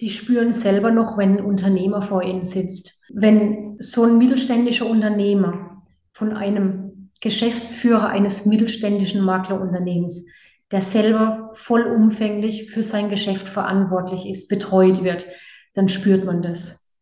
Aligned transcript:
die 0.00 0.10
spüren 0.10 0.52
selber 0.52 0.90
noch, 0.90 1.18
wenn 1.18 1.38
ein 1.38 1.44
Unternehmer 1.44 2.00
vor 2.00 2.22
ihnen 2.22 2.44
sitzt. 2.44 3.04
Wenn 3.12 3.76
so 3.80 4.04
ein 4.04 4.18
mittelständischer 4.18 4.86
Unternehmer 4.86 5.82
von 6.12 6.32
einem 6.32 7.10
Geschäftsführer 7.20 8.08
eines 8.08 8.46
mittelständischen 8.46 9.22
Maklerunternehmens, 9.22 10.26
der 10.70 10.80
selber 10.80 11.50
vollumfänglich 11.52 12.70
für 12.70 12.82
sein 12.82 13.10
Geschäft 13.10 13.48
verantwortlich 13.48 14.26
ist, 14.26 14.48
betreut 14.48 15.04
wird, 15.04 15.26
dann 15.74 15.88
spürt 15.88 16.24
man 16.24 16.42
das. 16.42 16.96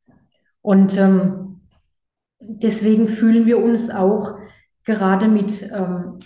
Und 0.61 0.97
ähm, 0.97 1.61
deswegen 2.41 3.09
fühlen 3.09 3.47
wir 3.47 3.59
uns 3.59 3.91
auch 3.91 4.39
gerade 4.85 5.29
mit, 5.29 5.71
ähm, 5.73 6.19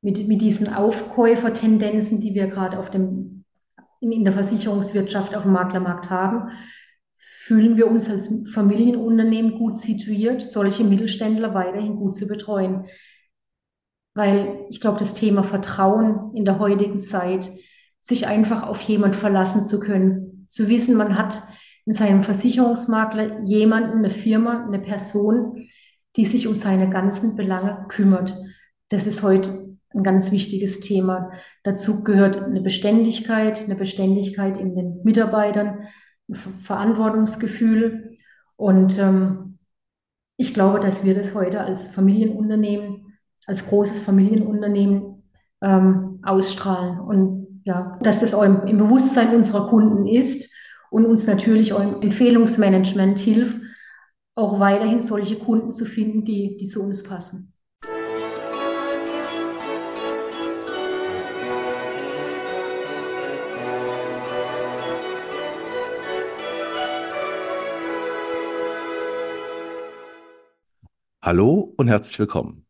mit, 0.00 0.26
mit 0.26 0.42
diesen 0.42 0.72
Aufkäufertendenzen, 0.72 2.20
die 2.20 2.34
wir 2.34 2.48
gerade 2.48 2.78
auf 2.78 2.90
dem, 2.90 3.41
in, 4.02 4.12
in 4.12 4.24
der 4.24 4.32
Versicherungswirtschaft 4.32 5.34
auf 5.34 5.44
dem 5.44 5.52
Maklermarkt 5.52 6.10
haben, 6.10 6.50
fühlen 7.44 7.76
wir 7.76 7.86
uns 7.86 8.10
als 8.10 8.32
Familienunternehmen 8.52 9.58
gut 9.58 9.76
situiert, 9.76 10.42
solche 10.42 10.84
Mittelständler 10.84 11.54
weiterhin 11.54 11.96
gut 11.96 12.14
zu 12.14 12.26
betreuen. 12.26 12.86
Weil 14.14 14.66
ich 14.68 14.80
glaube, 14.80 14.98
das 14.98 15.14
Thema 15.14 15.42
Vertrauen 15.42 16.34
in 16.34 16.44
der 16.44 16.58
heutigen 16.58 17.00
Zeit, 17.00 17.48
sich 18.00 18.26
einfach 18.26 18.64
auf 18.66 18.80
jemand 18.82 19.16
verlassen 19.16 19.64
zu 19.64 19.80
können, 19.80 20.46
zu 20.48 20.68
wissen, 20.68 20.96
man 20.96 21.16
hat 21.16 21.40
in 21.86 21.92
seinem 21.92 22.22
Versicherungsmakler 22.22 23.40
jemanden, 23.42 23.98
eine 23.98 24.10
Firma, 24.10 24.64
eine 24.66 24.80
Person, 24.80 25.68
die 26.16 26.26
sich 26.26 26.46
um 26.46 26.54
seine 26.54 26.90
ganzen 26.90 27.36
Belange 27.36 27.86
kümmert. 27.88 28.34
Das 28.88 29.06
ist 29.06 29.22
heute 29.22 29.61
ein 29.94 30.02
ganz 30.02 30.32
wichtiges 30.32 30.80
Thema. 30.80 31.30
Dazu 31.62 32.04
gehört 32.04 32.42
eine 32.42 32.60
Beständigkeit, 32.60 33.64
eine 33.64 33.74
Beständigkeit 33.74 34.56
in 34.56 34.74
den 34.74 35.00
Mitarbeitern, 35.04 35.86
ein 36.28 36.34
Verantwortungsgefühl. 36.34 38.16
Und 38.56 38.98
ähm, 38.98 39.58
ich 40.36 40.54
glaube, 40.54 40.80
dass 40.80 41.04
wir 41.04 41.14
das 41.14 41.34
heute 41.34 41.60
als 41.60 41.88
Familienunternehmen, 41.88 43.18
als 43.46 43.66
großes 43.68 44.02
Familienunternehmen 44.02 45.22
ähm, 45.62 46.20
ausstrahlen. 46.22 47.00
Und 47.00 47.60
ja, 47.64 47.98
dass 48.02 48.20
das 48.20 48.34
auch 48.34 48.42
im, 48.42 48.66
im 48.66 48.78
Bewusstsein 48.78 49.34
unserer 49.34 49.68
Kunden 49.68 50.06
ist 50.06 50.52
und 50.90 51.06
uns 51.06 51.26
natürlich 51.26 51.72
auch 51.72 51.82
im 51.82 52.02
Empfehlungsmanagement 52.02 53.18
hilft, 53.18 53.60
auch 54.34 54.60
weiterhin 54.60 55.00
solche 55.00 55.38
Kunden 55.38 55.72
zu 55.72 55.84
finden, 55.84 56.24
die, 56.24 56.56
die 56.56 56.68
zu 56.68 56.82
uns 56.82 57.02
passen. 57.02 57.51
Hallo 71.22 71.72
und 71.76 71.88
herzlich 71.88 72.18
willkommen. 72.18 72.66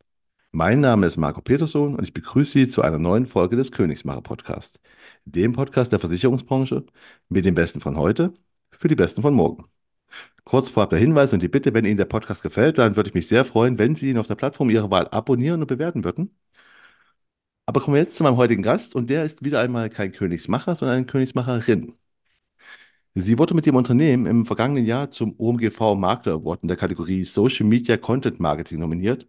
Mein 0.53 0.81
Name 0.81 1.06
ist 1.06 1.17
Marco 1.17 1.41
Peterson 1.42 1.97
und 1.97 2.05
ich 2.05 2.14
begrüße 2.14 2.53
Sie 2.53 2.69
zu 2.69 2.83
einer 2.83 2.98
neuen 2.98 3.27
Folge 3.27 3.56
des 3.56 3.72
Königsmacher 3.72 4.22
Podcast, 4.22 4.81
dem 5.25 5.53
Podcast 5.55 5.92
der 5.92 6.00
Versicherungsbranche 6.00 6.84
mit 7.28 7.44
den 7.47 7.55
Besten 7.55 7.81
von 7.81 7.97
heute 7.97 8.34
für 8.70 8.89
die 8.89 8.97
Besten 8.97 9.22
von 9.22 9.34
morgen. 9.34 9.67
Kurz 10.44 10.70
vorab 10.70 10.91
der 10.91 10.98
Hinweis 11.00 11.33
und 11.33 11.42
die 11.42 11.48
Bitte, 11.48 11.75
wenn 11.75 11.84
Ihnen 11.86 11.98
der 11.98 12.06
Podcast 12.06 12.42
gefällt, 12.42 12.78
dann 12.78 12.97
würde 12.97 13.11
ich 13.11 13.14
mich 13.14 13.28
sehr 13.28 13.44
freuen, 13.44 13.78
wenn 13.78 13.97
Sie 13.97 14.11
ihn 14.11 14.19
auf 14.19 14.28
der 14.28 14.36
Plattform 14.36 14.70
Ihrer 14.70 14.91
Wahl 14.91 15.09
abonnieren 15.09 15.61
und 15.62 15.69
bewerten 15.69 16.05
würden. 16.05 16.37
Aber 17.66 17.81
kommen 17.81 17.94
wir 17.97 18.03
jetzt 18.03 18.16
zu 18.16 18.22
meinem 18.22 18.37
heutigen 18.37 18.62
Gast 18.62 18.94
und 18.94 19.09
der 19.11 19.25
ist 19.25 19.44
wieder 19.44 19.61
einmal 19.61 19.91
kein 19.91 20.12
Königsmacher, 20.12 20.77
sondern 20.77 20.98
eine 20.98 21.06
Königsmacherin. 21.06 21.94
Sie 23.15 23.39
wurde 23.39 23.55
mit 23.55 23.67
dem 23.67 23.77
Unternehmen 23.77 24.27
im 24.27 24.47
vergangenen 24.47 24.87
Jahr 24.87 25.11
zum 25.11 25.35
OMGV 25.39 25.95
Makler 25.97 26.35
Award 26.35 26.63
in 26.63 26.69
der 26.69 26.77
Kategorie 26.79 27.25
Social 27.25 27.67
Media 27.67 27.97
Content 27.99 28.41
Marketing 28.41 28.79
nominiert. 28.79 29.29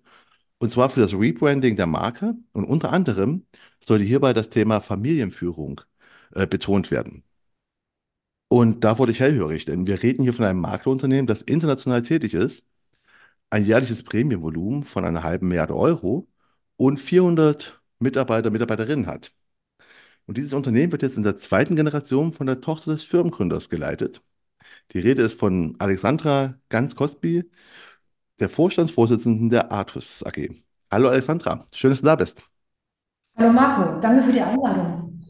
Und 0.60 0.72
zwar 0.72 0.90
für 0.90 1.02
das 1.02 1.14
Rebranding 1.14 1.76
der 1.78 1.88
Marke. 1.88 2.36
Und 2.54 2.66
unter 2.66 2.92
anderem 2.94 3.46
sollte 3.84 4.06
hierbei 4.06 4.34
das 4.34 4.50
Thema 4.50 4.82
Familienführung 4.82 5.82
äh, 6.34 6.48
betont 6.48 6.92
werden. 6.92 7.24
Und 8.48 8.84
da 8.84 8.98
wurde 9.00 9.12
ich 9.12 9.20
hellhörig, 9.20 9.66
denn 9.66 9.88
wir 9.88 10.02
reden 10.04 10.24
hier 10.24 10.34
von 10.34 10.46
einem 10.46 10.62
Maklerunternehmen, 10.62 11.28
das 11.28 11.42
international 11.42 12.04
tätig 12.04 12.34
ist, 12.34 12.64
ein 13.52 13.66
jährliches 13.66 14.04
Prämienvolumen 14.04 14.84
von 14.86 15.06
einer 15.06 15.24
halben 15.24 15.50
Milliarde 15.50 15.76
Euro 15.76 16.28
und 16.78 17.00
400 17.00 17.82
Mitarbeiter, 18.00 18.52
Mitarbeiterinnen 18.52 19.08
hat. 19.08 19.34
Und 20.26 20.38
dieses 20.38 20.54
Unternehmen 20.54 20.92
wird 20.92 21.02
jetzt 21.02 21.18
in 21.18 21.24
der 21.24 21.38
zweiten 21.38 21.76
Generation 21.76 22.32
von 22.34 22.48
der 22.48 22.62
Tochter 22.62 22.92
des 22.92 23.04
Firmengründers 23.04 23.70
geleitet. 23.70 24.22
Die 24.94 25.00
Rede 25.00 25.24
ist 25.24 25.40
von 25.40 25.76
Alexandra 25.80 26.56
Ganz-Kosby, 26.70 27.50
der 28.40 28.50
Vorstandsvorsitzenden 28.50 29.50
der 29.50 29.72
Artus 29.72 30.24
AG. 30.26 30.50
Hallo 30.92 31.10
Alexandra, 31.10 31.68
schön, 31.74 31.92
dass 31.92 32.02
du 32.02 32.06
da 32.06 32.16
bist. 32.16 32.44
Hallo 33.38 33.52
Marco, 33.54 34.00
danke 34.02 34.24
für 34.24 34.32
die 34.34 34.42
Einladung. 34.42 35.22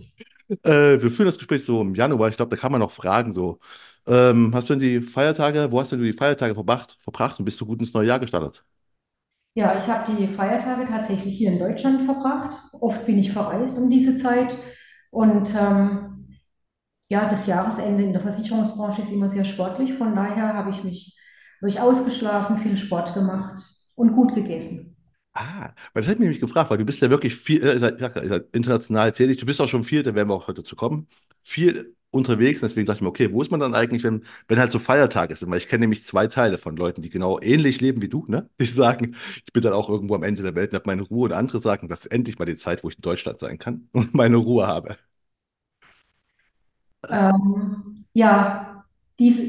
Äh, 0.63 1.01
wir 1.01 1.09
führen 1.09 1.27
das 1.27 1.37
Gespräch 1.37 1.63
so 1.63 1.81
im 1.81 1.95
Januar. 1.95 2.29
Ich 2.29 2.35
glaube, 2.35 2.55
da 2.55 2.61
kann 2.61 2.71
man 2.71 2.81
noch 2.81 2.91
fragen. 2.91 3.31
So, 3.33 3.59
ähm, 4.07 4.51
hast 4.53 4.69
du 4.69 4.73
denn 4.73 4.81
die 4.81 5.01
Feiertage, 5.01 5.71
wo 5.71 5.79
hast 5.79 5.91
du 5.91 5.97
die 5.97 6.13
Feiertage 6.13 6.53
verbracht, 6.53 6.97
verbracht 7.01 7.39
und 7.39 7.45
bist 7.45 7.59
du 7.61 7.65
gut 7.65 7.79
ins 7.79 7.93
neue 7.93 8.07
Jahr 8.07 8.19
gestartet? 8.19 8.63
Ja, 9.55 9.77
ich 9.77 9.87
habe 9.87 10.15
die 10.15 10.27
Feiertage 10.27 10.85
tatsächlich 10.87 11.37
hier 11.37 11.51
in 11.51 11.59
Deutschland 11.59 12.05
verbracht. 12.05 12.57
Oft 12.73 13.05
bin 13.05 13.19
ich 13.19 13.31
verreist 13.31 13.77
um 13.77 13.89
diese 13.89 14.17
Zeit. 14.17 14.57
Und 15.13 15.49
ähm, 15.55 16.25
ja, 17.07 17.29
das 17.29 17.45
Jahresende 17.45 18.03
in 18.03 18.13
der 18.13 18.21
Versicherungsbranche 18.21 19.03
ist 19.03 19.11
immer 19.11 19.29
sehr 19.29 19.45
sportlich. 19.45 19.93
Von 19.93 20.15
daher 20.15 20.53
habe 20.55 20.71
ich 20.71 20.83
mich 20.83 21.15
habe 21.61 21.69
ich 21.69 21.79
ausgeschlafen, 21.79 22.57
viel 22.57 22.75
Sport 22.75 23.13
gemacht 23.13 23.61
und 23.95 24.13
gut 24.13 24.33
gegessen. 24.35 24.97
Ah, 25.35 25.73
weil 25.93 26.01
das 26.01 26.07
hätte 26.07 26.19
mich 26.19 26.27
nämlich 26.27 26.41
gefragt, 26.41 26.69
weil 26.69 26.77
du 26.77 26.85
bist 26.85 27.01
ja 27.01 27.09
wirklich 27.09 27.35
viel, 27.35 27.63
äh, 27.63 27.75
ich 27.75 27.79
sag, 27.79 28.21
ich 28.21 28.29
sag, 28.29 28.45
international 28.53 29.11
tätig, 29.11 29.37
du 29.37 29.45
bist 29.45 29.61
auch 29.61 29.69
schon 29.69 29.83
viel, 29.83 30.03
da 30.03 30.13
werden 30.13 30.29
wir 30.29 30.35
auch 30.35 30.47
heute 30.47 30.63
zu 30.63 30.75
kommen, 30.75 31.07
viel 31.41 31.95
unterwegs. 32.13 32.61
Deswegen 32.61 32.85
dachte 32.85 32.97
ich 32.97 33.01
mir, 33.01 33.09
okay, 33.09 33.33
wo 33.33 33.41
ist 33.41 33.51
man 33.51 33.59
dann 33.59 33.73
eigentlich, 33.73 34.03
wenn, 34.03 34.23
wenn 34.47 34.59
halt 34.59 34.71
so 34.71 34.79
Feiertage 34.79 35.35
sind? 35.35 35.49
Weil 35.51 35.57
ich 35.57 35.67
kenne 35.67 35.81
nämlich 35.81 36.03
zwei 36.05 36.27
Teile 36.27 36.57
von 36.57 36.75
Leuten, 36.75 37.01
die 37.01 37.09
genau 37.09 37.39
ähnlich 37.41 37.81
leben 37.81 38.01
wie 38.01 38.09
du, 38.09 38.25
ne? 38.27 38.49
Die 38.59 38.65
sagen, 38.65 39.15
ich 39.45 39.53
bin 39.53 39.63
dann 39.63 39.73
auch 39.73 39.89
irgendwo 39.89 40.15
am 40.15 40.23
Ende 40.23 40.43
der 40.43 40.55
Welt 40.55 40.71
und 40.71 40.75
habe 40.79 40.89
meine 40.89 41.01
Ruhe 41.01 41.25
und 41.25 41.33
andere 41.33 41.59
sagen, 41.59 41.89
das 41.89 42.01
ist 42.01 42.11
endlich 42.11 42.39
mal 42.39 42.45
die 42.45 42.55
Zeit, 42.55 42.83
wo 42.83 42.89
ich 42.89 42.95
in 42.95 43.01
Deutschland 43.01 43.39
sein 43.39 43.57
kann 43.57 43.89
und 43.93 44.13
meine 44.13 44.37
Ruhe 44.37 44.67
habe. 44.67 44.97
Ähm, 47.09 48.05
ja, 48.13 48.85
diese, 49.19 49.43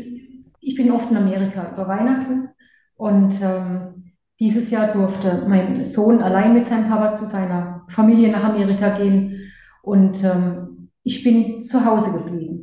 ich 0.60 0.75
bin 0.75 0.91
oft 0.91 1.10
in 1.10 1.16
Amerika 1.16 1.72
über 1.72 1.86
Weihnachten 1.86 2.48
und 2.96 3.34
ähm, 3.42 4.12
dieses 4.41 4.70
Jahr 4.70 4.92
durfte 4.92 5.44
mein 5.48 5.84
Sohn 5.84 6.20
allein 6.20 6.54
mit 6.54 6.66
seinem 6.66 6.88
Papa 6.88 7.14
zu 7.14 7.26
seiner 7.26 7.86
Familie 7.88 8.32
nach 8.32 8.44
Amerika 8.44 8.98
gehen 8.98 9.52
und 9.82 10.22
ähm, 10.25 10.91
ich 11.04 11.22
bin 11.22 11.62
zu 11.62 11.84
Hause 11.84 12.19
geblieben, 12.19 12.53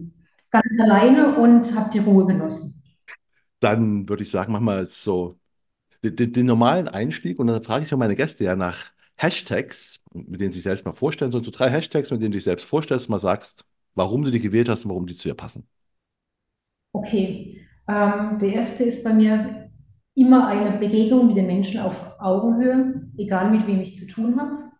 ganz 0.51 0.79
alleine 0.79 1.38
und 1.38 1.75
habe 1.75 1.89
die 1.89 2.00
Ruhe 2.00 2.25
genossen. 2.25 2.84
Dann 3.59 4.07
würde 4.09 4.23
ich 4.23 4.31
sagen, 4.31 4.51
mach 4.51 4.59
mal 4.59 4.85
so 4.88 5.38
den, 6.03 6.34
den, 6.34 6.45
normalen 6.45 6.88
Einstieg 6.88 7.39
und 7.39 7.47
dann 7.47 7.63
frage 7.63 7.85
ich 7.85 7.94
auch 7.94 7.97
meine 7.97 8.16
Gäste 8.16 8.44
ja 8.44 8.56
nach 8.56 8.91
Hashtags, 9.16 9.97
mit 10.13 10.41
denen 10.41 10.51
sie 10.51 10.59
sich 10.59 10.63
selbst 10.63 10.85
mal 10.85 10.94
vorstellen 10.94 11.31
sollen. 11.31 11.44
So 11.44 11.51
drei 11.51 11.69
Hashtags, 11.69 12.12
mit 12.12 12.22
denen 12.22 12.31
du 12.31 12.38
dich 12.38 12.44
selbst 12.44 12.66
vorstellst, 12.66 13.09
mal 13.09 13.19
sagst, 13.19 13.66
warum 13.94 14.23
du 14.23 14.31
die 14.31 14.39
gewählt 14.39 14.67
hast 14.67 14.84
und 14.85 14.89
warum 14.89 15.06
die 15.06 15.16
zu 15.16 15.29
dir 15.29 15.35
passen. 15.35 15.67
Okay, 16.94 17.66
ähm, 17.88 18.39
der 18.39 18.50
erste 18.50 18.83
ist 18.83 19.03
bei 19.03 19.13
mir 19.13 19.69
immer 20.16 20.47
eine 20.47 20.78
Begegnung 20.78 21.28
mit 21.28 21.38
den 21.38 21.47
Menschen 21.47 21.79
auf 21.79 22.19
Augenhöhe, 22.19 23.09
egal 23.18 23.51
mit 23.51 23.68
wem 23.68 23.81
ich 23.81 23.95
zu 23.95 24.07
tun 24.07 24.39
habe. 24.39 24.72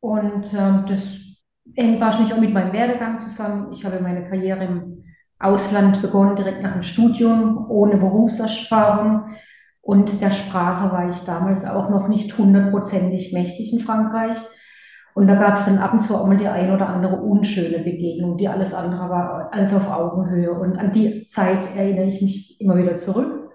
Und 0.00 0.54
ähm, 0.54 0.84
das 0.86 1.33
hängt 1.76 2.00
wahrscheinlich 2.00 2.32
auch 2.34 2.40
mit 2.40 2.52
meinem 2.52 2.72
Werdegang 2.72 3.20
zusammen. 3.20 3.72
Ich 3.72 3.84
habe 3.84 4.00
meine 4.00 4.28
Karriere 4.28 4.64
im 4.64 5.04
Ausland 5.38 6.00
begonnen, 6.00 6.36
direkt 6.36 6.62
nach 6.62 6.72
dem 6.72 6.82
Studium, 6.82 7.66
ohne 7.68 7.96
Berufserfahrung. 7.96 9.30
Und 9.80 10.20
der 10.20 10.32
Sprache 10.32 10.92
war 10.92 11.10
ich 11.10 11.18
damals 11.24 11.66
auch 11.66 11.90
noch 11.90 12.08
nicht 12.08 12.38
hundertprozentig 12.38 13.32
mächtig 13.32 13.72
in 13.72 13.80
Frankreich. 13.80 14.36
Und 15.14 15.28
da 15.28 15.36
gab 15.36 15.54
es 15.54 15.66
dann 15.66 15.78
ab 15.78 15.92
und 15.92 16.00
zu 16.00 16.16
auch 16.16 16.26
mal 16.26 16.38
die 16.38 16.48
ein 16.48 16.72
oder 16.72 16.88
andere 16.88 17.16
unschöne 17.16 17.84
Begegnung, 17.84 18.36
die 18.36 18.48
alles 18.48 18.74
andere 18.74 19.08
war, 19.08 19.48
alles 19.52 19.72
auf 19.74 19.88
Augenhöhe. 19.88 20.52
Und 20.52 20.76
an 20.76 20.92
die 20.92 21.26
Zeit 21.26 21.68
erinnere 21.76 22.06
ich 22.06 22.20
mich 22.20 22.60
immer 22.60 22.76
wieder 22.76 22.96
zurück. 22.96 23.50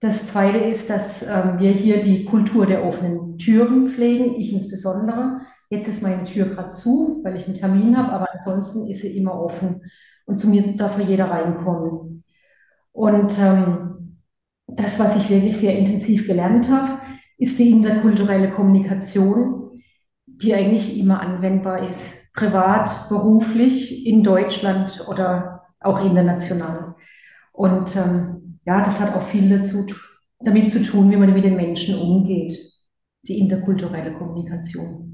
Das 0.00 0.28
Zweite 0.28 0.58
ist, 0.58 0.90
dass 0.90 1.22
ähm, 1.22 1.58
wir 1.58 1.72
hier 1.72 2.02
die 2.02 2.24
Kultur 2.24 2.66
der 2.66 2.84
offenen 2.84 3.38
Türen 3.38 3.88
pflegen, 3.88 4.34
ich 4.36 4.52
insbesondere. 4.52 5.40
Jetzt 5.72 5.88
ist 5.88 6.02
meine 6.02 6.24
Tür 6.24 6.46
gerade 6.46 6.68
zu, 6.68 7.20
weil 7.24 7.36
ich 7.36 7.46
einen 7.46 7.56
Termin 7.56 7.96
habe, 7.96 8.12
aber 8.12 8.28
ansonsten 8.32 8.90
ist 8.90 9.02
sie 9.02 9.16
immer 9.16 9.34
offen 9.34 9.82
und 10.26 10.36
zu 10.36 10.48
mir 10.48 10.76
darf 10.76 10.98
jeder 10.98 11.30
reinkommen. 11.30 12.24
Und 12.92 13.32
ähm, 13.40 14.18
das, 14.66 14.98
was 14.98 15.16
ich 15.16 15.30
wirklich 15.30 15.58
sehr 15.58 15.78
intensiv 15.78 16.26
gelernt 16.26 16.70
habe, 16.70 16.98
ist 17.38 17.58
die 17.58 17.70
interkulturelle 17.70 18.50
Kommunikation 18.50 19.62
die 20.42 20.54
eigentlich 20.54 20.98
immer 20.98 21.20
anwendbar 21.20 21.88
ist. 21.88 22.20
privat, 22.34 23.10
beruflich 23.10 24.06
in 24.06 24.24
Deutschland 24.24 25.06
oder 25.06 25.64
auch 25.80 26.02
international. 26.02 26.94
Und 27.52 27.94
ähm, 27.94 28.58
ja, 28.64 28.82
das 28.82 29.00
hat 29.00 29.14
auch 29.14 29.26
viel 29.26 29.50
dazu, 29.50 29.84
damit 30.40 30.70
zu 30.70 30.82
tun, 30.82 31.10
wie 31.10 31.16
man 31.16 31.34
mit 31.34 31.44
den 31.44 31.56
Menschen 31.56 31.94
umgeht, 32.00 32.58
die 33.28 33.38
interkulturelle 33.38 34.14
Kommunikation. 34.14 35.11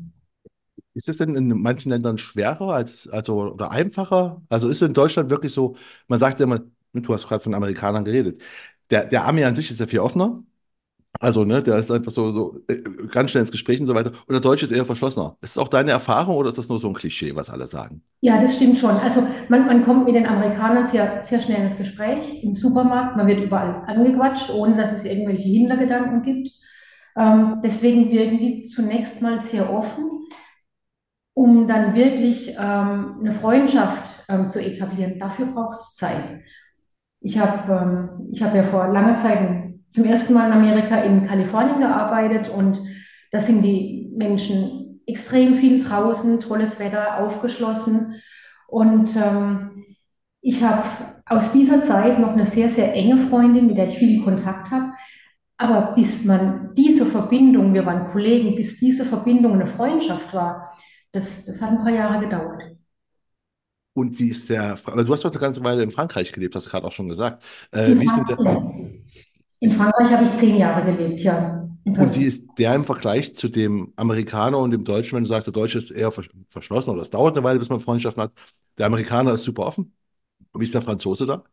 Ist 0.98 1.08
es 1.08 1.18
denn 1.18 1.36
in 1.36 1.48
manchen 1.62 1.90
Ländern 1.90 2.18
schwerer 2.18 2.74
als, 2.74 3.08
also, 3.08 3.52
oder 3.52 3.70
einfacher? 3.70 4.42
Also 4.48 4.68
ist 4.68 4.82
es 4.82 4.88
in 4.88 4.94
Deutschland 4.94 5.30
wirklich 5.30 5.52
so, 5.52 5.76
man 6.08 6.18
sagt 6.18 6.40
ja 6.40 6.44
immer, 6.44 6.60
du 6.92 7.14
hast 7.14 7.28
gerade 7.28 7.42
von 7.42 7.54
Amerikanern 7.54 8.04
geredet, 8.04 8.42
der, 8.90 9.06
der 9.06 9.24
Ami 9.26 9.44
an 9.44 9.54
sich 9.54 9.70
ist 9.70 9.78
ja 9.80 9.86
viel 9.86 10.00
offener. 10.00 10.42
Also, 11.20 11.44
ne, 11.44 11.62
der 11.62 11.78
ist 11.78 11.90
einfach 11.90 12.12
so, 12.12 12.32
so 12.32 12.60
äh, 12.68 12.82
ganz 13.10 13.30
schnell 13.30 13.42
ins 13.42 13.52
Gespräch 13.52 13.80
und 13.80 13.86
so 13.88 13.94
weiter. 13.94 14.10
Und 14.10 14.32
der 14.32 14.40
Deutsche 14.40 14.66
ist 14.66 14.72
eher 14.72 14.84
verschlossener. 14.84 15.36
Ist 15.40 15.56
das 15.56 15.62
auch 15.64 15.68
deine 15.68 15.90
Erfahrung 15.92 16.36
oder 16.36 16.50
ist 16.50 16.58
das 16.58 16.68
nur 16.68 16.80
so 16.80 16.88
ein 16.88 16.94
Klischee, 16.94 17.34
was 17.34 17.50
alle 17.50 17.66
sagen? 17.66 18.02
Ja, 18.20 18.40
das 18.40 18.56
stimmt 18.56 18.78
schon. 18.78 18.96
Also 18.96 19.22
man, 19.48 19.66
man 19.66 19.84
kommt 19.84 20.04
mit 20.04 20.14
den 20.16 20.26
Amerikanern 20.26 20.84
sehr, 20.84 21.22
sehr 21.22 21.40
schnell 21.40 21.62
ins 21.64 21.76
Gespräch 21.76 22.42
im 22.42 22.54
Supermarkt. 22.54 23.16
Man 23.16 23.26
wird 23.28 23.40
überall 23.40 23.84
angequatscht, 23.86 24.50
ohne 24.50 24.76
dass 24.76 24.92
es 24.92 25.04
irgendwelche 25.04 25.48
Hintergedanken 25.48 26.22
gibt. 26.22 26.50
Ähm, 27.16 27.60
deswegen 27.64 28.10
wirken 28.10 28.38
die 28.38 28.64
zunächst 28.64 29.22
mal 29.22 29.38
sehr 29.40 29.72
offen, 29.72 30.28
um 31.38 31.68
dann 31.68 31.94
wirklich 31.94 32.56
ähm, 32.58 33.18
eine 33.20 33.30
Freundschaft 33.30 34.24
ähm, 34.28 34.48
zu 34.48 34.60
etablieren. 34.60 35.20
Dafür 35.20 35.46
braucht 35.46 35.80
es 35.80 35.94
Zeit. 35.94 36.24
Ich 37.20 37.38
habe 37.38 37.72
ähm, 37.72 38.32
hab 38.40 38.56
ja 38.56 38.64
vor 38.64 38.88
langer 38.88 39.18
Zeit 39.18 39.38
zum 39.88 40.04
ersten 40.04 40.34
Mal 40.34 40.48
in 40.48 40.54
Amerika 40.54 40.96
in 40.96 41.28
Kalifornien 41.28 41.78
gearbeitet 41.78 42.48
und 42.48 42.80
da 43.30 43.38
sind 43.38 43.62
die 43.62 44.10
Menschen 44.16 45.00
extrem 45.06 45.54
viel 45.54 45.80
draußen, 45.80 46.40
tolles 46.40 46.80
Wetter, 46.80 47.20
aufgeschlossen. 47.20 48.16
Und 48.66 49.10
ähm, 49.14 49.84
ich 50.40 50.64
habe 50.64 50.82
aus 51.24 51.52
dieser 51.52 51.84
Zeit 51.84 52.18
noch 52.18 52.32
eine 52.32 52.48
sehr, 52.48 52.68
sehr 52.68 52.92
enge 52.94 53.18
Freundin, 53.18 53.68
mit 53.68 53.78
der 53.78 53.86
ich 53.86 53.96
viel 53.96 54.24
Kontakt 54.24 54.72
habe. 54.72 54.92
Aber 55.56 55.94
bis 55.94 56.24
man 56.24 56.74
diese 56.76 57.06
Verbindung, 57.06 57.74
wir 57.74 57.86
waren 57.86 58.10
Kollegen, 58.10 58.56
bis 58.56 58.80
diese 58.80 59.04
Verbindung 59.04 59.52
eine 59.52 59.68
Freundschaft 59.68 60.34
war, 60.34 60.72
das, 61.12 61.46
das 61.46 61.60
hat 61.60 61.70
ein 61.70 61.78
paar 61.78 61.92
Jahre 61.92 62.20
gedauert. 62.20 62.62
Und 63.94 64.18
wie 64.18 64.28
ist 64.28 64.48
der, 64.48 64.70
also 64.70 65.02
du 65.02 65.12
hast 65.12 65.24
doch 65.24 65.30
eine 65.30 65.40
ganze 65.40 65.62
Weile 65.64 65.82
in 65.82 65.90
Frankreich 65.90 66.30
gelebt, 66.30 66.54
hast 66.54 66.66
du 66.66 66.70
gerade 66.70 66.86
auch 66.86 66.92
schon 66.92 67.08
gesagt. 67.08 67.42
Äh, 67.72 67.94
denn 67.94 67.98
der, 68.28 68.38
in 69.60 69.70
Frankreich 69.70 70.12
habe 70.12 70.24
ich 70.24 70.34
zehn 70.36 70.56
Jahre 70.56 70.92
gelebt, 70.92 71.20
ja. 71.20 71.68
Und 71.84 72.14
wie 72.14 72.24
ist 72.24 72.44
der 72.58 72.74
im 72.74 72.84
Vergleich 72.84 73.34
zu 73.34 73.48
dem 73.48 73.92
Amerikaner 73.96 74.58
und 74.58 74.70
dem 74.70 74.84
Deutschen, 74.84 75.16
wenn 75.16 75.24
du 75.24 75.28
sagst, 75.28 75.46
der 75.46 75.54
Deutsche 75.54 75.78
ist 75.78 75.90
eher 75.90 76.12
verschlossen 76.12 76.90
oder 76.90 77.02
es 77.02 77.10
dauert 77.10 77.36
eine 77.36 77.44
Weile, 77.44 77.58
bis 77.58 77.70
man 77.70 77.80
Freundschaften 77.80 78.22
hat. 78.24 78.32
Der 78.76 78.86
Amerikaner 78.86 79.32
ist 79.32 79.44
super 79.44 79.66
offen. 79.66 79.92
Wie 80.54 80.64
ist 80.64 80.74
der 80.74 80.82
Franzose 80.82 81.26
da? 81.26 81.44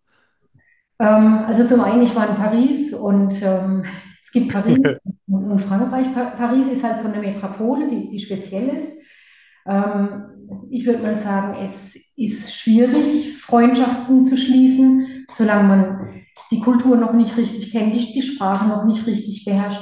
Ähm, 0.99 1.45
also 1.47 1.65
zum 1.67 1.81
einen, 1.81 2.03
ich 2.03 2.15
war 2.15 2.29
in 2.29 2.35
Paris 2.35 2.93
und 2.93 3.41
ähm, 3.41 3.85
es 4.23 4.31
gibt 4.31 4.49
Paris 4.53 4.99
und, 5.27 5.51
und, 5.51 5.59
Frankreich. 5.61 6.13
Pa 6.13 6.25
Paris 6.31 6.67
ist 6.67 6.83
halt 6.83 7.01
so 7.01 7.07
eine 7.07 7.19
Metropole, 7.19 7.89
die, 7.89 8.11
die 8.11 8.19
speziell 8.19 8.69
ist. 8.69 9.04
Ähm, 9.67 10.25
ich 10.69 10.85
würde 10.85 11.01
mal 11.01 11.15
sagen, 11.15 11.56
es 11.63 11.95
ist 12.15 12.53
schwierig, 12.53 13.38
Freundschaften 13.41 14.23
zu 14.23 14.38
schließen, 14.38 15.25
solange 15.31 15.67
man 15.67 16.09
die 16.51 16.59
Kultur 16.59 16.95
noch 16.97 17.13
nicht 17.13 17.35
richtig 17.38 17.71
kennt, 17.71 17.95
die, 17.95 18.13
die 18.13 18.21
Sprache 18.21 18.67
noch 18.67 18.85
nicht 18.85 19.06
richtig 19.07 19.45
beherrscht. 19.45 19.81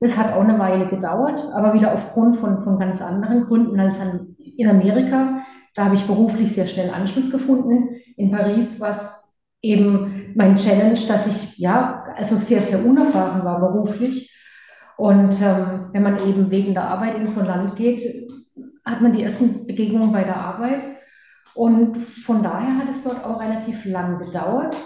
Das 0.00 0.16
hat 0.16 0.34
auch 0.34 0.42
eine 0.42 0.58
Weile 0.58 0.88
gedauert, 0.88 1.40
aber 1.54 1.74
wieder 1.74 1.94
aufgrund 1.94 2.36
von, 2.36 2.62
von 2.64 2.78
ganz 2.78 3.00
anderen 3.00 3.44
Gründen 3.44 3.78
als 3.78 4.00
an, 4.00 4.36
in 4.38 4.68
Amerika. 4.68 5.44
Da 5.74 5.86
habe 5.86 5.94
ich 5.94 6.06
beruflich 6.06 6.52
sehr 6.52 6.66
schnell 6.66 6.90
Anschluss 6.90 7.30
gefunden. 7.30 7.88
In 8.16 8.30
Paris 8.30 8.80
war 8.80 8.90
es 8.90 9.22
eben 9.62 10.32
mein 10.34 10.56
Challenge, 10.56 10.98
dass 11.06 11.26
ich 11.28 11.58
ja 11.58 12.04
also 12.16 12.36
sehr, 12.36 12.60
sehr 12.60 12.84
unerfahren 12.84 13.44
war 13.44 13.60
beruflich. 13.60 14.34
Und 14.96 15.40
ähm, 15.40 15.88
wenn 15.92 16.02
man 16.02 16.18
eben 16.28 16.50
wegen 16.50 16.74
der 16.74 16.88
Arbeit 16.88 17.16
in 17.16 17.26
so 17.26 17.40
ein 17.40 17.46
Land 17.46 17.76
geht, 17.76 18.02
hat 18.84 19.00
man 19.00 19.12
die 19.12 19.22
ersten 19.22 19.66
Begegnungen 19.66 20.12
bei 20.12 20.24
der 20.24 20.36
Arbeit. 20.36 20.82
Und 21.54 21.96
von 21.98 22.42
daher 22.42 22.76
hat 22.78 22.88
es 22.90 23.04
dort 23.04 23.24
auch 23.24 23.40
relativ 23.40 23.84
lang 23.84 24.18
gedauert. 24.18 24.76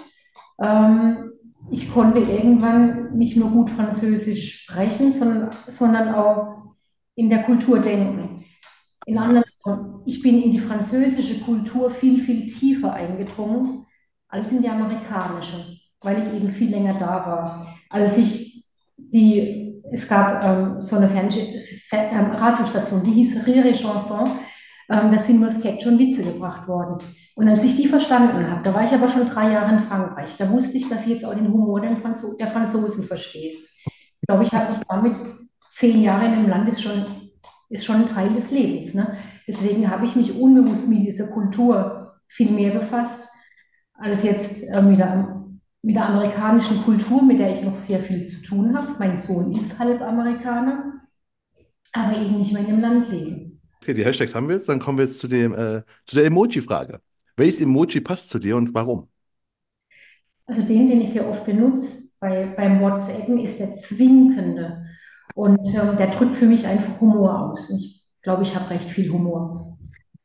Ähm, 0.61 1.31
ich 1.71 1.93
konnte 1.93 2.21
irgendwann 2.21 3.17
nicht 3.17 3.37
nur 3.37 3.51
gut 3.51 3.71
Französisch 3.71 4.63
sprechen, 4.63 5.13
sondern, 5.13 5.51
sondern 5.69 6.15
auch 6.15 6.75
in 7.15 7.31
der 7.31 7.43
Kultur 7.45 7.79
denken. 7.79 8.45
In 9.07 9.19
anderen, 9.19 9.45
ich 10.05 10.23
bin 10.23 10.43
in 10.43 10.53
die 10.53 10.59
französische 10.59 11.41
Kultur 11.41 11.91
viel, 11.91 12.21
viel 12.21 12.47
tiefer 12.47 12.93
eingedrungen 12.93 13.87
als 14.29 14.53
in 14.53 14.63
die 14.63 14.69
amerikanische, 14.69 15.79
weil 16.01 16.21
ich 16.21 16.35
eben 16.35 16.51
viel 16.51 16.71
länger 16.71 16.95
da 16.95 17.27
war. 17.27 17.77
Als 17.91 18.19
ich 18.19 18.69
die, 18.97 19.66
es 19.93 20.09
gab 20.09 20.45
ähm, 20.45 20.81
so 20.81 20.97
eine 20.97 21.09
Fernseh, 21.09 21.63
ähm, 21.93 22.33
Radiostation, 22.33 23.03
die 23.03 23.13
hieß 23.13 23.47
Rire 23.47 23.73
Chanson, 23.73 24.31
ähm, 24.89 25.13
da 25.13 25.19
sind 25.19 25.41
nur 25.41 25.51
Sketche 25.51 25.89
und 25.89 25.99
Witze 25.99 26.23
gebracht 26.23 26.69
worden. 26.69 26.99
Und 27.35 27.49
als 27.49 27.65
ich 27.65 27.77
die 27.77 27.89
verstanden 27.89 28.51
habe, 28.51 28.63
da 28.63 28.75
war 28.75 28.85
ich 28.85 28.93
aber 28.93 29.09
schon 29.09 29.29
drei 29.29 29.53
Jahre 29.53 29.75
in 29.75 29.81
Frankreich, 29.81 30.37
da 30.39 30.51
wusste 30.51 30.79
ich, 30.79 30.89
dass 30.89 31.03
ich 31.03 31.13
jetzt 31.13 31.25
auch 31.25 31.35
den 31.35 31.53
Humor 31.53 31.81
der, 31.81 31.97
Franzo 31.97 32.37
der 32.39 32.47
Franzosen 32.47 33.05
verstehe. 33.05 33.53
Ich 33.53 34.27
glaube, 34.27 34.45
ich 34.45 34.53
habe 34.53 34.73
mich 34.73 34.81
damit 34.89 35.19
zehn 35.73 36.03
Jahre 36.03 36.27
in 36.27 36.33
einem 36.33 36.49
Land 36.49 36.69
ist 36.69 36.83
schon, 36.83 37.05
ist 37.69 37.85
schon 37.85 37.97
ein 37.97 38.09
Teil 38.09 38.33
des 38.35 38.51
Lebens. 38.51 38.95
Ne? 38.95 39.17
Deswegen 39.47 39.91
habe 39.91 40.07
ich 40.07 40.17
mich 40.17 40.35
unbewusst 40.35 40.89
mit 40.89 41.07
dieser 41.07 41.29
Kultur 41.29 42.15
viel 42.29 42.51
mehr 42.51 42.73
befasst, 42.73 43.29
als 43.95 44.23
jetzt 44.23 44.63
äh, 44.65 44.83
mit, 44.83 45.01
mit 45.87 45.95
der 45.95 46.09
amerikanischen 46.09 46.83
Kultur, 46.83 47.23
mit 47.23 47.39
der 47.39 47.55
ich 47.55 47.63
noch 47.63 47.79
sehr 47.79 48.01
viel 48.01 48.27
zu 48.27 48.43
tun 48.43 48.77
habe. 48.77 48.97
Mein 48.99 49.17
Sohn 49.17 49.53
ist 49.53 49.79
halb 49.79 50.01
Amerikaner, 50.03 50.95
aber 51.93 52.21
eben 52.21 52.39
nicht 52.39 52.53
mehr 52.53 52.63
in 52.63 52.67
dem 52.67 52.81
Land 52.81 53.09
leben. 53.09 53.61
Okay, 53.81 53.95
die 53.95 54.05
Hashtags 54.05 54.35
haben 54.35 54.49
wir 54.49 54.57
jetzt, 54.57 54.69
dann 54.69 54.81
kommen 54.81 54.99
wir 54.99 55.05
jetzt 55.05 55.21
zu, 55.21 55.29
dem, 55.29 55.55
äh, 55.55 55.83
zu 56.05 56.17
der 56.17 56.25
Emoji-Frage. 56.25 57.01
Welches 57.37 57.61
Emoji 57.61 58.01
passt 58.01 58.31
zu 58.31 58.41
dir 58.41 58.57
und 58.57 58.75
warum? 58.75 59.09
Also 60.47 60.63
den, 60.63 60.89
den 60.89 61.03
ich 61.03 61.11
sehr 61.11 61.29
oft 61.29 61.47
benutze 61.47 62.09
bei, 62.19 62.53
beim 62.57 62.81
WhatsAppen, 62.81 63.39
ist 63.39 63.61
der 63.61 63.77
zwinkende. 63.77 64.87
Und 65.37 65.69
ähm, 65.69 65.97
der 65.97 66.09
drückt 66.09 66.35
für 66.35 66.47
mich 66.47 66.67
einfach 66.67 67.01
Humor 67.01 67.53
aus. 67.53 67.71
Und 67.71 67.79
ich 67.79 68.03
glaube, 68.23 68.43
ich 68.43 68.57
habe 68.57 68.71
recht 68.71 68.91
viel 68.91 69.09
Humor. 69.13 69.79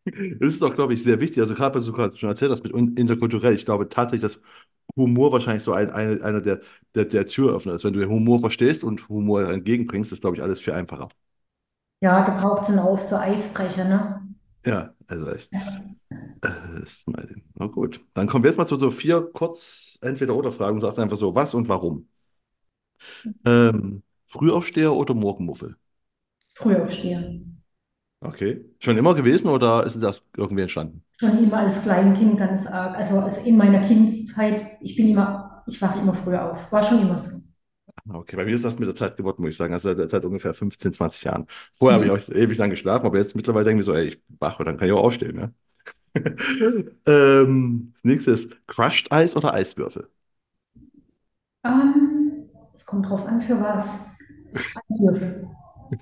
Das 0.39 0.53
ist 0.53 0.61
doch, 0.63 0.73
glaube 0.73 0.95
ich, 0.95 1.03
sehr 1.03 1.19
wichtig. 1.19 1.37
Also 1.37 1.53
gerade, 1.53 1.77
was 1.77 1.85
du 1.85 1.91
gerade 1.91 2.17
schon 2.17 2.29
erzählt 2.29 2.51
hast 2.51 2.63
mit 2.63 2.73
interkulturell, 2.73 3.53
ich 3.53 3.65
glaube 3.65 3.87
tatsächlich, 3.87 4.23
dass 4.23 4.41
Humor 4.95 5.31
wahrscheinlich 5.31 5.64
so 5.64 5.74
ein, 5.74 5.90
eine, 5.92 6.24
einer 6.24 6.42
der, 6.42 6.62
der, 6.95 7.06
der 7.06 7.26
Türöffner 7.28 7.74
ist. 7.74 7.83
Wenn 7.83 7.94
du 7.94 8.06
Humor 8.07 8.40
verstehst 8.40 8.83
und 8.83 9.07
Humor 9.10 9.50
entgegenbringst, 9.50 10.12
ist, 10.12 10.21
glaube 10.21 10.36
ich, 10.38 10.44
alles 10.44 10.60
viel 10.60 10.74
einfacher. 10.74 11.10
Ja, 12.02 12.26
da 12.26 12.40
braucht 12.40 12.64
es 12.64 12.69
dann 12.69 12.80
auch 12.80 13.00
so 13.00 13.16
Eisbrecher, 13.16 13.86
ne? 13.86 14.21
Ja, 14.66 14.94
also 15.07 15.31
echt. 15.31 15.52
Äh. 15.52 16.50
Na 17.56 17.68
gut. 17.68 18.04
Dann 18.14 18.28
kommen 18.28 18.44
wir 18.44 18.50
jetzt 18.50 18.57
mal 18.57 18.66
zu 18.66 18.78
so 18.78 18.92
vier 18.92 19.21
kurz 19.33 19.98
Entweder-Oder-Fragen. 20.02 20.80
Du 20.80 20.86
sagst 20.86 21.00
einfach 21.00 21.18
so, 21.18 21.36
was 21.36 21.54
und 21.54 21.69
warum. 21.69 22.07
Ähm, 23.45 24.04
Frühaufsteher 24.28 24.94
oder 24.94 25.14
Morgenmuffel? 25.14 25.76
Frühaufsteher. 26.56 27.40
Okay. 28.21 28.64
Schon 28.80 28.98
immer 28.98 29.16
gewesen 29.16 29.48
oder 29.48 29.83
ist 29.83 29.95
es 29.95 30.04
erst 30.04 30.26
irgendwie 30.38 30.62
entstanden? 30.62 31.04
Schon 31.19 31.44
immer 31.44 31.57
als 31.57 31.81
Kleinkind 31.83 32.38
ganz 32.38 32.68
arg. 32.68 32.95
Also 32.95 33.19
als 33.19 33.45
in 33.45 33.57
meiner 33.57 33.81
Kindheit, 34.31 34.78
ich 34.81 34.95
bin 34.95 35.09
immer, 35.09 35.64
ich 35.68 35.81
wache 35.81 36.00
immer 36.00 36.14
früher 36.14 36.52
auf. 36.52 36.71
War 36.71 36.83
schon 36.83 37.02
immer 37.02 37.19
so. 37.19 37.38
Ah, 38.09 38.16
okay, 38.16 38.35
bei 38.35 38.45
mir 38.45 38.56
ist 38.56 38.64
das 38.64 38.80
mit 38.80 38.88
der 38.88 38.95
Zeit 38.95 39.18
geworden, 39.18 39.42
muss 39.42 39.52
ich 39.52 39.57
sagen. 39.57 39.73
Also 39.73 39.94
seit 40.07 40.26
ungefähr 40.26 40.54
15, 40.54 40.94
20 40.94 41.23
Jahren. 41.23 41.45
Vorher 41.73 42.00
mhm. 42.00 42.09
habe 42.09 42.18
ich 42.18 42.30
auch 42.30 42.35
ewig 42.35 42.57
lang 42.57 42.69
geschlafen, 42.69 43.06
aber 43.06 43.18
jetzt 43.18 43.35
mittlerweile 43.35 43.66
denke 43.66 43.81
ich 43.81 43.85
so, 43.85 43.94
ey, 43.94 44.06
ich 44.06 44.21
wache, 44.40 44.64
dann 44.64 44.78
kann 44.78 44.88
ich 44.88 44.94
auch 44.94 45.04
aufstehen. 45.04 45.35
Ne? 45.35 45.54
ähm, 47.06 47.94
das 47.94 48.04
nächste 48.04 48.31
ist 48.31 48.68
Crushed 48.68 49.11
Eis 49.11 49.35
oder 49.35 49.54
Eiswürfel? 49.54 50.09
Ähm, 51.64 52.50
es 52.73 52.85
kommt 52.85 53.07
drauf 53.07 53.26
an, 53.28 53.42
für 53.42 53.59
was. 53.59 54.06
Eiswürfel. 54.90 55.47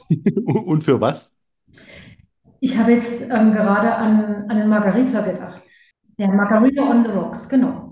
Und 0.46 0.84
für 0.84 1.02
was? 1.02 1.34
Ich 2.60 2.78
habe 2.78 2.92
jetzt 2.92 3.22
ähm, 3.22 3.54
gerade 3.54 3.94
an, 3.94 4.50
an 4.50 4.58
den 4.58 4.70
Margarita 4.70 5.22
gedacht. 5.22 5.64
Der 6.18 6.30
Margarita 6.30 6.84
on 6.84 7.04
the 7.04 7.12
Rocks, 7.12 7.48
genau. 7.48 7.89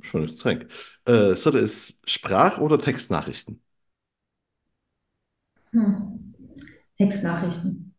Schönes 0.00 0.32
Getränk. 0.32 0.62
Äh, 1.04 1.30
das 1.30 1.42
dritte 1.42 1.58
ist 1.58 2.00
Sprach- 2.08 2.58
oder 2.58 2.78
Textnachrichten? 2.80 3.62
Hm. 5.72 6.34
Textnachrichten. 6.96 7.94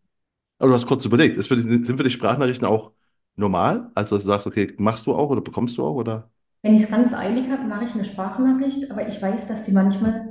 Aber 0.58 0.70
du 0.70 0.75
hast 0.75 0.88
kurz 0.88 1.06
überlegt, 1.06 1.38
ist 1.38 1.48
für 1.48 1.56
die, 1.56 1.63
sind 1.84 1.98
für 1.98 2.03
dich 2.03 2.13
Sprachnachrichten 2.13 2.68
auch 2.68 2.91
normal? 3.36 3.91
Also, 3.96 4.15
dass 4.15 4.24
du 4.25 4.27
sagst, 4.32 4.48
okay, 4.48 4.74
machst 4.77 5.06
du 5.06 5.13
auch 5.15 5.29
oder 5.29 5.41
bekommst 5.41 5.77
du 5.77 5.86
auch? 5.86 5.96
Oder? 5.96 6.29
Wenn 6.62 6.75
ich 6.75 6.84
es 6.84 6.89
ganz 6.89 7.13
eilig 7.13 7.50
habe, 7.50 7.63
mache 7.63 7.86
ich 7.86 7.94
eine 7.94 8.06
Sprachnachricht, 8.06 8.91
aber 8.91 9.08
ich 9.08 9.22
weiß, 9.22 9.48
dass 9.48 9.63
die 9.63 9.72
manchmal 9.72 10.29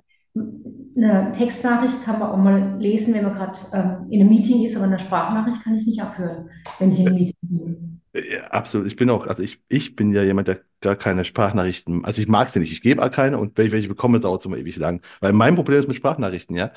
eine 0.99 1.33
Textnachricht 1.33 2.05
kann 2.05 2.19
man 2.19 2.31
auch 2.31 2.37
mal 2.37 2.76
lesen, 2.78 3.14
wenn 3.14 3.25
man 3.25 3.35
gerade 3.35 3.59
ähm, 3.73 4.11
in 4.11 4.21
einem 4.21 4.31
Meeting 4.31 4.64
ist, 4.64 4.76
aber 4.76 4.87
eine 4.87 4.99
Sprachnachricht 4.99 5.62
kann 5.62 5.76
ich 5.76 5.87
nicht 5.87 6.00
abhören, 6.00 6.50
wenn 6.78 6.93
ich 6.93 7.00
in 7.00 7.07
einem 7.07 7.17
Meeting 7.17 7.37
bin. 7.43 8.00
Ja, 8.14 8.45
absolut. 8.49 8.87
Ich 8.87 8.97
bin 8.97 9.11
auch, 9.11 9.26
also 9.26 9.43
ich, 9.43 9.62
ich 9.69 9.95
bin 9.95 10.12
ja 10.12 10.23
jemand, 10.23 10.49
der 10.49 10.61
gar 10.81 10.97
keine 10.97 11.25
Sprachnachrichten, 11.25 12.05
also 12.05 12.21
ich 12.21 12.28
mag 12.28 12.49
sie 12.49 12.59
nicht. 12.59 12.73
Ich 12.73 12.83
gebe 12.83 13.02
auch 13.02 13.11
keine 13.11 13.38
und 13.38 13.57
wenn 13.57 13.67
ich 13.67 13.73
welche 13.73 13.88
bekomme, 13.88 14.19
dauert 14.21 14.43
es 14.43 14.47
immer 14.47 14.57
ewig 14.57 14.76
lang. 14.76 15.02
Weil 15.21 15.33
mein 15.33 15.55
Problem 15.55 15.78
ist 15.78 15.88
mit 15.88 15.97
Sprachnachrichten, 15.97 16.57
ja, 16.57 16.73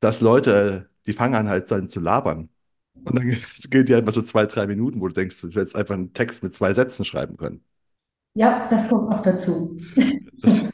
dass 0.00 0.20
Leute, 0.20 0.90
die 1.06 1.12
fangen 1.12 1.34
an 1.34 1.48
halt 1.48 1.70
dann 1.70 1.88
zu 1.88 2.00
labern. 2.00 2.50
Und 3.04 3.16
dann 3.16 3.28
geht 3.70 3.88
die 3.88 3.94
halt 3.94 4.06
mal 4.06 4.12
so 4.12 4.22
zwei, 4.22 4.46
drei 4.46 4.66
Minuten, 4.66 5.00
wo 5.00 5.08
du 5.08 5.14
denkst, 5.14 5.40
du 5.40 5.48
hättest 5.48 5.76
einfach 5.76 5.94
einen 5.94 6.12
Text 6.14 6.42
mit 6.42 6.54
zwei 6.54 6.74
Sätzen 6.74 7.04
schreiben 7.04 7.36
können. 7.36 7.64
Ja, 8.34 8.68
das 8.68 8.88
kommt 8.88 9.10
noch 9.10 9.22
dazu. 9.22 9.80
Das, 10.42 10.65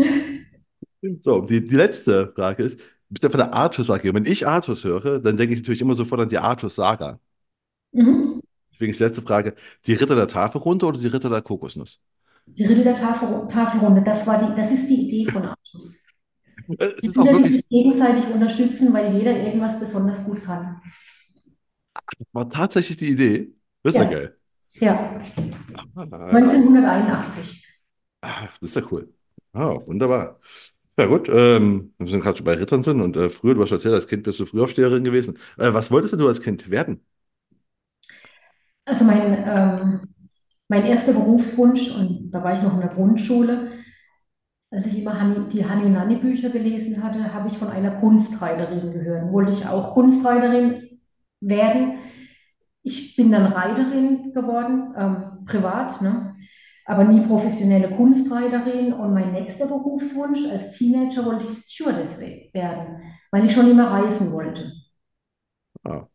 so, 1.22 1.40
die, 1.42 1.66
die 1.66 1.76
letzte 1.76 2.32
Frage 2.34 2.62
ist, 2.62 2.78
du 2.80 2.84
bist 3.10 3.22
ja 3.24 3.30
von 3.30 3.38
der 3.38 3.54
Artus-AG. 3.54 4.04
Und 4.08 4.14
wenn 4.14 4.26
ich 4.26 4.46
Artus 4.46 4.84
höre, 4.84 5.18
dann 5.20 5.36
denke 5.36 5.54
ich 5.54 5.60
natürlich 5.60 5.80
immer 5.80 5.94
sofort 5.94 6.20
an 6.22 6.28
die 6.28 6.38
Artus-Saga. 6.38 7.20
Mhm. 7.92 8.40
Deswegen 8.72 8.90
ist 8.92 8.98
die 9.00 9.04
letzte 9.04 9.22
Frage, 9.22 9.54
die 9.86 9.92
Ritter 9.94 10.16
der 10.16 10.26
Tafelrunde 10.28 10.86
oder 10.86 10.98
die 10.98 11.06
Ritter 11.06 11.30
der 11.30 11.42
Kokosnuss? 11.42 12.00
Die 12.46 12.64
Ritter 12.66 12.82
der 12.84 12.94
Tafel, 12.96 13.48
Tafelrunde, 13.48 14.02
das 14.02 14.26
war 14.26 14.38
die, 14.46 14.54
das 14.54 14.70
ist 14.70 14.88
die 14.88 15.06
Idee 15.08 15.30
von 15.30 15.44
Artus. 15.46 16.06
Es 16.78 16.92
Die 17.02 17.08
ist 17.08 17.18
auch 17.18 17.30
wirklich, 17.32 17.52
sich 17.52 17.68
gegenseitig 17.68 18.26
unterstützen, 18.32 18.92
weil 18.94 19.14
jeder 19.16 19.36
irgendwas 19.36 19.78
besonders 19.80 20.24
gut 20.24 20.44
kann. 20.44 20.80
war 22.32 22.48
tatsächlich 22.50 22.96
die 22.98 23.10
Idee. 23.10 23.54
Das 23.82 23.92
ist 23.94 23.98
ja 23.98 24.04
Ja, 24.04 24.06
geil. 24.06 24.36
ja. 24.80 25.20
Ah, 25.96 26.70
1981. 26.76 27.64
ah, 28.22 28.46
das 28.60 28.70
ist 28.70 28.76
ja 28.76 28.82
cool. 28.90 29.12
Ah, 29.52 29.74
wunderbar. 29.86 30.38
Ja 30.98 31.06
gut, 31.06 31.28
ähm, 31.30 31.94
wir 31.98 32.08
sind 32.08 32.22
gerade 32.22 32.38
schon 32.38 32.46
bei 32.46 32.54
Rittern 32.54 32.82
sind 32.84 33.00
und 33.02 33.16
äh, 33.16 33.30
früher, 33.30 33.54
du 33.54 33.62
hast 33.62 33.72
erzählt, 33.72 33.94
als 33.94 34.08
Kind 34.08 34.24
bist 34.24 34.40
du 34.40 34.46
Frühaufsteherin 34.46 35.04
gewesen. 35.04 35.38
Äh, 35.58 35.74
was 35.74 35.90
wolltest 35.90 36.14
du 36.14 36.28
als 36.28 36.42
Kind 36.42 36.70
werden? 36.70 37.04
Also 38.84 39.04
mein, 39.04 39.44
ähm, 39.46 40.00
mein 40.68 40.84
erster 40.86 41.12
Berufswunsch, 41.12 41.90
und 41.94 42.30
da 42.32 42.42
war 42.42 42.54
ich 42.54 42.62
noch 42.62 42.74
in 42.74 42.80
der 42.80 42.88
Grundschule, 42.90 43.72
als 44.70 44.86
ich 44.86 45.00
immer 45.00 45.20
Hanni, 45.20 45.48
die 45.50 45.66
Hanni-Nanni-Bücher 45.66 46.50
gelesen 46.50 47.02
hatte, 47.02 47.32
habe 47.34 47.48
ich 47.48 47.58
von 47.58 47.68
einer 47.68 47.92
Kunstreiterin 48.00 48.92
gehört. 48.92 49.32
Wollte 49.32 49.52
ich 49.52 49.66
auch 49.66 49.94
Kunstreiterin 49.94 51.00
werden. 51.40 51.98
Ich 52.82 53.16
bin 53.16 53.32
dann 53.32 53.52
Reiterin 53.52 54.32
geworden, 54.34 54.94
ähm, 54.96 55.44
privat, 55.46 56.02
ne? 56.02 56.29
Aber 56.90 57.04
nie 57.04 57.20
professionelle 57.26 57.90
Kunstreiterin. 57.96 58.92
Und 58.92 59.14
mein 59.14 59.32
nächster 59.32 59.66
Berufswunsch 59.66 60.40
als 60.50 60.72
Teenager 60.72 61.24
wollte 61.24 61.46
ich 61.46 61.52
Stewardess 61.58 62.20
we- 62.20 62.50
werden, 62.52 63.02
weil 63.30 63.46
ich 63.46 63.52
schon 63.54 63.70
immer 63.70 63.90
reisen 63.90 64.32
wollte. 64.32 64.72
Ah, 65.84 66.08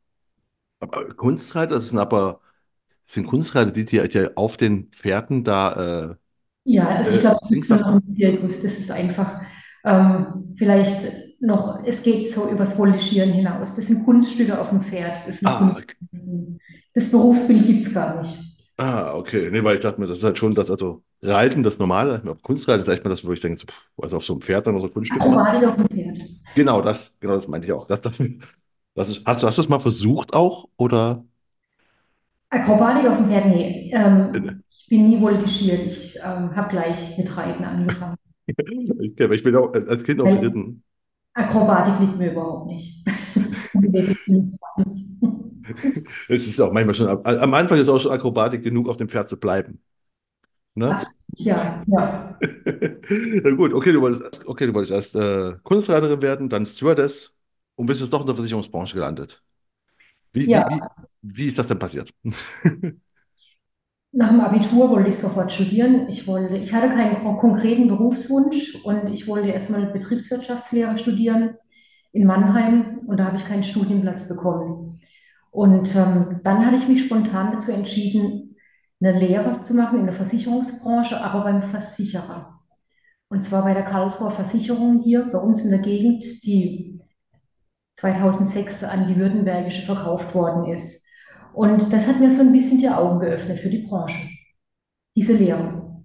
aber 0.79 1.13
Kunstreiter, 1.15 1.75
das 1.75 1.89
sind 1.89 1.99
aber, 1.99 2.41
sind 3.07 3.27
Kunstreiter, 3.27 3.71
die, 3.71 3.85
die, 3.85 4.07
die 4.09 4.37
auf 4.37 4.57
den 4.57 4.91
Pferden 4.91 5.43
da 5.43 6.17
Ja, 6.63 6.87
also 6.89 7.11
äh, 7.11 7.15
ich 7.15 7.21
äh, 7.21 7.21
glaube, 7.21 7.39
das 7.49 7.51
Dings 7.51 7.69
ist 7.69 7.87
nur 7.87 8.01
das. 8.01 8.61
Das 8.61 8.79
ist 8.79 8.91
einfach 8.91 9.41
ähm, 9.83 10.55
vielleicht 10.57 11.41
noch, 11.41 11.83
es 11.85 12.01
geht 12.03 12.31
so 12.31 12.49
übers 12.49 12.77
Voltigieren 12.77 13.31
hinaus. 13.31 13.75
Das 13.75 13.87
sind 13.87 14.03
Kunststücke 14.05 14.59
auf 14.59 14.69
dem 14.69 14.81
Pferd. 14.81 15.27
Das 15.27 15.41
Ah, 15.43 15.55
Kunst. 15.57 15.85
Das 16.93 17.11
Berufsbild 17.11 17.67
gibt 17.67 17.83
es 17.87 17.93
gar 17.93 18.21
nicht. 18.21 18.54
Ah, 18.77 19.15
okay. 19.15 19.49
Nee, 19.51 19.63
weil 19.63 19.75
ich 19.77 19.81
dachte 19.83 19.99
mir, 19.99 20.07
das 20.07 20.19
ist 20.19 20.23
halt 20.23 20.37
schon 20.37 20.53
das, 20.55 20.69
also 20.71 21.03
Reiten, 21.21 21.63
das 21.63 21.79
Normale, 21.79 22.21
Kunstreiten 22.41 22.81
ist 22.81 22.87
echt 22.87 23.03
mal 23.03 23.09
das, 23.09 23.25
wo 23.25 23.33
ich 23.33 23.41
denke, 23.41 23.59
so, 23.59 23.67
pff, 23.67 23.75
also 24.01 24.17
auf 24.17 24.25
so 24.25 24.33
einem 24.33 24.41
Pferd 24.41 24.67
dann 24.67 24.79
so 24.79 24.89
Kunststücke 24.89 25.29
machen. 25.29 25.51
Akrobatik 25.51 25.67
auf 25.67 25.75
dem 25.77 25.87
Pferd. 25.87 26.19
Genau 26.53 26.81
das, 26.81 27.17
genau 27.19 27.35
das 27.35 27.47
meinte 27.47 27.67
ich 27.67 27.73
auch. 27.73 27.87
Das, 27.87 28.01
das, 28.01 28.13
das 28.95 29.09
ist, 29.09 29.25
hast 29.25 29.43
du, 29.43 29.47
hast 29.47 29.57
du 29.57 29.61
es 29.61 29.69
mal 29.69 29.79
versucht 29.79 30.33
auch? 30.33 30.69
Oder? 30.77 31.25
Akrobatik 32.49 33.07
auf 33.09 33.17
dem 33.17 33.27
Pferd, 33.27 33.45
nee. 33.47 33.91
Äh, 34.31 34.39
Ähm, 34.39 34.63
ich 34.69 34.87
bin 34.89 35.09
nie 35.09 35.19
voltigiert. 35.19 35.81
Ich 35.85 36.15
ähm, 36.17 36.55
habe 36.55 36.69
gleich 36.69 37.17
mit 37.17 37.35
Reiten 37.35 37.63
angefangen. 37.63 38.15
Ich, 38.47 39.19
ich 39.19 39.43
bin 39.43 39.55
auch 39.55 39.73
als 39.73 40.03
Kind 40.03 40.21
auch 40.21 40.31
geritten. 40.31 40.83
Akrobatik 41.33 41.99
liegt 41.99 42.17
mir 42.17 42.31
überhaupt 42.31 42.65
nicht. 42.67 43.05
Es 46.29 46.47
ist 46.47 46.59
auch 46.61 46.71
manchmal 46.71 46.95
schon, 46.95 47.07
am 47.25 47.53
Anfang 47.53 47.79
ist 47.79 47.87
auch 47.89 47.99
schon 47.99 48.11
Akrobatik 48.11 48.63
genug, 48.63 48.87
auf 48.89 48.97
dem 48.97 49.09
Pferd 49.09 49.29
zu 49.29 49.37
bleiben. 49.39 49.81
Ne? 50.75 50.97
Absolut, 50.97 51.15
ja, 51.37 51.83
ja. 51.87 52.35
Na 53.43 53.51
gut, 53.55 53.73
okay, 53.73 53.91
du 53.91 54.01
wolltest, 54.01 54.23
erst- 54.23 54.47
okay, 54.47 54.67
du 54.67 54.73
wolltest 54.73 54.91
erst 54.93 55.15
äh, 55.15 55.57
Kunstreiterin 55.63 56.21
werden, 56.21 56.49
dann 56.49 56.65
Stewardess 56.65 57.33
und 57.75 57.85
bist 57.85 58.01
jetzt 58.01 58.11
doch 58.13 58.21
in 58.21 58.25
der 58.27 58.35
Versicherungsbranche 58.35 58.95
gelandet. 58.95 59.41
Wie, 60.33 60.51
Ja, 60.51 60.63
wie, 60.67 60.69
wie, 60.69 60.91
wie 61.23 61.45
ist 61.47 61.59
das 61.59 61.67
denn 61.69 61.79
passiert? 61.79 62.13
Nach 64.11 64.29
dem 64.29 64.39
Abitur 64.39 64.89
wollte 64.89 65.09
ich 65.09 65.17
sofort 65.17 65.51
studieren. 65.51 66.07
Ich 66.09 66.25
wollte, 66.27 66.57
ich 66.57 66.73
hatte 66.73 66.87
keinen 66.89 67.21
kon- 67.21 67.37
konkreten 67.37 67.87
Berufswunsch 67.87 68.75
und 68.83 69.13
ich 69.13 69.27
wollte 69.27 69.49
erstmal 69.49 69.87
Betriebswirtschaftslehre 69.87 70.97
studieren 70.97 71.55
in 72.15 72.25
Mannheim 72.25 73.01
und 73.07 73.17
da 73.17 73.25
habe 73.25 73.37
ich 73.37 73.45
keinen 73.45 73.65
Studienplatz 73.65 74.29
bekommen. 74.29 75.01
Und 75.51 75.93
ähm, 75.95 76.39
dann 76.43 76.65
hatte 76.65 76.77
ich 76.77 76.87
mich 76.87 77.05
spontan 77.05 77.51
dazu 77.51 77.71
entschieden, 77.71 78.55
eine 79.01 79.19
Lehre 79.19 79.61
zu 79.63 79.73
machen 79.73 79.99
in 79.99 80.05
der 80.05 80.15
Versicherungsbranche, 80.15 81.19
aber 81.19 81.43
beim 81.43 81.61
Versicherer. 81.61 82.61
Und 83.27 83.41
zwar 83.41 83.63
bei 83.63 83.73
der 83.73 83.83
Karlsruher 83.83 84.31
Versicherung 84.31 85.01
hier 85.03 85.29
bei 85.29 85.39
uns 85.39 85.65
in 85.65 85.71
der 85.71 85.81
Gegend, 85.81 86.23
die 86.45 87.01
2006 87.97 88.85
an 88.85 89.07
die 89.07 89.17
Württembergische 89.17 89.85
verkauft 89.85 90.33
worden 90.33 90.71
ist. 90.71 91.05
Und 91.53 91.91
das 91.91 92.07
hat 92.07 92.21
mir 92.21 92.31
so 92.31 92.41
ein 92.41 92.53
bisschen 92.53 92.79
die 92.79 92.89
Augen 92.89 93.19
geöffnet 93.19 93.59
für 93.59 93.69
die 93.69 93.85
Branche, 93.85 94.29
diese 95.17 95.33
Lehre. 95.33 96.03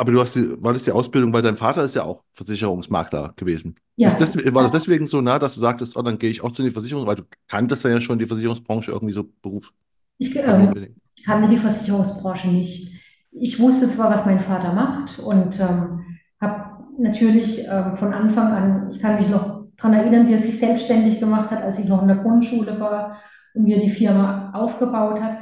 Aber 0.00 0.12
du 0.12 0.20
hast 0.22 0.34
die, 0.34 0.56
war 0.62 0.72
das 0.72 0.84
die 0.84 0.92
Ausbildung, 0.92 1.30
weil 1.34 1.42
dein 1.42 1.58
Vater 1.58 1.84
ist 1.84 1.94
ja 1.94 2.04
auch 2.04 2.22
Versicherungsmakler 2.32 3.34
gewesen. 3.36 3.74
Ja, 3.96 4.08
das, 4.08 4.34
war 4.34 4.62
das 4.62 4.72
deswegen 4.72 5.04
so 5.04 5.20
nah, 5.20 5.38
dass 5.38 5.56
du 5.56 5.60
sagtest, 5.60 5.94
oh, 5.94 6.00
dann 6.00 6.18
gehe 6.18 6.30
ich 6.30 6.42
auch 6.42 6.52
zu 6.52 6.62
den 6.62 6.70
Versicherungen, 6.70 7.06
weil 7.06 7.16
du 7.16 7.24
kanntest 7.48 7.84
ja 7.84 8.00
schon 8.00 8.18
die 8.18 8.24
Versicherungsbranche 8.24 8.92
irgendwie 8.92 9.12
so 9.12 9.20
ich, 9.20 9.26
ähm, 9.26 9.32
berufsfamilienbedingt. 9.42 10.96
ich 11.16 11.22
kannte 11.22 11.50
die 11.50 11.58
Versicherungsbranche 11.58 12.48
nicht. 12.48 12.98
Ich 13.30 13.60
wusste 13.60 13.90
zwar, 13.90 14.10
was 14.10 14.24
mein 14.24 14.40
Vater 14.40 14.72
macht 14.72 15.18
und 15.18 15.60
ähm, 15.60 16.00
habe 16.40 16.82
natürlich 16.98 17.66
ähm, 17.68 17.98
von 17.98 18.14
Anfang 18.14 18.52
an, 18.54 18.90
ich 18.90 19.02
kann 19.02 19.16
mich 19.16 19.28
noch 19.28 19.66
daran 19.76 19.92
erinnern, 19.92 20.28
wie 20.28 20.32
er 20.32 20.38
sich 20.38 20.58
selbstständig 20.58 21.20
gemacht 21.20 21.50
hat, 21.50 21.60
als 21.60 21.78
ich 21.78 21.84
noch 21.84 22.00
in 22.00 22.08
der 22.08 22.16
Grundschule 22.16 22.80
war 22.80 23.18
und 23.52 23.66
wie 23.66 23.74
er 23.74 23.80
die 23.80 23.90
Firma 23.90 24.50
aufgebaut 24.54 25.20
hat. 25.20 25.40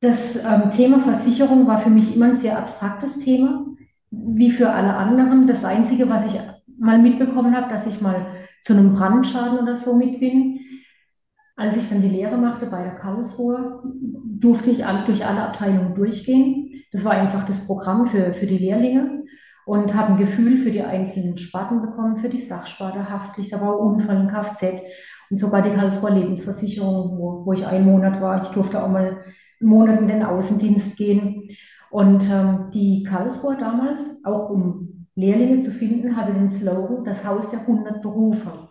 Das 0.00 0.36
ähm, 0.36 0.70
Thema 0.70 1.00
Versicherung 1.00 1.66
war 1.66 1.78
für 1.78 1.90
mich 1.90 2.14
immer 2.14 2.26
ein 2.26 2.34
sehr 2.34 2.58
abstraktes 2.58 3.18
Thema, 3.20 3.64
wie 4.10 4.50
für 4.50 4.70
alle 4.70 4.94
anderen. 4.94 5.46
Das 5.46 5.64
Einzige, 5.64 6.08
was 6.08 6.26
ich 6.26 6.38
mal 6.78 6.98
mitbekommen 6.98 7.56
habe, 7.56 7.72
dass 7.72 7.86
ich 7.86 8.00
mal 8.02 8.26
zu 8.62 8.74
einem 8.74 8.92
Brandschaden 8.92 9.58
oder 9.60 9.76
so 9.76 9.96
mit 9.96 10.20
bin. 10.20 10.60
Als 11.56 11.78
ich 11.78 11.88
dann 11.88 12.02
die 12.02 12.08
Lehre 12.08 12.36
machte 12.36 12.66
bei 12.66 12.82
der 12.82 12.96
Karlsruhe, 12.96 13.82
durfte 14.38 14.70
ich 14.70 14.84
durch 15.06 15.24
alle 15.24 15.42
Abteilungen 15.42 15.94
durchgehen. 15.94 16.82
Das 16.92 17.02
war 17.04 17.12
einfach 17.12 17.46
das 17.46 17.66
Programm 17.66 18.06
für, 18.06 18.34
für 18.34 18.46
die 18.46 18.58
Lehrlinge 18.58 19.22
und 19.64 19.94
habe 19.94 20.12
ein 20.12 20.18
Gefühl 20.18 20.58
für 20.58 20.70
die 20.70 20.82
einzelnen 20.82 21.38
Sparten 21.38 21.80
bekommen, 21.80 22.18
für 22.18 22.28
die 22.28 22.40
Sachsparte, 22.40 23.08
Haftpflicht, 23.08 23.54
aber 23.54 23.74
auch 23.74 23.80
Unfall 23.80 24.28
Kfz 24.28 24.82
und 25.30 25.38
sogar 25.38 25.62
die 25.62 25.70
Karlsruher 25.70 26.10
Lebensversicherung, 26.10 27.18
wo, 27.18 27.46
wo 27.46 27.52
ich 27.54 27.66
einen 27.66 27.86
Monat 27.86 28.20
war. 28.20 28.42
Ich 28.42 28.50
durfte 28.50 28.82
auch 28.82 28.88
mal 28.88 29.24
Monat 29.60 30.00
in 30.00 30.08
den 30.08 30.22
Außendienst 30.22 30.96
gehen. 30.96 31.50
Und 31.90 32.24
ähm, 32.30 32.70
die 32.72 33.04
Karlsruher 33.04 33.56
damals, 33.56 34.24
auch 34.24 34.50
um 34.50 35.06
Lehrlinge 35.14 35.58
zu 35.60 35.70
finden, 35.70 36.16
hatte 36.16 36.34
den 36.34 36.48
Slogan, 36.48 37.04
das 37.04 37.24
Haus 37.24 37.50
der 37.50 37.60
100 37.60 38.02
Berufe. 38.02 38.68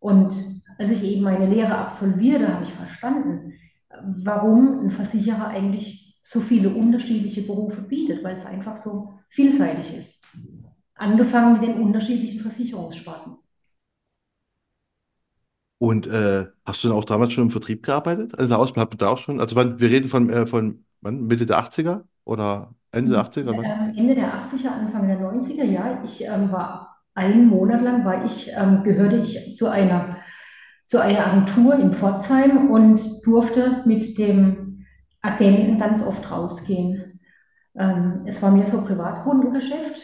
Und 0.00 0.34
als 0.78 0.90
ich 0.90 1.02
eben 1.04 1.22
meine 1.22 1.46
Lehre 1.46 1.76
absolvierte, 1.76 2.52
habe 2.52 2.64
ich 2.64 2.72
verstanden, 2.72 3.54
warum 4.02 4.80
ein 4.80 4.90
Versicherer 4.90 5.48
eigentlich 5.48 6.18
so 6.22 6.40
viele 6.40 6.70
unterschiedliche 6.70 7.42
Berufe 7.42 7.82
bietet, 7.82 8.24
weil 8.24 8.34
es 8.34 8.46
einfach 8.46 8.76
so 8.76 9.14
vielseitig 9.28 9.96
ist. 9.96 10.26
Angefangen 10.94 11.54
mit 11.54 11.62
den 11.62 11.80
unterschiedlichen 11.80 12.40
Versicherungssparten. 12.40 13.34
Und 15.84 16.06
äh, 16.06 16.46
hast 16.64 16.82
du 16.82 16.88
dann 16.88 16.96
auch 16.96 17.04
damals 17.04 17.34
schon 17.34 17.44
im 17.44 17.50
Vertrieb 17.50 17.82
gearbeitet? 17.82 18.38
Also 18.38 18.48
der 18.48 18.58
Ausbildung 18.58 18.90
ihr 18.90 18.96
da 18.96 19.08
auch 19.08 19.18
schon? 19.18 19.38
Also 19.38 19.54
wann, 19.54 19.78
wir 19.78 19.90
reden 19.90 20.08
von, 20.08 20.30
äh, 20.30 20.46
von 20.46 20.82
wann, 21.02 21.26
Mitte 21.26 21.44
der 21.44 21.58
80er 21.58 22.04
oder 22.24 22.74
Ende 22.90 23.12
der 23.12 23.20
80er? 23.20 23.54
Wann? 23.54 23.94
Ende 23.94 24.14
der 24.14 24.32
80er, 24.32 24.68
Anfang 24.68 25.06
der 25.06 25.20
90er, 25.20 25.64
ja. 25.64 26.00
Ich 26.02 26.24
ähm, 26.24 26.50
war 26.50 27.02
einen 27.12 27.48
Monat 27.48 27.82
lang, 27.82 28.02
war 28.02 28.24
ich, 28.24 28.50
ähm, 28.56 28.82
gehörte 28.82 29.16
ich 29.16 29.54
zu 29.54 29.70
einer, 29.70 30.16
zu 30.86 31.02
einer 31.02 31.26
Agentur 31.26 31.74
in 31.74 31.92
Pforzheim 31.92 32.70
und 32.70 33.02
durfte 33.26 33.82
mit 33.84 34.16
dem 34.16 34.86
Agenten 35.20 35.78
ganz 35.78 36.02
oft 36.02 36.30
rausgehen. 36.30 37.20
Ähm, 37.76 38.22
es 38.24 38.40
war 38.40 38.52
mir 38.52 38.64
so 38.64 38.80
Privatkundengeschäft. 38.80 40.00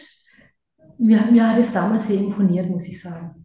Mir, 0.99 1.23
mir 1.31 1.49
hat 1.49 1.57
es 1.57 1.73
damals 1.73 2.05
sehr 2.05 2.19
imponiert, 2.19 2.69
muss 2.69 2.87
ich 2.87 3.01
sagen. 3.01 3.40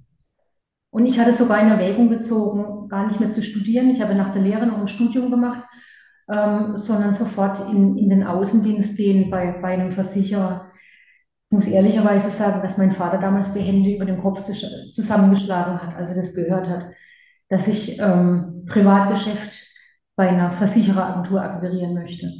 Und 0.91 1.07
ich 1.07 1.19
hatte 1.19 1.35
sogar 1.35 1.61
in 1.61 1.69
Erwägung 1.69 2.09
gezogen, 2.09 2.89
gar 2.89 3.07
nicht 3.07 3.21
mehr 3.21 3.31
zu 3.31 3.43
studieren. 3.43 3.91
Ich 3.91 4.01
habe 4.01 4.15
nach 4.15 4.33
der 4.33 4.43
Lehre 4.43 4.67
noch 4.67 4.79
ein 4.79 4.89
Studium 4.89 5.31
gemacht, 5.31 5.65
ähm, 6.31 6.77
sondern 6.77 7.15
sofort 7.15 7.61
in, 7.71 7.97
in 7.99 8.09
den 8.11 8.25
Außendienst 8.25 8.97
gehen 8.97 9.31
bei, 9.31 9.53
bei 9.61 9.69
einem 9.75 9.93
Versicherer. 9.93 10.73
Ich 11.51 11.57
muss 11.57 11.67
ehrlicherweise 11.69 12.31
sagen, 12.31 12.63
dass 12.63 12.79
mein 12.79 12.93
Vater 12.93 13.19
damals 13.19 13.53
die 13.55 13.61
Hände 13.61 13.95
über 13.95 14.05
dem 14.07 14.23
Kopf 14.23 14.41
zus- 14.43 14.91
zusammengeschlagen 14.93 15.81
hat, 15.83 15.97
als 15.97 16.11
er 16.11 16.17
das 16.17 16.35
gehört 16.35 16.69
hat, 16.69 16.87
dass 17.49 17.69
ich 17.69 17.99
ähm, 18.01 18.65
Privatgeschäft 18.69 19.53
bei 20.17 20.29
einer 20.29 20.53
Versichereragentur 20.53 21.43
akquirieren 21.43 21.95
möchte. 21.95 22.33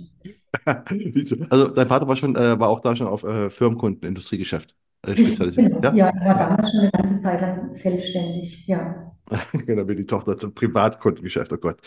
Also 1.51 1.69
dein 1.69 1.89
Vater 1.89 2.09
war 2.09 2.17
schon, 2.17 2.37
äh, 2.37 2.59
war 2.59 2.69
auch 2.69 2.81
da 2.81 2.97
schon 2.97 3.07
auf 3.07 3.25
äh, 3.25 3.51
Firmenkunden, 3.51 4.09
Industriegeschäft 4.09 4.75
spezialisiert. 5.15 5.73
genau. 5.73 5.81
Ja? 5.83 5.95
Ja, 5.95 6.07
er 6.09 6.35
war 6.37 6.41
Ja. 6.41 6.49
damals 6.51 6.71
schon 6.71 6.81
eine 6.81 6.91
ganze 6.91 7.21
Zeit 7.21 7.41
lang 7.41 7.75
selbstständig. 7.75 8.67
Ja. 8.67 9.13
Genau, 9.67 9.89
wie 9.89 9.97
die 9.97 10.07
Tochter 10.07 10.37
zum 10.39 10.55
Privatkundengeschäft, 10.55 11.53
oh 11.53 11.57
Gott. 11.57 11.79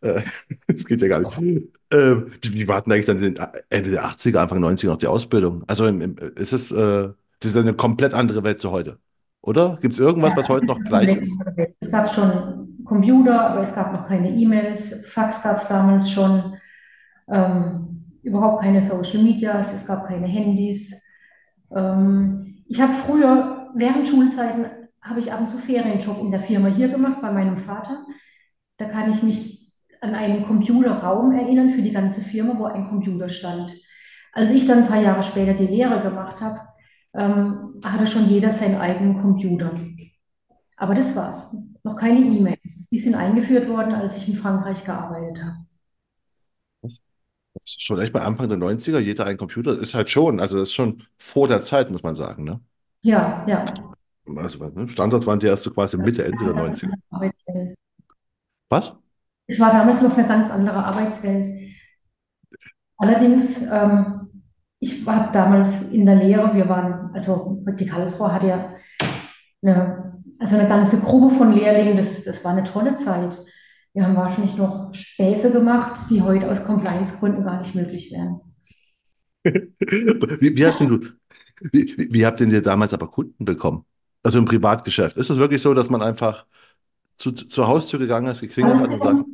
Äh, 0.00 0.22
das 0.68 0.84
geht 0.84 1.00
ja 1.02 1.08
gar 1.08 1.20
nicht. 1.20 1.38
Ähm, 1.92 2.32
wie, 2.42 2.52
wie 2.54 2.68
war 2.68 2.82
denn 2.82 2.92
eigentlich 2.92 3.06
dann 3.06 3.62
Ende 3.70 3.90
der 3.90 4.04
80er, 4.04 4.38
Anfang 4.38 4.58
90er 4.62 4.86
noch 4.88 4.96
die 4.98 5.06
Ausbildung? 5.06 5.64
Also 5.66 5.86
im, 5.86 6.00
im, 6.00 6.16
ist 6.36 6.52
es, 6.52 6.70
äh, 6.70 7.08
das 7.40 7.50
ist 7.52 7.56
eine 7.56 7.74
komplett 7.74 8.14
andere 8.14 8.42
Welt 8.44 8.60
zu 8.60 8.70
heute, 8.72 8.98
oder? 9.42 9.78
Gibt 9.80 9.94
es 9.94 10.00
irgendwas, 10.00 10.36
was 10.36 10.48
heute 10.48 10.66
noch 10.66 10.80
gleich 10.82 11.16
ist? 11.16 11.32
Es 11.80 11.92
gab 11.92 12.12
schon 12.12 12.78
Computer, 12.84 13.40
aber 13.50 13.62
es 13.62 13.74
gab 13.74 13.92
noch 13.92 14.06
keine 14.08 14.30
E-Mails. 14.30 15.06
Fax 15.06 15.42
gab 15.42 15.62
es 15.62 15.68
damals 15.68 16.10
schon. 16.10 16.54
Ähm, 17.30 18.04
überhaupt 18.22 18.62
keine 18.62 18.82
Social 18.82 19.22
Medias, 19.22 19.72
es 19.72 19.86
gab 19.86 20.08
keine 20.08 20.26
Handys. 20.26 21.00
Ähm, 21.74 22.57
ich 22.68 22.80
habe 22.80 22.92
früher, 22.92 23.70
während 23.74 24.06
Schulzeiten, 24.06 24.66
habe 25.00 25.20
ich 25.20 25.32
ab 25.32 25.40
und 25.40 25.48
zu 25.48 25.58
Ferienjob 25.58 26.20
in 26.20 26.30
der 26.30 26.40
Firma 26.40 26.68
hier 26.68 26.88
gemacht 26.88 27.20
bei 27.22 27.32
meinem 27.32 27.56
Vater. 27.56 28.04
Da 28.76 28.84
kann 28.84 29.10
ich 29.10 29.22
mich 29.22 29.72
an 30.00 30.14
einen 30.14 30.46
Computerraum 30.46 31.32
erinnern 31.32 31.70
für 31.70 31.82
die 31.82 31.92
ganze 31.92 32.20
Firma, 32.20 32.58
wo 32.58 32.66
ein 32.66 32.88
Computer 32.88 33.28
stand. 33.28 33.72
Als 34.32 34.50
ich 34.52 34.66
dann 34.66 34.80
ein 34.80 34.88
paar 34.88 35.00
Jahre 35.00 35.22
später 35.22 35.54
die 35.54 35.66
Lehre 35.66 36.00
gemacht 36.02 36.40
habe, 36.40 36.60
ähm, 37.14 37.80
hatte 37.84 38.06
schon 38.06 38.28
jeder 38.28 38.52
seinen 38.52 38.76
eigenen 38.76 39.20
Computer. 39.20 39.72
Aber 40.76 40.94
das 40.94 41.16
war's. 41.16 41.56
Noch 41.82 41.96
keine 41.96 42.20
E-Mails. 42.20 42.88
Die 42.90 42.98
sind 42.98 43.14
eingeführt 43.14 43.68
worden, 43.68 43.94
als 43.94 44.16
ich 44.18 44.28
in 44.28 44.36
Frankreich 44.36 44.84
gearbeitet 44.84 45.42
habe. 45.42 45.67
Schon 47.64 48.00
echt 48.00 48.12
bei 48.12 48.22
Anfang 48.22 48.48
der 48.48 48.58
90er, 48.58 48.98
jeder 48.98 49.26
ein 49.26 49.36
Computer, 49.36 49.78
ist 49.78 49.94
halt 49.94 50.10
schon, 50.10 50.40
also 50.40 50.58
das 50.58 50.68
ist 50.68 50.74
schon 50.74 51.02
vor 51.18 51.48
der 51.48 51.62
Zeit, 51.62 51.90
muss 51.90 52.02
man 52.02 52.14
sagen, 52.14 52.44
ne? 52.44 52.60
Ja, 53.02 53.44
ja. 53.46 53.64
Also 54.36 54.64
ne, 54.68 54.88
Standard 54.88 55.26
waren 55.26 55.40
die 55.40 55.46
erst 55.46 55.62
so 55.62 55.70
quasi 55.70 55.96
Mitte, 55.96 56.24
Ende 56.24 56.44
der 56.44 56.54
90er. 56.54 56.92
Arbeitswelt. 57.10 57.74
Was? 58.68 58.92
Es 59.46 59.58
war 59.60 59.72
damals 59.72 60.02
noch 60.02 60.16
eine 60.16 60.28
ganz 60.28 60.50
andere 60.50 60.84
Arbeitswelt. 60.84 61.46
Allerdings, 62.98 63.62
ähm, 63.62 64.42
ich 64.80 65.06
habe 65.06 65.32
damals 65.32 65.90
in 65.90 66.04
der 66.04 66.16
Lehre, 66.16 66.54
wir 66.54 66.68
waren, 66.68 67.10
also 67.14 67.62
die 67.78 67.86
Karlsruhe 67.86 68.32
hatte 68.32 68.46
ja 68.48 68.74
eine, 69.62 70.22
also 70.38 70.56
eine 70.56 70.68
ganze 70.68 71.00
Gruppe 71.00 71.34
von 71.34 71.52
Lehrlingen, 71.52 71.96
das, 71.96 72.24
das 72.24 72.44
war 72.44 72.52
eine 72.52 72.64
tolle 72.64 72.94
Zeit. 72.94 73.36
Wir 73.98 74.06
haben 74.06 74.14
wahrscheinlich 74.14 74.56
noch 74.56 74.94
Späße 74.94 75.50
gemacht, 75.50 76.02
die 76.08 76.22
heute 76.22 76.48
aus 76.48 76.64
Compliance-Gründen 76.64 77.42
gar 77.42 77.60
nicht 77.60 77.74
möglich 77.74 78.12
wären. 78.12 78.40
Wie, 79.44 80.56
wie 80.56 80.66
hast 80.66 80.78
denn 80.78 80.88
du, 80.88 81.00
wie, 81.72 81.96
wie 82.08 82.24
habt 82.24 82.38
denn 82.38 82.52
ihr 82.52 82.62
damals 82.62 82.94
aber 82.94 83.08
Kunden 83.08 83.44
bekommen? 83.44 83.84
Also 84.22 84.38
im 84.38 84.44
Privatgeschäft. 84.44 85.16
Ist 85.16 85.30
es 85.30 85.38
wirklich 85.38 85.60
so, 85.62 85.74
dass 85.74 85.90
man 85.90 86.00
einfach 86.00 86.46
zu, 87.16 87.32
zur 87.32 87.66
Haustür 87.66 87.98
gegangen 87.98 88.28
ist, 88.28 88.40
geklingelt 88.40 88.78
hat 88.78 88.90
und 88.90 89.02
sagt, 89.02 89.24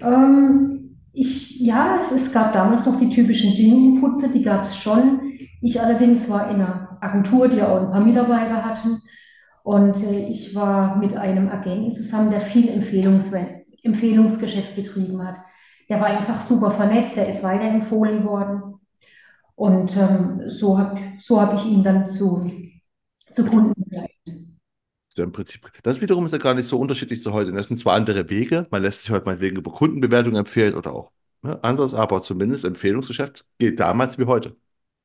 Ähm, 0.00 0.98
ich, 1.12 1.60
ja, 1.60 2.00
es, 2.00 2.10
es 2.10 2.32
gab 2.32 2.52
damals 2.52 2.86
noch 2.86 2.98
die 2.98 3.10
typischen 3.10 3.52
Klinkenputzer, 3.52 4.30
die 4.32 4.42
gab 4.42 4.64
es 4.64 4.76
schon. 4.76 5.20
Ich 5.62 5.80
allerdings 5.80 6.28
war 6.28 6.50
in 6.50 6.56
einer 6.56 6.98
Agentur, 7.00 7.46
die 7.46 7.62
auch 7.62 7.82
ein 7.82 7.90
paar 7.92 8.04
Mitarbeiter 8.04 8.64
hatten. 8.64 9.00
Und 9.68 10.02
äh, 10.02 10.28
ich 10.28 10.54
war 10.54 10.96
mit 10.96 11.14
einem 11.14 11.50
Agenten 11.50 11.92
zusammen, 11.92 12.30
der 12.30 12.40
viel 12.40 12.70
Empfehlungs 12.70 13.30
Empfehlungsgeschäft 13.82 14.74
betrieben 14.74 15.22
hat. 15.22 15.36
Der 15.90 16.00
war 16.00 16.06
einfach 16.06 16.40
super 16.40 16.70
vernetzt, 16.70 17.16
der 17.16 17.28
ist 17.28 17.42
weiterempfohlen 17.42 18.24
worden. 18.24 18.80
Und 19.56 19.96
ähm, 19.96 20.42
so 20.48 20.78
habe 20.78 21.00
so 21.18 21.40
hab 21.40 21.54
ich 21.58 21.66
ihn 21.66 21.84
dann 21.84 22.08
zu, 22.08 22.50
zu 23.32 23.44
Kunden 23.46 23.74
begleitet. 23.76 24.14
ja, 25.16 25.24
im 25.24 25.32
Prinzip, 25.32 25.68
das 25.82 26.00
wiederum 26.00 26.26
ist 26.26 26.32
ja 26.32 26.38
gar 26.38 26.54
nicht 26.54 26.66
so 26.68 26.78
unterschiedlich 26.78 27.22
zu 27.22 27.32
heute. 27.32 27.52
Das 27.52 27.68
sind 27.68 27.78
zwar 27.78 27.94
andere 27.94 28.30
Wege, 28.30 28.66
man 28.70 28.82
lässt 28.82 29.00
sich 29.02 29.10
heute 29.10 29.26
meinetwegen 29.26 29.56
über 29.56 29.72
Kundenbewertung 29.72 30.36
empfehlen 30.36 30.74
oder 30.74 30.92
auch 30.94 31.12
ne, 31.42 31.62
anderes, 31.64 31.94
aber 31.94 32.22
zumindest 32.22 32.64
Empfehlungsgeschäft 32.64 33.44
geht 33.58 33.80
damals 33.80 34.18
wie 34.18 34.24
heute. 34.26 34.56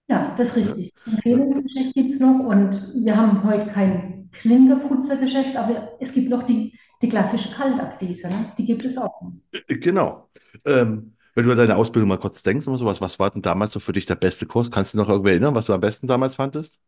Ja, 0.07 0.35
das 0.37 0.49
ist 0.49 0.55
Ja. 0.57 0.73
richtig. 0.75 0.91
Empfehlungsgeschäft 1.05 1.93
gibt 1.95 2.11
es 2.11 2.19
noch 2.19 2.39
und 2.39 2.71
wir 3.03 3.15
haben 3.17 3.43
heute 3.43 3.67
kein 3.71 4.22
Klinkerputzergeschäft, 4.33 5.55
aber 5.55 5.93
es 5.99 6.13
gibt 6.13 6.29
noch 6.29 6.43
die, 6.43 6.77
die 7.01 7.09
klassische 7.09 7.51
Kaltakquise, 7.53 8.29
ne? 8.29 8.53
Die 8.57 8.65
gibt 8.65 8.83
es 8.85 8.97
auch. 8.97 9.31
Äh, 9.51 9.75
Genau. 9.77 10.29
Ähm, 10.65 11.15
wenn 11.35 11.45
du 11.45 11.51
an 11.51 11.57
deine 11.57 11.75
Ausbildung 11.77 12.09
mal 12.09 12.19
kurz 12.19 12.43
denkst 12.43 12.67
oder 12.67 12.77
sowas, 12.77 13.01
was 13.01 13.17
war 13.19 13.31
denn 13.31 13.41
damals 13.41 13.73
so 13.73 13.79
für 13.79 13.93
dich 13.93 14.05
der 14.05 14.15
beste 14.15 14.45
Kurs? 14.45 14.69
Kannst 14.69 14.93
du 14.93 14.97
dich 14.97 15.07
noch 15.07 15.11
irgendwie 15.13 15.31
erinnern, 15.31 15.55
was 15.55 15.65
du 15.65 15.73
am 15.73 15.81
besten 15.81 16.07
damals 16.07 16.35
fandest? 16.35 16.79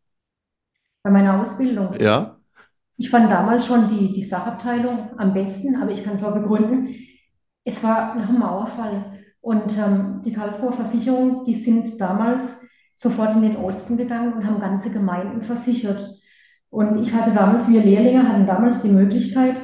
Bei 1.02 1.10
meiner 1.10 1.40
Ausbildung. 1.40 1.98
Ja? 2.00 2.38
Ich 2.96 3.10
fand 3.10 3.30
damals 3.30 3.66
schon 3.66 3.88
die, 3.88 4.12
die 4.12 4.22
Sachabteilung 4.22 5.10
am 5.18 5.34
besten, 5.34 5.76
aber 5.80 5.90
ich 5.92 6.02
kann 6.02 6.14
es 6.14 6.24
auch 6.24 6.34
begründen. 6.34 6.94
Es 7.64 7.82
war 7.82 8.14
nach 8.14 8.26
dem 8.28 8.38
Mauerfall 8.38 9.20
und 9.40 9.76
ähm, 9.76 10.22
die 10.24 10.32
Karlsruher 10.32 10.72
Versicherung, 10.72 11.44
die 11.44 11.54
sind 11.54 12.00
damals 12.00 12.62
sofort 12.94 13.36
in 13.36 13.42
den 13.42 13.56
Osten 13.56 13.96
gegangen 13.96 14.32
und 14.34 14.46
haben 14.46 14.60
ganze 14.60 14.90
Gemeinden 14.90 15.42
versichert. 15.42 16.15
Und 16.70 17.02
ich 17.02 17.14
hatte 17.14 17.32
damals, 17.32 17.68
wir 17.70 17.82
Lehrlinge 17.82 18.28
hatten 18.28 18.46
damals 18.46 18.82
die 18.82 18.88
Möglichkeit, 18.88 19.56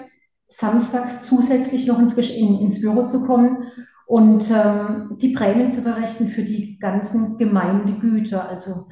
samstags 0.48 1.22
zusätzlich 1.22 1.86
noch 1.86 1.98
ins, 1.98 2.16
in, 2.16 2.60
ins 2.60 2.80
Büro 2.80 3.04
zu 3.04 3.26
kommen 3.26 3.64
und 4.06 4.44
ähm, 4.50 5.16
die 5.20 5.32
Prämien 5.32 5.70
zu 5.70 5.82
berechnen 5.82 6.28
für 6.28 6.42
die 6.42 6.78
ganzen 6.78 7.38
Gemeindegüter, 7.38 8.48
also 8.48 8.86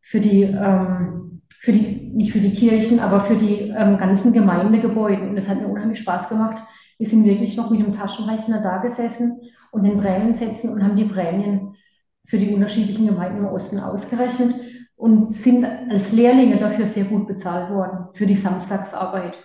für 0.00 0.20
die, 0.20 0.42
ähm, 0.42 1.42
für 1.48 1.72
die, 1.72 2.12
nicht 2.14 2.32
für 2.32 2.40
die 2.40 2.52
Kirchen, 2.52 3.00
aber 3.00 3.20
für 3.20 3.36
die 3.36 3.72
ähm, 3.76 3.96
ganzen 3.98 4.32
Gemeindegebäude. 4.32 5.22
Und 5.22 5.36
das 5.36 5.48
hat 5.48 5.60
mir 5.60 5.68
unheimlich 5.68 6.00
Spaß 6.00 6.28
gemacht. 6.28 6.62
Wir 6.98 7.06
sind 7.06 7.24
wirklich 7.24 7.56
noch 7.56 7.70
mit 7.70 7.80
dem 7.80 7.92
Taschenrechner 7.92 8.60
da 8.60 8.78
gesessen 8.78 9.40
und 9.70 9.84
den 9.84 9.98
Prämiensätzen 9.98 10.72
und 10.72 10.82
haben 10.82 10.96
die 10.96 11.04
Prämien 11.04 11.74
für 12.26 12.38
die 12.38 12.52
unterschiedlichen 12.52 13.06
Gemeinden 13.06 13.38
im 13.38 13.46
Osten 13.46 13.78
ausgerechnet 13.78 14.54
und 14.98 15.32
sind 15.32 15.64
als 15.64 16.12
Lehrlinge 16.12 16.58
dafür 16.58 16.88
sehr 16.88 17.04
gut 17.06 17.28
bezahlt 17.28 17.70
worden, 17.72 18.08
für 18.14 18.26
die 18.26 18.36
Samstagsarbeit. 18.36 19.38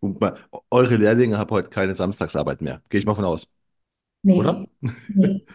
Guck 0.00 0.20
mal, 0.20 0.38
eure 0.70 0.96
Lehrlinge 0.96 1.38
haben 1.38 1.50
heute 1.50 1.68
keine 1.68 1.94
Samstagsarbeit 1.96 2.60
mehr. 2.60 2.82
Gehe 2.88 3.00
ich 3.00 3.06
mal 3.06 3.14
von 3.14 3.24
aus, 3.24 3.48
Nee, 4.22 4.40
oder? 4.40 4.66
nee. 5.08 5.46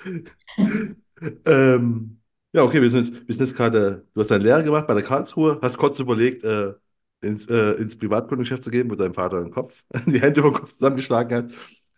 Ähm, 1.45 2.21
ja, 2.53 2.63
okay, 2.63 2.81
wir 2.81 2.89
sind 2.89 3.05
jetzt, 3.07 3.27
wir 3.27 3.35
sind 3.35 3.47
jetzt 3.47 3.55
gerade, 3.57 4.07
du 4.13 4.21
hast 4.21 4.29
deine 4.31 4.43
Lehre 4.43 4.63
gemacht 4.63 4.87
bei 4.87 4.93
der 4.93 5.03
Karlsruhe, 5.03 5.59
hast 5.61 5.77
kurz 5.77 5.99
überlegt, 5.99 6.43
äh, 6.43 6.73
ins, 7.21 7.47
äh, 7.49 7.71
ins 7.73 7.97
Privatkundengeschäft 7.97 8.63
zu 8.63 8.69
gehen, 8.71 8.89
wo 8.91 8.95
dein 8.95 9.13
Vater 9.13 9.41
den 9.43 9.51
Kopf, 9.51 9.83
die 10.05 10.21
Hände 10.21 10.39
über 10.41 10.51
den 10.51 10.59
Kopf 10.59 10.73
zusammengeschlagen 10.73 11.35
hat. 11.37 11.51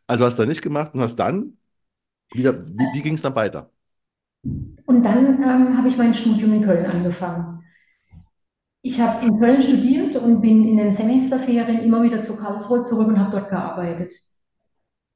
Also 0.08 0.26
hast 0.26 0.40
du 0.40 0.44
da 0.44 0.48
nicht 0.50 0.62
gemacht 0.62 0.94
und 0.94 1.02
hast 1.02 1.16
dann 1.18 1.58
wieder, 2.34 2.66
wie, 2.68 2.94
wie 2.94 3.02
ging 3.04 3.16
es 3.16 3.24
dann 3.24 3.36
weiter? 3.36 3.72
Und 4.43 5.04
dann 5.04 5.41
ähm, 5.43 5.78
habe 5.78 5.88
ich 5.88 5.97
mein 5.97 6.13
Studium 6.13 6.54
in 6.54 6.63
Köln 6.63 6.86
angefangen. 6.86 7.63
Ich 8.82 8.99
habe 8.99 9.25
in 9.25 9.39
Köln 9.39 9.62
studiert 9.62 10.15
und 10.15 10.41
bin 10.41 10.67
in 10.67 10.78
den 10.78 10.93
Semesterferien 10.93 11.80
immer 11.80 12.02
wieder 12.02 12.21
zu 12.21 12.38
Karlsruhe 12.38 12.84
zurück 12.84 13.10
und 13.10 13.19
habe 13.19 13.32
dort 13.32 13.49
gearbeitet. 13.49 14.13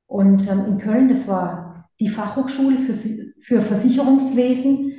Und 0.06 0.48
ähm, 0.50 0.66
in 0.68 0.78
Köln, 0.78 1.10
das 1.10 1.28
war 1.28 1.90
die 2.00 2.10
Fachhochschule 2.10 2.80
für, 2.80 2.96
für 3.42 3.62
Versicherungswesen, 3.62 4.94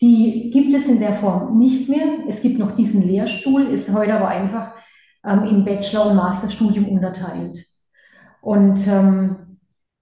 die 0.00 0.50
gibt 0.50 0.74
es 0.74 0.88
in 0.88 1.00
der 1.00 1.14
Form 1.14 1.58
nicht 1.58 1.88
mehr. 1.88 2.26
Es 2.28 2.42
gibt 2.42 2.58
noch 2.58 2.76
diesen 2.76 3.02
Lehrstuhl, 3.02 3.66
ist 3.66 3.92
heute 3.92 4.14
aber 4.14 4.28
einfach 4.28 4.74
ähm, 5.24 5.44
in 5.44 5.64
Bachelor- 5.64 6.10
und 6.10 6.16
Masterstudium 6.16 6.88
unterteilt. 6.88 7.58
Und 8.40 8.86
ähm, 8.86 9.47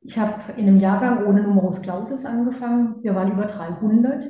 ich 0.06 0.18
habe 0.18 0.52
in 0.52 0.68
einem 0.68 0.78
Jahrgang 0.78 1.26
ohne 1.26 1.42
Numerus 1.42 1.82
Clausus 1.82 2.24
angefangen. 2.24 3.02
Wir 3.02 3.14
waren 3.14 3.32
über 3.32 3.46
300. 3.46 4.24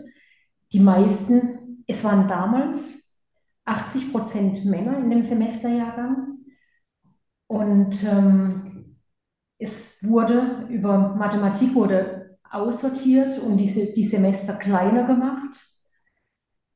Die 0.73 0.81
meisten, 0.81 1.85
es 1.87 2.03
waren 2.03 2.29
damals 2.29 3.13
80 3.67 4.11
Prozent 4.11 4.65
Männer 4.65 4.99
in 4.99 5.11
dem 5.11 5.23
Semesterjahrgang. 5.23 6.39
Und 7.47 8.03
ähm, 8.05 8.97
es 9.59 10.03
wurde 10.03 10.67
über 10.71 11.15
Mathematik 11.15 11.75
wurde 11.75 12.39
aussortiert 12.51 13.39
und 13.39 13.59
diese, 13.59 13.93
die 13.93 14.07
Semester 14.07 14.55
kleiner 14.55 15.05
gemacht. 15.05 15.57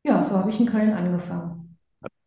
Ja, 0.03 0.23
so 0.23 0.37
habe 0.37 0.51
ich 0.51 0.61
in 0.61 0.67
Köln 0.67 0.93
angefangen. 0.93 1.60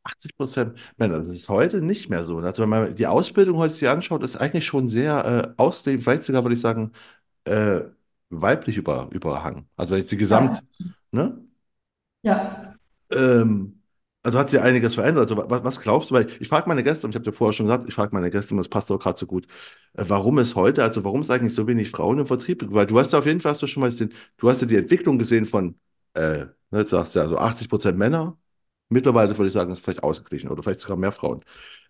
80 0.04 0.36
Prozent 0.38 0.78
Männer, 0.98 1.20
das 1.20 1.30
ist 1.30 1.50
heute 1.50 1.82
nicht 1.82 2.10
mehr 2.10 2.24
so. 2.24 2.38
Also 2.40 2.64
wenn 2.64 2.70
man 2.70 2.96
die 2.96 3.08
Ausbildung 3.08 3.58
heute 3.58 3.74
sich 3.74 3.88
anschaut, 3.90 4.24
ist 4.24 4.36
eigentlich 4.38 4.66
schon 4.66 4.88
sehr 4.88 5.54
äh, 5.58 5.62
ausgelegt, 5.62 6.04
vielleicht 6.04 6.24
sogar 6.24 6.44
würde 6.44 6.56
ich 6.56 6.62
sagen, 6.62 6.92
äh, 7.46 7.82
weiblich 8.32 8.78
über, 8.78 9.10
überhangen. 9.14 9.70
Also 9.78 9.96
jetzt 9.98 10.12
die 10.12 10.18
Ja, 10.30 10.40
Gesamt, 10.42 10.64
ne? 11.12 11.42
ja. 12.24 12.76
Ähm, 13.12 13.80
also 14.24 14.40
hat 14.40 14.50
sich 14.50 14.60
einiges 14.62 14.96
verändert. 14.96 15.30
Also 15.32 15.50
was, 15.50 15.64
was 15.64 15.82
glaubst 15.82 16.10
du? 16.12 16.16
Weil 16.16 16.28
ich 16.40 16.48
frage 16.48 16.68
meine 16.70 16.84
Gäste, 16.84 17.06
und 17.08 17.12
ich 17.12 17.16
habe 17.16 17.26
dir 17.26 17.34
vorher 17.34 17.54
schon 17.54 17.66
gesagt, 17.68 17.88
ich 17.90 17.94
frage 17.96 18.14
meine 18.16 18.32
Gäste, 18.32 18.54
und 18.54 18.58
das 18.58 18.70
passt 18.70 18.90
auch 18.92 19.00
gerade 19.00 19.20
so 19.20 19.26
gut, 19.28 19.48
äh, 19.94 20.06
warum 20.08 20.38
es 20.40 20.56
heute, 20.56 20.84
also 20.84 21.04
warum 21.04 21.22
es 21.22 21.30
eigentlich 21.30 21.54
so 21.54 21.68
wenig 21.68 21.92
Frauen 21.92 22.20
im 22.20 22.28
Vertrieb 22.28 22.60
gibt? 22.60 22.74
Weil 22.74 22.86
du 22.88 22.98
hast 23.00 23.12
ja 23.14 23.20
auf 23.20 23.26
jeden 23.26 23.40
Fall 23.40 23.52
hast 23.54 23.62
du 23.62 23.68
schon 23.68 23.82
mal 23.82 23.92
den, 23.92 24.14
du 24.38 24.50
hast 24.50 24.62
ja 24.62 24.68
die 24.68 24.78
Entwicklung 24.78 25.18
gesehen 25.20 25.46
von, 25.46 25.76
äh, 26.14 26.46
ne, 26.46 26.80
jetzt 26.80 26.92
sagst 26.92 27.16
du 27.16 27.20
ja 27.20 27.28
so 27.28 27.38
80 27.38 27.70
Prozent 27.70 27.98
Männer. 27.98 28.38
Mittlerweile 28.90 29.38
würde 29.38 29.48
ich 29.48 29.54
sagen, 29.54 29.72
ist 29.72 29.84
vielleicht 29.84 30.04
ausgeglichen 30.04 30.50
oder 30.50 30.64
vielleicht 30.64 30.80
sogar 30.80 30.98
mehr 30.98 31.12
Frauen. 31.12 31.44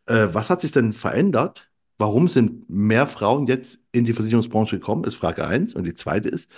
Äh, 0.06 0.28
was 0.32 0.50
hat 0.50 0.62
sich 0.62 0.72
denn 0.72 0.94
verändert? 0.94 1.70
Warum 1.98 2.28
sind 2.28 2.70
mehr 2.70 3.08
Frauen 3.08 3.48
jetzt 3.48 3.80
in 3.92 4.06
die 4.06 4.14
Versicherungsbranche 4.14 4.80
gekommen? 4.80 5.04
Ist 5.04 5.16
Frage 5.16 5.46
eins. 5.46 5.76
Und 5.76 5.86
die 5.86 5.94
zweite 5.94 6.30
ist, 6.30 6.50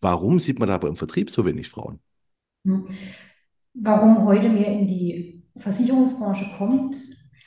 warum 0.00 0.40
sieht 0.40 0.58
man 0.58 0.70
aber 0.70 0.88
im 0.88 0.96
Vertrieb 0.96 1.30
so 1.30 1.44
wenig 1.44 1.68
Frauen? 1.68 2.00
Hm. 2.66 2.86
Warum 3.74 4.26
heute 4.26 4.48
mehr 4.48 4.66
in 4.66 4.86
die 4.86 5.44
Versicherungsbranche 5.56 6.50
kommt? 6.58 6.96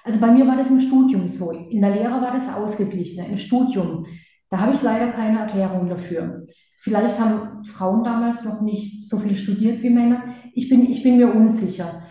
Also 0.03 0.19
bei 0.19 0.32
mir 0.32 0.47
war 0.47 0.58
das 0.58 0.69
im 0.69 0.82
Studium 0.82 1.27
so. 1.27 1.51
In 1.51 1.82
der 1.82 1.95
Lehre 1.95 2.21
war 2.21 2.34
das 2.34 2.47
ausgeglichener. 2.49 3.27
Im 3.27 3.38
Studium, 3.38 4.06
da 4.49 4.60
habe 4.60 4.75
ich 4.75 4.82
leider 4.82 5.12
keine 5.12 5.39
Erklärung 5.39 5.88
dafür. 5.88 6.45
Vielleicht 6.79 7.19
haben 7.19 7.63
Frauen 7.63 8.03
damals 8.03 8.43
noch 8.43 8.62
nicht 8.62 9.08
so 9.08 9.17
viel 9.17 9.38
studiert 9.38 9.82
wie 9.82 9.89
Männer. 9.89 10.23
Ich 10.53 10.69
bin, 10.69 10.89
ich 10.89 11.01
bin 11.01 11.17
mir 11.17 11.34
unsicher. 11.34 12.02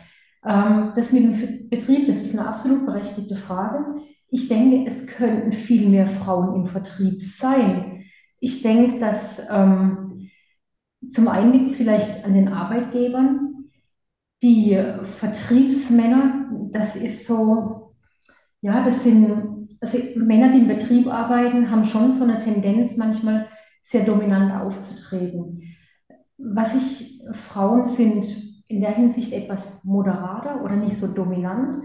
Ähm, 0.45 0.93
das 0.97 1.13
mit 1.13 1.23
dem 1.25 1.69
Betrieb, 1.69 2.07
das 2.07 2.23
ist 2.23 2.37
eine 2.37 2.49
absolut 2.49 2.85
berechtigte 2.87 3.37
Frage. 3.37 4.03
Ich 4.29 4.49
denke, 4.49 4.89
es 4.89 5.07
könnten 5.07 5.53
viel 5.53 5.89
mehr 5.89 6.09
Frauen 6.09 6.55
im 6.55 6.67
Vertrieb 6.67 7.23
sein. 7.23 8.05
Ich 8.41 8.63
denke, 8.63 8.99
dass 8.99 9.47
ähm, 9.51 10.31
zum 11.11 11.29
einen 11.29 11.53
liegt 11.53 11.71
es 11.71 11.77
vielleicht 11.77 12.25
an 12.25 12.35
den 12.35 12.49
Arbeitgebern. 12.49 13.57
Die 14.43 14.81
Vertriebsmänner, 15.03 16.51
das 16.73 16.97
ist 16.97 17.27
so, 17.27 17.95
ja, 18.61 18.85
das 18.85 19.05
sind, 19.05 19.69
also 19.81 19.99
Männer, 20.17 20.51
die 20.51 20.59
im 20.59 20.69
Betrieb 20.69 21.07
arbeiten, 21.07 21.71
haben 21.71 21.85
schon 21.85 22.11
so 22.11 22.25
eine 22.25 22.41
Tendenz, 22.41 22.97
manchmal 22.97 23.49
sehr 23.83 24.05
dominant 24.05 24.53
aufzutreten. 24.53 25.63
Was 26.39 26.75
ich, 26.75 27.23
Frauen 27.33 27.87
sind 27.87 28.52
in 28.73 28.81
der 28.81 28.95
Hinsicht 28.95 29.33
etwas 29.33 29.85
moderater 29.85 30.65
oder 30.65 30.77
nicht 30.77 30.97
so 30.97 31.07
dominant. 31.07 31.85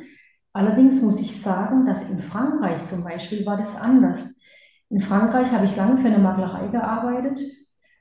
Allerdings 0.54 1.02
muss 1.02 1.19
ich 1.19 1.39
sagen, 1.39 1.86
dass 1.86 2.10
in 2.10 2.19
Frankreich 2.19 2.86
zum 2.86 3.04
Beispiel 3.04 3.45
war 3.45 3.58
das 3.58 3.76
anders. 3.76 4.39
In 4.89 5.02
Frankreich 5.02 5.52
habe 5.52 5.65
ich 5.65 5.76
lange 5.76 5.97
für 5.97 6.08
eine 6.08 6.17
Maklerei 6.17 6.69
gearbeitet 6.69 7.39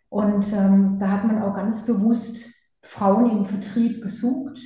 und 0.08 0.52
ähm, 0.52 0.98
da 1.00 1.10
hat 1.10 1.24
man 1.24 1.42
auch 1.42 1.54
ganz 1.54 1.84
bewusst 1.84 2.48
Frauen 2.80 3.30
im 3.30 3.44
Vertrieb 3.44 4.02
gesucht, 4.02 4.58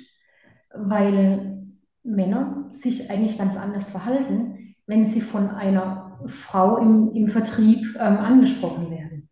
weil 0.74 1.66
Männer 2.02 2.70
sich 2.74 3.10
eigentlich 3.10 3.38
ganz 3.38 3.56
anders 3.56 3.88
verhalten, 3.88 4.76
wenn 4.86 5.06
sie 5.06 5.22
von 5.22 5.48
einer 5.48 6.18
Frau 6.26 6.76
im, 6.76 7.12
im 7.14 7.28
Vertrieb 7.28 7.96
ähm, 7.98 8.18
angesprochen 8.18 8.90
werden. 8.90 9.30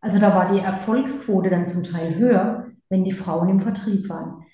Also 0.00 0.18
da 0.18 0.34
war 0.34 0.50
die 0.52 0.60
Erfolgsquote 0.60 1.50
dann 1.50 1.66
zum 1.66 1.84
Teil 1.84 2.14
höher, 2.14 2.67
wenn 2.88 3.04
die 3.04 3.12
Frauen 3.12 3.48
im 3.48 3.60
Vertrieb 3.60 4.08
waren. 4.08 4.44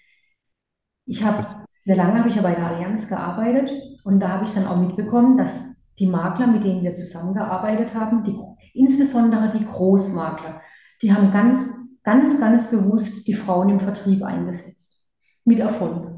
Ich 1.06 1.22
habe 1.22 1.64
sehr 1.84 1.96
lange 1.96 2.18
habe 2.18 2.28
ich 2.30 2.36
ja 2.36 2.42
bei 2.42 2.54
der 2.54 2.66
Allianz 2.66 3.08
gearbeitet 3.08 3.70
und 4.04 4.20
da 4.20 4.28
habe 4.28 4.44
ich 4.44 4.54
dann 4.54 4.66
auch 4.66 4.78
mitbekommen, 4.78 5.36
dass 5.36 5.74
die 5.98 6.06
Makler, 6.06 6.46
mit 6.46 6.64
denen 6.64 6.82
wir 6.82 6.94
zusammengearbeitet 6.94 7.94
haben, 7.94 8.24
die, 8.24 8.36
insbesondere 8.72 9.56
die 9.56 9.64
Großmakler, 9.64 10.60
die 11.02 11.12
haben 11.12 11.30
ganz, 11.30 11.74
ganz, 12.02 12.40
ganz 12.40 12.70
bewusst 12.70 13.26
die 13.28 13.34
Frauen 13.34 13.68
im 13.68 13.80
Vertrieb 13.80 14.22
eingesetzt. 14.22 14.98
Mit 15.44 15.60
Erfolg. 15.60 16.10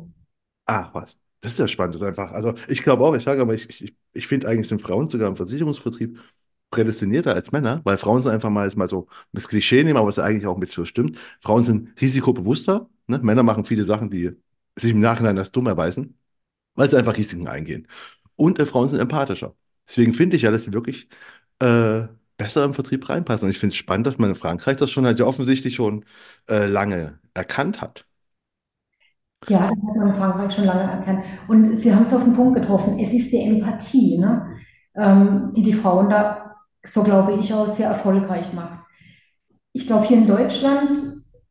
Ach 0.67 0.95
was, 0.95 1.19
das 1.41 1.53
ist 1.53 1.59
ja 1.59 1.69
spannend. 1.69 1.97
Das 1.97 2.03
ist 2.03 2.07
einfach, 2.07 2.31
also 2.31 2.55
ich 2.69 2.83
glaube 2.83 3.05
auch, 3.05 3.15
ich 3.15 3.25
sage 3.25 3.43
aber, 3.43 3.55
ich, 3.55 3.69
ich, 3.83 3.97
ich 4.13 4.27
finde 4.27 4.49
eigentlich 4.49 4.69
sind 4.69 4.81
Frauen 4.81 5.11
sogar 5.11 5.29
im 5.29 5.37
Versicherungsvertrieb 5.37 6.21
prädestinierter 6.77 7.35
als 7.35 7.53
Männer, 7.53 7.81
weil 7.85 7.99
Frauen 7.99 8.23
sind 8.23 8.33
einfach 8.33 8.51
mal, 8.51 8.67
jetzt 8.67 8.77
mal 8.77 8.89
so 8.89 9.09
das 9.33 9.49
Klischee 9.49 9.83
nehmen, 9.85 9.97
aber 9.99 10.09
was 10.09 10.19
eigentlich 10.19 10.47
auch 10.47 10.59
mit 10.59 10.73
so 10.73 10.85
stimmt. 10.85 11.19
Frauen 11.43 11.65
sind 11.65 12.01
risikobewusster. 12.01 12.89
Ne? 13.09 13.19
Männer 13.23 13.43
machen 13.43 13.65
viele 13.65 13.85
Sachen, 13.85 14.11
die 14.11 14.33
sich 14.79 14.93
im 14.93 15.01
Nachhinein 15.01 15.39
als 15.39 15.53
dumm 15.53 15.67
erweisen, 15.67 16.19
weil 16.75 16.91
sie 16.91 16.97
einfach 16.99 17.17
Risiken 17.17 17.49
eingehen. 17.49 17.89
Und 18.37 18.59
äh, 18.59 18.67
Frauen 18.67 18.89
sind 18.89 19.01
empathischer. 19.01 19.55
Deswegen 19.89 20.15
finde 20.15 20.37
ich 20.37 20.43
ja, 20.43 20.51
dass 20.53 20.65
sie 20.65 20.75
wirklich 20.75 21.09
äh, 21.61 22.03
besser 22.39 22.65
im 22.65 22.75
Vertrieb 22.75 23.09
reinpassen. 23.09 23.47
Und 23.47 23.51
ich 23.53 23.59
finde 23.59 23.73
es 23.75 23.79
spannend, 23.79 24.07
dass 24.07 24.19
man 24.19 24.31
in 24.31 24.37
Frankreich 24.37 24.77
das 24.79 24.91
schon 24.91 25.07
halt 25.07 25.19
ja 25.19 25.27
offensichtlich 25.27 25.75
schon 25.77 26.05
äh, 26.49 26.67
lange 26.67 27.21
erkannt 27.35 27.81
hat. 27.81 28.07
Ja, 29.49 29.71
das 29.71 29.79
hat 29.89 29.97
man 29.97 30.09
in 30.09 30.15
Frankreich 30.15 30.53
schon 30.55 30.65
lange 30.65 30.83
erkannt. 30.91 31.25
Und 31.49 31.77
Sie 31.77 31.95
haben 31.95 32.03
es 32.03 32.13
auf 32.13 32.25
den 32.25 32.35
Punkt 32.35 32.59
getroffen. 32.59 32.99
Es 32.99 33.13
ist 33.13 33.31
die 33.33 33.43
Empathie, 33.43 34.19
ne? 34.19 34.57
ähm, 34.97 35.53
die 35.55 35.63
die 35.63 35.73
Frauen 35.73 36.09
da, 36.11 36.46
so 36.87 37.03
glaube 37.03 37.35
ich, 37.41 37.53
auch 37.53 37.69
sehr 37.69 37.89
erfolgreich 37.89 38.53
macht. 38.53 38.81
Ich 39.73 39.87
glaube, 39.87 40.07
hier 40.07 40.19
in 40.19 40.27
Deutschland, 40.27 40.99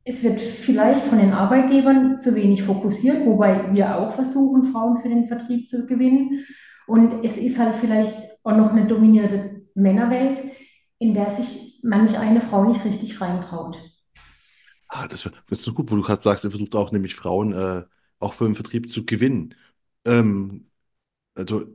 es 0.03 0.23
wird 0.23 0.39
vielleicht 0.39 1.03
von 1.03 1.19
den 1.19 1.33
Arbeitgebern 1.33 2.17
zu 2.17 2.35
wenig 2.35 2.63
fokussiert, 2.63 3.25
wobei 3.25 3.73
wir 3.73 3.97
auch 3.97 4.13
versuchen, 4.13 4.71
Frauen 4.71 5.01
für 5.01 5.09
den 5.09 5.27
Vertrieb 5.27 5.67
zu 5.67 5.85
gewinnen. 5.87 6.45
Und 6.87 7.23
es 7.23 7.37
ist 7.37 7.57
halt 7.57 7.75
vielleicht 7.75 8.17
auch 8.43 8.55
noch 8.55 8.71
eine 8.71 8.87
dominierte 8.87 9.67
Männerwelt, 9.73 10.43
in 10.99 11.13
der 11.13 11.31
sich 11.31 11.79
manch 11.83 12.17
eine 12.17 12.41
Frau 12.41 12.65
nicht 12.65 12.83
richtig 12.85 13.19
reintraut. 13.19 13.77
Ah, 14.87 15.07
das, 15.07 15.25
ist 15.49 15.63
so 15.63 15.73
gut, 15.73 15.91
wo 15.91 15.95
du 15.95 16.01
gerade 16.01 16.21
sagst, 16.21 16.43
ihr 16.43 16.51
versucht 16.51 16.75
auch 16.75 16.91
nämlich 16.91 17.15
Frauen 17.15 17.53
äh, 17.53 17.83
auch 18.19 18.33
für 18.33 18.45
den 18.45 18.55
Vertrieb 18.55 18.91
zu 18.91 19.05
gewinnen. 19.05 19.55
Ähm, 20.05 20.69
also 21.33 21.65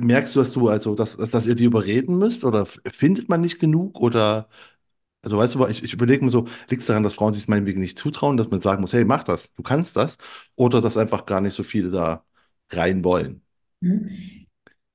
merkst 0.00 0.34
du, 0.34 0.40
dass 0.40 0.52
du, 0.52 0.68
also, 0.68 0.94
dass, 0.94 1.16
dass, 1.16 1.46
ihr 1.46 1.54
die 1.54 1.64
überreden 1.64 2.18
müsst 2.18 2.44
oder 2.44 2.66
findet 2.66 3.28
man 3.28 3.40
nicht 3.40 3.58
genug 3.58 4.00
oder, 4.00 4.48
also 5.22 5.38
weißt 5.38 5.54
du, 5.54 5.66
ich, 5.66 5.82
ich 5.82 5.92
überlege 5.94 6.24
mir 6.24 6.30
so, 6.30 6.46
liegt 6.68 6.82
es 6.82 6.88
daran, 6.88 7.02
dass 7.02 7.14
Frauen 7.14 7.34
sich 7.34 7.48
meinetwegen 7.48 7.80
nicht 7.80 7.98
zutrauen, 7.98 8.36
dass 8.36 8.50
man 8.50 8.60
sagen 8.60 8.80
muss, 8.80 8.92
hey, 8.92 9.04
mach 9.04 9.22
das, 9.22 9.52
du 9.54 9.62
kannst 9.62 9.96
das, 9.96 10.18
oder 10.56 10.80
dass 10.80 10.96
einfach 10.96 11.26
gar 11.26 11.40
nicht 11.40 11.54
so 11.54 11.62
viele 11.62 11.90
da 11.90 12.24
rein 12.70 13.04
wollen? 13.04 13.42
Mhm. 13.80 14.10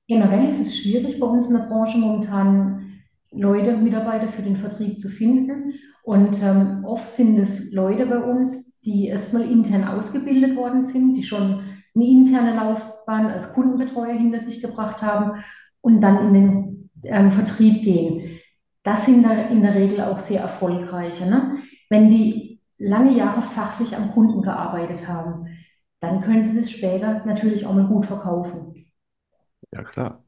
Generell 0.07 0.49
ist 0.49 0.59
es 0.59 0.79
schwierig 0.79 1.19
bei 1.19 1.27
uns 1.27 1.47
in 1.47 1.53
der 1.53 1.67
Branche 1.67 1.97
momentan 1.97 2.89
Leute, 3.31 3.77
Mitarbeiter 3.77 4.27
für 4.27 4.41
den 4.41 4.57
Vertrieb 4.57 4.99
zu 4.99 5.07
finden. 5.07 5.73
Und 6.03 6.41
ähm, 6.41 6.83
oft 6.83 7.13
sind 7.13 7.37
es 7.37 7.71
Leute 7.71 8.07
bei 8.07 8.17
uns, 8.17 8.79
die 8.81 9.07
erstmal 9.07 9.43
intern 9.43 9.83
ausgebildet 9.83 10.55
worden 10.55 10.81
sind, 10.81 11.13
die 11.13 11.23
schon 11.23 11.61
eine 11.99 12.09
interne 12.09 12.55
Laufbahn 12.55 13.27
als 13.27 13.53
Kundenbetreuer 13.53 14.13
hinter 14.13 14.39
sich 14.39 14.61
gebracht 14.61 15.01
haben 15.01 15.43
und 15.81 16.01
dann 16.01 16.27
in 16.27 16.33
den 16.33 16.89
ähm, 17.03 17.31
Vertrieb 17.31 17.83
gehen. 17.83 18.39
Das 18.83 19.05
sind 19.05 19.23
da 19.23 19.33
in 19.33 19.61
der 19.61 19.75
Regel 19.75 20.01
auch 20.01 20.19
sehr 20.19 20.41
erfolgreiche. 20.41 21.25
Ne? 21.25 21.57
Wenn 21.89 22.09
die 22.09 22.61
lange 22.77 23.11
Jahre 23.11 23.41
fachlich 23.41 23.95
am 23.95 24.11
Kunden 24.11 24.41
gearbeitet 24.41 25.07
haben, 25.07 25.47
dann 25.99 26.21
können 26.21 26.41
sie 26.41 26.59
das 26.59 26.71
später 26.71 27.25
natürlich 27.25 27.65
auch 27.65 27.73
mal 27.73 27.87
gut 27.87 28.05
verkaufen. 28.05 28.85
Ja, 29.73 29.83
klar. 29.83 30.23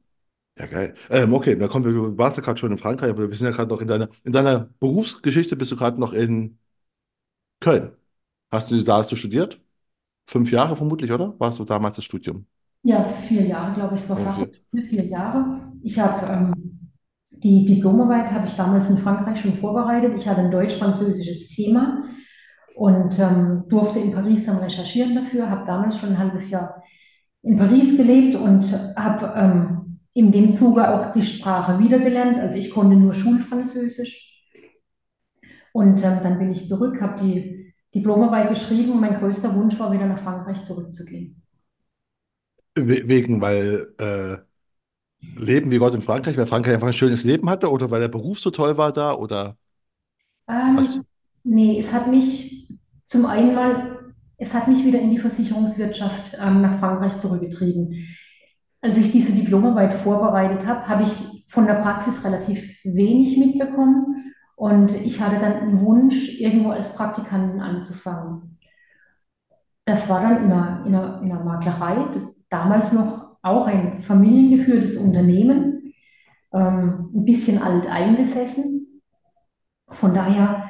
Ja, 0.57 0.67
geil. 0.67 0.95
Ähm, 1.09 1.33
okay, 1.33 1.55
da 1.57 1.67
kommen 1.67 1.85
wir, 1.85 1.93
du 1.93 2.17
warst 2.17 2.37
ja 2.37 2.43
gerade 2.43 2.59
schon 2.59 2.71
in 2.71 2.77
Frankreich, 2.77 3.09
aber 3.11 3.29
wir 3.29 3.37
sind 3.37 3.47
ja 3.47 3.53
gerade 3.55 3.69
noch 3.69 3.81
in 3.81 3.87
deiner, 3.87 4.09
in 4.23 4.33
deiner 4.33 4.69
Berufsgeschichte, 4.79 5.55
bist 5.55 5.71
du 5.71 5.77
gerade 5.77 5.99
noch 5.99 6.13
in 6.13 6.59
Köln. 7.59 7.95
Hast 8.51 8.71
du, 8.71 8.83
da 8.83 8.97
hast 8.97 9.11
du 9.11 9.15
studiert? 9.15 9.59
Fünf 10.31 10.49
Jahre 10.49 10.77
vermutlich, 10.77 11.11
oder? 11.11 11.35
Warst 11.39 11.59
du 11.59 11.65
damals 11.65 11.97
das 11.97 12.05
Studium? 12.05 12.45
Ja, 12.83 13.03
vier 13.03 13.45
Jahre, 13.45 13.73
glaube 13.73 13.95
ich, 13.95 14.01
es 14.01 14.09
war 14.09 14.17
Okay. 14.17 14.25
Fachhochschule, 14.27 14.83
vier 14.83 15.05
Jahre. 15.05 15.59
Ich 15.83 15.99
habe 15.99 16.31
ähm, 16.31 16.53
die 17.31 17.65
Diplomarbeit 17.65 18.31
habe 18.31 18.47
ich 18.47 18.55
damals 18.55 18.89
in 18.89 18.97
Frankreich 18.97 19.41
schon 19.41 19.55
vorbereitet. 19.55 20.13
Ich 20.17 20.25
hatte 20.29 20.39
ein 20.39 20.49
deutsch-französisches 20.49 21.49
Thema 21.49 22.05
und 22.75 23.19
ähm, 23.19 23.65
durfte 23.67 23.99
in 23.99 24.13
Paris 24.13 24.45
dann 24.45 24.59
recherchieren 24.59 25.15
dafür, 25.15 25.49
habe 25.49 25.65
damals 25.65 25.97
schon 25.97 26.11
ein 26.11 26.17
halbes 26.17 26.49
Jahr 26.49 26.81
in 27.43 27.57
Paris 27.57 27.97
gelebt 27.97 28.35
und 28.35 28.71
habe 28.95 29.33
ähm, 29.35 29.99
in 30.13 30.31
dem 30.31 30.53
Zuge 30.53 30.87
auch 30.87 31.11
die 31.11 31.23
Sprache 31.23 31.77
wiedergelernt. 31.77 32.39
Also 32.39 32.55
ich 32.55 32.71
konnte 32.71 32.95
nur 32.95 33.13
Schulfranzösisch 33.13 34.45
und 35.73 36.01
ähm, 36.05 36.19
dann 36.23 36.39
bin 36.39 36.53
ich 36.53 36.67
zurück, 36.67 37.01
habe 37.01 37.21
die 37.21 37.60
Diplomarbeit 37.95 38.49
geschrieben 38.49 38.91
und 38.93 39.01
mein 39.01 39.19
größter 39.19 39.53
Wunsch 39.55 39.77
war, 39.79 39.91
wieder 39.91 40.07
nach 40.07 40.19
Frankreich 40.19 40.63
zurückzugehen. 40.63 41.41
We- 42.75 43.07
Wegen, 43.07 43.41
weil 43.41 43.93
äh, 43.99 44.37
Leben 45.35 45.71
wie 45.71 45.77
Gott 45.79 45.95
in 45.95 46.01
Frankreich, 46.01 46.37
weil 46.37 46.45
Frankreich 46.47 46.75
einfach 46.75 46.87
ein 46.87 46.93
schönes 46.93 47.23
Leben 47.23 47.49
hatte 47.49 47.71
oder 47.71 47.91
weil 47.91 48.01
der 48.01 48.07
Beruf 48.09 48.39
so 48.39 48.51
toll 48.51 48.77
war 48.77 48.93
da 48.93 49.13
oder? 49.15 49.57
Ähm, 50.47 51.03
nee, 51.43 51.79
es 51.79 51.93
hat 51.93 52.07
mich 52.07 52.67
zum 53.07 53.25
einen 53.25 53.55
mal, 53.55 54.13
es 54.37 54.53
hat 54.53 54.67
mich 54.67 54.83
wieder 54.85 54.99
in 54.99 55.11
die 55.11 55.17
Versicherungswirtschaft 55.19 56.37
ähm, 56.39 56.61
nach 56.61 56.79
Frankreich 56.79 57.17
zurückgetrieben. 57.17 58.07
Als 58.81 58.97
ich 58.97 59.11
diese 59.11 59.33
Diplomarbeit 59.33 59.93
vorbereitet 59.93 60.65
habe, 60.65 60.87
habe 60.87 61.03
ich 61.03 61.45
von 61.49 61.67
der 61.67 61.75
Praxis 61.75 62.23
relativ 62.25 62.77
wenig 62.83 63.37
mitbekommen 63.37 64.30
und 64.61 64.93
ich 64.93 65.19
hatte 65.19 65.39
dann 65.39 65.53
einen 65.53 65.81
Wunsch, 65.81 66.39
irgendwo 66.39 66.69
als 66.69 66.93
Praktikantin 66.93 67.61
anzufangen. 67.61 68.59
Das 69.85 70.07
war 70.07 70.21
dann 70.21 70.43
in 70.43 70.51
einer, 70.51 70.85
in 70.85 70.93
einer, 70.93 71.21
in 71.23 71.31
einer 71.31 71.43
Maklerei, 71.43 72.05
damals 72.51 72.93
noch 72.93 73.37
auch 73.41 73.65
ein 73.65 74.03
familiengeführtes 74.03 74.97
Unternehmen, 74.97 75.95
ähm, 76.53 77.09
ein 77.11 77.25
bisschen 77.25 77.59
alt 77.59 77.87
eingesessen. 77.87 79.01
Von 79.89 80.13
daher 80.13 80.69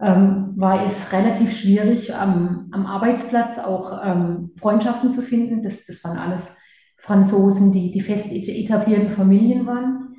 ähm, 0.00 0.54
war 0.56 0.84
es 0.84 1.12
relativ 1.12 1.56
schwierig, 1.56 2.12
am, 2.12 2.68
am 2.72 2.86
Arbeitsplatz 2.86 3.60
auch 3.60 4.00
ähm, 4.04 4.50
Freundschaften 4.56 5.12
zu 5.12 5.22
finden. 5.22 5.62
Das, 5.62 5.86
das 5.86 6.02
waren 6.02 6.18
alles 6.18 6.58
Franzosen, 6.96 7.72
die, 7.72 7.92
die 7.92 8.00
fest 8.00 8.32
etablierten 8.32 9.10
Familien 9.10 9.64
waren. 9.64 10.16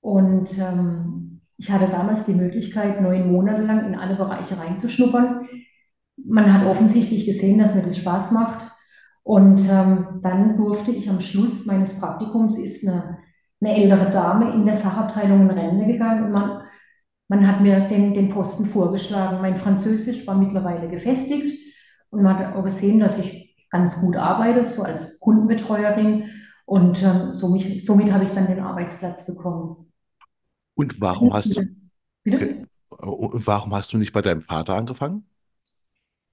Und 0.00 0.56
ähm, 0.56 1.27
ich 1.58 1.72
hatte 1.72 1.88
damals 1.90 2.24
die 2.24 2.34
Möglichkeit, 2.34 3.00
neun 3.00 3.32
Monate 3.32 3.62
lang 3.62 3.84
in 3.84 3.96
alle 3.96 4.14
Bereiche 4.14 4.56
reinzuschnuppern. 4.56 5.48
Man 6.24 6.52
hat 6.52 6.66
offensichtlich 6.66 7.26
gesehen, 7.26 7.58
dass 7.58 7.74
mir 7.74 7.82
das 7.82 7.98
Spaß 7.98 8.30
macht. 8.30 8.70
Und 9.24 9.60
ähm, 9.68 10.20
dann 10.22 10.56
durfte 10.56 10.92
ich 10.92 11.10
am 11.10 11.20
Schluss 11.20 11.66
meines 11.66 11.98
Praktikums, 11.98 12.56
ist 12.56 12.86
eine, 12.86 13.18
eine 13.60 13.74
ältere 13.74 14.08
Dame 14.10 14.54
in 14.54 14.64
der 14.64 14.76
Sachabteilung 14.76 15.42
in 15.42 15.50
Rente 15.50 15.86
gegangen 15.86 16.24
und 16.24 16.32
man, 16.32 16.62
man 17.28 17.46
hat 17.46 17.60
mir 17.60 17.88
den, 17.88 18.14
den 18.14 18.30
Posten 18.30 18.64
vorgeschlagen. 18.64 19.42
Mein 19.42 19.56
Französisch 19.56 20.26
war 20.26 20.36
mittlerweile 20.36 20.88
gefestigt 20.88 21.58
und 22.10 22.22
man 22.22 22.38
hat 22.38 22.54
auch 22.54 22.64
gesehen, 22.64 23.00
dass 23.00 23.18
ich 23.18 23.56
ganz 23.70 24.00
gut 24.00 24.16
arbeite, 24.16 24.64
so 24.64 24.82
als 24.82 25.18
Kundenbetreuerin. 25.20 26.24
Und 26.64 27.02
ähm, 27.02 27.30
somit, 27.30 27.82
somit 27.82 28.12
habe 28.12 28.24
ich 28.24 28.30
dann 28.30 28.46
den 28.46 28.60
Arbeitsplatz 28.60 29.26
bekommen. 29.26 29.87
Und 30.78 31.00
warum 31.00 31.34
hast 31.34 31.56
du, 31.56 31.62
okay, 32.26 32.64
und 32.90 33.46
warum 33.48 33.74
hast 33.74 33.92
du 33.92 33.98
nicht 33.98 34.12
bei 34.12 34.22
deinem 34.22 34.42
Vater 34.42 34.76
angefangen? 34.76 35.24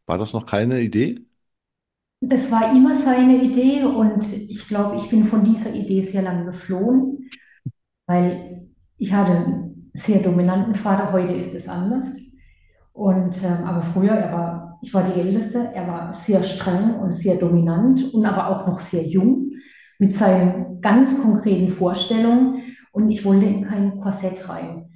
War 0.05 0.19
das 0.19 0.34
noch 0.34 0.45
keine 0.45 0.81
Idee? 0.81 1.19
Das 2.21 2.51
war 2.51 2.75
immer 2.75 2.95
seine 2.95 3.43
Idee 3.43 3.84
und 3.84 4.31
ich 4.31 4.67
glaube, 4.67 4.97
ich 4.97 5.10
bin 5.10 5.25
von 5.25 5.43
dieser 5.43 5.73
Idee 5.73 6.03
sehr 6.03 6.21
lange 6.21 6.45
geflohen, 6.45 7.27
weil 8.05 8.69
ich 8.97 9.12
hatte 9.12 9.31
einen 9.31 9.91
sehr 9.95 10.19
dominanten 10.19 10.75
Vater, 10.75 11.12
heute 11.12 11.34
ist 11.34 11.55
es 11.55 11.67
anders. 11.67 12.05
Und, 12.93 13.43
ähm, 13.43 13.63
aber 13.65 13.81
früher, 13.81 14.13
er 14.13 14.31
war, 14.31 14.79
ich 14.84 14.93
war 14.93 15.10
die 15.12 15.19
Älteste, 15.19 15.71
er 15.73 15.88
war 15.88 16.13
sehr 16.13 16.43
streng 16.43 16.99
und 16.99 17.13
sehr 17.13 17.38
dominant 17.38 18.13
und 18.13 18.25
aber 18.25 18.47
auch 18.47 18.67
noch 18.67 18.79
sehr 18.79 19.08
jung 19.08 19.53
mit 19.97 20.13
seinen 20.13 20.81
ganz 20.81 21.19
konkreten 21.19 21.69
Vorstellungen 21.69 22.62
und 22.95 23.12
ich 23.12 23.25
wollte 23.25 23.45
in 23.45 23.65
kein 23.65 23.99
Korsett 23.99 24.47
rein. 24.47 24.89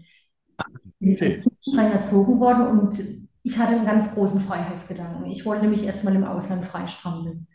Ich 0.99 1.19
bin 1.19 1.27
als 1.27 1.41
Kind 1.41 1.55
streng 1.61 1.91
erzogen 1.91 2.39
worden 2.39 2.67
und 2.67 2.97
ich 3.43 3.57
hatte 3.57 3.75
einen 3.75 3.85
ganz 3.85 4.13
großen 4.13 4.39
Freiheitsgedanken. 4.39 5.25
Ich 5.25 5.45
wollte 5.45 5.67
mich 5.67 5.83
erstmal 5.83 6.15
im 6.15 6.23
Ausland 6.23 6.63
freistrampeln. 6.65 7.47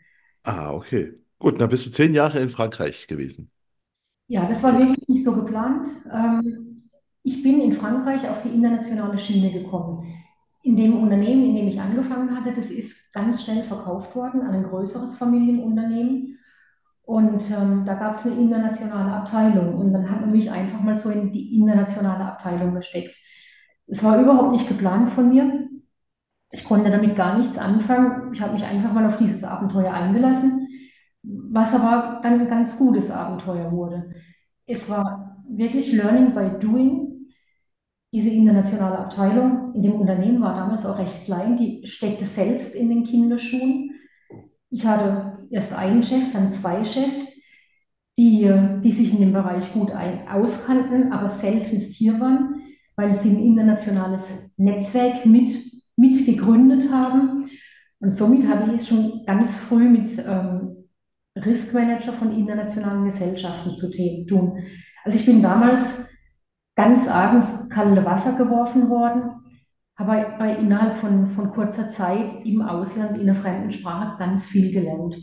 Ah, 0.43 0.71
okay. 0.73 1.13
Gut, 1.39 1.59
dann 1.59 1.69
bist 1.69 1.85
du 1.85 1.89
zehn 1.89 2.13
Jahre 2.13 2.39
in 2.39 2.49
Frankreich 2.49 3.07
gewesen. 3.07 3.51
Ja, 4.27 4.47
das 4.47 4.61
war 4.61 4.77
wirklich 4.77 5.07
nicht 5.07 5.25
so 5.25 5.35
geplant. 5.35 5.87
Ähm, 6.13 6.89
ich 7.23 7.41
bin 7.41 7.61
in 7.61 7.73
Frankreich 7.73 8.29
auf 8.29 8.43
die 8.43 8.49
internationale 8.49 9.17
Schiene 9.17 9.51
gekommen. 9.51 10.05
In 10.61 10.77
dem 10.77 11.01
Unternehmen, 11.01 11.45
in 11.45 11.55
dem 11.55 11.67
ich 11.67 11.79
angefangen 11.79 12.35
hatte, 12.35 12.53
das 12.53 12.69
ist 12.69 13.13
ganz 13.13 13.43
schnell 13.43 13.63
verkauft 13.63 14.15
worden 14.15 14.41
an 14.41 14.53
ein 14.53 14.63
größeres 14.63 15.15
Familienunternehmen. 15.17 16.37
Und 17.05 17.51
ähm, 17.51 17.83
da 17.85 17.93
gab 17.93 18.15
es 18.15 18.25
eine 18.25 18.35
internationale 18.35 19.11
Abteilung. 19.11 19.75
Und 19.75 19.93
dann 19.93 20.09
hat 20.09 20.21
man 20.21 20.31
mich 20.31 20.49
einfach 20.49 20.81
mal 20.81 20.95
so 20.95 21.09
in 21.09 21.31
die 21.31 21.55
internationale 21.55 22.25
Abteilung 22.25 22.73
gesteckt. 22.73 23.15
Es 23.87 24.03
war 24.03 24.19
überhaupt 24.19 24.51
nicht 24.51 24.67
geplant 24.67 25.11
von 25.11 25.29
mir. 25.29 25.69
Ich 26.51 26.63
konnte 26.63 26.89
damit 26.89 27.15
gar 27.15 27.37
nichts 27.37 27.57
anfangen. 27.57 28.33
Ich 28.33 28.41
habe 28.41 28.53
mich 28.53 28.63
einfach 28.63 28.91
mal 28.91 29.05
auf 29.05 29.17
dieses 29.17 29.43
Abenteuer 29.43 29.93
eingelassen, 29.93 30.67
was 31.23 31.73
aber 31.73 32.21
dann 32.23 32.39
ein 32.39 32.49
ganz 32.49 32.77
gutes 32.77 33.11
Abenteuer 33.11 33.71
wurde. 33.71 34.11
Es 34.65 34.89
war 34.89 35.43
wirklich 35.47 35.93
Learning 35.93 36.33
by 36.33 36.59
Doing. 36.59 37.25
Diese 38.13 38.29
internationale 38.29 38.97
Abteilung 38.97 39.73
in 39.75 39.83
dem 39.83 39.99
Unternehmen 39.99 40.41
war 40.41 40.55
damals 40.55 40.85
auch 40.85 40.97
recht 40.97 41.25
klein. 41.25 41.57
Die 41.57 41.85
steckte 41.85 42.25
selbst 42.25 42.73
in 42.73 42.89
den 42.89 43.03
Kinderschuhen. 43.03 43.91
Ich 44.75 44.85
hatte 44.85 45.37
erst 45.51 45.71
einen 45.71 46.03
Chef, 46.03 46.33
dann 46.33 46.49
zwei 46.49 46.83
Chefs, 46.83 47.39
die, 48.19 48.53
die 48.83 48.91
sich 48.91 49.13
in 49.13 49.21
dem 49.21 49.31
Bereich 49.31 49.71
gut 49.71 49.89
ein, 49.91 50.27
auskannten, 50.27 51.13
aber 51.13 51.29
seltenst 51.29 51.93
hier 51.93 52.19
waren, 52.19 52.61
weil 52.97 53.13
sie 53.13 53.29
ein 53.29 53.39
internationales 53.39 54.51
Netzwerk 54.57 55.25
mit, 55.25 55.49
mit 55.95 56.25
gegründet 56.25 56.91
haben. 56.91 57.49
Und 57.99 58.09
somit 58.09 58.49
habe 58.49 58.73
ich 58.73 58.81
es 58.81 58.89
schon 58.89 59.23
ganz 59.25 59.55
früh 59.55 59.87
mit 59.87 60.09
ähm, 60.19 60.89
Risk 61.37 61.73
Manager 61.73 62.11
von 62.11 62.37
internationalen 62.37 63.05
Gesellschaften 63.05 63.73
zu 63.73 63.89
tun. 64.27 64.59
Also 65.05 65.17
ich 65.17 65.25
bin 65.25 65.41
damals 65.41 66.05
ganz 66.75 67.07
ins 67.07 67.69
kalte 67.69 68.03
Wasser 68.03 68.33
geworfen 68.33 68.89
worden, 68.89 69.44
habe 69.97 70.35
bei 70.37 70.55
innerhalb 70.55 70.97
von, 70.97 71.27
von 71.27 71.51
kurzer 71.51 71.89
Zeit 71.89 72.45
im 72.45 72.61
Ausland 72.61 73.17
in 73.17 73.29
einer 73.29 73.35
fremden 73.35 73.71
Sprache 73.71 74.17
ganz 74.17 74.45
viel 74.45 74.71
gelernt. 74.71 75.15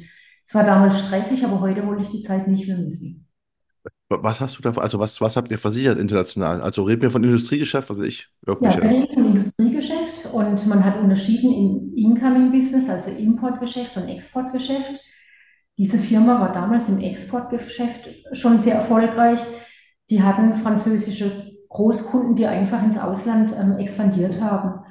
Es 0.46 0.54
war 0.54 0.64
damals 0.64 1.00
stressig, 1.00 1.44
aber 1.44 1.61
heute 1.61 1.87
wollte 1.87 2.02
ich 2.02 2.11
die 2.11 2.22
Zeit 2.22 2.48
nicht 2.48 2.66
mehr 2.66 2.78
missen. 2.78 3.26
Was 4.08 4.40
hast 4.40 4.58
du 4.58 4.62
da, 4.62 4.72
also 4.72 4.98
was, 4.98 5.20
was 5.20 5.37
habt 5.37 5.50
ihr 5.50 5.58
versichert 5.58 5.98
international? 5.98 6.61
Also 6.61 6.85
reden 6.85 7.02
wir 7.02 7.11
von 7.11 7.24
Industriegeschäft, 7.24 7.90
also 7.90 8.02
ich, 8.02 8.28
Ja, 8.46 8.61
wir 8.61 8.82
reden 8.82 9.08
von 9.12 9.26
Industriegeschäft 9.26 10.26
und 10.32 10.66
man 10.66 10.85
hat 10.85 11.00
unterschieden 11.00 11.52
in 11.52 11.94
Incoming 11.96 12.52
Business, 12.52 12.88
also 12.88 13.11
Importgeschäft 13.11 13.96
und 13.96 14.08
Exportgeschäft. 14.08 15.00
Diese 15.78 15.98
Firma 15.98 16.40
war 16.40 16.52
damals 16.52 16.88
im 16.90 16.98
Exportgeschäft 16.98 18.08
schon 18.32 18.58
sehr 18.58 18.74
erfolgreich. 18.74 19.40
Die 20.11 20.22
hatten 20.22 20.54
französische 20.56 21.51
Großkunden, 21.72 22.37
die 22.37 22.46
einfach 22.46 22.82
ins 22.82 22.98
Ausland 22.98 23.54
ähm, 23.58 23.78
expandiert 23.78 24.40
haben. 24.40 24.85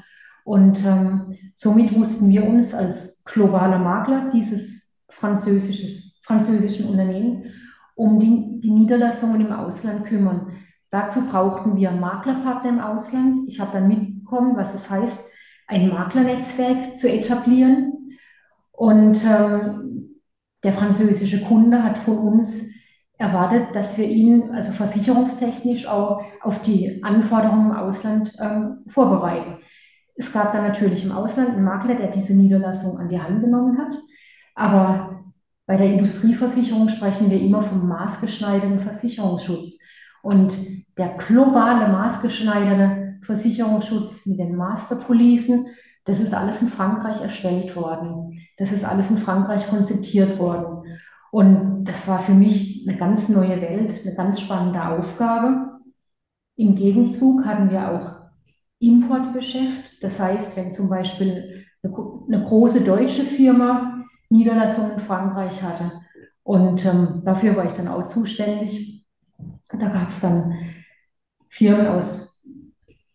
Und 0.44 0.84
ähm, 0.86 1.36
somit 1.54 1.96
mussten 1.96 2.30
wir 2.30 2.46
uns 2.46 2.74
als 2.74 3.24
globaler 3.24 3.78
Makler 3.78 4.30
dieses 4.34 4.98
französisches, 5.10 6.20
französischen 6.24 6.90
Unternehmen 6.90 7.46
um 7.96 8.20
die, 8.20 8.60
die 8.60 8.72
Niederlassungen 8.72 9.42
im 9.42 9.54
Ausland 9.54 10.06
kümmern. 10.06 10.54
Dazu 10.90 11.28
brauchten 11.28 11.76
wir 11.78 11.92
Maklerpartner 11.92 12.70
im 12.70 12.80
Ausland. 12.80 13.48
Ich 13.48 13.60
habe 13.60 13.72
dann 13.74 13.88
mitbekommen, 13.88 14.58
was 14.58 14.74
es 14.74 14.90
heißt, 14.90 15.20
ein 15.68 15.90
Maklernetzwerk 15.90 16.98
zu 16.98 17.10
etablieren. 17.10 18.18
Und 18.72 19.24
ähm, 19.24 20.22
der 20.64 20.74
französische 20.74 21.44
Kunde 21.46 21.84
hat 21.84 22.00
von 22.00 22.18
uns 22.18 22.72
erwartet, 23.22 23.68
dass 23.74 23.98
wir 23.98 24.06
ihn 24.06 24.52
also 24.52 24.72
versicherungstechnisch 24.72 25.88
auch 25.88 26.24
auf 26.42 26.62
die 26.64 27.02
Anforderungen 27.04 27.72
im 27.72 27.78
Ausland 27.78 28.34
ähm, 28.40 28.80
vorbereiten. 28.88 29.60
Es 30.16 30.34
gab 30.34 30.52
dann 30.52 30.68
natürlich 30.68 31.06
im 31.06 31.12
Ausland 31.12 31.50
einen 31.50 31.64
Makler, 31.64 31.96
der 31.96 32.12
diese 32.12 32.36
Niederlassung 32.36 32.98
an 32.98 33.10
die 33.10 33.20
Hand 33.20 33.42
genommen 33.42 33.78
hat. 33.78 33.96
Aber 34.56 35.24
bei 35.66 35.78
der 35.78 35.88
Industrieversicherung 35.88 36.90
sprechen 36.90 37.30
wir 37.30 37.40
immer 37.40 37.62
vom 37.62 37.88
maßgeschneiderten 37.88 38.80
Versicherungsschutz. 38.80 39.80
Und 40.22 40.54
der 40.98 41.16
globale 41.18 41.88
maßgeschneiderte 41.88 43.20
Versicherungsschutz 43.24 44.26
mit 44.26 44.40
den 44.40 44.56
Masterpolicen, 44.56 45.68
das 46.06 46.20
ist 46.20 46.34
alles 46.34 46.62
in 46.62 46.70
Frankreich 46.70 47.22
erstellt 47.22 47.76
worden. 47.76 48.42
Das 48.58 48.72
ist 48.72 48.84
alles 48.84 49.12
in 49.12 49.18
Frankreich 49.18 49.68
konzipiert 49.68 50.38
worden. 50.40 50.81
Und 51.32 51.86
das 51.86 52.08
war 52.08 52.20
für 52.20 52.34
mich 52.34 52.86
eine 52.88 52.98
ganz 52.98 53.30
neue 53.30 53.62
Welt, 53.62 54.06
eine 54.06 54.16
ganz 54.16 54.42
spannende 54.42 54.86
Aufgabe. 54.86 55.80
Im 56.58 56.76
Gegenzug 56.76 57.46
hatten 57.46 57.72
wir 57.72 57.92
auch 57.92 58.22
Importgeschäft. 58.80 60.04
Das 60.04 60.20
heißt, 60.20 60.58
wenn 60.58 60.72
zum 60.72 60.90
Beispiel 60.90 61.66
eine, 61.84 62.44
große 62.44 62.84
deutsche 62.84 63.24
Firma 63.24 64.04
Niederlassungen 64.30 64.94
in 64.94 65.00
Frankreich 65.00 65.62
hatte 65.64 65.92
und 66.44 66.86
ähm, 66.86 67.22
dafür 67.24 67.56
war 67.56 67.66
ich 67.66 67.74
dann 67.74 67.88
auch 67.88 68.04
zuständig. 68.04 69.06
Da 69.72 69.88
gab 69.88 70.10
es 70.10 70.20
dann 70.20 70.54
Firmen 71.50 71.88
aus, 71.88 72.48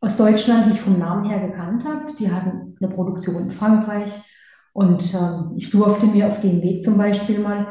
aus 0.00 0.16
Deutschland, 0.16 0.66
die 0.66 0.72
ich 0.72 0.81
vom 0.81 0.98
Namen 0.98 1.29
her 1.29 1.46
gekannt 1.46 1.85
habe. 1.85 2.14
Die 2.18 2.31
hatten 2.31 2.76
eine 2.81 2.92
Produktion 2.92 3.42
in 3.42 3.52
Frankreich 3.52 4.12
und 4.72 5.14
ähm, 5.14 5.50
ich 5.57 5.70
durfte 5.70 6.07
mir 6.07 6.29
auf 6.29 6.40
dem 6.40 6.62
Weg 6.62 6.83
zum 6.83 6.98
Beispiel 6.98 7.40
mal 7.40 7.68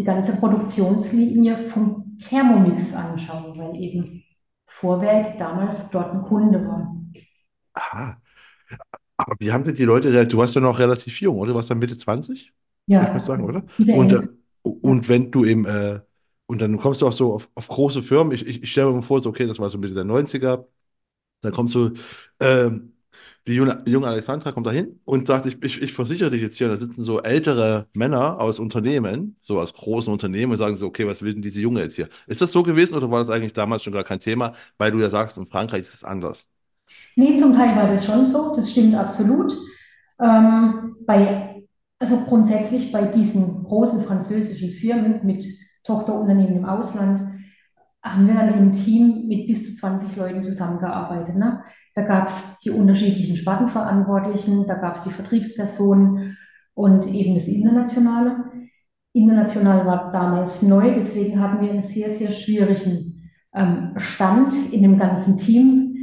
die 0.00 0.04
ganze 0.04 0.36
Produktionslinie 0.38 1.56
vom 1.58 2.18
Thermomix 2.18 2.94
anschauen, 2.94 3.58
weil 3.58 3.76
eben 3.80 4.24
Vorwerk 4.66 5.38
damals 5.38 5.90
dort 5.90 6.12
ein 6.14 6.22
Kunde 6.22 6.66
war. 6.66 6.94
Aha. 7.74 8.20
Aber 9.16 9.36
wie 9.38 9.52
haben 9.52 9.64
denn 9.64 9.74
die 9.74 9.84
Leute, 9.84 10.26
du 10.26 10.38
warst 10.38 10.54
ja 10.54 10.60
noch 10.60 10.78
relativ 10.78 11.20
jung, 11.20 11.38
oder? 11.38 11.50
Du 11.52 11.56
warst 11.56 11.70
dann 11.70 11.78
Mitte 11.78 11.98
20, 11.98 12.52
würde 12.98 13.18
ich 13.18 13.22
Ja, 13.22 13.26
sagen, 13.26 13.44
oder? 13.44 13.64
Und, 13.90 14.12
äh, 14.12 14.22
Ja. 14.22 14.28
und 14.62 15.08
wenn 15.08 15.30
du 15.30 15.44
eben, 15.44 15.66
äh, 15.66 16.00
und 16.46 16.60
dann 16.60 16.76
kommst 16.78 17.02
du 17.02 17.06
auch 17.08 17.12
so 17.12 17.34
auf, 17.34 17.50
auf 17.54 17.68
große 17.68 18.02
Firmen, 18.02 18.32
ich, 18.32 18.46
ich, 18.46 18.62
ich 18.62 18.70
stelle 18.72 18.88
mir 18.88 18.94
mal 18.96 19.02
vor, 19.02 19.22
so, 19.22 19.28
okay, 19.30 19.46
das 19.46 19.58
war 19.58 19.70
so 19.70 19.78
Mitte 19.78 19.94
der 19.94 20.04
90er, 20.04 20.66
dann 21.42 21.52
kommt 21.52 21.70
so, 21.70 21.92
ähm, 22.40 22.94
die 23.46 23.54
junge, 23.54 23.82
junge 23.86 24.06
Alexandra 24.06 24.52
kommt 24.52 24.66
da 24.66 24.70
hin 24.70 25.00
und 25.04 25.26
sagt, 25.26 25.46
ich, 25.46 25.62
ich, 25.62 25.80
ich 25.80 25.92
versichere 25.92 26.30
dich 26.30 26.42
jetzt 26.42 26.58
hier. 26.58 26.66
Und 26.66 26.74
da 26.74 26.78
sitzen 26.78 27.04
so 27.04 27.20
ältere 27.20 27.86
Männer 27.94 28.38
aus 28.38 28.58
Unternehmen, 28.58 29.36
so 29.40 29.58
aus 29.58 29.72
großen 29.72 30.12
Unternehmen 30.12 30.52
und 30.52 30.58
sagen 30.58 30.76
so, 30.76 30.86
okay, 30.86 31.06
was 31.06 31.22
will 31.22 31.32
denn 31.32 31.42
diese 31.42 31.60
Junge 31.60 31.80
jetzt 31.80 31.96
hier? 31.96 32.08
Ist 32.26 32.42
das 32.42 32.52
so 32.52 32.62
gewesen 32.62 32.94
oder 32.94 33.10
war 33.10 33.20
das 33.20 33.30
eigentlich 33.30 33.54
damals 33.54 33.82
schon 33.82 33.92
gar 33.92 34.04
kein 34.04 34.20
Thema? 34.20 34.52
Weil 34.78 34.92
du 34.92 34.98
ja 34.98 35.10
sagst, 35.10 35.38
in 35.38 35.46
Frankreich 35.46 35.82
ist 35.82 35.94
es 35.94 36.04
anders. 36.04 36.46
Nee, 37.16 37.36
zum 37.36 37.54
Teil 37.54 37.76
war 37.76 37.88
das 37.88 38.04
schon 38.04 38.26
so, 38.26 38.54
das 38.54 38.70
stimmt 38.70 38.94
absolut. 38.94 39.52
Ähm, 40.20 40.96
bei, 41.06 41.64
also 41.98 42.18
grundsätzlich 42.18 42.92
bei 42.92 43.06
diesen 43.06 43.64
großen 43.64 44.04
französischen 44.04 44.70
Firmen 44.70 45.24
mit 45.24 45.44
Tochterunternehmen 45.84 46.58
im 46.58 46.64
Ausland 46.66 47.22
haben 48.02 48.26
wir 48.26 48.34
dann 48.34 48.54
im 48.54 48.72
Team 48.72 49.28
mit 49.28 49.46
bis 49.46 49.66
zu 49.66 49.74
20 49.74 50.16
Leuten 50.16 50.42
zusammengearbeitet. 50.42 51.36
Ne? 51.36 51.62
Da 52.00 52.06
gab 52.06 52.28
es 52.28 52.58
die 52.60 52.70
unterschiedlichen 52.70 53.36
Spartenverantwortlichen, 53.36 54.66
da 54.66 54.76
gab 54.76 54.96
es 54.96 55.02
die 55.02 55.10
Vertriebspersonen 55.10 56.38
und 56.72 57.06
eben 57.06 57.34
das 57.34 57.46
Internationale. 57.46 58.44
International 59.12 59.84
war 59.84 60.10
damals 60.10 60.62
neu, 60.62 60.94
deswegen 60.94 61.38
hatten 61.38 61.60
wir 61.60 61.70
einen 61.70 61.82
sehr, 61.82 62.10
sehr 62.10 62.32
schwierigen 62.32 63.30
ähm, 63.54 63.92
Stand 63.98 64.72
in 64.72 64.80
dem 64.80 64.98
ganzen 64.98 65.36
Team, 65.36 65.94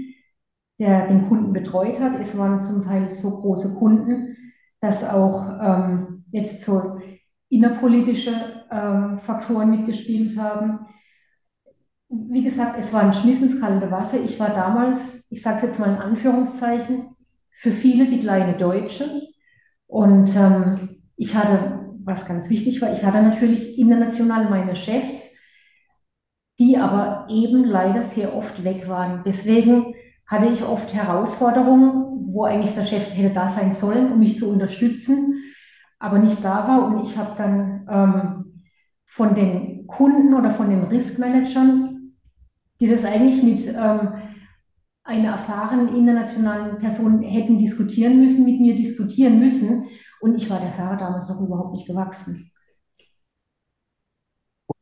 der 0.79 1.07
den 1.07 1.27
Kunden 1.29 1.51
betreut 1.51 1.99
hat. 1.99 2.19
Es 2.19 2.38
waren 2.38 2.62
zum 2.62 2.83
Teil 2.83 3.10
so 3.10 3.31
große 3.31 3.73
Kunden, 3.79 4.38
dass 4.79 5.03
auch 5.03 5.49
ähm, 5.60 6.25
jetzt 6.29 6.62
so 6.62 6.99
innerpolitische 7.49 8.33
ähm, 8.69 9.17
Faktoren 9.17 9.71
mitgespielt 9.71 10.38
haben. 10.38 10.81
Wie 12.10 12.43
gesagt, 12.43 12.78
es 12.80 12.93
war 12.93 13.02
ein 13.02 13.13
Schmiss 13.13 13.41
ins 13.41 13.60
kalte 13.60 13.91
Wasser. 13.91 14.20
Ich 14.24 14.39
war 14.39 14.50
damals, 14.50 15.28
ich 15.30 15.41
sage 15.41 15.58
es 15.58 15.63
jetzt 15.63 15.80
mal 15.80 15.89
in 15.89 16.02
Anführungszeichen, 16.02 17.10
für 17.52 17.72
viele 17.72 18.08
die 18.08 18.22
kleine 18.22 18.58
Deutsche. 18.58 19.06
Und 19.88 20.34
ähm, 20.36 21.02
ich 21.17 21.36
hatte, 21.36 21.96
was 22.04 22.28
ganz 22.28 22.50
wichtig 22.50 22.82
war, 22.82 22.93
ich 22.93 23.04
hatte 23.04 23.22
natürlich 23.22 23.78
international 23.78 24.50
meine 24.50 24.76
Chefs, 24.76 25.36
die 26.60 26.78
aber 26.78 27.28
eben 27.30 27.63
leider 27.65 28.02
sehr 28.04 28.36
oft 28.36 28.63
weg 28.63 28.88
waren. 28.88 29.24
Deswegen 29.26 29.93
hatte 30.26 30.48
ich 30.48 30.63
oft 30.63 30.93
Herausforderungen, 30.93 32.28
wo 32.34 32.46
eigentlich 32.46 32.74
der 32.74 32.86
Chef 32.86 33.13
hätte 33.13 33.34
da 33.34 33.50
sein 33.50 33.72
sollen, 33.72 34.12
um 34.12 34.20
mich 34.20 34.38
zu 34.38 34.50
unterstützen, 34.50 35.43
aber 36.00 36.20
nicht 36.20 36.43
da 36.43 36.67
war. 36.67 36.86
Und 36.88 37.04
ich 37.04 37.17
habe 37.17 37.36
dann 37.38 37.88
ähm, 37.89 38.63
von 39.06 39.36
den 39.36 39.88
Kunden 39.88 40.34
oder 40.34 40.52
von 40.52 40.70
den 40.70 40.84
Riskmanagern, 40.84 41.87
die 42.80 42.88
das 42.88 43.04
eigentlich 43.04 43.44
mit 43.44 43.68
ähm, 43.68 44.13
einer 45.04 45.32
erfahrenen 45.32 45.96
internationalen 45.96 46.78
Person 46.80 47.22
hätten 47.22 47.60
diskutieren 47.60 48.20
müssen, 48.22 48.46
mit 48.46 48.60
mir 48.60 48.76
diskutieren 48.76 49.40
müssen. 49.40 49.88
Und 50.20 50.36
ich 50.36 50.50
war 50.50 50.60
der 50.60 50.72
Sache 50.72 50.98
damals 50.98 51.30
noch 51.30 51.42
überhaupt 51.42 51.74
nicht 51.74 51.88
gewachsen. 51.88 52.52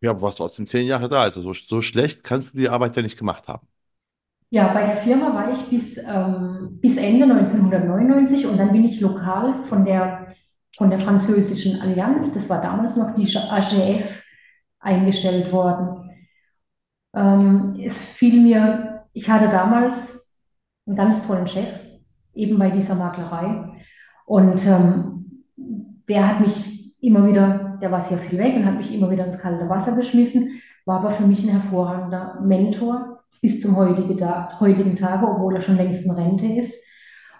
Ja, 0.02 0.12
aber 0.12 0.24
warst 0.24 0.38
trotzdem 0.38 0.68
zehn 0.68 0.88
Jahre 0.88 1.10
da, 1.10 1.22
also 1.22 1.42
so, 1.42 1.54
so 1.54 1.82
schlecht 1.82 2.24
kannst 2.24 2.54
du 2.54 2.58
die 2.58 2.70
Arbeit 2.70 2.96
ja 2.96 3.02
nicht 3.02 3.18
gemacht 3.18 3.48
haben. 3.48 3.68
Ja, 4.50 4.74
bei 4.74 4.86
der 4.86 4.98
Firma 4.98 5.34
war 5.34 5.52
ich 5.52 5.60
bis, 5.70 5.98
ähm, 5.98 6.80
bis 6.82 6.98
Ende 6.98 7.26
1999 7.26 8.46
und 8.48 8.58
dann 8.58 8.72
bin 8.72 8.86
ich 8.86 9.02
lokal 9.02 9.64
von 9.64 9.86
der, 9.86 10.28
von 10.78 10.90
der 10.90 11.00
französischen 11.00 11.82
Allianz, 11.82 12.34
das 12.34 12.50
war 12.50 12.62
damals 12.62 12.96
noch 12.96 13.16
die 13.16 13.26
AGF, 13.36 14.24
eingestellt 14.80 15.52
worden. 15.52 16.05
Ähm, 17.16 17.80
es 17.82 17.98
fiel 17.98 18.42
mir, 18.42 19.06
ich 19.14 19.30
hatte 19.30 19.50
damals 19.50 20.34
einen 20.86 20.98
ganz 20.98 21.26
tollen 21.26 21.48
Chef, 21.48 21.70
eben 22.34 22.60
bei 22.60 22.70
dieser 22.70 22.96
Maklerei. 22.96 23.72
Und 24.26 24.66
ähm, 24.66 25.44
der 26.08 26.28
hat 26.28 26.42
mich 26.42 27.02
immer 27.02 27.28
wieder, 27.28 27.78
der 27.82 27.92
war 27.92 28.02
sehr 28.02 28.18
viel 28.18 28.40
weg 28.40 28.56
und 28.56 28.66
hat 28.66 28.78
mich 28.78 28.94
immer 28.94 29.10
wieder 29.10 29.26
ins 29.26 29.40
kalte 29.40 29.70
Wasser 29.70 29.96
geschmissen, 29.96 30.62
war 30.86 31.00
aber 31.00 31.12
für 31.12 31.26
mich 31.26 31.44
ein 31.44 31.50
hervorragender 31.50 32.40
Mentor 32.42 33.24
bis 33.42 33.62
zum 33.62 33.76
heutigen, 33.76 34.18
Da- 34.18 34.60
heutigen 34.60 34.96
Tage, 34.96 35.28
obwohl 35.28 35.56
er 35.56 35.62
schon 35.62 35.78
längst 35.78 36.06
in 36.06 36.12
Rente 36.12 36.48
ist. 36.48 36.84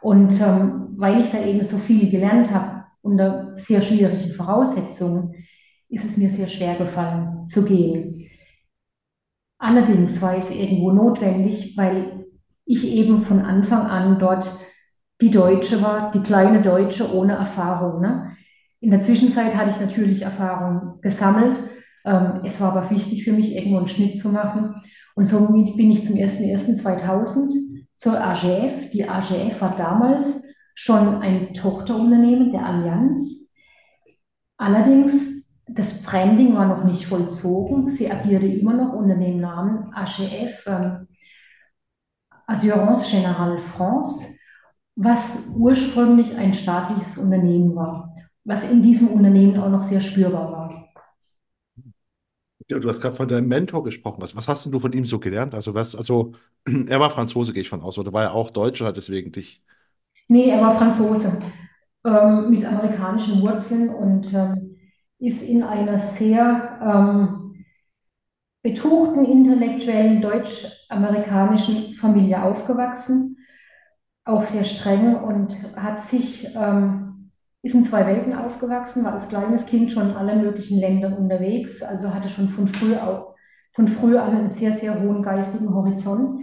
Und 0.02 0.40
ähm, 0.40 0.94
weil 0.98 1.20
ich 1.22 1.32
da 1.32 1.44
eben 1.44 1.64
so 1.64 1.78
viel 1.78 2.10
gelernt 2.10 2.54
habe, 2.54 2.84
unter 3.02 3.56
sehr 3.56 3.82
schwierigen 3.82 4.34
Voraussetzungen, 4.34 5.34
ist 5.90 6.06
es 6.06 6.18
mir 6.18 6.30
sehr 6.30 6.48
schwer 6.48 6.76
gefallen 6.76 7.46
zu 7.48 7.64
gehen. 7.64 8.15
Allerdings 9.66 10.22
war 10.22 10.38
es 10.38 10.52
irgendwo 10.52 10.92
notwendig, 10.92 11.76
weil 11.76 12.28
ich 12.66 12.88
eben 12.96 13.22
von 13.22 13.42
Anfang 13.42 13.88
an 13.88 14.20
dort 14.20 14.48
die 15.22 15.32
Deutsche 15.32 15.82
war, 15.82 16.12
die 16.12 16.22
kleine 16.22 16.62
Deutsche 16.62 17.12
ohne 17.12 17.34
Erfahrung. 17.34 18.00
Ne? 18.00 18.38
In 18.80 18.92
der 18.92 19.02
Zwischenzeit 19.02 19.56
hatte 19.56 19.72
ich 19.72 19.80
natürlich 19.80 20.22
Erfahrung 20.22 21.00
gesammelt. 21.02 21.58
Ähm, 22.06 22.42
es 22.44 22.62
war 22.62 22.78
aber 22.78 22.92
wichtig 22.92 23.24
für 23.24 23.34
mich, 23.34 23.56
irgendwo 23.56 23.80
einen 23.80 23.88
Schnitt 23.88 24.20
zu 24.20 24.30
machen. 24.30 24.84
Und 25.16 25.26
somit 25.26 25.76
bin 25.76 25.90
ich 25.90 26.06
zum 26.06 26.16
01.01.2000 26.16 27.88
zur 27.96 28.24
AGF. 28.24 28.92
Die 28.92 29.10
AGF 29.10 29.62
war 29.62 29.76
damals 29.76 30.44
schon 30.76 31.24
ein 31.24 31.56
Tochterunternehmen 31.56 32.52
der 32.52 32.68
Allianz. 32.68 33.50
Allerdings, 34.58 35.35
das 35.76 36.04
Branding 36.04 36.56
war 36.56 36.68
noch 36.68 36.86
nicht 36.86 37.06
vollzogen. 37.06 37.90
Sie 37.90 38.10
agierte 38.10 38.48
immer 38.48 38.74
noch 38.74 38.94
unter 38.94 39.16
dem 39.16 39.40
Namen 39.40 39.94
AGF, 39.94 40.66
ähm, 40.68 41.08
Assurance 42.48 43.08
Générale 43.08 43.60
France, 43.60 44.40
was 44.96 45.48
ursprünglich 45.58 46.36
ein 46.38 46.54
staatliches 46.54 47.18
Unternehmen 47.18 47.76
war, 47.76 48.14
was 48.46 48.64
in 48.64 48.82
diesem 48.82 49.10
Unternehmen 49.10 49.60
auch 49.60 49.70
noch 49.70 49.84
sehr 49.84 50.00
spürbar 50.00 50.52
war. 50.52 50.66
Ja, 52.68 52.80
du 52.80 52.90
hast 52.90 53.02
gerade 53.02 53.16
von 53.16 53.28
deinem 53.28 53.48
Mentor 53.48 53.84
gesprochen. 53.84 54.22
Was, 54.22 54.36
was 54.36 54.48
hast 54.48 54.66
denn 54.66 54.72
du 54.72 54.80
von 54.80 54.94
ihm 54.94 55.06
so 55.06 55.20
gelernt? 55.20 55.54
Also 55.54 55.74
was, 55.74 55.96
also 55.96 56.34
er 56.88 57.00
war 57.00 57.12
Franzose, 57.12 57.52
gehe 57.52 57.62
ich 57.62 57.70
von 57.70 57.82
aus, 57.82 58.00
oder 58.00 58.14
war 58.14 58.24
er 58.24 58.34
auch 58.34 58.50
Deutsch 58.50 58.80
und 58.82 58.88
hat 58.88 58.98
deswegen 58.98 59.32
dich. 59.32 59.62
Nee, 60.30 60.50
er 60.50 60.62
war 60.62 60.76
Franzose 60.78 61.38
ähm, 62.06 62.50
mit 62.50 62.64
amerikanischen 62.64 63.42
Wurzeln 63.42 63.90
und 63.90 64.34
ähm, 64.34 64.76
ist 65.20 65.44
in 65.44 65.64
einer 65.64 66.00
sehr 66.00 66.80
ähm, 66.82 67.66
betuchten 68.64 69.26
intellektuellen 69.26 70.22
deutsch-amerikanischen 70.22 71.94
Familie 71.94 72.42
aufgewachsen, 72.42 73.38
auch 74.26 74.44
sehr 74.44 74.64
streng 74.64 75.16
und 75.16 75.56
hat 75.78 76.00
sich, 76.00 76.48
ähm, 76.56 77.32
ist 77.62 77.76
in 77.76 77.86
zwei 77.86 78.06
Welten 78.08 78.34
aufgewachsen, 78.36 79.04
war 79.04 79.14
als 79.14 79.30
kleines 79.30 79.68
Kind 79.68 79.92
schon 79.92 80.10
in 80.10 80.16
allen 80.16 80.42
möglichen 80.42 80.80
Ländern 80.80 81.14
unterwegs, 81.14 81.84
also 81.84 82.14
hatte 82.14 82.30
schon 82.30 82.50
von 82.50 82.68
früh, 82.68 82.96
au- 82.96 83.36
von 83.74 83.88
früh 83.88 84.18
an 84.18 84.36
einen 84.36 84.50
sehr, 84.50 84.74
sehr 84.74 85.00
hohen 85.00 85.22
geistigen 85.22 85.74
Horizont, 85.74 86.42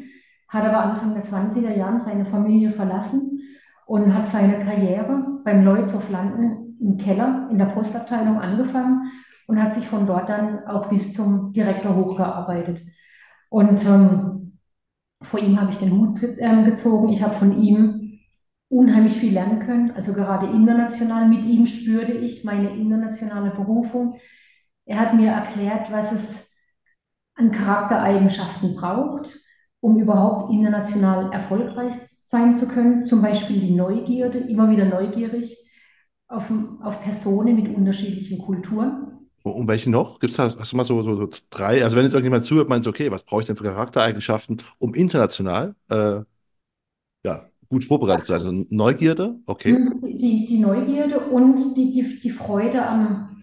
hat 0.49 0.65
aber 0.65 0.79
Anfang 0.81 1.15
der 1.15 1.25
20er 1.25 1.75
Jahren 1.77 2.01
seine 2.01 2.25
Familie 2.25 2.71
verlassen 2.71 3.41
und 3.87 4.15
hat 4.15 4.27
seine 4.27 4.61
Karriere 4.65 5.41
beim 5.45 5.65
Lloyd's 5.65 5.95
of 5.95 6.09
London 6.11 6.62
im 6.83 6.99
Keller 6.99 7.49
in 7.51 7.59
der 7.59 7.67
Postabteilung 7.67 8.41
angefangen 8.41 9.13
und 9.47 9.63
hat 9.63 9.73
sich 9.73 9.87
von 9.87 10.07
dort 10.07 10.29
dann 10.29 10.67
auch 10.67 10.89
bis 10.89 11.15
zum 11.15 11.53
Direktor 11.53 11.95
hochgearbeitet. 11.95 12.83
Und 13.49 13.85
ähm, 13.87 14.59
vor 15.23 15.41
ihm 15.41 15.61
habe 15.61 15.71
ich 15.71 15.79
den 15.79 15.93
Hut 15.93 16.21
ähm, 16.39 16.65
gezogen. 16.65 17.11
Ich 17.11 17.23
habe 17.23 17.35
von 17.35 17.63
ihm 17.63 18.19
unheimlich 18.69 19.15
viel 19.15 19.35
lernen 19.35 19.61
können. 19.61 19.91
Also 19.93 20.13
gerade 20.15 20.47
international 20.47 21.29
mit 21.29 21.45
ihm 21.45 21.67
spürte 21.67 22.13
ich 22.13 22.45
meine 22.45 22.71
internationale 22.71 23.51
Berufung. 23.51 24.17
Er 24.87 24.99
hat 24.99 25.15
mir 25.15 25.31
erklärt, 25.31 25.93
was 25.93 26.13
es 26.13 26.53
an 27.35 27.53
Charaktereigenschaften 27.53 28.75
braucht, 28.75 29.39
um 29.81 29.99
überhaupt 29.99 30.53
international 30.53 31.33
erfolgreich 31.33 31.95
sein 32.01 32.55
zu 32.55 32.67
können. 32.67 33.05
Zum 33.05 33.23
Beispiel 33.23 33.61
die 33.61 33.75
Neugierde, 33.75 34.39
immer 34.39 34.71
wieder 34.71 34.87
neugierig 34.87 35.59
auf, 36.33 36.51
auf 36.83 37.03
Personen 37.03 37.57
mit 37.57 37.75
unterschiedlichen 37.75 38.39
Kulturen. 38.39 39.29
Und, 39.43 39.67
welche 39.67 39.91
noch? 39.91 40.21
Gibt 40.21 40.33
es 40.33 40.37
da, 40.37 40.45
hast 40.45 40.73
du 40.73 40.77
mal 40.77 40.85
so, 40.85 41.03
so, 41.03 41.17
so 41.17 41.29
drei? 41.51 41.83
Also 41.83 41.97
wenn 41.97 42.05
jetzt 42.05 42.13
irgendjemand 42.13 42.45
zuhört, 42.45 42.69
meinst 42.69 42.87
du, 42.87 42.91
okay, 42.91 43.11
was 43.11 43.25
brauche 43.25 43.41
ich 43.43 43.47
denn 43.47 43.57
für 43.57 43.65
Charaktereigenschaften, 43.65 44.63
um 44.79 44.95
international 44.95 45.75
äh, 45.91 46.21
ja, 47.25 47.49
gut 47.69 47.85
vorbereitet 47.85 48.27
zu 48.27 48.33
sein? 48.33 48.41
Also 48.41 48.65
Neugierde, 48.71 49.41
okay. 49.47 49.77
Die, 50.03 50.47
die 50.47 50.59
Neugierde 50.59 51.21
und 51.21 51.77
die, 51.77 51.93
die, 51.93 52.21
die 52.21 52.31
Freude 52.31 52.87
am, 52.87 53.43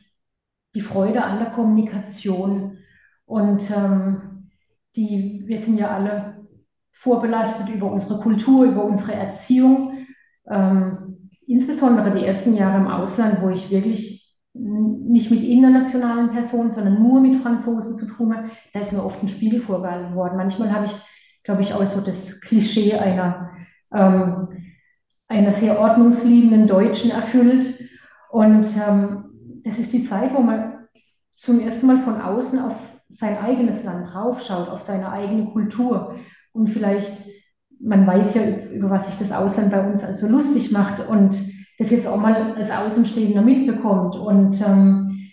die 0.74 0.82
Freude 0.82 1.22
an 1.22 1.40
der 1.40 1.50
Kommunikation. 1.50 2.78
Und 3.26 3.70
ähm, 3.70 4.50
die, 4.96 5.44
wir 5.46 5.58
sind 5.58 5.78
ja 5.78 5.90
alle 5.90 6.48
vorbelastet 6.92 7.70
über 7.70 7.92
unsere 7.92 8.22
Kultur, 8.22 8.66
über 8.66 8.86
unsere 8.86 9.14
Erziehung. 9.14 10.08
Ähm, 10.50 11.09
insbesondere 11.50 12.12
die 12.12 12.26
ersten 12.26 12.56
Jahre 12.56 12.78
im 12.78 12.88
Ausland, 12.88 13.42
wo 13.42 13.50
ich 13.50 13.72
wirklich 13.72 14.20
nicht 14.54 15.32
mit 15.32 15.44
internationalen 15.44 16.30
Personen, 16.30 16.72
sondern 16.72 17.02
nur 17.02 17.20
mit 17.22 17.42
Franzosen 17.42 17.96
zu 17.96 18.06
tun 18.06 18.36
habe, 18.36 18.50
da 18.74 18.82
ist 18.82 18.94
mir 18.94 19.04
oft 19.04 19.22
ein 19.24 19.30
Spiegel 19.30 19.60
vorgehalten 19.60 20.16
worden. 20.16 20.38
Manchmal 20.38 20.72
habe 20.72 20.86
ich, 20.86 20.92
glaube 21.44 21.64
ich, 21.64 21.74
auch 21.74 21.86
so 21.86 22.02
das 22.02 22.40
Klischee 22.42 22.94
einer, 22.94 23.50
ähm, 23.92 24.50
einer 25.28 25.52
sehr 25.52 25.80
ordnungsliebenden 25.80 26.68
Deutschen 26.68 27.12
erfüllt. 27.12 27.84
Und 28.30 28.68
ähm, 28.88 29.62
das 29.64 29.80
ist 29.80 29.92
die 29.92 30.04
Zeit, 30.04 30.34
wo 30.36 30.42
man 30.42 30.88
zum 31.36 31.60
ersten 31.60 31.88
Mal 31.88 31.98
von 32.00 32.22
außen 32.22 32.60
auf 32.60 32.76
sein 33.08 33.40
eigenes 33.40 33.84
Land 33.84 34.14
draufschaut, 34.14 34.70
auf 34.70 34.82
seine 34.82 35.12
eigene 35.12 35.46
Kultur 35.46 36.16
und 36.52 36.68
vielleicht, 36.68 37.12
man 37.80 38.06
weiß 38.06 38.36
ja, 38.36 38.42
über 38.74 38.90
was 38.90 39.08
sich 39.08 39.18
das 39.18 39.32
Ausland 39.32 39.72
bei 39.72 39.88
uns 39.88 40.04
also 40.04 40.28
lustig 40.28 40.72
macht 40.72 41.08
und 41.08 41.38
das 41.78 41.92
jetzt 41.92 42.08
auch 42.08 42.20
mal 42.20 42.54
als 42.54 42.72
Außenstehender 42.72 43.42
mitbekommt 43.42 44.16
und, 44.16 44.62
ähm, 44.62 45.30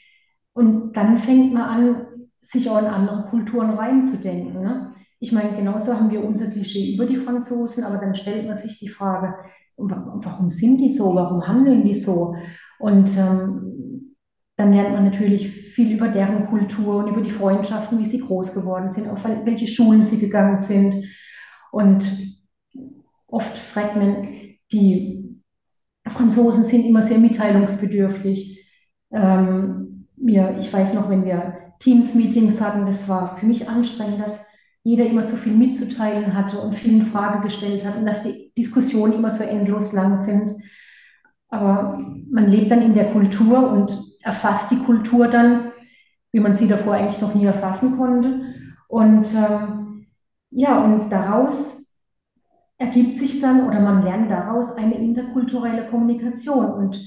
und 0.53 0.97
dann 0.97 1.19
fängt 1.19 1.53
man 1.53 1.63
an, 1.63 2.07
sich 2.41 2.71
auch 2.71 2.79
in 2.79 2.87
andere 2.87 3.29
Kulturen 3.29 3.71
reinzudenken. 3.71 4.63
Ne? 4.63 4.95
Ich 5.19 5.33
meine, 5.33 5.57
genauso 5.57 5.95
haben 5.95 6.11
wir 6.13 6.25
unser 6.25 6.47
Klischee 6.47 6.95
über 6.95 7.07
die 7.07 7.17
Franzosen, 7.17 7.83
aber 7.83 7.99
dann 7.99 8.15
stellt 8.15 8.47
man 8.47 8.57
sich 8.57 8.79
die 8.79 8.89
Frage, 8.89 9.35
warum 9.77 10.51
sind 10.51 10.79
die 10.79 10.89
so, 10.89 11.15
warum 11.15 11.47
handeln 11.47 11.85
die 11.85 11.95
so? 11.95 12.37
Und 12.79 13.11
ähm, 13.19 14.15
dann 14.57 14.73
lernt 14.73 14.93
man 14.93 15.05
natürlich 15.05 15.49
viel 15.49 15.97
über 15.97 16.09
deren 16.09 16.47
Kultur 16.47 16.97
und 16.97 17.09
über 17.09 17.21
die 17.21 17.31
Freundschaften, 17.31 17.99
wie 17.99 18.07
sie 18.07 18.21
groß 18.21 18.55
geworden 18.55 18.89
sind, 18.89 19.09
auf 19.09 19.25
welche 19.25 19.67
Schulen 19.67 20.03
sie 20.05 20.19
gegangen 20.19 20.59
sind. 20.59 21.05
Und 21.73 22.07
oft 23.29 23.57
fragt 23.57 23.97
man, 23.97 24.29
die 24.73 25.43
Franzosen 26.09 26.65
sind 26.65 26.85
immer 26.85 27.03
sehr 27.03 27.19
mitteilungsbedürftig. 27.19 28.65
Ähm, 29.13 30.07
mir, 30.17 30.57
ich 30.59 30.73
weiß 30.73 30.95
noch, 30.95 31.11
wenn 31.11 31.25
wir 31.25 31.59
Teams-Meetings 31.81 32.61
hatten, 32.61 32.87
das 32.87 33.09
war 33.09 33.37
für 33.37 33.47
mich 33.47 33.69
anstrengend, 33.69 34.21
dass 34.21 34.45
jeder 34.83 35.05
immer 35.07 35.23
so 35.23 35.37
viel 35.37 35.53
mitzuteilen 35.53 36.35
hatte 36.35 36.61
und 36.61 36.75
viel 36.77 36.93
in 36.93 37.03
Frage 37.03 37.43
gestellt 37.43 37.85
hat 37.85 37.97
und 37.97 38.07
dass 38.07 38.23
die 38.23 38.53
Diskussionen 38.57 39.15
immer 39.15 39.31
so 39.31 39.43
endlos 39.43 39.93
lang 39.93 40.17
sind. 40.17 40.53
Aber 41.49 41.99
man 42.31 42.49
lebt 42.49 42.71
dann 42.71 42.83
in 42.83 42.95
der 42.95 43.13
Kultur 43.13 43.71
und 43.71 43.97
erfasst 44.23 44.71
die 44.71 44.79
Kultur 44.79 45.29
dann, 45.29 45.73
wie 46.33 46.41
man 46.41 46.53
sie 46.53 46.69
davor 46.69 46.95
eigentlich 46.95 47.21
noch 47.21 47.35
nie 47.35 47.45
erfassen 47.45 47.97
konnte. 47.97 48.55
Und 48.89 49.27
ähm, 49.35 50.07
ja, 50.51 50.85
und 50.85 51.11
daraus 51.11 51.86
ergibt 52.79 53.15
sich 53.15 53.41
dann 53.41 53.67
oder 53.69 53.81
man 53.81 54.03
lernt 54.03 54.31
daraus 54.31 54.77
eine 54.77 54.95
interkulturelle 54.95 55.89
Kommunikation 55.89 56.73
und 56.73 57.01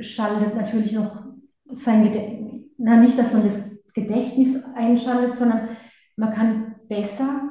schaltet 0.00 0.54
natürlich 0.54 0.92
noch 0.92 1.24
sein 1.70 2.04
Gedächtnis, 2.04 2.62
na 2.78 2.96
nicht, 2.96 3.18
dass 3.18 3.32
man 3.32 3.44
das 3.44 3.82
Gedächtnis 3.94 4.62
einschaltet, 4.74 5.36
sondern 5.36 5.68
man 6.16 6.32
kann 6.32 6.76
besser 6.88 7.50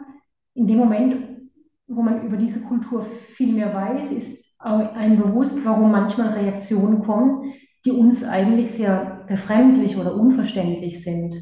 in 0.54 0.68
dem 0.68 0.78
Moment, 0.78 1.42
wo 1.88 2.02
man 2.02 2.26
über 2.26 2.38
diese 2.38 2.62
Kultur 2.62 3.04
viel 3.04 3.54
mehr 3.54 3.74
weiß, 3.74 4.12
ist 4.12 4.46
einem 4.60 5.22
bewusst, 5.22 5.64
warum 5.66 5.92
manchmal 5.92 6.30
Reaktionen 6.30 7.04
kommen, 7.04 7.54
die 7.86 7.92
uns 7.92 8.24
eigentlich 8.24 8.72
sehr 8.72 9.26
befremdlich 9.28 9.98
oder 9.98 10.16
unverständlich 10.16 11.04
sind. 11.04 11.36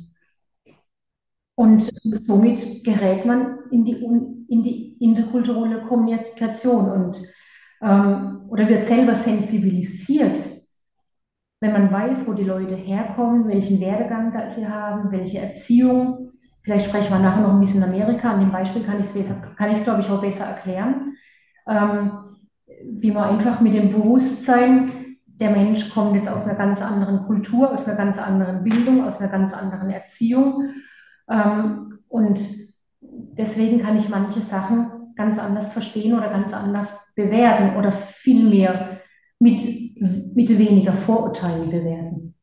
Und 1.55 1.89
somit 2.03 2.83
gerät 2.83 3.25
man 3.25 3.59
in 3.71 3.85
die, 3.85 4.03
in 4.49 4.63
die 4.63 4.97
interkulturelle 4.99 5.81
Kommunikation 5.83 6.89
und, 6.89 7.17
ähm, 7.81 8.41
oder 8.49 8.67
wird 8.67 8.85
selber 8.85 9.15
sensibilisiert, 9.15 10.39
wenn 11.61 11.73
man 11.73 11.91
weiß, 11.91 12.27
wo 12.27 12.33
die 12.33 12.43
Leute 12.43 12.75
herkommen, 12.75 13.47
welchen 13.47 13.79
Werdegang 13.79 14.33
sie 14.49 14.67
haben, 14.67 15.11
welche 15.11 15.39
Erziehung. 15.39 16.31
Vielleicht 16.63 16.87
sprechen 16.87 17.11
wir 17.11 17.19
nachher 17.19 17.41
noch 17.41 17.53
ein 17.53 17.59
bisschen 17.59 17.83
Amerika. 17.83 18.31
An 18.31 18.39
dem 18.39 18.51
Beispiel 18.51 18.83
kann 18.83 18.99
ich 18.99 19.07
es, 19.07 19.29
kann 19.55 19.71
ich 19.71 19.83
glaube 19.83 20.01
ich, 20.01 20.09
auch 20.09 20.21
besser 20.21 20.45
erklären. 20.45 21.15
Ähm, 21.67 22.11
wie 22.83 23.11
man 23.11 23.29
einfach 23.29 23.61
mit 23.61 23.73
dem 23.73 23.91
Bewusstsein 23.91 24.91
der 25.39 25.51
Mensch 25.51 25.93
kommt 25.93 26.15
jetzt 26.15 26.29
aus 26.29 26.47
einer 26.47 26.57
ganz 26.57 26.81
anderen 26.81 27.25
Kultur, 27.25 27.71
aus 27.71 27.87
einer 27.87 27.97
ganz 27.97 28.17
anderen 28.17 28.63
Bildung, 28.63 29.03
aus 29.03 29.19
einer 29.19 29.31
ganz 29.31 29.53
anderen 29.53 29.89
Erziehung. 29.89 30.69
Ähm, 31.29 31.99
und 32.07 32.39
deswegen 33.37 33.81
kann 33.81 33.97
ich 33.97 34.09
manche 34.09 34.41
Sachen 34.41 35.13
ganz 35.15 35.39
anders 35.39 35.73
verstehen 35.73 36.13
oder 36.17 36.29
ganz 36.29 36.53
anders 36.53 37.13
bewerten 37.15 37.77
oder 37.77 37.91
vielmehr 37.91 38.99
mit, 39.39 39.61
mit 40.35 40.57
weniger 40.57 40.93
Vorurteilen 40.93 41.69
bewerten. 41.69 42.35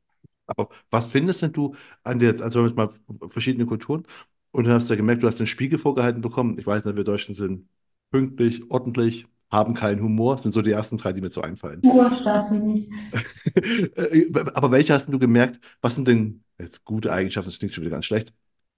Aber 0.46 0.68
was 0.90 1.06
findest 1.06 1.42
denn 1.42 1.52
du 1.52 1.74
an 2.02 2.18
der, 2.18 2.40
also 2.40 2.62
mal 2.74 2.90
verschiedene 3.28 3.66
Kulturen 3.66 4.04
und 4.50 4.66
dann 4.66 4.74
hast 4.74 4.88
du 4.88 4.92
ja 4.92 4.96
gemerkt, 4.96 5.22
du 5.22 5.26
hast 5.26 5.38
den 5.38 5.46
Spiegel 5.46 5.78
vorgehalten 5.78 6.20
bekommen. 6.20 6.58
Ich 6.58 6.66
weiß 6.66 6.84
nicht, 6.84 6.96
wir 6.96 7.04
Deutschen 7.04 7.34
sind 7.34 7.68
pünktlich, 8.10 8.70
ordentlich, 8.70 9.26
haben 9.50 9.74
keinen 9.74 10.02
Humor. 10.02 10.34
Das 10.34 10.42
sind 10.42 10.54
so 10.54 10.62
die 10.62 10.72
ersten 10.72 10.98
drei, 10.98 11.12
die 11.12 11.20
mir 11.20 11.30
so 11.30 11.42
einfallen. 11.42 11.82
Humor, 11.82 12.10
nicht. 12.50 12.90
Aber 14.54 14.70
welche 14.70 14.94
hast 14.94 15.08
du 15.08 15.18
gemerkt? 15.18 15.60
Was 15.80 15.94
sind 15.94 16.08
denn 16.08 16.42
jetzt 16.58 16.84
gute 16.84 17.12
Eigenschaften? 17.12 17.50
Das 17.50 17.58
klingt 17.58 17.74
schon 17.74 17.84
wieder 17.84 17.92
ganz 17.92 18.06
schlecht. 18.06 18.34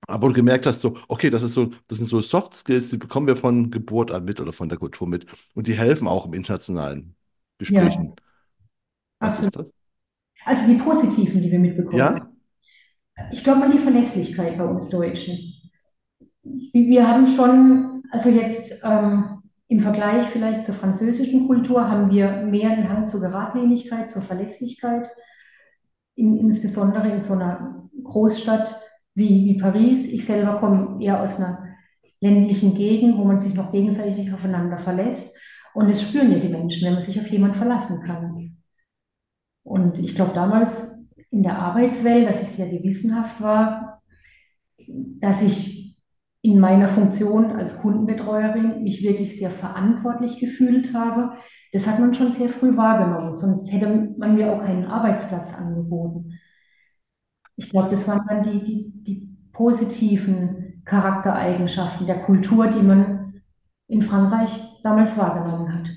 Aber 0.06 0.28
du 0.28 0.34
gemerkt 0.34 0.66
hast, 0.66 0.80
so, 0.80 0.96
okay, 1.08 1.30
das 1.30 1.42
ist 1.42 1.54
so, 1.54 1.70
das 1.88 1.98
sind 1.98 2.06
so 2.06 2.20
Soft 2.20 2.54
Skills, 2.54 2.90
die 2.90 2.98
bekommen 2.98 3.26
wir 3.26 3.36
von 3.36 3.70
Geburt 3.70 4.10
an 4.10 4.24
mit 4.24 4.40
oder 4.40 4.52
von 4.52 4.68
der 4.68 4.78
Kultur 4.78 5.08
mit. 5.08 5.26
Und 5.54 5.66
die 5.66 5.74
helfen 5.74 6.08
auch 6.08 6.26
im 6.26 6.34
internationalen 6.34 7.14
Gesprächen. 7.58 8.04
Ja. 8.04 8.14
Was 9.20 9.30
Absolut. 9.30 9.46
ist 9.46 9.56
das? 9.56 9.66
Also 10.44 10.72
die 10.72 10.78
positiven, 10.78 11.42
die 11.42 11.50
wir 11.50 11.58
mitbekommen. 11.58 11.96
Ja. 11.96 12.30
Ich 13.30 13.44
glaube 13.44 13.60
mal 13.60 13.72
die 13.72 13.78
Verlässlichkeit 13.78 14.58
bei 14.58 14.64
uns 14.64 14.90
Deutschen. 14.90 15.38
Wir 16.42 17.08
haben 17.08 17.26
schon, 17.26 18.02
also 18.10 18.28
jetzt 18.28 18.82
ähm, 18.84 19.40
im 19.68 19.80
Vergleich 19.80 20.26
vielleicht 20.28 20.64
zur 20.64 20.74
französischen 20.74 21.46
Kultur 21.46 21.88
haben 21.88 22.10
wir 22.10 22.42
mehr 22.42 22.70
einen 22.70 22.88
Hang 22.88 23.06
zur 23.06 23.20
Geradlinigkeit, 23.20 24.10
zur 24.10 24.22
Verlässlichkeit, 24.22 25.08
in, 26.16 26.36
insbesondere 26.36 27.08
in 27.08 27.22
so 27.22 27.32
einer 27.32 27.88
Großstadt 28.02 28.80
wie, 29.14 29.44
wie 29.46 29.58
Paris. 29.58 30.08
Ich 30.12 30.24
selber 30.24 30.58
komme 30.58 31.02
eher 31.02 31.22
aus 31.22 31.36
einer 31.36 31.64
ländlichen 32.20 32.74
Gegend, 32.74 33.18
wo 33.18 33.24
man 33.24 33.36
sich 33.36 33.54
noch 33.54 33.72
gegenseitig 33.72 34.32
aufeinander 34.32 34.78
verlässt. 34.78 35.36
Und 35.74 35.88
es 35.90 36.02
spüren 36.02 36.32
ja 36.32 36.38
die 36.38 36.48
Menschen, 36.48 36.86
wenn 36.86 36.94
man 36.94 37.02
sich 37.02 37.18
auf 37.20 37.28
jemanden 37.28 37.56
verlassen 37.56 38.02
kann. 38.04 38.56
Und 39.64 39.98
ich 39.98 40.14
glaube 40.14 40.34
damals 40.34 41.04
in 41.30 41.42
der 41.42 41.58
Arbeitswelt, 41.58 42.28
dass 42.28 42.42
ich 42.42 42.48
sehr 42.48 42.68
gewissenhaft 42.70 43.40
war, 43.40 44.02
dass 45.20 45.42
ich 45.42 45.98
in 46.42 46.60
meiner 46.60 46.88
Funktion 46.88 47.52
als 47.52 47.80
Kundenbetreuerin 47.80 48.82
mich 48.82 49.02
wirklich 49.02 49.38
sehr 49.38 49.50
verantwortlich 49.50 50.38
gefühlt 50.38 50.92
habe. 50.92 51.32
Das 51.72 51.86
hat 51.86 51.98
man 51.98 52.12
schon 52.12 52.30
sehr 52.30 52.50
früh 52.50 52.76
wahrgenommen, 52.76 53.32
sonst 53.32 53.72
hätte 53.72 54.14
man 54.18 54.34
mir 54.34 54.52
auch 54.52 54.62
keinen 54.62 54.84
Arbeitsplatz 54.84 55.54
angeboten. 55.54 56.38
Ich 57.56 57.70
glaube, 57.70 57.90
das 57.90 58.06
waren 58.08 58.26
dann 58.28 58.42
die, 58.42 58.64
die, 58.64 59.04
die 59.04 59.28
positiven 59.52 60.82
Charaktereigenschaften 60.84 62.06
der 62.06 62.22
Kultur, 62.22 62.66
die 62.68 62.82
man 62.82 63.42
in 63.86 64.02
Frankreich 64.02 64.50
damals 64.82 65.16
wahrgenommen 65.16 65.72
hat. 65.72 65.88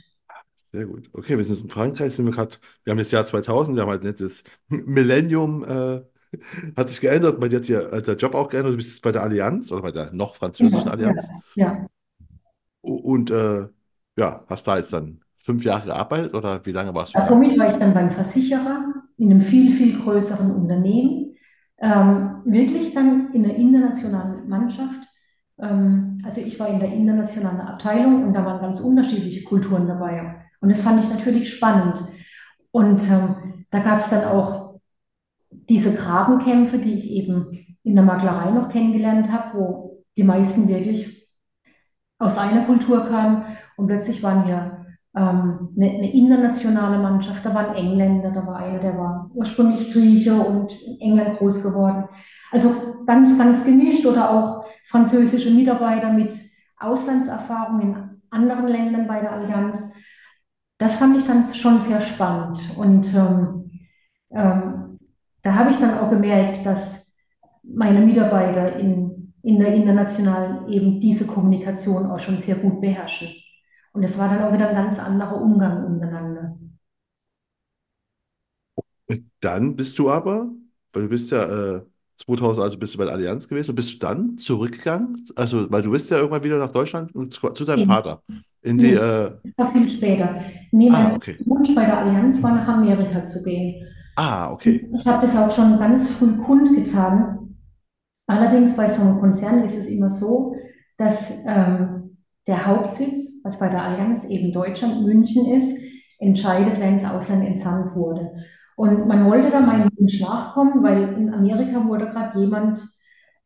Sehr 0.54 0.86
gut. 0.86 1.10
Okay, 1.14 1.38
wir 1.38 1.44
sind 1.44 1.56
jetzt 1.56 1.64
in 1.64 1.70
Frankreich, 1.70 2.14
sind 2.14 2.26
wir 2.26 2.34
gerade, 2.34 2.56
wir 2.84 2.92
haben 2.92 2.98
das 2.98 3.12
Jahr 3.12 3.26
2000, 3.26 3.76
wir 3.76 3.84
haben 3.84 3.90
halt 3.90 4.04
nicht 4.04 4.22
das 4.22 4.44
Millennium 4.68 5.64
äh, 5.64 6.02
hat 6.76 6.90
sich 6.90 7.02
geändert, 7.02 7.40
bei 7.40 7.48
dir 7.48 7.58
hat 7.58 7.66
sich 7.66 8.04
der 8.04 8.16
Job 8.16 8.36
auch 8.36 8.50
geändert. 8.50 8.74
Du 8.74 8.78
bist 8.78 8.90
jetzt 8.90 9.02
bei 9.02 9.12
der 9.12 9.24
Allianz 9.24 9.72
oder 9.72 9.82
bei 9.82 9.92
der 9.92 10.12
noch 10.12 10.36
französischen 10.36 10.90
Allianz. 10.90 11.28
Ja. 11.56 11.88
Und 12.82 13.32
äh, 13.32 13.68
ja, 14.18 14.44
hast 14.48 14.68
da 14.68 14.78
jetzt 14.78 14.94
dann 14.94 15.22
fünf 15.38 15.64
Jahre 15.64 15.86
gearbeitet 15.86 16.34
oder 16.34 16.66
wie 16.66 16.72
lange 16.72 16.94
warst 16.94 17.16
du? 17.16 17.20
Ja, 17.20 17.26
für 17.26 17.36
mich 17.36 17.58
war 17.58 17.70
ich 17.70 17.76
dann 17.76 17.94
beim 17.94 18.12
Versicherer 18.12 18.94
in 19.18 19.32
einem 19.32 19.42
viel, 19.42 19.72
viel 19.72 20.00
größeren 20.00 20.52
Unternehmen. 20.54 21.27
Ähm, 21.80 22.42
wirklich 22.46 22.94
dann 22.94 23.32
in 23.34 23.44
der 23.44 23.56
internationalen 23.56 24.48
Mannschaft. 24.50 25.02
Ähm, 25.60 26.20
also 26.24 26.42
ich 26.42 26.60
war 26.60 26.70
in 26.70 26.80
der 26.80 26.92
internationalen 26.92 27.62
Abteilung 27.62 28.26
und 28.26 28.34
da 28.34 28.46
waren 28.46 28.62
ganz 28.62 28.80
unterschiedliche 28.80 29.44
Kulturen 29.44 29.88
dabei. 29.88 30.44
Und 30.60 30.70
das 30.70 30.82
fand 30.82 31.04
ich 31.04 31.10
natürlich 31.10 31.54
spannend. 31.54 32.00
Und 32.72 33.02
ähm, 33.10 33.66
da 33.70 33.80
gab 33.80 34.02
es 34.02 34.10
dann 34.10 34.26
auch 34.26 34.80
diese 35.50 35.94
Grabenkämpfe, 35.94 36.80
die 36.80 36.94
ich 36.94 37.12
eben 37.12 37.78
in 37.84 37.96
der 37.96 38.04
Maklerei 38.04 38.52
noch 38.52 38.70
kennengelernt 38.70 39.32
habe, 39.32 39.58
wo 39.58 40.04
die 40.18 40.24
meisten 40.24 40.68
wirklich 40.68 41.30
aus 42.20 42.38
einer 42.38 42.66
Kultur 42.66 43.06
kamen 43.06 43.44
und 43.76 43.88
plötzlich 43.88 44.24
waren 44.24 44.48
wir 44.48 44.87
ähm, 45.18 45.70
eine, 45.76 45.90
eine, 45.90 46.14
internationale 46.14 47.00
Mannschaft. 47.00 47.44
Da 47.44 47.54
waren 47.54 47.76
Engländer, 47.76 48.32
da 48.32 48.46
war 48.46 48.58
einer, 48.58 48.80
der 48.80 48.98
war 48.98 49.32
ursprünglich 49.34 49.92
Grieche 49.92 50.36
und 50.36 50.80
in 50.84 51.02
England 51.02 51.40
groß 51.40 51.64
geworden. 51.64 52.08
Also 52.52 52.70
ganz, 53.06 53.38
ganz 53.38 53.66
gemischt 53.66 54.06
oder 54.06 54.30
auch 54.30 54.66
französische 54.88 55.52
Mitarbeiter 55.52 56.14
mit 56.14 56.36
Auslandserfahrung 56.80 57.82
in 57.82 57.96
anderen 58.30 58.68
Ländern 58.68 59.08
bei 59.08 59.20
der 59.20 59.34
Allianz. 59.34 59.94
Das 60.78 60.98
fand 60.98 61.18
ich 61.18 61.26
dann 61.26 61.44
schon 61.44 61.80
sehr 61.80 62.02
spannend. 62.02 62.60
Und 62.78 63.08
ähm, 63.16 63.72
ähm, 64.30 65.00
da 65.42 65.56
habe 65.56 65.72
ich 65.72 65.80
dann 65.80 65.98
auch 65.98 66.12
gemerkt, 66.12 66.64
dass 66.66 67.16
meine 67.64 68.02
Mitarbeiter 68.02 68.76
in, 68.78 69.34
in 69.42 69.60
der 69.60 69.74
internationalen 69.74 70.70
eben 70.70 71.02
diese 71.02 71.26
Kommunikation 71.26 72.06
auch 72.06 72.20
schon 72.20 72.38
sehr 72.38 72.56
gut 72.56 72.80
beherrschen. 72.82 73.30
Und 73.98 74.04
es 74.04 74.16
war 74.16 74.30
dann 74.30 74.44
auch 74.44 74.54
wieder 74.54 74.70
ein 74.70 74.76
ganz 74.76 75.00
anderer 75.00 75.42
Umgang 75.42 75.84
untereinander. 75.84 76.56
Und 79.08 79.32
dann 79.40 79.76
bist 79.76 79.98
du 79.98 80.12
aber, 80.12 80.52
weil 80.94 81.02
du 81.02 81.10
bist 81.10 81.32
ja 81.32 81.78
äh, 81.78 81.82
2000, 82.18 82.64
also 82.64 82.78
bist 82.78 82.94
du 82.94 83.00
bei 83.00 83.06
der 83.06 83.14
Allianz 83.16 83.48
gewesen 83.48 83.72
und 83.72 83.76
bist 83.76 83.96
du 83.96 83.98
dann 83.98 84.38
zurückgegangen? 84.38 85.18
Also, 85.36 85.72
weil 85.72 85.82
du 85.82 85.90
bist 85.90 86.12
ja 86.12 86.18
irgendwann 86.18 86.44
wieder 86.44 86.60
nach 86.60 86.70
Deutschland 86.70 87.16
und 87.16 87.34
zu, 87.34 87.50
zu 87.50 87.66
deinem 87.66 87.80
Nee, 87.80 87.86
Vater. 87.88 88.22
In 88.62 88.78
die, 88.78 88.86
nee, 88.86 88.94
äh, 88.94 89.32
das 89.44 89.54
war 89.58 89.72
viel 89.72 89.90
später. 89.90 90.36
Nee, 90.72 90.92
ah, 90.92 91.16
okay. 91.16 91.36
Wunsch 91.48 91.74
bei 91.74 91.86
der 91.86 91.98
Allianz 91.98 92.44
war, 92.44 92.54
nach 92.54 92.68
Amerika 92.68 93.24
zu 93.24 93.44
gehen. 93.44 93.84
Ah, 94.16 94.52
okay. 94.52 94.88
ich 94.96 95.08
habe 95.08 95.26
das 95.26 95.36
auch 95.36 95.50
schon 95.50 95.80
ganz 95.80 96.08
früh 96.08 96.38
kundgetan. 96.38 97.56
Allerdings 98.28 98.78
bei 98.78 98.90
so 98.90 99.02
einem 99.02 99.20
Konzern 99.20 99.64
ist 99.64 99.76
es 99.76 99.88
immer 99.88 100.12
so, 100.12 100.56
dass 101.00 101.44
ähm, 101.48 101.97
der 102.48 102.66
Hauptsitz, 102.66 103.42
was 103.44 103.60
bei 103.60 103.70
der 103.70 103.84
Allianz 103.84 104.26
eben 104.26 104.52
Deutschland, 104.52 105.06
München 105.06 105.46
ist, 105.46 105.78
entscheidet, 106.20 106.80
wer 106.80 106.90
ins 106.90 107.06
Ausland 107.06 107.46
entsandt 107.46 107.96
wurde. 107.96 108.32
Und 108.76 109.08
man 109.08 109.26
wollte 109.26 109.50
da 109.50 109.60
meinem 109.60 109.90
Wunsch 109.98 110.22
nachkommen, 110.22 110.84
weil 110.84 111.14
in 111.18 111.34
Amerika 111.34 111.86
wurde 111.86 112.08
gerade 112.10 112.40
jemand 112.40 112.82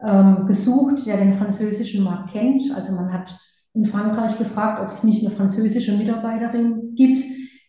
ähm, 0.05 0.45
gesucht, 0.45 1.05
der 1.07 1.17
den 1.17 1.33
französischen 1.33 2.03
Markt 2.03 2.31
kennt. 2.31 2.63
Also 2.75 2.93
man 2.93 3.11
hat 3.11 3.37
in 3.73 3.85
Frankreich 3.85 4.37
gefragt, 4.37 4.81
ob 4.81 4.89
es 4.89 5.03
nicht 5.03 5.25
eine 5.25 5.35
französische 5.35 5.93
Mitarbeiterin 5.97 6.95
gibt, 6.95 7.21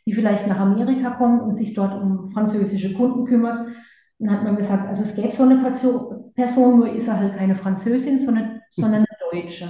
die 0.06 0.12
vielleicht 0.12 0.48
nach 0.48 0.58
Amerika 0.58 1.10
kommt 1.10 1.42
und 1.42 1.54
sich 1.54 1.74
dort 1.74 1.94
um 2.00 2.30
französische 2.32 2.94
Kunden 2.94 3.24
kümmert. 3.24 3.68
Dann 4.18 4.30
hat 4.30 4.44
man 4.44 4.56
gesagt, 4.56 4.88
also 4.88 5.02
es 5.02 5.14
gäbe 5.14 5.32
so 5.32 5.44
eine 5.44 5.56
Person, 5.58 6.32
Person, 6.34 6.78
nur 6.78 6.92
ist 6.92 7.08
er 7.08 7.18
halt 7.18 7.36
keine 7.36 7.54
Französin, 7.54 8.18
sondern, 8.18 8.60
sondern 8.70 9.04
eine 9.04 9.42
Deutsche. 9.42 9.68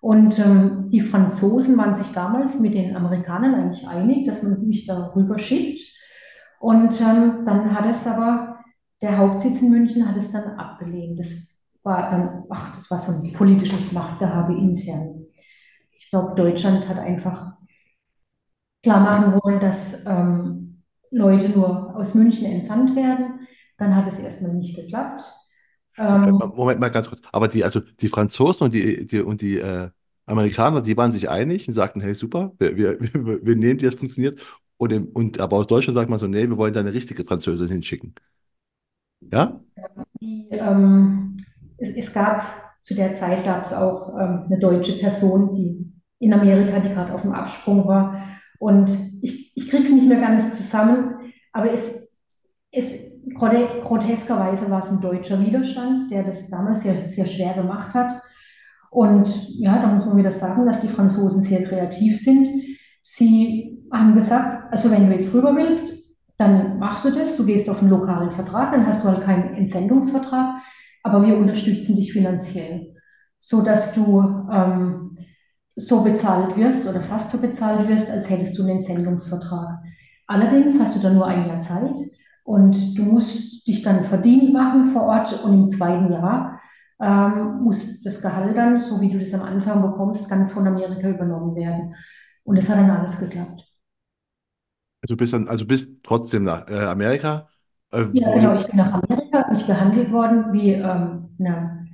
Und 0.00 0.38
ähm, 0.38 0.88
die 0.88 1.00
Franzosen 1.00 1.76
waren 1.76 1.94
sich 1.94 2.10
damals 2.12 2.58
mit 2.58 2.74
den 2.74 2.96
Amerikanern 2.96 3.54
eigentlich 3.54 3.86
einig, 3.86 4.26
dass 4.26 4.42
man 4.42 4.52
mich 4.66 4.86
da 4.86 5.12
rüber 5.14 5.38
schickt. 5.38 5.82
Und 6.58 6.98
ähm, 7.00 7.44
dann 7.44 7.74
hat 7.74 7.86
es 7.90 8.06
aber, 8.06 8.60
der 9.02 9.18
Hauptsitz 9.18 9.60
in 9.60 9.70
München 9.70 10.08
hat 10.08 10.16
es 10.16 10.32
dann 10.32 10.58
abgelehnt. 10.58 11.18
Das 11.18 11.50
war 11.82 12.10
dann, 12.10 12.44
ach, 12.50 12.74
das 12.74 12.90
war 12.90 12.98
so 12.98 13.12
ein 13.12 13.32
politisches 13.32 13.92
Machtgehabe 13.92 14.54
intern. 14.54 15.26
Ich 15.92 16.08
glaube, 16.10 16.34
Deutschland 16.34 16.88
hat 16.88 16.98
einfach 16.98 17.52
klar 18.82 19.00
machen 19.00 19.40
wollen, 19.42 19.60
dass 19.60 20.06
ähm, 20.06 20.82
Leute 21.10 21.50
nur 21.50 21.94
aus 21.96 22.14
München 22.14 22.46
entsandt 22.46 22.96
werden. 22.96 23.46
Dann 23.78 23.94
hat 23.94 24.08
es 24.08 24.18
erstmal 24.18 24.54
nicht 24.54 24.76
geklappt. 24.76 25.22
Moment 26.00 26.28
Ähm, 26.28 26.38
mal, 26.38 26.46
Moment 26.48 26.80
mal 26.80 26.88
ganz 26.88 27.08
kurz. 27.08 27.20
Aber 27.32 27.48
die, 27.48 27.64
also 27.64 27.80
die 27.80 28.08
Franzosen 28.08 28.64
und 28.64 28.74
die, 28.74 29.06
die, 29.06 29.20
und 29.20 29.40
die 29.40 29.58
äh, 29.58 29.90
Amerikaner, 30.26 30.82
die 30.82 30.96
waren 30.96 31.12
sich 31.12 31.28
einig 31.28 31.68
und 31.68 31.74
sagten, 31.74 32.00
hey, 32.00 32.14
super, 32.14 32.52
wir, 32.58 32.76
wir, 33.00 33.00
wir, 33.44 33.56
nehmen 33.56 33.78
die, 33.78 33.84
das 33.84 33.94
funktioniert. 33.94 34.40
Und, 34.76 34.92
im, 34.92 35.08
und 35.08 35.40
aber 35.40 35.56
aus 35.56 35.66
Deutschland 35.66 35.94
sagt 35.96 36.08
man 36.08 36.18
so, 36.18 36.26
nee, 36.26 36.48
wir 36.48 36.56
wollen 36.56 36.72
da 36.72 36.80
eine 36.80 36.94
richtige 36.94 37.24
Französin 37.24 37.68
hinschicken. 37.68 38.14
Ja? 39.20 39.60
die, 40.20 40.48
ähm, 40.50 41.36
es, 41.76 41.90
es 41.90 42.12
gab 42.12 42.44
zu 42.82 42.94
der 42.94 43.12
Zeit 43.12 43.44
gab 43.44 43.64
es 43.64 43.72
auch 43.72 44.08
ähm, 44.18 44.44
eine 44.46 44.58
deutsche 44.58 44.98
Person, 44.98 45.54
die 45.54 45.92
in 46.18 46.32
Amerika, 46.32 46.80
die 46.80 46.88
gerade 46.88 47.12
auf 47.12 47.22
dem 47.22 47.32
Absprung 47.32 47.86
war. 47.86 48.22
Und 48.58 48.90
ich, 49.22 49.54
ich 49.56 49.68
kriege 49.68 49.84
es 49.84 49.90
nicht 49.90 50.08
mehr 50.08 50.20
ganz 50.20 50.56
zusammen, 50.56 51.32
aber 51.52 51.72
es, 51.72 52.08
es 52.70 53.09
groteskerweise 53.40 54.70
war 54.70 54.84
es 54.84 54.90
ein 54.90 55.00
deutscher 55.00 55.40
Widerstand, 55.40 56.10
der 56.10 56.24
das 56.24 56.48
damals 56.48 56.82
sehr, 56.82 57.00
sehr 57.00 57.26
schwer 57.26 57.54
gemacht 57.54 57.94
hat. 57.94 58.12
Und 58.90 59.28
ja, 59.58 59.80
da 59.80 59.88
muss 59.88 60.04
man 60.06 60.16
wieder 60.16 60.32
sagen, 60.32 60.66
dass 60.66 60.80
die 60.80 60.88
Franzosen 60.88 61.42
sehr 61.42 61.62
kreativ 61.62 62.20
sind. 62.20 62.48
Sie 63.02 63.78
haben 63.92 64.14
gesagt, 64.14 64.72
also 64.72 64.90
wenn 64.90 65.06
du 65.06 65.14
jetzt 65.14 65.32
rüber 65.32 65.54
willst, 65.56 66.00
dann 66.36 66.78
machst 66.78 67.04
du 67.04 67.10
das, 67.10 67.36
du 67.36 67.44
gehst 67.44 67.68
auf 67.68 67.80
einen 67.80 67.90
lokalen 67.90 68.30
Vertrag, 68.30 68.72
dann 68.72 68.86
hast 68.86 69.04
du 69.04 69.08
halt 69.08 69.22
keinen 69.22 69.54
Entsendungsvertrag, 69.54 70.60
aber 71.02 71.24
wir 71.24 71.36
unterstützen 71.36 71.96
dich 71.96 72.12
finanziell, 72.12 72.94
so 73.38 73.62
dass 73.62 73.94
du 73.94 74.20
ähm, 74.50 75.18
so 75.76 76.02
bezahlt 76.02 76.56
wirst 76.56 76.88
oder 76.88 77.00
fast 77.00 77.30
so 77.30 77.38
bezahlt 77.38 77.88
wirst, 77.88 78.10
als 78.10 78.28
hättest 78.28 78.58
du 78.58 78.62
einen 78.62 78.76
Entsendungsvertrag. 78.78 79.80
Allerdings 80.26 80.78
hast 80.80 80.96
du 80.96 81.00
dann 81.00 81.14
nur 81.14 81.26
ein 81.26 81.46
Jahr 81.46 81.60
Zeit 81.60 81.96
und 82.44 82.96
du 82.98 83.04
musst 83.04 83.66
dich 83.66 83.82
dann 83.82 84.04
verdient 84.04 84.52
machen 84.52 84.86
vor 84.86 85.02
Ort 85.02 85.42
und 85.44 85.54
im 85.54 85.68
zweiten 85.68 86.12
Jahr 86.12 86.60
ähm, 87.00 87.62
muss 87.62 88.02
das 88.02 88.20
Gehalt 88.22 88.56
dann, 88.56 88.80
so 88.80 89.00
wie 89.00 89.10
du 89.10 89.18
das 89.18 89.34
am 89.34 89.42
Anfang 89.42 89.82
bekommst, 89.82 90.28
ganz 90.28 90.52
von 90.52 90.66
Amerika 90.66 91.08
übernommen 91.08 91.54
werden. 91.56 91.94
Und 92.44 92.56
es 92.56 92.68
hat 92.68 92.78
dann 92.78 92.90
alles 92.90 93.20
geklappt. 93.20 93.64
Du 95.08 95.16
bist 95.16 95.32
dann, 95.32 95.48
also 95.48 95.66
bist 95.66 96.02
trotzdem 96.02 96.44
nach 96.44 96.68
äh, 96.68 96.74
Amerika. 96.84 97.48
Äh, 97.90 98.06
Ja, 98.12 98.32
genau, 98.34 98.54
ich 98.60 98.66
bin 98.66 98.76
nach 98.76 98.92
Amerika 98.92 99.50
nicht 99.52 99.66
gehandelt 99.66 100.10
worden 100.12 100.52
wie, 100.52 100.72
ähm, 100.72 101.28
na, 101.38 101.86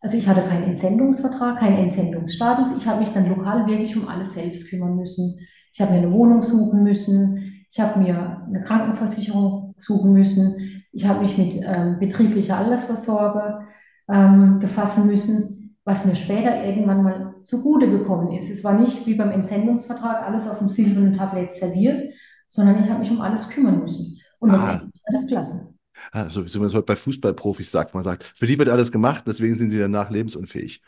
also 0.00 0.16
ich 0.18 0.28
hatte 0.28 0.42
keinen 0.42 0.64
Entsendungsvertrag, 0.64 1.58
keinen 1.58 1.78
Entsendungsstatus. 1.78 2.76
Ich 2.76 2.86
habe 2.86 3.00
mich 3.00 3.12
dann 3.12 3.28
lokal 3.28 3.66
wirklich 3.66 3.96
um 3.96 4.06
alles 4.08 4.34
selbst 4.34 4.68
kümmern 4.70 4.96
müssen. 4.96 5.36
Ich 5.72 5.80
habe 5.80 5.92
mir 5.92 5.98
eine 5.98 6.12
Wohnung 6.12 6.42
suchen 6.42 6.82
müssen. 6.84 7.66
Ich 7.70 7.80
habe 7.80 7.98
mir 7.98 8.42
eine 8.46 8.62
Krankenversicherung 8.62 9.63
suchen 9.78 10.12
müssen. 10.12 10.84
Ich 10.92 11.06
habe 11.06 11.22
mich 11.22 11.36
mit 11.38 11.60
ähm, 11.62 11.98
betrieblicher 11.98 12.56
Altersvorsorge 12.56 13.66
ähm, 14.08 14.58
befassen 14.60 15.06
müssen, 15.06 15.76
was 15.84 16.04
mir 16.06 16.16
später 16.16 16.64
irgendwann 16.64 17.02
mal 17.02 17.34
zugute 17.42 17.90
gekommen 17.90 18.32
ist. 18.32 18.50
Es 18.50 18.64
war 18.64 18.78
nicht 18.78 19.06
wie 19.06 19.14
beim 19.14 19.30
Entsendungsvertrag 19.30 20.22
alles 20.22 20.48
auf 20.48 20.58
dem 20.58 20.68
silbernen 20.68 21.12
Tablett 21.12 21.50
serviert, 21.54 22.12
sondern 22.46 22.82
ich 22.82 22.88
habe 22.90 23.00
mich 23.00 23.10
um 23.10 23.20
alles 23.20 23.48
kümmern 23.50 23.82
müssen. 23.82 24.18
Und 24.40 24.50
ah, 24.50 24.54
letztendlich 24.54 25.02
war 25.06 25.12
das 25.20 25.26
klasse. 25.26 25.74
ah, 26.12 26.28
so 26.30 26.44
wie 26.46 26.58
man 26.58 26.66
es 26.68 26.74
heute 26.74 26.86
bei 26.86 26.96
Fußballprofis 26.96 27.70
sagt, 27.70 27.94
man 27.94 28.04
sagt, 28.04 28.24
für 28.36 28.46
die 28.46 28.58
wird 28.58 28.68
alles 28.68 28.92
gemacht, 28.92 29.24
deswegen 29.26 29.54
sind 29.56 29.70
sie 29.70 29.78
danach 29.78 30.10
lebensunfähig. 30.10 30.82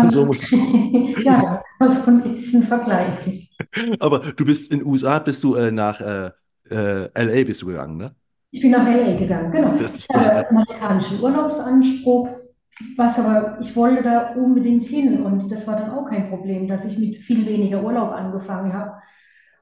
Und 0.00 0.10
so 0.12 0.24
Ähm, 0.24 0.26
muss, 0.26 0.50
ja, 1.22 1.40
kann 1.78 1.88
man 1.88 1.92
so 1.92 2.10
ein 2.10 2.22
bisschen 2.22 2.62
vergleichen. 2.64 3.48
aber 3.98 4.20
du 4.20 4.44
bist 4.44 4.70
in 4.72 4.80
den 4.80 4.86
USA, 4.88 5.18
bist 5.18 5.42
du 5.44 5.54
äh, 5.54 5.70
nach 5.70 6.00
äh, 6.00 6.30
äh, 6.70 7.08
LA 7.14 7.44
bist 7.44 7.62
du 7.62 7.66
gegangen, 7.66 7.96
ne? 7.96 8.14
Ich 8.50 8.60
bin 8.62 8.70
nach 8.70 8.86
LA 8.86 9.16
gegangen, 9.18 9.50
genau. 9.52 9.74
Das 9.76 9.96
Ich 9.96 10.06
äh, 10.10 10.18
hatte 10.18 10.48
amerikanischen 10.50 11.20
Urlaubsanspruch, 11.20 12.28
was 12.96 13.18
aber, 13.18 13.58
ich 13.60 13.74
wollte 13.76 14.02
da 14.02 14.32
unbedingt 14.34 14.84
hin 14.84 15.22
und 15.22 15.50
das 15.50 15.66
war 15.66 15.76
dann 15.78 15.90
auch 15.90 16.08
kein 16.08 16.28
Problem, 16.28 16.68
dass 16.68 16.84
ich 16.84 16.98
mit 16.98 17.16
viel 17.18 17.46
weniger 17.46 17.82
Urlaub 17.82 18.12
angefangen 18.12 18.72
habe. 18.72 18.94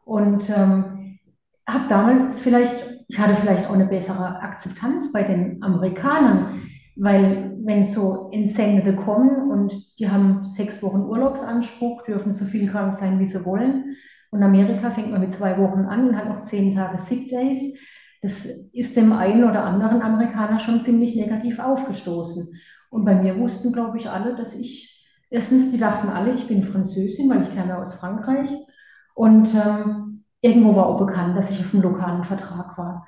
Und 0.05 0.49
ähm, 0.51 1.19
habe 1.69 1.89
damals 1.89 2.41
vielleicht, 2.41 2.75
ich 3.09 3.19
hatte 3.19 3.37
vielleicht 3.37 3.67
auch 3.69 3.75
eine 3.75 3.87
bessere 3.87 4.41
Akzeptanz 4.43 5.13
bei 5.13 5.23
den 5.23 5.63
Amerikanern, 5.63 6.63
weil 6.97 7.57
wenn 7.65 7.85
so 7.85 8.31
Entsendete 8.33 8.95
kommen 8.97 9.51
und 9.51 9.75
die 9.99 10.11
haben 10.11 10.45
sechs 10.45 10.83
Wochen 10.83 11.03
Urlaubsanspruch, 11.03 12.05
dürfen 12.05 12.33
so 12.33 12.45
viel 12.45 12.71
krank 12.71 12.95
sein, 12.95 13.19
wie 13.19 13.27
sie 13.27 13.45
wollen. 13.47 13.97
Und 14.33 14.43
Amerika 14.43 14.91
fängt 14.91 15.11
man 15.11 15.21
mit 15.21 15.33
zwei 15.33 15.59
Wochen 15.59 15.85
an 15.85 16.09
und 16.09 16.17
hat 16.17 16.29
noch 16.29 16.43
zehn 16.43 16.75
Tage 16.75 16.99
Sick 16.99 17.29
Days. 17.29 17.79
Das 18.23 18.47
ist 18.47 18.97
dem 18.97 19.13
einen 19.13 19.45
oder 19.45 19.65
anderen 19.65 20.01
Amerikaner 20.01 20.59
schon 20.59 20.83
ziemlich 20.83 21.15
negativ 21.17 21.59
aufgestoßen. 21.59 22.49
Und 22.91 23.05
bei 23.05 23.15
mir 23.15 23.39
wussten, 23.39 23.73
glaube 23.73 23.99
ich, 23.99 24.09
alle, 24.09 24.35
dass 24.35 24.55
ich, 24.57 25.07
erstens, 25.31 25.71
die 25.71 25.79
dachten 25.79 26.09
alle, 26.09 26.35
ich 26.35 26.49
bin 26.49 26.65
Französin, 26.65 27.29
weil 27.29 27.43
ich 27.43 27.53
käme 27.53 27.77
aus 27.79 27.95
Frankreich. 27.97 28.51
Und 29.15 29.49
ähm, 29.55 30.25
irgendwo 30.41 30.75
war 30.77 30.87
auch 30.87 30.99
bekannt, 31.07 31.37
dass 31.37 31.51
ich 31.51 31.61
auf 31.61 31.75
einem 31.75 31.83
lokalen 31.83 32.25
Vertrag 32.25 32.79
war. 32.79 33.07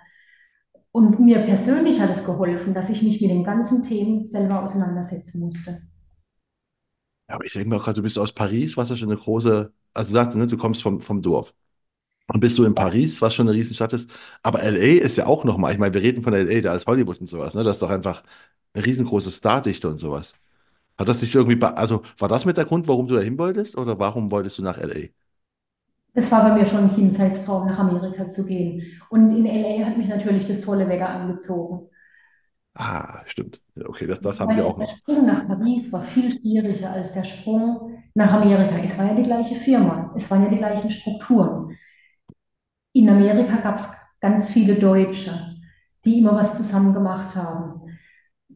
Und 0.93 1.21
mir 1.21 1.41
persönlich 1.47 2.01
hat 2.01 2.11
es 2.11 2.25
geholfen, 2.27 2.75
dass 2.75 2.91
ich 2.91 3.03
mich 3.03 3.21
mit 3.21 3.31
den 3.31 3.45
ganzen 3.45 3.83
Themen 3.85 4.25
selber 4.25 4.63
auseinandersetzen 4.63 5.41
musste. 5.41 5.81
ja, 7.29 7.35
aber 7.37 7.45
ich 7.45 7.53
denke 7.53 7.77
auch 7.77 7.85
gerade, 7.85 7.97
du 7.97 8.03
bist 8.03 8.19
aus 8.19 8.33
Paris, 8.33 8.77
was 8.77 8.91
ja 8.91 8.97
schon 8.97 9.11
eine 9.11 9.19
große, 9.19 9.73
also 9.95 10.25
du 10.25 10.39
ne, 10.39 10.47
du 10.47 10.57
kommst 10.57 10.83
vom, 10.83 11.01
vom 11.01 11.23
Dorf. 11.23 11.55
Und 12.33 12.41
bist 12.41 12.59
du 12.59 12.65
in 12.65 12.75
Paris, 12.75 13.21
was 13.23 13.35
schon 13.35 13.49
eine 13.49 13.57
Riesenstadt 13.57 13.93
ist. 13.93 14.11
Aber 14.43 14.63
LA 14.63 15.05
ist 15.05 15.17
ja 15.19 15.27
auch 15.27 15.45
nochmal, 15.45 15.73
ich 15.75 15.79
meine, 15.79 15.95
wir 15.95 16.03
reden 16.03 16.23
von 16.23 16.35
LA, 16.35 16.63
da 16.63 16.75
ist 16.75 16.87
Hollywood 16.87 17.21
und 17.21 17.29
sowas, 17.29 17.55
ne? 17.55 17.65
Das 17.65 17.77
ist 17.77 17.83
doch 17.83 17.91
einfach 17.91 18.23
eine 18.75 18.87
riesengroße 18.87 19.31
Stardichte 19.33 19.89
und 19.89 19.99
sowas. 19.99 20.35
Hat 20.99 21.09
das 21.09 21.21
dich 21.21 21.35
irgendwie, 21.35 21.63
also 21.65 22.03
war 22.19 22.29
das 22.29 22.45
mit 22.47 22.57
der 22.59 22.67
Grund, 22.67 22.89
warum 22.89 23.09
du 23.09 23.17
da 23.17 23.23
hin 23.23 23.39
wolltest 23.39 23.77
oder 23.79 23.99
warum 23.99 24.31
wolltest 24.31 24.59
du 24.59 24.63
nach 24.63 24.79
LA? 24.79 25.11
Es 26.13 26.31
war 26.31 26.43
bei 26.49 26.55
mir 26.59 26.67
schon 26.67 26.85
ein 26.91 26.95
Kindheitstraum, 26.95 27.67
nach 27.67 27.79
Amerika 27.79 28.29
zu 28.29 28.47
gehen. 28.47 28.83
Und 29.11 29.31
in 29.37 29.47
LA 29.47 29.87
hat 29.87 29.97
mich 29.99 30.09
natürlich 30.09 30.47
das 30.47 30.61
tolle 30.63 30.89
Wetter 30.89 31.09
angezogen. 31.09 31.89
Ah, 32.75 33.23
stimmt. 33.27 33.61
Okay, 33.77 34.07
das, 34.07 34.21
das 34.21 34.39
haben 34.41 34.57
Weil 34.57 34.65
auch 34.65 34.79
der 34.79 34.87
noch. 34.87 34.97
Sprung 34.97 35.27
nach 35.27 35.47
Paris 35.47 35.93
war 35.93 36.03
viel 36.03 36.31
schwieriger 36.31 36.91
als 36.93 37.13
der 37.13 37.25
Sprung 37.25 37.99
nach 38.15 38.33
Amerika. 38.33 38.79
Es 38.79 38.97
war 38.99 39.07
ja 39.07 39.15
die 39.15 39.23
gleiche 39.25 39.55
Firma, 39.55 40.13
es 40.17 40.31
waren 40.31 40.43
ja 40.45 40.49
die 40.49 40.59
gleichen 40.59 40.91
Strukturen. 40.91 41.77
In 42.93 43.09
Amerika 43.11 43.57
gab 43.57 43.77
es 43.77 43.91
ganz 44.21 44.49
viele 44.49 44.77
Deutsche, 44.77 45.33
die 46.05 46.19
immer 46.21 46.35
was 46.35 46.57
zusammen 46.57 46.95
gemacht 46.95 47.35
haben. 47.37 47.83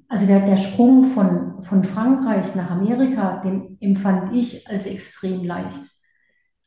Also 0.09 0.27
der, 0.27 0.41
der 0.47 0.57
Sprung 0.57 1.07
von, 1.07 1.63
von 1.65 1.85
Frankreich 1.85 2.55
nach 2.55 2.71
Amerika, 2.71 3.41
den 3.43 3.79
empfand 3.81 4.35
ich 4.35 4.69
als 4.69 4.87
extrem 4.87 5.45
leicht. 5.45 5.81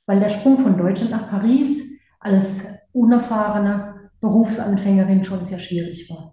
Weil 0.05 0.19
der 0.19 0.29
Sprung 0.29 0.59
von 0.59 0.77
Deutschland 0.77 1.11
nach 1.11 1.29
Paris 1.29 1.99
als 2.19 2.67
unerfahrene 2.93 4.11
Berufsanfängerin 4.21 5.23
schon 5.23 5.43
sehr 5.45 5.59
schwierig 5.59 6.09
war. 6.09 6.30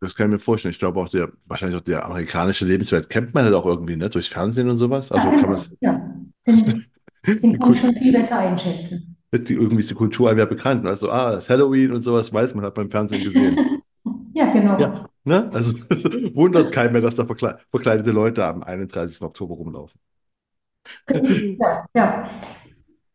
Das 0.00 0.14
kann 0.14 0.26
ich 0.28 0.32
mir 0.32 0.38
vorstellen. 0.38 0.72
Ich 0.72 0.78
glaube 0.78 1.00
auch 1.00 1.08
der, 1.08 1.30
wahrscheinlich 1.46 1.78
auch 1.78 1.84
der 1.84 2.04
amerikanische 2.04 2.64
Lebenswelt 2.64 3.10
kennt 3.10 3.34
man 3.34 3.44
halt 3.44 3.54
auch 3.54 3.66
irgendwie, 3.66 3.96
ne? 3.96 4.08
Durchs 4.08 4.28
Fernsehen 4.28 4.68
und 4.68 4.78
sowas. 4.78 5.10
Also 5.10 5.28
Ja, 5.28 5.40
kann 5.40 5.50
man 5.50 5.58
es. 5.58 5.70
Ja, 5.80 6.14
den, 6.46 6.86
den 7.26 7.58
kann 7.58 7.74
ich 7.74 7.80
schon 7.80 7.94
viel 7.94 8.12
besser 8.12 8.38
einschätzen. 8.38 9.16
Die, 9.32 9.54
irgendwie 9.54 9.78
ist 9.80 9.90
die 9.90 9.94
Kultur 9.94 10.28
einem 10.28 10.40
ja 10.40 10.44
bekannt. 10.44 10.86
Also, 10.86 11.10
ah, 11.10 11.32
das 11.32 11.48
Halloween 11.48 11.92
und 11.92 12.02
sowas 12.02 12.32
weiß 12.32 12.54
man, 12.54 12.64
hat 12.64 12.74
beim 12.74 12.90
Fernsehen 12.90 13.24
gesehen. 13.24 13.58
Ja, 14.32 14.52
genau. 14.52 14.78
Ja, 14.78 15.06
ne? 15.24 15.50
Also 15.52 15.72
wundert 16.34 16.72
keinen 16.72 16.92
mehr, 16.92 17.02
dass 17.02 17.16
da 17.16 17.26
verkle 17.26 17.58
verkleidete 17.68 18.12
Leute 18.12 18.46
am 18.46 18.62
31. 18.62 19.26
Oktober 19.26 19.54
rumlaufen. 19.56 20.00
Ja, 21.58 21.84
ja. 21.94 22.30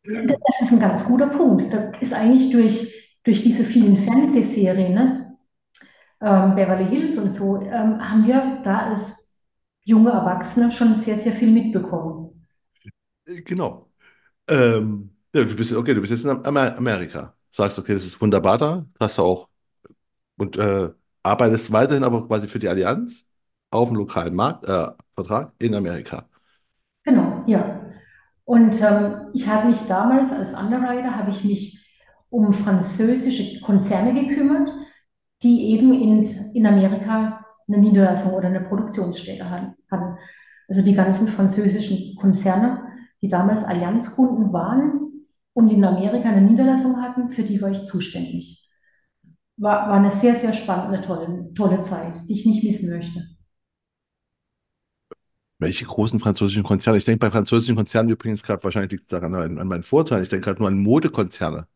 Das 0.04 0.62
ist 0.62 0.72
ein 0.72 0.80
ganz 0.80 1.06
guter 1.06 1.28
Punkt. 1.28 1.74
Da 1.74 1.92
ist 2.00 2.14
eigentlich 2.14 2.52
durch, 2.52 2.94
durch 3.24 3.42
diese 3.42 3.64
vielen 3.64 3.98
Fernsehserien, 3.98 4.94
ne, 4.94 5.35
ähm, 6.26 6.56
Beverly 6.56 6.86
Hills 6.86 7.18
und 7.18 7.30
so, 7.30 7.62
ähm, 7.62 8.00
haben 8.00 8.26
wir 8.26 8.60
da 8.64 8.88
als 8.90 9.38
junge 9.84 10.10
Erwachsene 10.10 10.72
schon 10.72 10.96
sehr, 10.96 11.16
sehr 11.16 11.32
viel 11.32 11.52
mitbekommen. 11.52 12.48
Genau. 13.26 13.92
Ähm, 14.48 15.12
ja, 15.34 15.44
du 15.44 15.56
bist, 15.56 15.74
okay, 15.74 15.94
du 15.94 16.02
bist 16.02 16.12
jetzt 16.12 16.26
in 16.26 16.46
Amer 16.46 16.76
Amerika. 16.78 17.36
Sagst, 17.52 17.78
okay, 17.80 17.94
das 17.94 18.06
ist 18.06 18.20
wunderbar 18.20 18.58
da. 18.58 18.86
Hast 19.00 19.18
du 19.18 19.22
auch 19.22 19.50
und 20.38 20.58
äh, 20.58 20.90
arbeitest 21.24 21.72
weiterhin 21.72 22.04
aber 22.04 22.28
quasi 22.28 22.48
für 22.48 22.60
die 22.60 22.68
Allianz 22.68 23.28
auf 23.72 23.90
dem 23.90 23.98
lokalen 23.98 24.36
Markt, 24.36 24.66
äh, 24.66 24.88
Vertrag 25.14 25.54
in 25.60 25.76
Amerika. 25.76 26.28
Genau, 27.04 27.44
ja. 27.46 27.82
Und 28.44 28.82
ähm, 28.82 29.30
ich 29.34 29.48
habe 29.48 29.70
mich 29.70 29.80
damals 29.88 30.32
als 30.32 30.54
Underwriter, 30.54 31.16
habe 31.16 31.32
ich 31.32 31.44
mich 31.44 31.80
um 32.30 32.54
französische 32.54 33.62
Konzerne 33.62 34.14
gekümmert, 34.14 34.72
die 35.44 35.72
eben 35.72 35.94
in, 35.94 36.24
in 36.54 36.66
Amerika 36.66 37.46
eine 37.68 37.78
Niederlassung 37.80 38.34
oder 38.34 38.48
eine 38.48 38.62
Produktionsstätte 38.62 39.50
hatten. 39.50 40.18
Also 40.68 40.82
die 40.82 40.94
ganzen 40.94 41.28
französischen 41.28 42.16
Konzerne, 42.16 42.82
die 43.22 43.30
damals 43.30 43.64
Allianzkunden 43.64 44.52
waren 44.54 45.26
und 45.54 45.70
in 45.70 45.84
Amerika 45.84 46.30
eine 46.30 46.42
Niederlassung 46.42 47.02
hatten, 47.02 47.32
für 47.32 47.44
die 47.44 47.62
war 47.62 47.72
ich 47.72 47.84
zuständig. 47.84 48.70
War, 49.58 49.88
war 49.90 49.96
eine 49.96 50.12
sehr, 50.12 50.36
sehr 50.36 50.54
spannende, 50.54 51.02
tolle, 51.02 51.52
tolle 51.54 51.82
Zeit, 51.82 52.16
die 52.28 52.34
ich 52.34 52.46
nicht 52.46 52.64
missen 52.64 52.90
möchte. 52.90 53.24
Welche 55.58 55.86
großen 55.86 56.20
französischen 56.20 56.64
Konzerne? 56.64 56.98
Ich 56.98 57.06
denke 57.06 57.20
bei 57.20 57.32
französischen 57.32 57.78
Konzernen 57.78 58.10
übrigens 58.10 58.44
gerade, 58.44 58.64
wahrscheinlich 58.64 58.92
liegt 58.92 59.14
daran 59.14 59.34
an, 59.36 59.58
an 59.58 59.68
meinen 59.68 59.84
Vorteil. 59.84 60.24
Ich 60.24 60.30
denke 60.30 60.46
gerade 60.46 60.60
nur 60.60 60.68
an 60.68 60.78
Modekonzerne. 60.78 61.68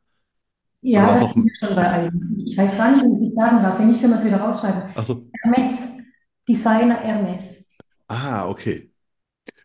Ja, 0.82 1.13
das 1.13 1.23
auch. 1.23 1.36
wir 1.43 1.51
schon 1.59 1.75
bei 1.75 1.89
allen. 1.89 2.34
Ich 2.47 2.57
weiß 2.57 2.77
gar 2.77 2.91
nicht, 2.91 3.03
wie 3.05 3.27
ich 3.27 3.34
sagen 3.36 3.61
darf. 3.61 3.77
Wenn 3.80 3.88
nicht, 3.88 3.99
können 3.99 4.13
wir 4.13 4.19
es 4.19 4.25
wieder 4.25 4.38
rausschreiben. 4.39 4.84
Achso. 4.95 5.30
Hermes, 5.43 5.89
Designer 6.47 6.95
Hermes. 6.95 7.69
Ah, 8.07 8.47
okay. 8.49 8.91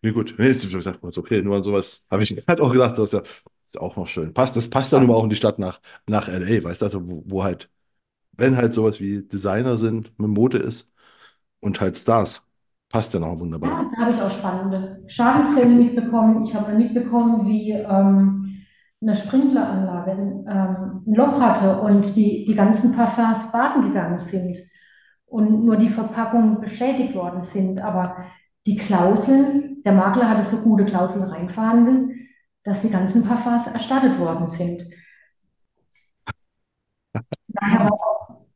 Nee, 0.02 0.12
gut. 0.12 0.34
Nee, 0.38 0.50
ich 0.52 0.70
gesagt, 0.72 1.04
okay, 1.04 1.42
nur 1.42 1.56
an 1.56 1.62
sowas 1.64 2.06
habe 2.10 2.22
ich 2.24 2.32
halt 2.48 2.60
auch 2.60 2.72
gedacht, 2.72 2.98
das 2.98 3.06
ist 3.06 3.14
ja, 3.14 3.20
ist 3.22 3.74
ja 3.74 3.80
auch 3.80 3.96
noch 3.96 4.06
schön. 4.08 4.34
Passt, 4.34 4.56
das 4.56 4.68
passt 4.70 4.92
dann 4.92 5.06
Ja, 5.06 5.08
mal 5.08 5.14
auch 5.14 5.24
in 5.24 5.30
die 5.30 5.36
Stadt 5.36 5.58
nach, 5.58 5.80
nach 6.06 6.28
LA, 6.28 6.64
weißt 6.64 6.82
du, 6.82 6.86
also 6.86 7.08
wo, 7.08 7.24
wo 7.26 7.44
halt, 7.44 7.70
wenn 8.32 8.56
halt 8.56 8.74
sowas 8.74 9.00
wie 9.00 9.22
Designer 9.22 9.76
sind, 9.78 10.18
mit 10.18 10.30
Mode 10.30 10.58
ist 10.58 10.92
und 11.60 11.80
halt 11.80 11.98
Stars, 11.98 12.42
passt 12.90 13.14
ja 13.14 13.20
noch 13.20 13.38
wunderbar. 13.40 13.78
da 13.92 14.00
habe 14.02 14.10
ich 14.12 14.20
auch 14.20 14.30
spannende 14.30 15.02
Schadensfälle 15.08 15.70
mitbekommen. 15.74 16.44
Ich 16.44 16.54
habe 16.54 16.74
mitbekommen, 16.74 17.46
wie 17.46 17.72
ähm, 17.72 18.43
eine 19.04 19.16
Sprinkleranlage 19.16 20.12
ähm, 20.12 21.04
ein 21.06 21.14
Loch 21.14 21.38
hatte 21.40 21.80
und 21.80 22.16
die, 22.16 22.44
die 22.46 22.54
ganzen 22.54 22.96
Parfums 22.96 23.52
baden 23.52 23.82
gegangen 23.82 24.18
sind 24.18 24.58
und 25.26 25.64
nur 25.64 25.76
die 25.76 25.90
Verpackungen 25.90 26.60
beschädigt 26.60 27.14
worden 27.14 27.42
sind. 27.42 27.80
Aber 27.80 28.16
die 28.66 28.76
Klauseln, 28.76 29.82
der 29.84 29.92
Makler 29.92 30.30
hatte 30.30 30.44
so 30.44 30.62
gute 30.62 30.86
Klauseln 30.86 31.30
reinverhandelt, 31.30 32.16
dass 32.64 32.80
die 32.80 32.90
ganzen 32.90 33.24
Parfums 33.24 33.66
erstattet 33.66 34.18
worden 34.18 34.48
sind. 34.48 34.82
Daher 37.48 37.90
war, 37.90 38.46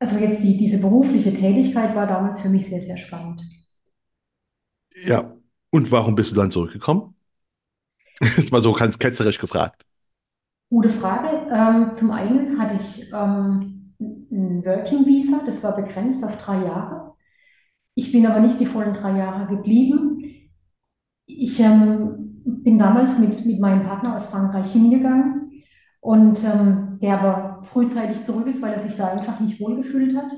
also 0.00 0.18
jetzt 0.18 0.42
die, 0.42 0.58
diese 0.58 0.80
berufliche 0.80 1.32
Tätigkeit 1.32 1.94
war 1.94 2.08
damals 2.08 2.40
für 2.40 2.48
mich 2.48 2.68
sehr, 2.68 2.80
sehr 2.80 2.96
spannend. 2.96 3.40
Ja. 5.04 5.36
Und 5.70 5.92
warum 5.92 6.16
bist 6.16 6.32
du 6.32 6.36
dann 6.36 6.50
zurückgekommen? 6.50 7.14
Ist 8.20 8.52
mal 8.52 8.62
so 8.62 8.72
ganz 8.72 8.98
ketzerisch 8.98 9.38
gefragt. 9.38 9.82
Gute 10.68 10.90
Frage. 10.90 11.28
Ähm, 11.50 11.94
zum 11.94 12.10
einen 12.10 12.60
hatte 12.60 12.76
ich 12.76 13.10
ähm, 13.12 13.94
ein 13.98 14.64
Working 14.64 15.06
Visa, 15.06 15.40
das 15.44 15.62
war 15.64 15.74
begrenzt 15.74 16.22
auf 16.22 16.36
drei 16.36 16.64
Jahre. 16.64 17.14
Ich 17.94 18.12
bin 18.12 18.26
aber 18.26 18.40
nicht 18.40 18.60
die 18.60 18.66
vollen 18.66 18.94
drei 18.94 19.16
Jahre 19.18 19.46
geblieben. 19.46 20.22
Ich 21.26 21.58
ähm, 21.60 22.42
bin 22.44 22.78
damals 22.78 23.18
mit, 23.18 23.44
mit 23.46 23.58
meinem 23.58 23.84
Partner 23.84 24.16
aus 24.16 24.26
Frankreich 24.26 24.70
hingegangen 24.72 25.62
und 26.00 26.42
ähm, 26.44 26.98
der 27.00 27.20
aber 27.20 27.62
frühzeitig 27.64 28.22
zurück 28.24 28.46
ist, 28.46 28.62
weil 28.62 28.72
er 28.72 28.80
sich 28.80 28.96
da 28.96 29.08
einfach 29.08 29.40
nicht 29.40 29.60
wohlgefühlt 29.60 30.16
hat. 30.16 30.30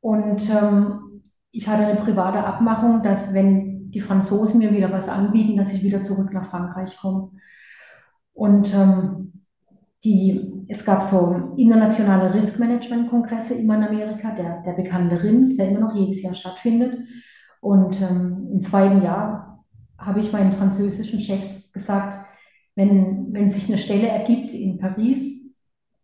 Und 0.00 0.50
ähm, 0.50 1.22
ich 1.50 1.68
hatte 1.68 1.86
eine 1.86 2.00
private 2.00 2.44
Abmachung, 2.44 3.02
dass 3.02 3.32
wenn 3.32 3.65
die 3.90 4.00
Franzosen 4.00 4.58
mir 4.60 4.72
wieder 4.72 4.92
was 4.92 5.08
anbieten, 5.08 5.56
dass 5.56 5.72
ich 5.72 5.82
wieder 5.82 6.02
zurück 6.02 6.32
nach 6.32 6.50
Frankreich 6.50 6.96
komme. 6.98 7.30
Und 8.32 8.74
ähm, 8.74 9.32
die, 10.04 10.64
es 10.68 10.84
gab 10.84 11.02
so 11.02 11.54
internationale 11.56 12.34
Risk-Management-Kongresse 12.34 13.54
immer 13.54 13.76
in 13.76 13.84
Amerika, 13.84 14.34
der, 14.34 14.62
der 14.62 14.72
bekannte 14.72 15.22
RIMS, 15.22 15.56
der 15.56 15.70
immer 15.70 15.80
noch 15.80 15.94
jedes 15.94 16.22
Jahr 16.22 16.34
stattfindet. 16.34 16.98
Und 17.60 18.00
ähm, 18.02 18.48
im 18.52 18.60
zweiten 18.60 19.02
Jahr 19.02 19.64
habe 19.98 20.20
ich 20.20 20.32
meinen 20.32 20.52
französischen 20.52 21.20
Chefs 21.20 21.72
gesagt, 21.72 22.26
wenn, 22.74 23.32
wenn 23.32 23.48
sich 23.48 23.68
eine 23.68 23.78
Stelle 23.78 24.08
ergibt 24.08 24.52
in 24.52 24.78
Paris, 24.78 25.56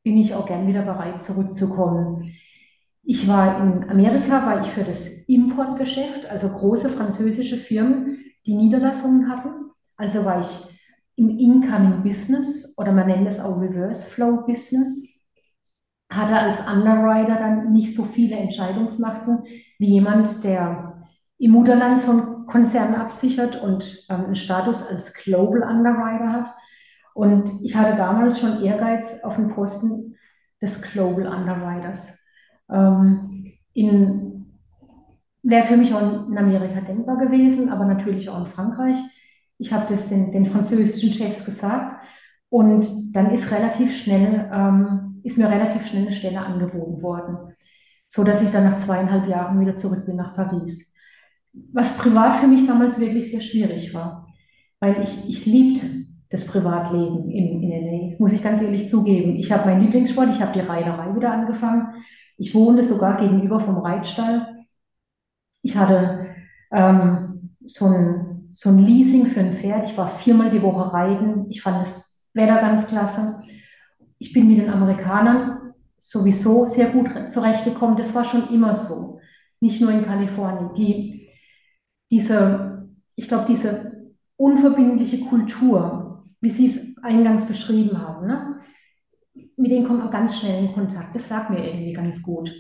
bin 0.03 0.17
ich 0.17 0.35
auch 0.35 0.47
gern 0.47 0.67
wieder 0.67 0.83
bereit, 0.83 1.23
zurückzukommen. 1.23 2.33
Ich 3.05 3.27
war 3.27 3.61
in 3.61 3.91
Amerika, 3.91 4.47
war 4.47 4.61
ich 4.61 4.69
für 4.69 4.85
das 4.85 5.09
Importgeschäft, 5.27 6.27
also 6.27 6.49
große 6.49 6.89
französische 6.89 7.57
Firmen, 7.57 8.19
die 8.47 8.55
Niederlassungen 8.55 9.29
hatten. 9.29 9.71
Also 9.97 10.25
war 10.25 10.41
ich 10.41 10.73
im 11.17 11.31
Incoming 11.31 12.03
Business 12.03 12.75
oder 12.79 12.93
man 12.93 13.09
nennt 13.09 13.27
es 13.27 13.41
auch 13.41 13.61
Reverse 13.61 14.09
Flow 14.11 14.45
Business. 14.47 15.21
Hatte 16.11 16.35
als 16.35 16.61
Underwriter 16.67 17.37
dann 17.37 17.73
nicht 17.73 17.95
so 17.95 18.05
viele 18.05 18.37
Entscheidungsmachten 18.37 19.45
wie 19.79 19.87
jemand, 19.87 20.45
der 20.45 21.09
im 21.39 21.51
Mutterland 21.51 22.01
so 22.01 22.13
einen 22.13 22.47
Konzern 22.47 22.95
absichert 22.95 23.61
und 23.63 24.07
ähm, 24.11 24.27
einen 24.27 24.37
Status 24.37 24.87
als 24.87 25.15
Global 25.15 25.63
Underwriter 25.63 26.33
hat. 26.33 26.49
Und 27.15 27.51
ich 27.63 27.75
hatte 27.75 27.97
damals 27.97 28.39
schon 28.39 28.63
Ehrgeiz 28.63 29.25
auf 29.25 29.37
den 29.37 29.49
Posten 29.49 30.17
des 30.61 30.81
Global 30.83 31.27
Underwriters. 31.27 32.22
Ähm, 32.73 33.53
in, 33.75 34.47
wäre 35.43 35.65
für 35.65 35.77
mich 35.77 35.93
auch 35.93 36.29
in 36.29 36.39
Amerika 36.39 36.81
denkbar 36.81 37.17
gewesen, 37.17 37.69
aber 37.69 37.85
natürlich 37.85 38.29
auch 38.29 38.41
in 38.41 38.47
Frankreich. 38.47 38.97
Ich 39.59 39.73
habe 39.73 39.87
das 39.89 40.09
den, 40.09 40.33
den 40.33 40.47
französischen 40.47 41.13
Chefs 41.13 41.45
gesagt 41.45 41.97
und 42.49 42.87
dann 43.15 43.31
ist 43.31 43.51
relativ 43.51 43.97
schnell, 43.97 44.51
ähm, 44.53 45.21
ist 45.25 45.39
mir 45.39 45.51
relativ 45.51 45.87
schnell 45.87 46.07
eine 46.07 46.13
Stelle 46.13 46.41
angeboten 46.41 47.03
worden, 47.03 47.55
so 48.07 48.25
dass 48.25 48.43
ich 48.43 48.51
dann 48.51 48.65
nach 48.65 48.79
zweieinhalb 48.79 49.29
Jahren 49.29 49.61
wieder 49.61 49.77
zurück 49.77 50.05
bin 50.07 50.17
nach 50.17 50.35
Paris. 50.35 50.95
Was 51.73 51.97
privat 51.97 52.37
für 52.37 52.47
mich 52.47 52.67
damals 52.67 52.99
wirklich 52.99 53.31
sehr 53.31 53.41
schwierig 53.41 53.95
war, 53.95 54.27
weil 54.81 55.01
ich, 55.03 55.29
ich 55.29 55.47
liebte 55.47 55.87
das 56.31 56.47
Privatleben 56.47 57.31
in, 57.31 57.63
in 57.63 57.71
LA, 57.71 58.11
das 58.11 58.19
muss 58.19 58.33
ich 58.33 58.43
ganz 58.43 58.61
ehrlich 58.63 58.89
zugeben. 58.89 59.37
Ich 59.37 59.53
habe 59.53 59.69
meinen 59.69 59.83
Lieblingssport, 59.83 60.31
ich 60.31 60.41
habe 60.41 60.53
die 60.53 60.67
Reiterei 60.67 61.15
wieder 61.15 61.33
angefangen. 61.33 61.89
Ich 62.43 62.57
wohnte 62.57 62.83
sogar 62.83 63.19
gegenüber 63.19 63.61
vom 63.61 63.79
Reitstall. 63.79 64.65
Ich 65.63 65.77
hatte 65.77 66.27
ähm, 66.73 67.55
so 67.65 67.87
ein, 67.87 68.49
so 68.51 68.71
ein 68.71 68.79
Leasing 68.79 69.27
für 69.27 69.39
ein 69.39 69.55
Pferd. 69.55 69.89
Ich 69.89 69.97
war 69.97 70.09
viermal 70.09 70.51
die 70.51 70.61
Woche 70.61 70.93
reiten. 70.93 71.47
Ich 71.51 71.63
fand 71.63 71.81
das 71.81 72.21
Wetter 72.35 72.57
ganz 72.61 72.89
klasse. 72.89 73.45
Ich 74.19 74.33
bin 74.33 74.49
mit 74.49 74.59
den 74.59 74.71
Amerikanern 74.71 75.73
sowieso 75.97 76.67
sehr 76.67 76.91
gut 76.91 77.09
zurechtgekommen. 77.31 77.97
Das 77.97 78.13
war 78.13 78.25
schon 78.25 78.49
immer 78.53 78.75
so. 78.75 79.21
Nicht 79.61 79.81
nur 79.81 79.93
in 79.93 80.05
Kalifornien. 80.05 80.75
Die, 80.75 81.29
diese 82.11 82.89
ich 83.15 83.29
glaube, 83.29 83.45
diese 83.49 84.11
unverbindliche 84.37 85.27
Kultur, 85.27 86.25
wie 86.41 86.51
Sie 86.51 86.67
es 86.67 86.97
eingangs 87.05 87.47
beschrieben 87.47 87.97
haben, 88.05 88.27
ne? 88.27 88.59
Mit 89.57 89.71
denen 89.71 89.87
kommt 89.87 90.01
man 90.01 90.11
ganz 90.11 90.39
schnell 90.39 90.65
in 90.65 90.73
Kontakt. 90.73 91.15
Das 91.15 91.31
lag 91.31 91.49
mir 91.49 91.65
irgendwie 91.65 91.93
ganz 91.93 92.23
gut. 92.23 92.51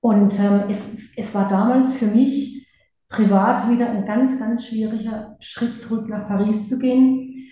Und 0.00 0.38
ähm, 0.40 0.64
es, 0.68 0.98
es 1.16 1.34
war 1.34 1.48
damals 1.48 1.94
für 1.94 2.06
mich 2.06 2.66
privat 3.08 3.70
wieder 3.70 3.90
ein 3.90 4.04
ganz, 4.06 4.38
ganz 4.38 4.66
schwieriger 4.66 5.36
Schritt 5.40 5.80
zurück 5.80 6.08
nach 6.08 6.26
Paris 6.26 6.68
zu 6.68 6.78
gehen. 6.78 7.44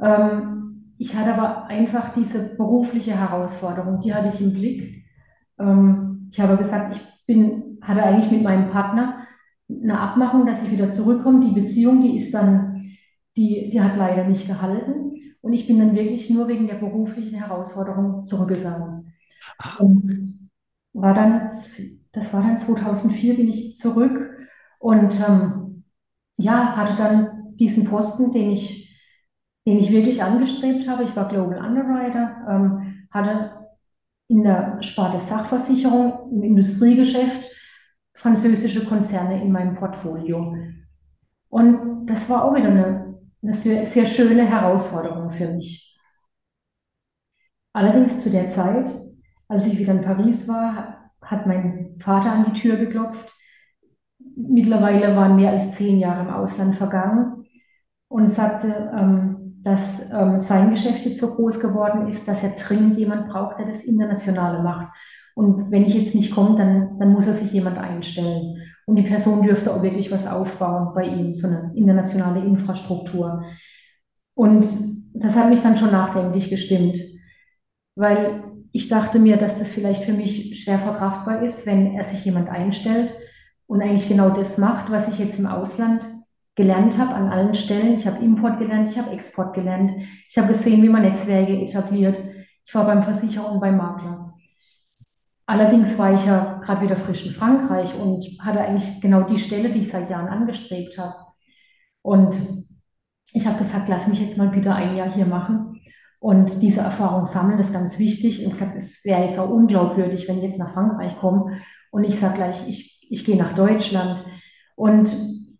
Ähm, 0.00 0.94
ich 0.98 1.14
hatte 1.14 1.34
aber 1.34 1.66
einfach 1.66 2.14
diese 2.14 2.56
berufliche 2.56 3.16
Herausforderung, 3.16 4.00
die 4.00 4.14
hatte 4.14 4.28
ich 4.34 4.40
im 4.40 4.54
Blick. 4.54 5.04
Ähm, 5.58 6.28
ich 6.30 6.40
habe 6.40 6.56
gesagt, 6.56 6.96
ich 6.96 7.26
bin, 7.26 7.78
hatte 7.82 8.02
eigentlich 8.02 8.30
mit 8.30 8.42
meinem 8.42 8.70
Partner 8.70 9.26
eine 9.68 9.98
Abmachung, 9.98 10.46
dass 10.46 10.62
ich 10.64 10.70
wieder 10.70 10.90
zurückkomme. 10.90 11.44
Die 11.44 11.60
Beziehung, 11.60 12.02
die 12.02 12.16
ist 12.16 12.32
dann, 12.32 12.92
die, 13.36 13.70
die 13.70 13.80
hat 13.80 13.96
leider 13.96 14.24
nicht 14.24 14.46
gehalten. 14.46 15.11
Und 15.42 15.52
ich 15.52 15.66
bin 15.66 15.78
dann 15.78 15.94
wirklich 15.94 16.30
nur 16.30 16.48
wegen 16.48 16.66
der 16.66 16.76
beruflichen 16.76 17.38
Herausforderung 17.38 18.24
zurückgegangen. 18.24 19.12
Und 19.78 20.50
war 20.94 21.14
dann, 21.14 21.50
das 22.12 22.32
war 22.32 22.42
dann 22.42 22.58
2004, 22.58 23.36
bin 23.36 23.48
ich 23.48 23.76
zurück 23.76 24.38
und 24.78 25.14
ähm, 25.20 25.84
ja, 26.36 26.76
hatte 26.76 26.96
dann 26.96 27.56
diesen 27.56 27.84
Posten, 27.84 28.32
den 28.32 28.50
ich, 28.50 28.98
den 29.66 29.78
ich 29.78 29.92
wirklich 29.92 30.22
angestrebt 30.22 30.88
habe. 30.88 31.04
Ich 31.04 31.16
war 31.16 31.28
Global 31.28 31.64
Underwriter, 31.64 32.46
ähm, 32.48 33.06
hatte 33.10 33.68
in 34.28 34.44
der 34.44 34.82
Sparte 34.82 35.20
Sachversicherung 35.20 36.30
im 36.32 36.42
Industriegeschäft 36.42 37.50
französische 38.14 38.84
Konzerne 38.84 39.42
in 39.42 39.52
meinem 39.52 39.74
Portfolio. 39.74 40.54
Und 41.48 42.06
das 42.06 42.30
war 42.30 42.44
auch 42.44 42.54
wieder 42.54 42.68
eine 42.68 43.11
eine 43.42 43.54
sehr, 43.54 43.86
sehr 43.86 44.06
schöne 44.06 44.44
Herausforderung 44.44 45.30
für 45.30 45.48
mich. 45.48 45.98
Allerdings 47.72 48.20
zu 48.20 48.30
der 48.30 48.48
Zeit, 48.48 48.90
als 49.48 49.66
ich 49.66 49.78
wieder 49.78 49.92
in 49.92 50.02
Paris 50.02 50.46
war, 50.46 51.10
hat 51.22 51.46
mein 51.46 51.96
Vater 51.98 52.32
an 52.32 52.46
die 52.52 52.60
Tür 52.60 52.76
geklopft. 52.76 53.32
Mittlerweile 54.36 55.16
waren 55.16 55.36
mehr 55.36 55.52
als 55.52 55.74
zehn 55.74 55.98
Jahre 55.98 56.22
im 56.22 56.34
Ausland 56.34 56.76
vergangen 56.76 57.46
und 58.08 58.28
sagte, 58.28 58.92
ähm, 58.96 59.60
dass 59.62 60.10
ähm, 60.12 60.38
sein 60.38 60.70
Geschäft 60.70 61.04
jetzt 61.06 61.20
so 61.20 61.34
groß 61.34 61.60
geworden 61.60 62.08
ist, 62.08 62.26
dass 62.26 62.42
er 62.42 62.50
dringend 62.50 62.96
jemand 62.96 63.28
braucht, 63.28 63.58
der 63.58 63.66
das 63.66 63.84
Internationale 63.84 64.62
macht. 64.62 64.88
Und 65.34 65.70
wenn 65.70 65.84
ich 65.84 65.94
jetzt 65.94 66.14
nicht 66.14 66.34
komme, 66.34 66.58
dann, 66.58 66.98
dann 66.98 67.12
muss 67.12 67.26
er 67.26 67.34
sich 67.34 67.52
jemand 67.52 67.78
einstellen. 67.78 68.51
Und 68.86 68.96
die 68.96 69.02
Person 69.02 69.42
dürfte 69.42 69.72
auch 69.72 69.82
wirklich 69.82 70.10
was 70.10 70.26
aufbauen 70.26 70.92
bei 70.94 71.04
ihm, 71.04 71.34
so 71.34 71.46
eine 71.46 71.72
internationale 71.74 72.44
Infrastruktur. 72.44 73.44
Und 74.34 74.66
das 75.14 75.36
hat 75.36 75.50
mich 75.50 75.62
dann 75.62 75.76
schon 75.76 75.92
nachdenklich 75.92 76.50
gestimmt, 76.50 76.98
weil 77.94 78.42
ich 78.72 78.88
dachte 78.88 79.18
mir, 79.18 79.36
dass 79.36 79.58
das 79.58 79.72
vielleicht 79.72 80.04
für 80.04 80.14
mich 80.14 80.62
schwer 80.62 80.78
verkraftbar 80.78 81.42
ist, 81.42 81.66
wenn 81.66 81.94
er 81.94 82.04
sich 82.04 82.24
jemand 82.24 82.48
einstellt 82.48 83.12
und 83.66 83.82
eigentlich 83.82 84.08
genau 84.08 84.30
das 84.30 84.58
macht, 84.58 84.90
was 84.90 85.08
ich 85.08 85.18
jetzt 85.18 85.38
im 85.38 85.46
Ausland 85.46 86.02
gelernt 86.54 86.98
habe 86.98 87.14
an 87.14 87.28
allen 87.28 87.54
Stellen. 87.54 87.96
Ich 87.96 88.06
habe 88.06 88.24
Import 88.24 88.58
gelernt, 88.58 88.90
ich 88.90 88.98
habe 88.98 89.10
Export 89.10 89.54
gelernt, 89.54 89.92
ich 90.28 90.38
habe 90.38 90.48
gesehen, 90.48 90.82
wie 90.82 90.88
man 90.88 91.02
Netzwerke 91.02 91.52
etabliert. 91.52 92.18
Ich 92.64 92.74
war 92.74 92.86
beim 92.86 93.02
Versicherer 93.02 93.50
und 93.50 93.60
beim 93.60 93.76
Makler. 93.76 94.34
Allerdings 95.52 95.98
war 95.98 96.14
ich 96.14 96.24
ja 96.24 96.62
gerade 96.64 96.80
wieder 96.80 96.96
frisch 96.96 97.26
in 97.26 97.32
Frankreich 97.32 97.94
und 97.94 98.24
hatte 98.40 98.60
eigentlich 98.60 99.02
genau 99.02 99.20
die 99.24 99.38
Stelle, 99.38 99.68
die 99.68 99.80
ich 99.80 99.90
seit 99.90 100.08
Jahren 100.08 100.28
angestrebt 100.28 100.96
habe. 100.96 101.14
Und 102.00 102.34
ich 103.34 103.46
habe 103.46 103.58
gesagt, 103.58 103.86
lass 103.86 104.06
mich 104.06 104.18
jetzt 104.18 104.38
mal 104.38 104.48
bitte 104.48 104.72
ein 104.74 104.96
Jahr 104.96 105.12
hier 105.12 105.26
machen 105.26 105.78
und 106.20 106.62
diese 106.62 106.80
Erfahrung 106.80 107.26
sammeln, 107.26 107.58
das 107.58 107.66
ist 107.66 107.74
ganz 107.74 107.98
wichtig. 107.98 108.46
Und 108.46 108.52
gesagt, 108.52 108.74
es 108.78 109.04
wäre 109.04 109.26
jetzt 109.26 109.38
auch 109.38 109.50
unglaubwürdig, 109.50 110.26
wenn 110.26 110.38
ich 110.38 110.44
jetzt 110.44 110.58
nach 110.58 110.72
Frankreich 110.72 111.18
komme 111.18 111.58
und 111.90 112.04
ich 112.04 112.18
sage 112.18 112.36
gleich, 112.36 112.66
ich, 112.66 113.06
ich 113.10 113.22
gehe 113.26 113.36
nach 113.36 113.54
Deutschland. 113.54 114.24
Und 114.74 115.14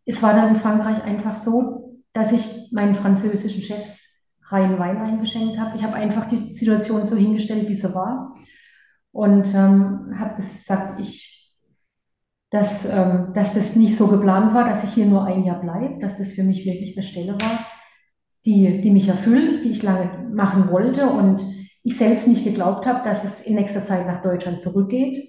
es 0.06 0.22
war 0.22 0.32
dann 0.32 0.54
in 0.54 0.56
Frankreich 0.56 1.04
einfach 1.04 1.36
so, 1.36 2.00
dass 2.14 2.32
ich 2.32 2.70
meinen 2.72 2.94
französischen 2.94 3.60
Chefs 3.60 4.26
reinen 4.46 4.78
Wein 4.78 4.96
eingeschenkt 4.96 5.58
habe. 5.58 5.76
Ich 5.76 5.84
habe 5.84 5.92
einfach 5.92 6.28
die 6.28 6.50
Situation 6.50 7.06
so 7.06 7.14
hingestellt, 7.14 7.68
wie 7.68 7.74
sie 7.74 7.94
war 7.94 8.32
und 9.12 9.46
ähm, 9.54 10.18
habe 10.18 10.36
gesagt, 10.36 10.98
ich, 11.00 11.54
dass, 12.50 12.86
ähm, 12.86 13.32
dass 13.34 13.54
das 13.54 13.76
nicht 13.76 13.96
so 13.96 14.08
geplant 14.08 14.54
war, 14.54 14.68
dass 14.68 14.84
ich 14.84 14.94
hier 14.94 15.06
nur 15.06 15.24
ein 15.24 15.44
Jahr 15.44 15.60
bleibe, 15.60 16.00
dass 16.00 16.18
das 16.18 16.32
für 16.32 16.42
mich 16.42 16.64
wirklich 16.64 16.96
eine 16.96 17.06
Stelle 17.06 17.32
war, 17.32 17.66
die, 18.44 18.80
die 18.80 18.90
mich 18.90 19.08
erfüllt, 19.08 19.64
die 19.64 19.70
ich 19.70 19.82
lange 19.82 20.28
machen 20.32 20.70
wollte 20.70 21.06
und 21.06 21.42
ich 21.84 21.96
selbst 21.96 22.26
nicht 22.26 22.44
geglaubt 22.44 22.86
habe, 22.86 23.04
dass 23.08 23.24
es 23.24 23.46
in 23.46 23.54
nächster 23.54 23.84
Zeit 23.84 24.06
nach 24.06 24.22
Deutschland 24.22 24.60
zurückgeht. 24.60 25.28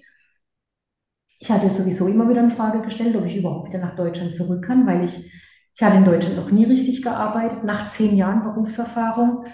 Ich 1.40 1.50
hatte 1.50 1.68
sowieso 1.68 2.08
immer 2.08 2.28
wieder 2.28 2.42
in 2.42 2.50
Frage 2.50 2.80
gestellt, 2.80 3.16
ob 3.16 3.26
ich 3.26 3.36
überhaupt 3.36 3.68
wieder 3.68 3.80
nach 3.80 3.96
Deutschland 3.96 4.34
zurück 4.34 4.64
kann, 4.64 4.86
weil 4.86 5.04
ich, 5.04 5.30
ich 5.74 5.82
hatte 5.82 5.98
in 5.98 6.04
Deutschland 6.04 6.36
noch 6.36 6.50
nie 6.50 6.64
richtig 6.64 7.02
gearbeitet, 7.02 7.64
nach 7.64 7.92
zehn 7.92 8.16
Jahren 8.16 8.44
Berufserfahrung 8.44 9.44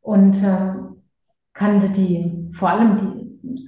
und 0.00 0.36
ähm, 0.42 1.02
kannte 1.52 1.88
die, 1.88 2.50
vor 2.52 2.70
allem 2.70 2.96
die, 2.98 3.15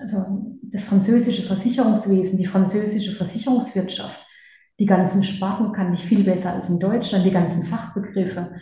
also 0.00 0.56
das 0.62 0.84
französische 0.84 1.42
Versicherungswesen, 1.42 2.38
die 2.38 2.46
französische 2.46 3.12
Versicherungswirtschaft, 3.12 4.26
die 4.78 4.86
ganzen 4.86 5.24
Sparten 5.24 5.72
kann 5.72 5.92
ich 5.92 6.04
viel 6.04 6.24
besser 6.24 6.52
als 6.52 6.70
in 6.70 6.78
Deutschland, 6.78 7.24
die 7.24 7.30
ganzen 7.30 7.66
Fachbegriffe. 7.66 8.52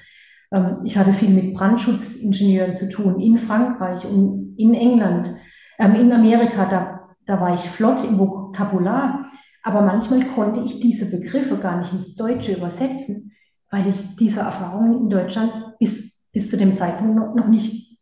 Ähm, 0.53 0.81
ich 0.85 0.97
hatte 0.97 1.12
viel 1.12 1.31
mit 1.31 1.55
Brandschutzingenieuren 1.55 2.75
zu 2.75 2.89
tun 2.91 3.21
in 3.21 3.39
Frankreich 3.39 4.05
und 4.05 4.55
in 4.57 4.75
England, 4.75 5.31
ähm, 5.79 5.95
in 5.95 6.12
Amerika, 6.12 6.67
da, 6.67 7.09
da 7.27 7.41
war 7.41 7.55
ich 7.55 7.61
flott 7.61 8.03
im 8.05 8.19
Vokabular, 8.19 9.31
aber 9.62 9.83
manchmal 9.83 10.27
konnte 10.29 10.61
ich 10.61 10.81
diese 10.81 11.11
Begriffe 11.11 11.59
gar 11.59 11.79
nicht 11.79 11.93
ins 11.93 12.14
Deutsche 12.14 12.55
übersetzen, 12.55 13.33
weil 13.71 13.89
ich 13.89 14.17
diese 14.17 14.41
Erfahrungen 14.41 15.03
in 15.03 15.11
Deutschland 15.11 15.77
bis, 15.79 16.29
bis 16.33 16.49
zu 16.49 16.57
dem 16.57 16.75
Zeitpunkt 16.75 17.17
noch, 17.17 17.35
noch 17.35 17.49
nicht 17.49 17.99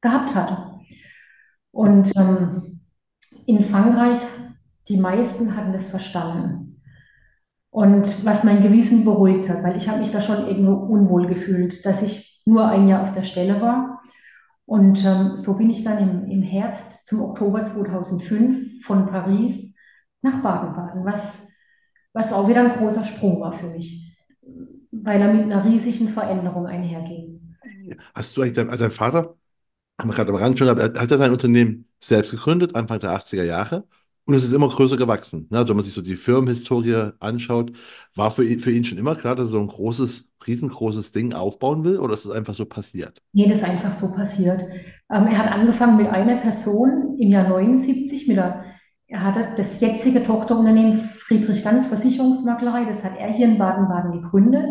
gehabt 0.00 0.34
hatte. 0.34 0.71
Und 1.72 2.14
ähm, 2.16 2.80
in 3.46 3.64
Frankreich, 3.64 4.18
die 4.88 4.98
meisten 4.98 5.56
hatten 5.56 5.72
das 5.72 5.90
verstanden. 5.90 6.80
Und 7.70 8.24
was 8.24 8.44
mein 8.44 8.62
Gewissen 8.62 9.04
beruhigt 9.04 9.48
hat, 9.48 9.62
weil 9.62 9.76
ich 9.76 9.88
habe 9.88 10.00
mich 10.00 10.12
da 10.12 10.20
schon 10.20 10.46
irgendwo 10.46 10.74
unwohl 10.74 11.26
gefühlt, 11.26 11.84
dass 11.86 12.02
ich 12.02 12.42
nur 12.44 12.68
ein 12.68 12.86
Jahr 12.86 13.02
auf 13.02 13.14
der 13.14 13.24
Stelle 13.24 13.60
war. 13.60 14.02
Und 14.66 15.04
ähm, 15.04 15.36
so 15.36 15.56
bin 15.56 15.70
ich 15.70 15.82
dann 15.82 15.98
im, 15.98 16.30
im 16.30 16.42
Herbst 16.42 17.06
zum 17.06 17.22
Oktober 17.22 17.64
2005 17.64 18.84
von 18.84 19.06
Paris 19.06 19.76
nach 20.20 20.42
Baden-Baden, 20.42 21.04
was, 21.04 21.46
was 22.12 22.32
auch 22.32 22.48
wieder 22.48 22.60
ein 22.60 22.78
großer 22.78 23.04
Sprung 23.04 23.40
war 23.40 23.52
für 23.52 23.68
mich, 23.68 24.16
weil 24.90 25.20
er 25.20 25.32
mit 25.32 25.44
einer 25.44 25.64
riesigen 25.64 26.08
Veränderung 26.08 26.66
einherging. 26.66 27.56
Hast 28.14 28.36
du 28.36 28.42
eigentlich, 28.42 28.68
also 28.68 28.84
dein 28.84 28.92
Vater 28.92 29.36
haben 29.98 30.10
wir 30.10 30.14
gerade 30.14 30.30
am 30.30 30.36
Rand 30.36 30.58
schon 30.58 30.74
gehabt, 30.74 30.98
hat 30.98 31.10
er 31.10 31.18
sein 31.18 31.30
Unternehmen 31.30 31.86
selbst 32.00 32.30
gegründet, 32.30 32.74
Anfang 32.74 33.00
der 33.00 33.10
80er 33.10 33.44
Jahre. 33.44 33.84
Und 34.24 34.34
es 34.34 34.44
ist 34.44 34.52
immer 34.52 34.68
größer 34.68 34.96
gewachsen. 34.96 35.48
Ne? 35.50 35.58
Also 35.58 35.70
wenn 35.70 35.76
man 35.76 35.84
sich 35.84 35.94
so 35.94 36.02
die 36.02 36.14
Firmenhistorie 36.14 37.10
anschaut, 37.18 37.72
war 38.14 38.30
für 38.30 38.44
ihn, 38.44 38.60
für 38.60 38.70
ihn 38.70 38.84
schon 38.84 38.98
immer 38.98 39.16
klar, 39.16 39.34
dass 39.34 39.48
er 39.48 39.50
so 39.50 39.60
ein 39.60 39.66
großes, 39.66 40.30
riesengroßes 40.46 41.10
Ding 41.10 41.32
aufbauen 41.32 41.82
will 41.82 41.98
oder 41.98 42.14
ist 42.14 42.24
es 42.24 42.30
einfach 42.30 42.54
so 42.54 42.64
passiert? 42.64 43.20
Nee, 43.32 43.48
das 43.48 43.62
ist 43.62 43.68
einfach 43.68 43.92
so 43.92 44.14
passiert. 44.14 44.62
Ähm, 45.10 45.26
er 45.26 45.38
hat 45.38 45.52
angefangen 45.52 45.96
mit 45.96 46.06
einer 46.06 46.36
Person 46.36 47.16
im 47.18 47.30
Jahr 47.30 47.48
79, 47.48 48.28
mit 48.28 48.36
der, 48.36 48.64
er 49.08 49.24
hatte 49.24 49.54
das 49.56 49.80
jetzige 49.80 50.24
Tochterunternehmen 50.24 51.00
Friedrich 51.00 51.64
Ganz 51.64 51.88
Versicherungsmaklerei, 51.88 52.84
das 52.84 53.02
hat 53.02 53.18
er 53.18 53.32
hier 53.32 53.48
in 53.48 53.58
Baden-Baden 53.58 54.22
gegründet. 54.22 54.66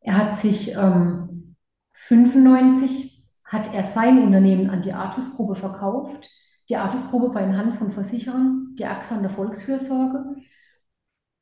Er 0.00 0.18
hat 0.18 0.36
sich 0.36 0.74
ähm, 0.74 1.56
95 1.94 3.15
hat 3.46 3.72
er 3.72 3.84
sein 3.84 4.22
Unternehmen 4.22 4.70
an 4.70 4.82
die 4.82 4.92
Artus-Gruppe 4.92 5.54
verkauft. 5.56 6.28
Die 6.68 6.76
Artus-Gruppe 6.76 7.34
war 7.34 7.42
in 7.42 7.56
Hand 7.56 7.76
von 7.76 7.90
Versicherern, 7.90 8.74
die 8.78 8.84
AXA 8.84 9.16
an 9.16 9.22
der 9.22 9.30
Volksfürsorge. 9.30 10.36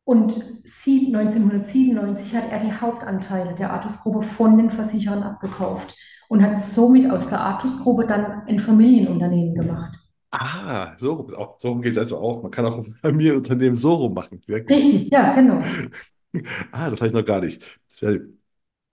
Und 0.05 0.35
1997 0.65 2.35
hat 2.35 2.51
er 2.51 2.61
die 2.61 2.73
Hauptanteile 2.73 3.55
der 3.55 3.73
Artus-Gruppe 3.73 4.23
von 4.23 4.59
den 4.59 4.71
Versicherern 4.71 5.23
abgekauft 5.23 5.95
und 6.29 6.43
hat 6.43 6.61
somit 6.61 7.11
aus 7.11 7.31
der 7.31 7.41
Artus-Gruppe 7.41 8.07
dann 8.07 8.43
ein 8.47 8.61
Familienunternehmen 8.61 9.55
gemacht. 9.55 9.97
Ah, 10.31 10.95
so, 10.99 11.29
so 11.59 11.77
geht 11.77 11.93
es 11.93 11.99
also 11.99 12.19
auch. 12.19 12.43
Man 12.43 12.51
kann 12.51 12.67
auch 12.67 12.79
ein 12.79 12.95
Familienunternehmen 13.01 13.77
so 13.77 13.95
rum 13.95 14.15
machen. 14.15 14.43
Richtig, 14.49 15.09
ja, 15.11 15.33
genau. 15.33 15.59
ah, 16.73 16.91
das 16.91 17.01
habe 17.01 17.09
ich 17.09 17.15
noch 17.15 17.25
gar 17.25 17.41
nicht. 17.41 17.63
Ja, 18.01 18.11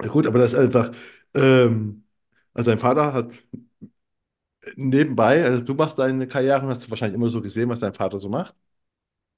gut, 0.07 0.27
aber 0.27 0.39
das 0.39 0.53
ist 0.53 0.59
einfach, 0.59 0.91
ähm, 1.33 2.03
also 2.53 2.71
dein 2.71 2.79
Vater 2.79 3.13
hat 3.13 3.33
nebenbei, 4.75 5.43
also 5.45 5.63
du 5.63 5.73
machst 5.73 5.97
deine 5.99 6.27
Karriere 6.27 6.61
und 6.65 6.69
hast 6.69 6.89
wahrscheinlich 6.89 7.15
immer 7.15 7.29
so 7.29 7.41
gesehen, 7.41 7.69
was 7.69 7.79
dein 7.79 7.93
Vater 7.93 8.17
so 8.19 8.29
macht. 8.29 8.55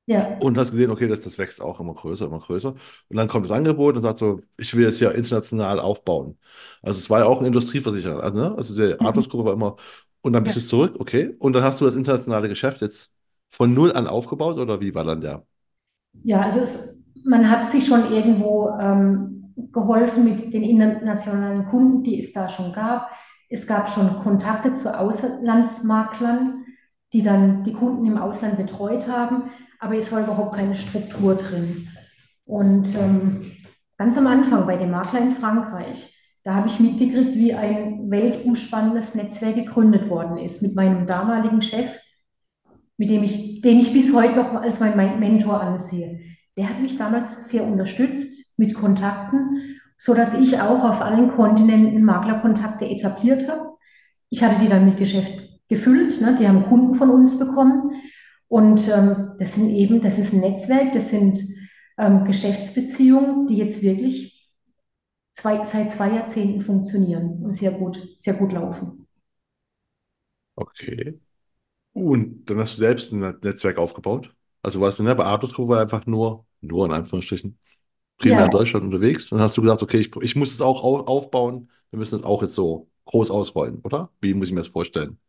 Ja. 0.06 0.40
Und 0.40 0.58
hast 0.58 0.72
gesehen, 0.72 0.92
okay, 0.92 1.08
das, 1.08 1.22
das 1.22 1.38
wächst 1.38 1.62
auch 1.62 1.80
immer 1.80 1.94
größer, 1.94 2.26
immer 2.26 2.40
größer. 2.40 2.70
Und 2.72 3.16
dann 3.18 3.28
kommt 3.30 3.46
das 3.46 3.52
Angebot 3.56 3.96
und 3.96 4.02
sagt 4.04 4.18
so, 4.20 4.42
ich 4.58 4.74
will 4.76 4.84
jetzt 4.86 5.00
ja 5.00 5.12
international 5.12 5.80
aufbauen. 5.80 6.38
Also 6.82 7.00
es 7.00 7.10
war 7.10 7.20
ja 7.20 7.26
auch 7.28 7.40
ein 7.40 7.46
Industrieversicherer, 7.46 8.22
also, 8.24 8.36
ne? 8.38 8.56
Also 8.58 8.76
die 8.76 9.00
Mhm. 9.00 9.00
Athos-Gruppe 9.00 9.46
war 9.46 9.54
immer, 9.54 9.76
und 10.22 10.34
dann 10.34 10.44
bist 10.44 10.56
Ja. 10.56 10.58
du 10.58 10.62
zurück, 10.62 10.96
okay. 11.00 11.36
Und 11.40 11.54
dann 11.54 11.64
hast 11.64 11.80
du 11.80 11.86
das 11.86 11.96
internationale 11.96 12.50
Geschäft 12.50 12.82
jetzt 12.82 13.14
von 13.50 13.74
null 13.74 13.94
an 13.94 14.08
aufgebaut 14.08 14.58
oder 14.58 14.82
wie 14.82 14.94
war 14.96 15.04
dann 15.06 15.22
der? 15.22 15.46
Ja, 16.24 16.42
also 16.42 16.60
es, 16.62 16.98
man 17.26 17.50
hat 17.50 17.66
sich 17.66 17.86
schon 17.86 18.12
irgendwo 18.12 18.70
ähm, 18.80 19.43
geholfen 19.72 20.24
mit 20.24 20.54
den 20.54 20.64
internationalen 20.64 21.66
Kunden, 21.66 22.04
die 22.04 22.20
es 22.20 22.34
da 22.34 22.50
schon 22.50 22.74
gab. 22.74 23.10
Es 23.50 23.68
gab 23.68 23.90
schon 23.90 24.20
Kontakte 24.24 24.74
zu 24.74 24.98
Auslandsmaklern, 24.98 26.66
die 27.14 27.22
dann 27.22 27.64
die 27.64 27.74
Kunden 27.74 28.06
im 28.06 28.18
Ausland 28.18 28.58
betreut 28.58 29.08
haben, 29.08 29.44
aber 29.80 29.96
es 29.96 30.12
war 30.12 30.22
überhaupt 30.22 30.56
keine 30.56 30.76
Struktur 30.76 31.36
drin. 31.36 31.88
Und 32.46 32.88
ähm, 32.96 33.42
ganz 33.98 34.18
am 34.18 34.28
Anfang 34.28 34.66
bei 34.66 34.78
dem 34.78 34.92
Makler 34.92 35.22
in 35.22 35.34
Frankreich, 35.34 36.18
da 36.44 36.56
habe 36.56 36.68
ich 36.68 36.80
mitgekriegt, 36.80 37.36
wie 37.36 37.54
ein 37.54 38.10
weltumspannendes 38.10 39.16
Netzwerk 39.16 39.56
gegründet 39.56 40.10
worden 40.10 40.38
ist 40.38 40.62
mit 40.62 40.76
meinem 40.76 41.08
damaligen 41.08 41.62
Chef, 41.62 41.90
mit 42.98 43.10
dem 43.10 43.24
ich, 43.24 43.62
den 43.62 43.80
ich 43.80 43.94
bis 43.94 44.14
heute 44.14 44.38
noch 44.38 44.54
als 44.54 44.80
mein 44.80 45.20
Mentor 45.20 45.62
ansehe. 45.62 46.20
Der 46.58 46.70
hat 46.70 46.82
mich 46.82 46.98
damals 46.98 47.50
sehr 47.50 47.64
unterstützt 47.64 48.43
mit 48.58 48.76
Kontakten, 48.76 49.80
so 49.98 50.14
dass 50.14 50.34
ich 50.34 50.60
auch 50.60 50.84
auf 50.84 51.02
allen 51.02 51.32
Kontinenten 51.32 52.04
Maklerkontakte 52.04 52.86
etabliert 52.86 53.48
habe. 53.48 53.78
Ich 54.30 54.44
hatte 54.44 54.62
die 54.62 54.68
dann 54.68 54.86
mit 54.86 54.98
Geschäft 54.98 55.44
gefüllt, 55.70 56.22
ne? 56.22 56.36
die 56.40 56.48
haben 56.48 56.66
Kunden 56.66 56.96
von 56.96 57.10
uns 57.10 57.40
bekommen. 57.40 58.02
Und 58.48 58.88
ähm, 58.88 59.32
das 59.40 59.56
sind 59.56 59.70
eben, 59.70 60.02
das 60.02 60.20
ist 60.20 60.34
ein 60.34 60.42
Netzwerk, 60.42 60.94
das 60.94 61.10
sind 61.10 61.40
ähm, 61.98 62.26
Geschäftsbeziehungen, 62.26 63.48
die 63.48 63.58
jetzt 63.58 63.82
wirklich 63.82 64.52
zwei, 65.34 65.64
seit 65.66 65.92
zwei 65.92 66.12
Jahrzehnten 66.12 66.62
funktionieren 66.62 67.44
und 67.44 67.54
sehr 67.54 67.72
gut, 67.72 67.98
sehr 68.18 68.36
gut 68.36 68.52
laufen. 68.52 69.08
Okay. 70.56 71.20
Und 71.94 72.46
dann 72.50 72.60
hast 72.60 72.78
du 72.78 72.82
selbst 72.82 73.12
ein 73.12 73.20
Netzwerk 73.42 73.78
aufgebaut. 73.78 74.36
Also 74.62 74.82
warst 74.82 75.00
du, 75.00 75.04
bei 75.04 75.26
Athos-Gruppe 75.26 75.74
war 75.74 75.82
einfach 75.82 76.06
nur, 76.06 76.46
nur 76.62 76.86
in 76.86 76.94
Anführungsstrichen, 76.94 77.60
primär 78.18 78.46
Ja, 78.46 78.46
in 78.46 78.52
Deutschland 78.52 78.86
unterwegs. 78.86 79.30
Dann 79.30 79.40
hast 79.40 79.58
du 79.58 79.62
gesagt, 79.62 79.84
okay, 79.84 80.00
ich, 80.00 80.16
ich 80.18 80.36
muss 80.36 80.54
es 80.54 80.62
auch 80.62 80.84
au- 80.84 81.02
aufbauen. 81.06 81.70
Wir 81.92 82.00
müssen 82.00 82.16
es 82.20 82.24
auch 82.26 82.42
jetzt 82.42 82.56
so 82.56 82.90
groß 83.06 83.32
ausrollen, 83.32 83.80
oder? 83.84 84.12
Wie 84.22 84.34
muss 84.34 84.48
ich 84.48 84.54
mir 84.54 84.62
das 84.62 84.68
vorstellen? 84.70 85.20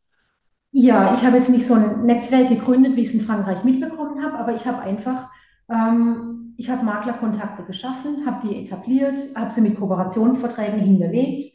Ja, 0.73 1.15
ich 1.15 1.23
habe 1.25 1.37
jetzt 1.37 1.51
nicht 1.51 1.67
so 1.67 1.75
ein 1.75 2.05
Netzwerk 2.05 2.49
gegründet, 2.49 2.97
wie 2.97 3.03
ich 3.03 3.09
es 3.09 3.15
in 3.15 3.21
Frankreich 3.21 3.63
mitbekommen 3.65 4.25
habe, 4.25 4.39
aber 4.39 4.55
ich 4.55 4.67
habe 4.67 4.81
einfach, 4.81 5.31
ähm, 5.71 6.55
ich 6.57 6.69
habe 6.69 6.85
Maklerkontakte 6.85 7.65
geschaffen, 7.65 8.27
habe 8.27 8.47
die 8.49 8.57
etabliert, 8.57 9.21
habe 9.37 9.51
sie 9.51 9.61
mit 9.61 9.77
Kooperationsverträgen 9.79 10.81
hinterlegt. 10.81 11.55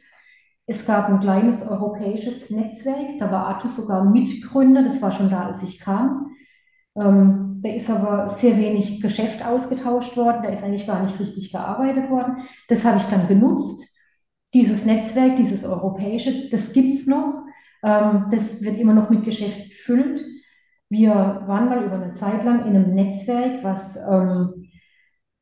Es 0.68 0.86
gab 0.86 1.10
ein 1.10 1.20
kleines 1.20 1.68
europäisches 1.68 2.50
Netzwerk, 2.52 3.20
da 3.20 3.32
war 3.32 3.48
Athos 3.50 3.76
sogar 3.76 4.06
Mitgründer, 4.06 4.84
das 4.84 5.02
war 5.02 5.12
schon 5.12 5.30
da, 5.30 5.46
als 5.48 5.64
ich 5.64 5.80
kam. 5.80 6.32
Ähm, 6.96 7.49
da 7.62 7.70
ist 7.70 7.90
aber 7.90 8.30
sehr 8.30 8.58
wenig 8.58 9.02
Geschäft 9.02 9.46
ausgetauscht 9.46 10.16
worden, 10.16 10.44
da 10.44 10.50
ist 10.50 10.64
eigentlich 10.64 10.88
gar 10.88 11.04
nicht 11.04 11.20
richtig 11.20 11.52
gearbeitet 11.52 12.10
worden. 12.10 12.38
Das 12.68 12.86
habe 12.86 12.98
ich 12.98 13.06
dann 13.06 13.28
genutzt. 13.28 13.86
Dieses 14.54 14.86
Netzwerk, 14.86 15.36
dieses 15.36 15.66
europäische, 15.66 16.50
das 16.50 16.74
gibt 16.74 16.94
es 16.94 17.08
noch. 17.08 17.44
Ähm, 17.84 18.26
das 18.32 18.64
wird 18.64 18.78
immer 18.78 18.94
noch 18.94 19.10
mit 19.10 19.24
Geschäft 19.24 19.70
gefüllt. 19.70 20.22
Wir 20.90 21.12
waren 21.46 21.66
mal 21.70 21.84
über 21.84 21.96
eine 21.96 22.14
Zeit 22.14 22.44
lang 22.44 22.66
in 22.66 22.76
einem 22.76 22.96
Netzwerk, 22.96 23.64
was 23.64 23.96
ähm, 23.96 24.66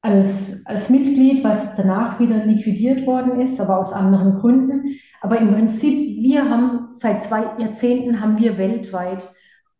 als, 0.01 0.65
als 0.65 0.89
Mitglied, 0.89 1.43
was 1.43 1.75
danach 1.75 2.19
wieder 2.19 2.45
liquidiert 2.45 3.05
worden 3.05 3.39
ist, 3.39 3.59
aber 3.61 3.79
aus 3.79 3.93
anderen 3.93 4.35
Gründen. 4.35 4.99
Aber 5.21 5.39
im 5.39 5.53
Prinzip, 5.53 6.21
wir 6.21 6.49
haben 6.49 6.89
seit 6.93 7.23
zwei 7.23 7.43
Jahrzehnten 7.59 8.21
haben 8.21 8.37
wir 8.37 8.57
weltweit 8.57 9.27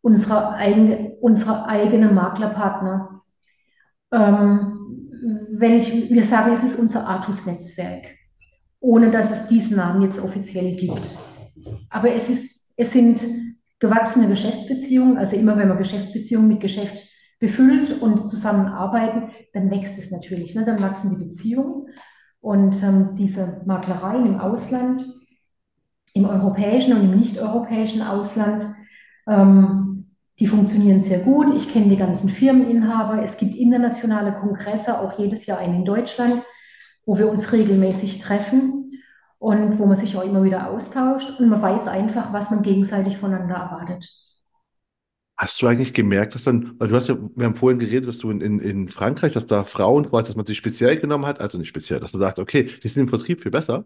unsere 0.00 0.54
eigene, 0.54 1.16
unsere 1.20 1.66
eigene 1.66 2.10
Maklerpartner. 2.10 3.22
Ähm, 4.12 4.78
wenn 5.50 5.74
ich, 5.74 6.10
wir 6.10 6.24
sagen, 6.24 6.52
es 6.52 6.62
ist 6.62 6.78
unser 6.78 7.06
Artus-Netzwerk, 7.06 8.06
ohne 8.80 9.10
dass 9.10 9.30
es 9.30 9.48
diesen 9.48 9.76
Namen 9.76 10.02
jetzt 10.02 10.20
offiziell 10.20 10.76
gibt. 10.76 11.16
Aber 11.90 12.12
es 12.12 12.30
ist, 12.30 12.74
es 12.76 12.92
sind 12.92 13.20
gewachsene 13.80 14.28
Geschäftsbeziehungen. 14.28 15.18
Also 15.18 15.36
immer 15.36 15.56
wenn 15.56 15.68
man 15.68 15.78
Geschäftsbeziehungen 15.78 16.48
mit 16.48 16.60
Geschäft 16.60 16.96
befüllt 17.40 18.00
und 18.00 18.26
zusammenarbeiten, 18.26 19.30
dann 19.52 19.70
wächst 19.70 19.98
es 19.98 20.10
natürlich. 20.10 20.54
Ne? 20.54 20.64
Dann 20.64 20.80
wachsen 20.82 21.10
die 21.10 21.24
Beziehungen. 21.24 21.88
Und 22.40 22.82
ähm, 22.82 23.16
diese 23.16 23.62
Maklereien 23.66 24.26
im 24.26 24.40
Ausland, 24.40 25.04
im 26.14 26.24
europäischen 26.24 26.94
und 26.94 27.02
im 27.02 27.18
nicht-europäischen 27.18 28.02
Ausland, 28.02 28.64
ähm, 29.26 29.87
die 30.40 30.46
funktionieren 30.46 31.02
sehr 31.02 31.20
gut. 31.20 31.54
Ich 31.56 31.72
kenne 31.72 31.88
die 31.88 31.96
ganzen 31.96 32.28
Firmeninhaber. 32.28 33.22
Es 33.22 33.38
gibt 33.38 33.54
internationale 33.54 34.32
Kongresse, 34.32 35.00
auch 35.00 35.18
jedes 35.18 35.46
Jahr 35.46 35.58
einen 35.58 35.76
in 35.76 35.84
Deutschland, 35.84 36.42
wo 37.04 37.18
wir 37.18 37.28
uns 37.28 37.52
regelmäßig 37.52 38.20
treffen 38.20 38.92
und 39.38 39.78
wo 39.78 39.86
man 39.86 39.96
sich 39.96 40.16
auch 40.16 40.24
immer 40.24 40.42
wieder 40.44 40.70
austauscht 40.70 41.40
und 41.40 41.48
man 41.48 41.62
weiß 41.62 41.88
einfach, 41.88 42.32
was 42.32 42.50
man 42.50 42.62
gegenseitig 42.62 43.18
voneinander 43.18 43.56
erwartet. 43.56 44.08
Hast 45.36 45.62
du 45.62 45.68
eigentlich 45.68 45.94
gemerkt, 45.94 46.34
dass 46.34 46.42
dann, 46.42 46.74
weil 46.78 46.88
du 46.88 46.96
hast 46.96 47.08
ja, 47.08 47.16
wir 47.36 47.46
haben 47.46 47.54
vorhin 47.54 47.78
geredet, 47.78 48.08
dass 48.08 48.18
du 48.18 48.30
in, 48.30 48.40
in, 48.40 48.58
in 48.58 48.88
Frankreich, 48.88 49.32
dass 49.32 49.46
da 49.46 49.62
Frauen 49.62 50.08
quasi, 50.08 50.26
dass 50.26 50.36
man 50.36 50.46
sie 50.46 50.56
speziell 50.56 50.96
genommen 50.98 51.26
hat, 51.26 51.40
also 51.40 51.58
nicht 51.58 51.68
speziell, 51.68 52.00
dass 52.00 52.12
man 52.12 52.22
sagt, 52.22 52.40
okay, 52.40 52.64
die 52.82 52.88
sind 52.88 53.02
im 53.02 53.08
Vertrieb 53.08 53.40
viel 53.42 53.52
besser, 53.52 53.84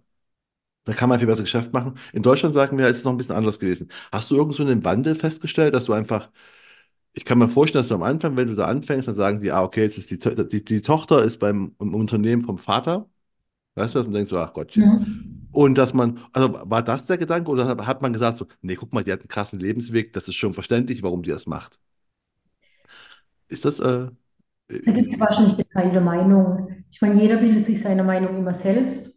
da 0.85 0.93
kann 0.95 1.09
man 1.09 1.19
viel 1.19 1.29
besser 1.29 1.43
Geschäft 1.43 1.73
machen. 1.73 1.95
In 2.13 2.23
Deutschland 2.23 2.55
sagen 2.55 2.79
wir, 2.79 2.89
ist 2.89 2.99
es 2.99 3.05
noch 3.05 3.13
ein 3.13 3.19
bisschen 3.19 3.37
anders 3.37 3.59
gewesen. 3.61 3.91
Hast 4.13 4.31
du 4.31 4.37
irgend 4.37 4.57
so 4.57 4.63
einen 4.65 4.85
Wandel 4.85 5.15
festgestellt, 5.15 5.75
dass 5.75 5.85
du 5.85 5.93
einfach, 5.93 6.31
ich 7.15 7.25
kann 7.25 7.39
mir 7.39 7.49
vorstellen, 7.51 7.83
dass 7.83 7.89
du 7.89 7.95
am 7.97 8.03
Anfang, 8.05 8.37
wenn 8.37 8.49
du 8.49 8.55
da 8.55 8.67
anfängst, 8.67 9.09
dann 9.09 9.17
sagen 9.17 9.41
die, 9.41 9.53
ah, 9.53 9.63
okay, 9.65 9.83
jetzt 9.85 9.99
ist 9.99 10.11
die, 10.11 10.19
die, 10.19 10.65
die 10.65 10.83
Tochter 10.83 11.23
ist 11.23 11.39
beim 11.39 11.75
im 11.81 11.95
Unternehmen 11.95 12.45
vom 12.45 12.59
Vater, 12.59 13.09
weißt 13.77 13.95
du 13.95 14.01
das, 14.01 14.09
und 14.09 14.15
denkst 14.15 14.31
so, 14.31 14.39
ach 14.39 14.53
Gottchen. 14.55 14.85
Mhm. 14.85 15.49
Und 15.53 15.77
dass 15.79 15.95
man, 15.95 16.21
also 16.33 16.53
war 16.65 16.83
das 16.83 17.07
der 17.07 17.19
Gedanke 17.19 17.51
oder 17.51 17.67
hat 17.69 17.87
hat 17.87 18.03
man 18.03 18.13
gesagt 18.13 18.39
so, 18.39 18.47
nee, 18.63 18.77
guck 18.77 18.93
mal, 18.95 19.05
die 19.05 19.13
hat 19.13 19.21
einen 19.21 19.29
krassen 19.29 19.61
Lebensweg, 19.61 20.13
das 20.15 20.29
ist 20.29 20.37
schon 20.37 20.55
verständlich, 20.55 21.03
warum 21.03 21.23
die 21.23 21.31
das 21.31 21.47
macht. 21.47 21.79
Ist 23.49 23.65
das, 23.65 23.81
äh, 23.81 24.09
Da 24.69 24.93
gibt 24.93 25.13
es 25.13 25.21
wahrscheinlich 25.21 25.57
geteilte 25.57 26.01
Meinungen. 26.01 26.85
Ich 26.91 27.01
meine, 27.01 27.21
jeder 27.21 27.37
bildet 27.37 27.65
sich 27.65 27.81
seine 27.83 28.05
Meinung 28.05 28.37
immer 28.37 28.55
selbst. 28.55 29.12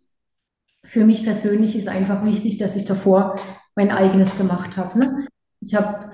Für 0.86 1.05
mich 1.05 1.23
persönlich 1.23 1.75
ist 1.75 1.88
einfach 1.88 2.23
wichtig, 2.23 2.57
dass 2.57 2.75
ich 2.75 2.86
davor 2.86 3.36
mein 3.75 3.91
eigenes 3.91 4.38
gemacht 4.38 4.77
habe. 4.77 4.99
Ne? 4.99 5.27
Ich 5.59 5.75
habe 5.75 6.11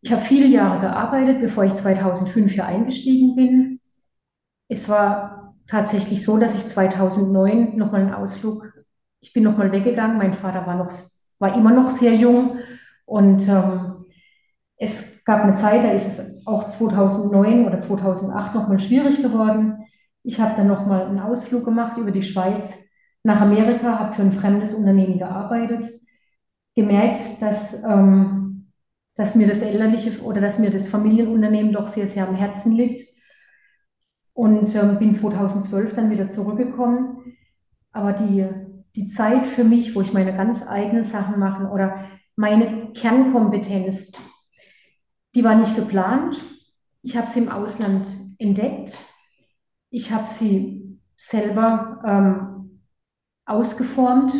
ich 0.00 0.12
hab 0.12 0.26
viele 0.26 0.46
Jahre 0.46 0.80
gearbeitet, 0.80 1.40
bevor 1.40 1.64
ich 1.64 1.74
2005 1.74 2.52
hier 2.52 2.66
eingestiegen 2.66 3.34
bin. 3.36 3.80
Es 4.68 4.88
war 4.88 5.54
tatsächlich 5.66 6.24
so, 6.24 6.38
dass 6.38 6.54
ich 6.54 6.66
2009 6.66 7.76
nochmal 7.76 8.02
einen 8.02 8.14
Ausflug, 8.14 8.70
ich 9.20 9.32
bin 9.32 9.44
nochmal 9.44 9.72
weggegangen. 9.72 10.18
Mein 10.18 10.34
Vater 10.34 10.66
war 10.66 10.76
noch, 10.76 10.92
war 11.38 11.56
immer 11.56 11.72
noch 11.72 11.90
sehr 11.90 12.14
jung 12.14 12.58
und 13.06 13.48
ähm, 13.48 14.04
es 14.76 15.24
gab 15.24 15.42
eine 15.42 15.54
Zeit, 15.54 15.84
da 15.84 15.90
ist 15.92 16.06
es 16.06 16.46
auch 16.46 16.68
2009 16.68 17.66
oder 17.66 17.80
2008 17.80 18.54
nochmal 18.54 18.80
schwierig 18.80 19.22
geworden. 19.22 19.86
Ich 20.22 20.40
habe 20.40 20.54
dann 20.56 20.66
nochmal 20.66 21.06
einen 21.06 21.20
Ausflug 21.20 21.64
gemacht 21.64 21.96
über 21.96 22.10
die 22.10 22.22
Schweiz 22.22 22.83
nach 23.24 23.40
Amerika, 23.40 23.98
habe 23.98 24.12
für 24.14 24.22
ein 24.22 24.32
fremdes 24.32 24.74
Unternehmen 24.74 25.18
gearbeitet, 25.18 25.88
gemerkt, 26.76 27.40
dass, 27.40 27.82
ähm, 27.82 28.70
dass 29.16 29.34
mir 29.34 29.48
das 29.48 29.62
elterliche 29.62 30.22
oder 30.22 30.40
dass 30.40 30.58
mir 30.58 30.70
das 30.70 30.88
Familienunternehmen 30.88 31.72
doch 31.72 31.88
sehr, 31.88 32.06
sehr 32.06 32.28
am 32.28 32.36
Herzen 32.36 32.72
liegt 32.72 33.02
und 34.34 34.74
ähm, 34.76 34.98
bin 34.98 35.14
2012 35.14 35.94
dann 35.94 36.10
wieder 36.10 36.28
zurückgekommen. 36.28 37.36
Aber 37.92 38.12
die, 38.12 38.46
die 38.94 39.06
Zeit 39.06 39.46
für 39.46 39.64
mich, 39.64 39.94
wo 39.94 40.02
ich 40.02 40.12
meine 40.12 40.36
ganz 40.36 40.66
eigenen 40.66 41.04
Sachen 41.04 41.38
mache 41.38 41.68
oder 41.68 42.04
meine 42.36 42.92
Kernkompetenz, 42.92 44.12
die 45.34 45.44
war 45.44 45.54
nicht 45.54 45.76
geplant. 45.76 46.38
Ich 47.02 47.16
habe 47.16 47.30
sie 47.30 47.40
im 47.40 47.48
Ausland 47.48 48.06
entdeckt. 48.38 48.98
Ich 49.90 50.10
habe 50.12 50.28
sie 50.28 51.00
selber 51.16 52.02
ähm, 52.04 52.53
ausgeformt 53.46 54.32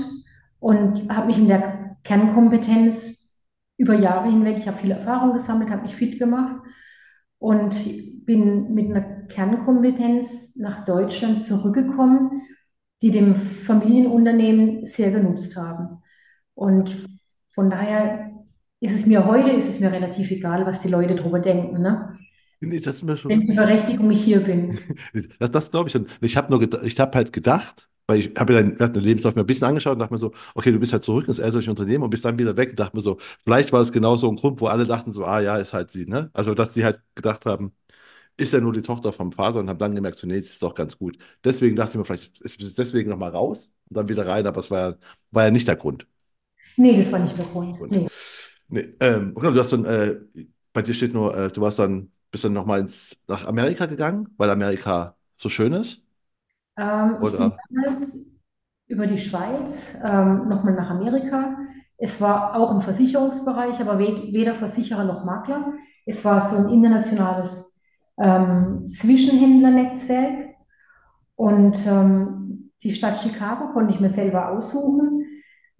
und 0.58 1.10
habe 1.10 1.26
mich 1.26 1.38
in 1.38 1.48
der 1.48 1.96
Kernkompetenz 2.04 3.32
über 3.76 3.94
Jahre 3.94 4.30
hinweg, 4.30 4.58
ich 4.58 4.68
habe 4.68 4.78
viel 4.78 4.92
Erfahrung 4.92 5.32
gesammelt, 5.32 5.70
habe 5.70 5.82
mich 5.82 5.96
fit 5.96 6.18
gemacht 6.18 6.56
und 7.38 7.76
bin 8.24 8.72
mit 8.72 8.90
einer 8.90 9.26
Kernkompetenz 9.26 10.56
nach 10.56 10.84
Deutschland 10.84 11.42
zurückgekommen, 11.42 12.42
die 13.02 13.10
dem 13.10 13.36
Familienunternehmen 13.36 14.86
sehr 14.86 15.10
genutzt 15.10 15.56
haben. 15.56 16.02
Und 16.54 17.06
von 17.50 17.68
daher 17.68 18.30
ist 18.80 18.94
es 18.94 19.06
mir 19.06 19.26
heute, 19.26 19.50
ist 19.50 19.68
es 19.68 19.80
mir 19.80 19.92
relativ 19.92 20.30
egal, 20.30 20.64
was 20.66 20.82
die 20.82 20.88
Leute 20.88 21.16
darüber 21.16 21.40
denken. 21.40 21.82
Ne? 21.82 22.16
Nee, 22.60 22.80
das 22.80 22.96
ist 22.96 23.04
mir 23.04 23.16
schon. 23.16 23.30
Welche 23.30 23.54
Berechtigung 23.54 24.10
ich 24.10 24.22
hier 24.22 24.40
bin. 24.40 24.78
Das, 25.38 25.50
das 25.50 25.70
glaube 25.70 25.88
ich 25.88 25.92
schon. 25.92 26.06
Ich 26.20 26.36
habe 26.36 26.54
habe 26.54 27.16
halt 27.16 27.32
gedacht, 27.32 27.88
weil 28.06 28.20
ich 28.20 28.32
habe 28.38 28.52
deinen 28.54 28.76
deinen 28.78 28.94
Lebenslauf 28.96 29.34
mir 29.34 29.42
ein 29.42 29.46
bisschen 29.46 29.66
angeschaut 29.68 29.94
und 29.94 29.98
dachte 30.00 30.12
mir 30.14 30.18
so, 30.18 30.32
okay, 30.54 30.72
du 30.72 30.78
bist 30.78 30.92
halt 30.92 31.04
zurück 31.04 31.28
ins 31.28 31.38
elterliche 31.38 31.70
Unternehmen 31.70 32.04
und 32.04 32.10
bist 32.10 32.24
dann 32.24 32.38
wieder 32.38 32.56
weg 32.56 32.70
und 32.70 32.80
dachte 32.80 32.96
mir 32.96 33.02
so, 33.02 33.18
vielleicht 33.42 33.72
war 33.72 33.80
es 33.82 33.92
genau 33.92 34.16
so 34.16 34.28
ein 34.28 34.36
Grund, 34.36 34.60
wo 34.60 34.66
alle 34.66 34.86
dachten 34.86 35.12
so, 35.12 35.24
ah 35.24 35.40
ja, 35.40 35.56
ist 35.56 35.72
halt 35.72 35.90
sie, 35.90 36.06
ne? 36.06 36.30
Also, 36.34 36.54
dass 36.54 36.72
die 36.72 36.84
halt 36.84 37.00
gedacht 37.14 37.46
haben, 37.46 37.72
ist 38.36 38.52
ja 38.52 38.60
nur 38.60 38.72
die 38.72 38.82
Tochter 38.82 39.12
vom 39.12 39.32
Vater 39.32 39.60
und 39.60 39.68
haben 39.68 39.78
dann 39.78 39.94
gemerkt, 39.94 40.18
so, 40.18 40.26
nee, 40.26 40.40
das 40.40 40.50
ist 40.50 40.62
doch 40.62 40.74
ganz 40.74 40.98
gut. 40.98 41.18
Deswegen 41.44 41.76
dachte 41.76 41.92
ich 41.92 41.96
mir, 41.98 42.04
vielleicht 42.04 42.40
ist 42.42 42.60
es 42.62 42.74
deswegen 42.74 43.10
nochmal 43.10 43.30
raus 43.30 43.72
und 43.88 43.96
dann 43.96 44.08
wieder 44.08 44.26
rein, 44.26 44.46
aber 44.46 44.60
es 44.60 44.70
war 44.70 44.90
ja, 44.92 44.96
war 45.30 45.44
ja 45.44 45.50
nicht 45.50 45.68
der 45.68 45.76
Grund. 45.76 46.06
Nee, 46.76 46.96
das 46.96 47.12
war 47.12 47.20
nicht 47.20 47.38
der 47.38 47.46
Grund. 47.46 47.80
Nee. 47.90 48.08
Nee, 48.68 48.88
ähm, 49.00 49.34
genau, 49.34 49.52
du 49.52 49.60
hast 49.60 49.72
dann, 49.72 49.84
äh, 49.84 50.16
bei 50.72 50.82
dir 50.82 50.94
steht 50.94 51.14
nur, 51.14 51.36
äh, 51.36 51.50
du 51.50 51.60
warst 51.60 51.78
dann, 51.78 52.10
bist 52.30 52.44
dann 52.44 52.52
nochmal 52.52 52.88
nach 53.28 53.44
Amerika 53.44 53.86
gegangen, 53.86 54.28
weil 54.36 54.50
Amerika 54.50 55.16
so 55.38 55.48
schön 55.48 55.72
ist? 55.72 56.03
Ähm, 56.76 57.16
ich 57.22 57.30
bin 57.32 57.52
damals 57.70 58.18
über 58.86 59.06
die 59.06 59.18
Schweiz 59.18 59.96
ähm, 60.04 60.48
nochmal 60.48 60.74
nach 60.74 60.90
Amerika. 60.90 61.56
Es 61.96 62.20
war 62.20 62.56
auch 62.56 62.72
im 62.72 62.82
Versicherungsbereich, 62.82 63.80
aber 63.80 63.98
we 63.98 64.32
weder 64.32 64.54
Versicherer 64.54 65.04
noch 65.04 65.24
Makler. 65.24 65.72
Es 66.06 66.24
war 66.24 66.40
so 66.40 66.56
ein 66.56 66.68
internationales 66.72 67.82
ähm, 68.18 68.86
Zwischenhändlernetzwerk 68.86 70.54
und 71.36 71.76
ähm, 71.86 72.72
die 72.82 72.92
Stadt 72.92 73.22
Chicago 73.22 73.72
konnte 73.72 73.94
ich 73.94 74.00
mir 74.00 74.10
selber 74.10 74.50
aussuchen. 74.50 75.24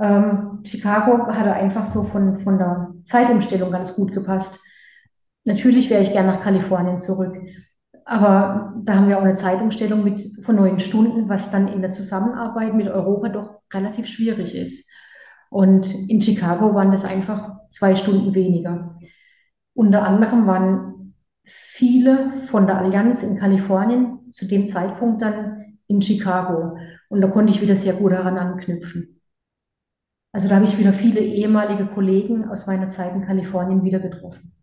Ähm, 0.00 0.60
Chicago 0.64 1.26
hatte 1.26 1.52
einfach 1.52 1.86
so 1.86 2.04
von, 2.04 2.38
von 2.40 2.58
der 2.58 2.94
Zeitumstellung 3.04 3.70
ganz 3.70 3.94
gut 3.94 4.12
gepasst. 4.12 4.60
Natürlich 5.44 5.90
wäre 5.90 6.02
ich 6.02 6.12
gern 6.12 6.26
nach 6.26 6.40
Kalifornien 6.42 6.98
zurück. 6.98 7.36
Aber 8.04 8.74
da 8.84 8.96
haben 8.96 9.08
wir 9.08 9.18
auch 9.18 9.22
eine 9.22 9.34
Zeitumstellung 9.34 10.04
mit 10.04 10.44
von 10.44 10.56
neun 10.56 10.78
Stunden, 10.78 11.28
was 11.28 11.50
dann 11.50 11.68
in 11.68 11.80
der 11.80 11.90
Zusammenarbeit 11.90 12.74
mit 12.74 12.88
Europa 12.88 13.28
doch 13.30 13.62
relativ 13.72 14.06
schwierig 14.06 14.54
ist. 14.54 14.88
Und 15.50 15.92
in 16.08 16.20
Chicago 16.20 16.74
waren 16.74 16.92
das 16.92 17.04
einfach 17.04 17.56
zwei 17.70 17.96
Stunden 17.96 18.34
weniger. 18.34 18.98
Unter 19.74 20.02
anderem 20.02 20.46
waren 20.46 21.14
viele 21.44 22.32
von 22.46 22.66
der 22.66 22.78
Allianz 22.78 23.22
in 23.22 23.38
Kalifornien 23.38 24.30
zu 24.30 24.46
dem 24.46 24.66
Zeitpunkt 24.66 25.22
dann 25.22 25.78
in 25.86 26.02
Chicago. 26.02 26.76
Und 27.08 27.20
da 27.20 27.28
konnte 27.28 27.52
ich 27.52 27.60
wieder 27.60 27.76
sehr 27.76 27.94
gut 27.94 28.12
daran 28.12 28.38
anknüpfen. 28.38 29.20
Also 30.32 30.48
da 30.48 30.56
habe 30.56 30.64
ich 30.64 30.78
wieder 30.78 30.92
viele 30.92 31.20
ehemalige 31.20 31.86
Kollegen 31.86 32.48
aus 32.48 32.66
meiner 32.66 32.88
Zeit 32.88 33.14
in 33.14 33.24
Kalifornien 33.24 33.84
wieder 33.84 34.00
getroffen. 34.00 34.53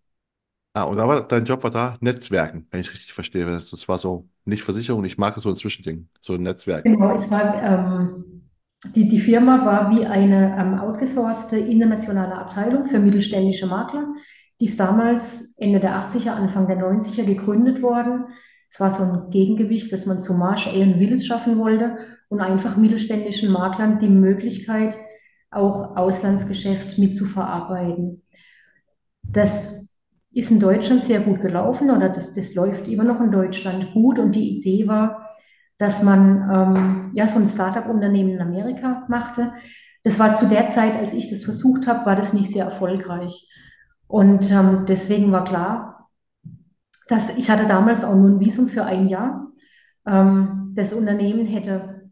Ah, 0.73 0.83
und 0.83 0.99
aber 0.99 1.21
dein 1.21 1.43
Job 1.43 1.63
war 1.63 1.71
da 1.71 1.97
Netzwerken, 1.99 2.65
wenn 2.71 2.79
ich 2.79 2.91
richtig 2.91 3.13
verstehe. 3.13 3.45
Das, 3.45 3.87
war 3.89 3.97
so 3.97 4.29
nicht 4.45 4.63
Versicherung, 4.63 5.03
ich 5.03 5.17
mag 5.17 5.37
so 5.37 5.49
ein 5.49 5.57
Zwischending, 5.57 6.07
so 6.21 6.33
ein 6.33 6.43
Netzwerk. 6.43 6.83
Genau, 6.83 7.13
es 7.13 7.29
war, 7.29 7.61
ähm, 7.61 8.49
die, 8.95 9.09
die 9.09 9.19
Firma 9.19 9.65
war 9.65 9.91
wie 9.91 10.05
eine 10.05 10.57
ähm, 10.57 10.79
outgesourcete 10.79 11.57
internationale 11.57 12.35
Abteilung 12.35 12.85
für 12.85 12.99
mittelständische 12.99 13.67
Makler. 13.67 14.07
Die 14.61 14.65
ist 14.65 14.79
damals 14.79 15.55
Ende 15.57 15.81
der 15.81 15.91
80er, 15.91 16.31
Anfang 16.31 16.67
der 16.67 16.77
90er 16.77 17.25
gegründet 17.25 17.81
worden. 17.81 18.27
Es 18.69 18.79
war 18.79 18.91
so 18.91 19.03
ein 19.03 19.29
Gegengewicht, 19.29 19.91
das 19.91 20.05
man 20.05 20.21
zu 20.21 20.33
Marsh, 20.33 20.67
Allen 20.67 20.99
Willis 21.01 21.25
schaffen 21.25 21.57
wollte 21.57 21.97
und 22.29 22.39
einfach 22.39 22.77
mittelständischen 22.77 23.51
Maklern 23.51 23.99
die 23.99 24.07
Möglichkeit, 24.07 24.95
auch 25.49 25.97
Auslandsgeschäft 25.97 26.97
mitzuverarbeiten. 26.97 28.23
Das 29.23 29.90
ist 30.33 30.51
in 30.51 30.59
Deutschland 30.59 31.03
sehr 31.03 31.19
gut 31.19 31.41
gelaufen 31.41 31.91
oder 31.91 32.09
das, 32.09 32.33
das 32.33 32.55
läuft 32.55 32.87
immer 32.87 33.03
noch 33.03 33.19
in 33.19 33.31
Deutschland 33.31 33.93
gut. 33.93 34.17
Und 34.17 34.33
die 34.33 34.57
Idee 34.57 34.87
war, 34.87 35.29
dass 35.77 36.03
man 36.03 36.49
ähm, 36.53 37.11
ja 37.13 37.27
so 37.27 37.39
ein 37.39 37.47
Startup-Unternehmen 37.47 38.31
in 38.31 38.41
Amerika 38.41 39.05
machte. 39.09 39.53
Das 40.03 40.19
war 40.19 40.35
zu 40.35 40.47
der 40.47 40.69
Zeit, 40.69 40.95
als 40.95 41.13
ich 41.13 41.29
das 41.29 41.43
versucht 41.43 41.87
habe, 41.87 42.05
war 42.05 42.15
das 42.15 42.33
nicht 42.33 42.51
sehr 42.51 42.65
erfolgreich. 42.65 43.49
Und 44.07 44.49
ähm, 44.51 44.85
deswegen 44.87 45.31
war 45.31 45.43
klar, 45.43 46.09
dass 47.07 47.37
ich 47.37 47.49
hatte 47.49 47.67
damals 47.67 48.03
auch 48.03 48.15
nur 48.15 48.29
ein 48.29 48.39
Visum 48.39 48.67
für 48.67 48.85
ein 48.85 49.09
Jahr. 49.09 49.51
Ähm, 50.05 50.71
das 50.75 50.93
Unternehmen 50.93 51.45
hätte 51.45 52.09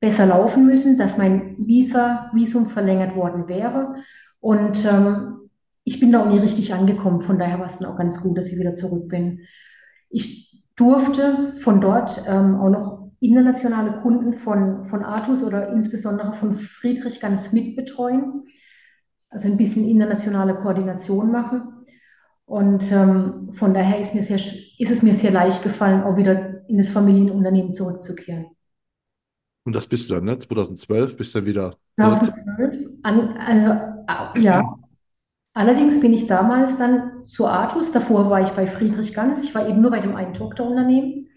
besser 0.00 0.26
laufen 0.26 0.66
müssen, 0.66 0.96
dass 0.96 1.18
mein 1.18 1.56
Visa, 1.58 2.30
Visum 2.32 2.70
verlängert 2.70 3.14
worden 3.14 3.48
wäre. 3.48 3.96
Und 4.40 4.84
ähm, 4.86 5.47
ich 5.88 6.00
bin 6.00 6.12
da 6.12 6.22
auch 6.22 6.28
nie 6.28 6.38
richtig 6.38 6.74
angekommen. 6.74 7.22
Von 7.22 7.38
daher 7.38 7.58
war 7.58 7.66
es 7.66 7.78
dann 7.78 7.90
auch 7.90 7.96
ganz 7.96 8.22
gut, 8.22 8.36
dass 8.36 8.52
ich 8.52 8.58
wieder 8.58 8.74
zurück 8.74 9.08
bin. 9.08 9.40
Ich 10.10 10.66
durfte 10.76 11.54
von 11.60 11.80
dort 11.80 12.22
ähm, 12.26 12.56
auch 12.56 12.68
noch 12.68 13.10
internationale 13.20 14.02
Kunden 14.02 14.34
von, 14.34 14.84
von 14.84 15.02
Artus 15.02 15.42
oder 15.42 15.72
insbesondere 15.72 16.34
von 16.34 16.56
Friedrich 16.56 17.20
ganz 17.20 17.52
mitbetreuen. 17.52 18.44
Also 19.30 19.48
ein 19.48 19.56
bisschen 19.56 19.88
internationale 19.88 20.56
Koordination 20.56 21.32
machen. 21.32 21.62
Und 22.44 22.92
ähm, 22.92 23.50
von 23.54 23.72
daher 23.72 23.98
ist, 23.98 24.14
mir 24.14 24.22
sehr, 24.22 24.36
ist 24.36 24.90
es 24.90 25.02
mir 25.02 25.14
sehr 25.14 25.30
leicht 25.30 25.62
gefallen, 25.62 26.02
auch 26.02 26.18
wieder 26.18 26.68
in 26.68 26.76
das 26.76 26.90
Familienunternehmen 26.90 27.72
zurückzukehren. 27.72 28.46
Und 29.64 29.74
das 29.74 29.86
bist 29.86 30.10
du 30.10 30.14
dann, 30.14 30.24
ne? 30.24 30.38
2012 30.38 31.16
bist 31.16 31.34
du 31.34 31.38
dann 31.38 31.46
wieder 31.46 31.70
zurück. 31.96 32.18
2012, 32.18 32.88
an, 33.02 33.36
also 33.38 34.40
ja, 34.40 34.78
allerdings 35.58 36.00
bin 36.00 36.14
ich 36.14 36.28
damals 36.28 36.78
dann 36.78 37.26
zu 37.26 37.48
Artus, 37.48 37.90
davor 37.90 38.30
war 38.30 38.42
ich 38.42 38.50
bei 38.50 38.68
Friedrich 38.68 39.12
Ganz, 39.12 39.42
ich 39.42 39.54
war 39.54 39.68
eben 39.68 39.80
nur 39.80 39.90
bei 39.90 39.98
dem 39.98 40.14
einen 40.14 40.34
Tochterunternehmen, 40.34 41.28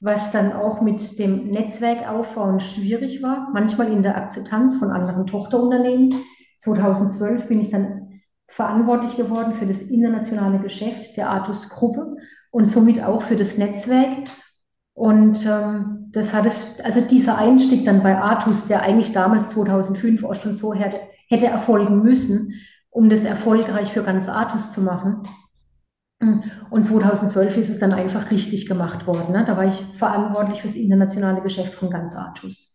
was 0.00 0.32
dann 0.32 0.52
auch 0.52 0.80
mit 0.82 1.18
dem 1.20 1.44
Netzwerkaufbauen 1.44 2.58
schwierig 2.58 3.22
war, 3.22 3.48
manchmal 3.52 3.92
in 3.92 4.02
der 4.02 4.16
Akzeptanz 4.16 4.76
von 4.76 4.90
anderen 4.90 5.26
Tochterunternehmen. 5.26 6.12
2012 6.58 7.46
bin 7.46 7.60
ich 7.60 7.70
dann 7.70 8.20
verantwortlich 8.48 9.16
geworden 9.16 9.54
für 9.54 9.66
das 9.66 9.82
internationale 9.82 10.58
Geschäft 10.58 11.16
der 11.16 11.30
Artus 11.30 11.68
Gruppe 11.68 12.16
und 12.50 12.66
somit 12.66 13.02
auch 13.02 13.22
für 13.22 13.36
das 13.36 13.56
Netzwerk. 13.56 14.28
Und 14.94 15.46
ähm, 15.46 16.10
das 16.12 16.34
hat 16.34 16.46
es, 16.46 16.80
also 16.80 17.00
dieser 17.00 17.38
Einstieg 17.38 17.84
dann 17.84 18.02
bei 18.02 18.16
Artus, 18.16 18.66
der 18.66 18.82
eigentlich 18.82 19.12
damals 19.12 19.50
2005 19.50 20.24
auch 20.24 20.34
schon 20.34 20.54
so 20.54 20.74
hätte, 20.74 20.98
hätte 21.28 21.46
erfolgen 21.46 22.02
müssen, 22.02 22.54
um 22.94 23.10
das 23.10 23.24
erfolgreich 23.24 23.92
für 23.92 24.04
ganz 24.04 24.28
Artus 24.28 24.72
zu 24.72 24.80
machen. 24.80 25.22
Und 26.70 26.86
2012 26.86 27.56
ist 27.56 27.68
es 27.68 27.80
dann 27.80 27.92
einfach 27.92 28.30
richtig 28.30 28.66
gemacht 28.66 29.06
worden. 29.08 29.32
Ne? 29.32 29.44
Da 29.44 29.56
war 29.56 29.66
ich 29.66 29.74
verantwortlich 29.98 30.62
für 30.62 30.68
das 30.68 30.76
internationale 30.76 31.42
Geschäft 31.42 31.74
von 31.74 31.90
ganz 31.90 32.14
Artus. 32.14 32.72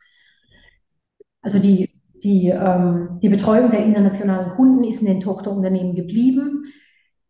Also 1.41 1.57
die, 1.57 1.89
die, 2.21 2.49
ähm, 2.49 3.19
die 3.21 3.29
Betreuung 3.29 3.71
der 3.71 3.85
internationalen 3.85 4.51
Kunden 4.51 4.83
ist 4.83 4.99
in 4.99 5.07
den 5.07 5.21
Tochterunternehmen 5.21 5.95
geblieben. 5.95 6.65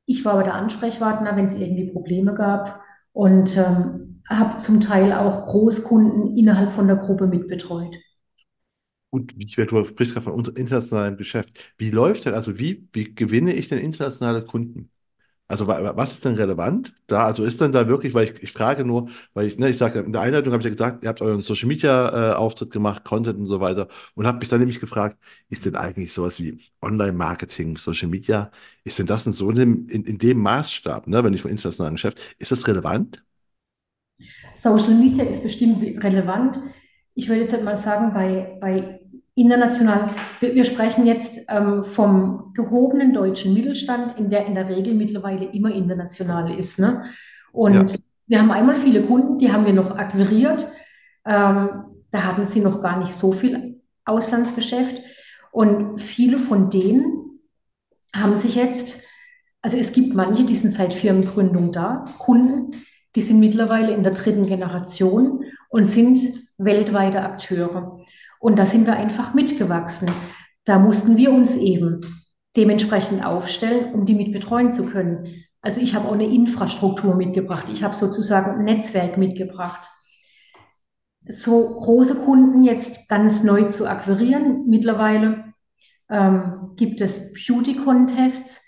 Ich 0.07 0.25
war 0.25 0.33
aber 0.33 0.43
der 0.43 0.55
Ansprechpartner, 0.55 1.35
wenn 1.35 1.45
es 1.45 1.55
irgendwie 1.55 1.91
Probleme 1.91 2.33
gab 2.33 2.81
und 3.13 3.55
ähm, 3.55 4.21
habe 4.27 4.57
zum 4.57 4.81
Teil 4.81 5.13
auch 5.13 5.45
Großkunden 5.45 6.35
innerhalb 6.35 6.71
von 6.71 6.87
der 6.87 6.97
Gruppe 6.97 7.27
mitbetreut. 7.27 7.95
Gut, 9.12 9.34
ich 9.39 9.57
werde, 9.57 9.72
du 9.76 9.84
sprichst 9.86 10.14
gerade 10.14 10.26
von 10.26 10.45
internationalem 10.55 11.18
Geschäft. 11.18 11.49
Wie 11.78 11.89
läuft 11.89 12.26
denn, 12.26 12.36
also 12.36 12.60
wie, 12.60 12.88
wie 12.93 13.16
gewinne 13.16 13.53
ich 13.53 13.68
denn 13.68 13.80
internationale 13.80 14.43
Kunden? 14.43 14.91
Also 15.47 15.68
wa- 15.68 15.95
was 15.97 16.14
ist 16.14 16.26
denn 16.26 16.36
relevant 16.36 16.93
da? 17.07 17.26
Also 17.26 17.43
ist 17.43 17.62
denn 17.62 17.72
da 17.72 17.88
wirklich, 17.88 18.14
weil 18.16 18.26
ich, 18.36 18.43
ich 18.43 18.51
frage 18.53 18.86
nur, 18.86 19.10
weil 19.34 19.47
ich, 19.47 19.57
ne, 19.60 19.70
ich 19.70 19.78
sage, 19.78 19.99
in 20.01 20.14
der 20.14 20.22
Einleitung 20.24 20.53
habe 20.53 20.62
ich 20.62 20.66
ja 20.66 20.72
gesagt, 20.72 21.03
ihr 21.03 21.10
habt 21.10 21.22
euren 21.22 21.41
Social 21.43 21.68
Media 21.70 22.34
äh, 22.34 22.36
Auftritt 22.36 22.72
gemacht, 22.72 23.05
Content 23.05 23.39
und 23.39 23.47
so 23.47 23.60
weiter 23.62 23.88
und 24.16 24.28
habe 24.28 24.39
mich 24.39 24.49
dann 24.49 24.60
nämlich 24.60 24.80
gefragt, 24.82 25.18
ist 25.49 25.66
denn 25.66 25.76
eigentlich 25.76 26.14
sowas 26.14 26.39
wie 26.39 26.60
Online-Marketing, 26.82 27.78
Social 27.78 28.10
Media, 28.10 28.51
ist 28.86 28.99
denn 28.99 29.07
das 29.07 29.28
in 29.28 29.34
so 29.34 29.49
einem, 29.49 29.88
in, 29.89 30.05
in 30.05 30.18
dem 30.20 30.39
Maßstab, 30.39 31.07
ne, 31.07 31.24
wenn 31.24 31.34
ich 31.34 31.41
von 31.43 31.51
internationalem 31.51 31.95
Geschäft, 31.95 32.20
ist 32.39 32.51
das 32.51 32.68
relevant? 32.68 33.24
Social 34.55 34.93
Media 34.95 35.24
ist 35.24 35.43
bestimmt 35.43 35.82
relevant. 36.03 36.57
Ich 37.16 37.28
würde 37.30 37.41
jetzt 37.41 37.53
halt 37.53 37.64
mal 37.64 37.78
sagen, 37.78 38.14
bei, 38.14 38.57
bei 38.62 38.98
international, 39.39 40.09
wir, 40.41 40.53
wir 40.53 40.65
sprechen 40.65 41.05
jetzt 41.05 41.45
ähm, 41.47 41.83
vom 41.83 42.51
gehobenen 42.53 43.13
deutschen 43.13 43.53
Mittelstand, 43.53 44.17
in 44.19 44.29
der 44.29 44.45
in 44.45 44.55
der 44.55 44.67
Regel 44.69 44.93
mittlerweile 44.93 45.45
immer 45.45 45.71
international 45.73 46.53
ist. 46.57 46.79
Ne? 46.79 47.05
Und 47.51 47.73
Ja. 47.73 47.85
wir 48.27 48.39
haben 48.39 48.51
einmal 48.51 48.75
viele 48.75 49.01
Kunden, 49.03 49.37
die 49.37 49.51
haben 49.51 49.65
wir 49.65 49.73
noch 49.73 49.91
akquiriert. 49.97 50.67
Ähm, 51.25 51.69
da 52.11 52.23
hatten 52.23 52.45
sie 52.45 52.59
noch 52.59 52.81
gar 52.81 52.97
nicht 52.99 53.13
so 53.13 53.31
viel 53.31 53.81
Auslandsgeschäft. 54.05 55.01
Und 55.51 55.99
viele 55.99 56.37
von 56.37 56.69
denen 56.69 57.39
haben 58.13 58.35
sich 58.35 58.55
jetzt, 58.55 59.01
also 59.61 59.77
es 59.77 59.91
gibt 59.93 60.13
manche, 60.15 60.43
die 60.43 60.55
sind 60.55 60.71
seit 60.71 60.93
Firmengründung 60.93 61.71
da, 61.71 62.05
Kunden, 62.17 62.71
die 63.15 63.21
sind 63.21 63.39
mittlerweile 63.39 63.93
in 63.93 64.03
der 64.03 64.13
dritten 64.13 64.45
Generation 64.45 65.43
und 65.69 65.85
sind 65.85 66.19
weltweite 66.57 67.21
Akteure. 67.21 67.99
Und 68.39 68.57
da 68.57 68.65
sind 68.65 68.87
wir 68.87 68.95
einfach 68.95 69.33
mitgewachsen. 69.33 70.09
Da 70.65 70.79
mussten 70.79 71.17
wir 71.17 71.31
uns 71.31 71.55
eben 71.55 72.01
dementsprechend 72.55 73.23
aufstellen, 73.23 73.93
um 73.93 74.05
die 74.05 74.15
mit 74.15 74.31
betreuen 74.31 74.71
zu 74.71 74.85
können. 74.85 75.45
Also 75.61 75.81
ich 75.81 75.93
habe 75.93 76.07
auch 76.07 76.13
eine 76.13 76.25
Infrastruktur 76.25 77.15
mitgebracht. 77.15 77.67
Ich 77.71 77.83
habe 77.83 77.95
sozusagen 77.95 78.51
ein 78.51 78.65
Netzwerk 78.65 79.17
mitgebracht. 79.17 79.87
So 81.27 81.77
große 81.79 82.23
Kunden 82.23 82.63
jetzt 82.63 83.09
ganz 83.09 83.43
neu 83.43 83.65
zu 83.65 83.87
akquirieren. 83.87 84.65
Mittlerweile 84.67 85.53
ähm, 86.09 86.71
gibt 86.75 87.01
es 87.01 87.33
Beauty-Contests, 87.33 88.61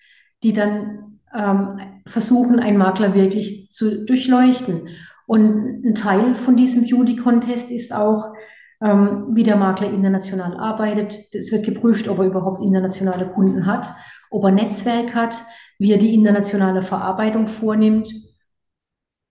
die 0.44 0.54
dann 0.54 1.20
ähm, 1.34 1.80
versuchen, 2.06 2.60
einen 2.60 2.78
Makler 2.78 3.14
wirklich 3.14 3.72
zu 3.72 4.06
durchleuchten. 4.06 4.90
Und 5.28 5.86
ein 5.86 5.96
Teil 5.96 6.36
von 6.36 6.58
diesem 6.58 6.88
Beauty-Contest 6.88 7.72
ist 7.72 7.94
auch, 7.94 8.34
ähm, 8.82 9.28
wie 9.32 9.44
der 9.44 9.58
Makler 9.58 9.90
international 9.90 10.58
arbeitet. 10.58 11.34
Es 11.34 11.52
wird 11.52 11.66
geprüft, 11.66 12.08
ob 12.08 12.20
er 12.20 12.26
überhaupt 12.26 12.62
internationale 12.62 13.28
Kunden 13.28 13.66
hat, 13.66 13.88
ob 14.30 14.44
er 14.44 14.52
Netzwerk 14.52 15.14
hat, 15.14 15.36
wie 15.78 15.92
er 15.92 15.98
die 15.98 16.14
internationale 16.14 16.82
Verarbeitung 16.82 17.48
vornimmt. 17.48 18.10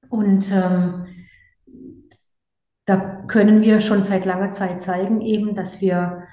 Und 0.09 0.47
ähm, 0.53 1.07
da 2.87 3.25
können 3.29 3.63
wir 3.63 3.81
schon 3.81 4.03
seit 4.03 4.25
langer 4.25 4.51
Zeit 4.51 4.83
zeigen, 4.83 5.21
eben, 5.21 5.55
dass 5.55 5.81
wir, 5.81 6.25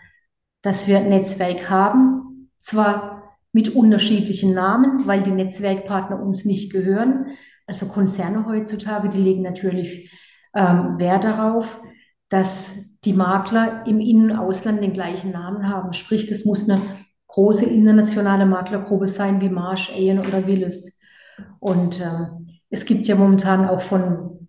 dass 0.64 0.88
wir 0.88 1.00
Netzwerk 1.02 1.70
haben, 1.70 2.50
zwar 2.60 3.36
mit 3.52 3.76
unterschiedlichen 3.76 4.54
Namen, 4.54 5.08
weil 5.08 5.24
die 5.24 5.32
Netzwerkpartner 5.32 6.22
uns 6.22 6.46
nicht 6.46 6.72
gehören. 6.72 7.28
Also 7.66 7.88
Konzerne 7.88 8.46
heutzutage, 8.46 9.10
die 9.10 9.20
legen 9.20 9.42
natürlich 9.42 10.12
ähm, 10.56 10.98
Wert 10.98 11.24
darauf, 11.24 11.82
dass 12.30 13.00
die 13.06 13.14
Makler 13.14 13.86
im 13.88 14.00
In- 14.00 14.32
und 14.32 14.38
Ausland 14.38 14.82
den 14.82 14.94
gleichen 14.94 15.32
Namen 15.32 15.70
haben. 15.70 15.94
Sprich, 15.94 16.28
das 16.28 16.46
muss 16.46 16.70
eine 16.70 16.82
große 17.28 17.66
internationale 17.66 18.46
Maklergruppe 18.46 19.08
sein 19.08 19.40
wie 19.42 19.50
Marsh, 19.50 19.92
Aon 19.92 20.20
oder 20.20 20.46
Willis. 20.48 21.00
Und 21.60 22.02
ähm, 22.02 22.60
es 22.70 22.86
gibt 22.86 23.08
ja 23.08 23.16
momentan 23.16 23.68
auch 23.68 23.82
von, 23.82 24.48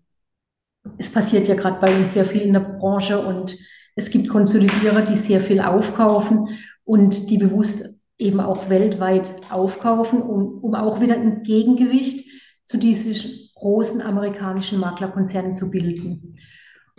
es 0.97 1.13
passiert 1.13 1.47
ja 1.49 1.55
gerade 1.55 1.81
bei 1.81 1.97
uns 1.97 2.15
sehr 2.15 2.25
viel 2.25 2.43
in 2.43 2.55
der 2.55 2.61
Branche 2.61 3.19
und 3.19 3.57
es 3.95 4.11
gibt 4.11 4.29
Konsolidierer, 4.29 5.03
die 5.03 5.17
sehr 5.17 5.41
viel 5.41 5.61
aufkaufen 5.61 6.49
und 6.85 7.31
die 7.31 7.39
bewusst 7.39 8.01
eben 8.17 8.41
auch 8.41 8.69
weltweit 8.69 9.33
aufkaufen, 9.51 10.23
um, 10.23 10.59
um 10.63 10.75
auch 10.75 11.01
wieder 11.01 11.15
ein 11.15 11.43
Gegengewicht 11.43 12.29
zu 12.65 12.77
diesen 12.77 13.15
großen 13.55 14.03
amerikanischen 14.03 14.81
Maklerkonzernen 14.81 15.53
zu 15.53 15.71
bilden. 15.71 16.39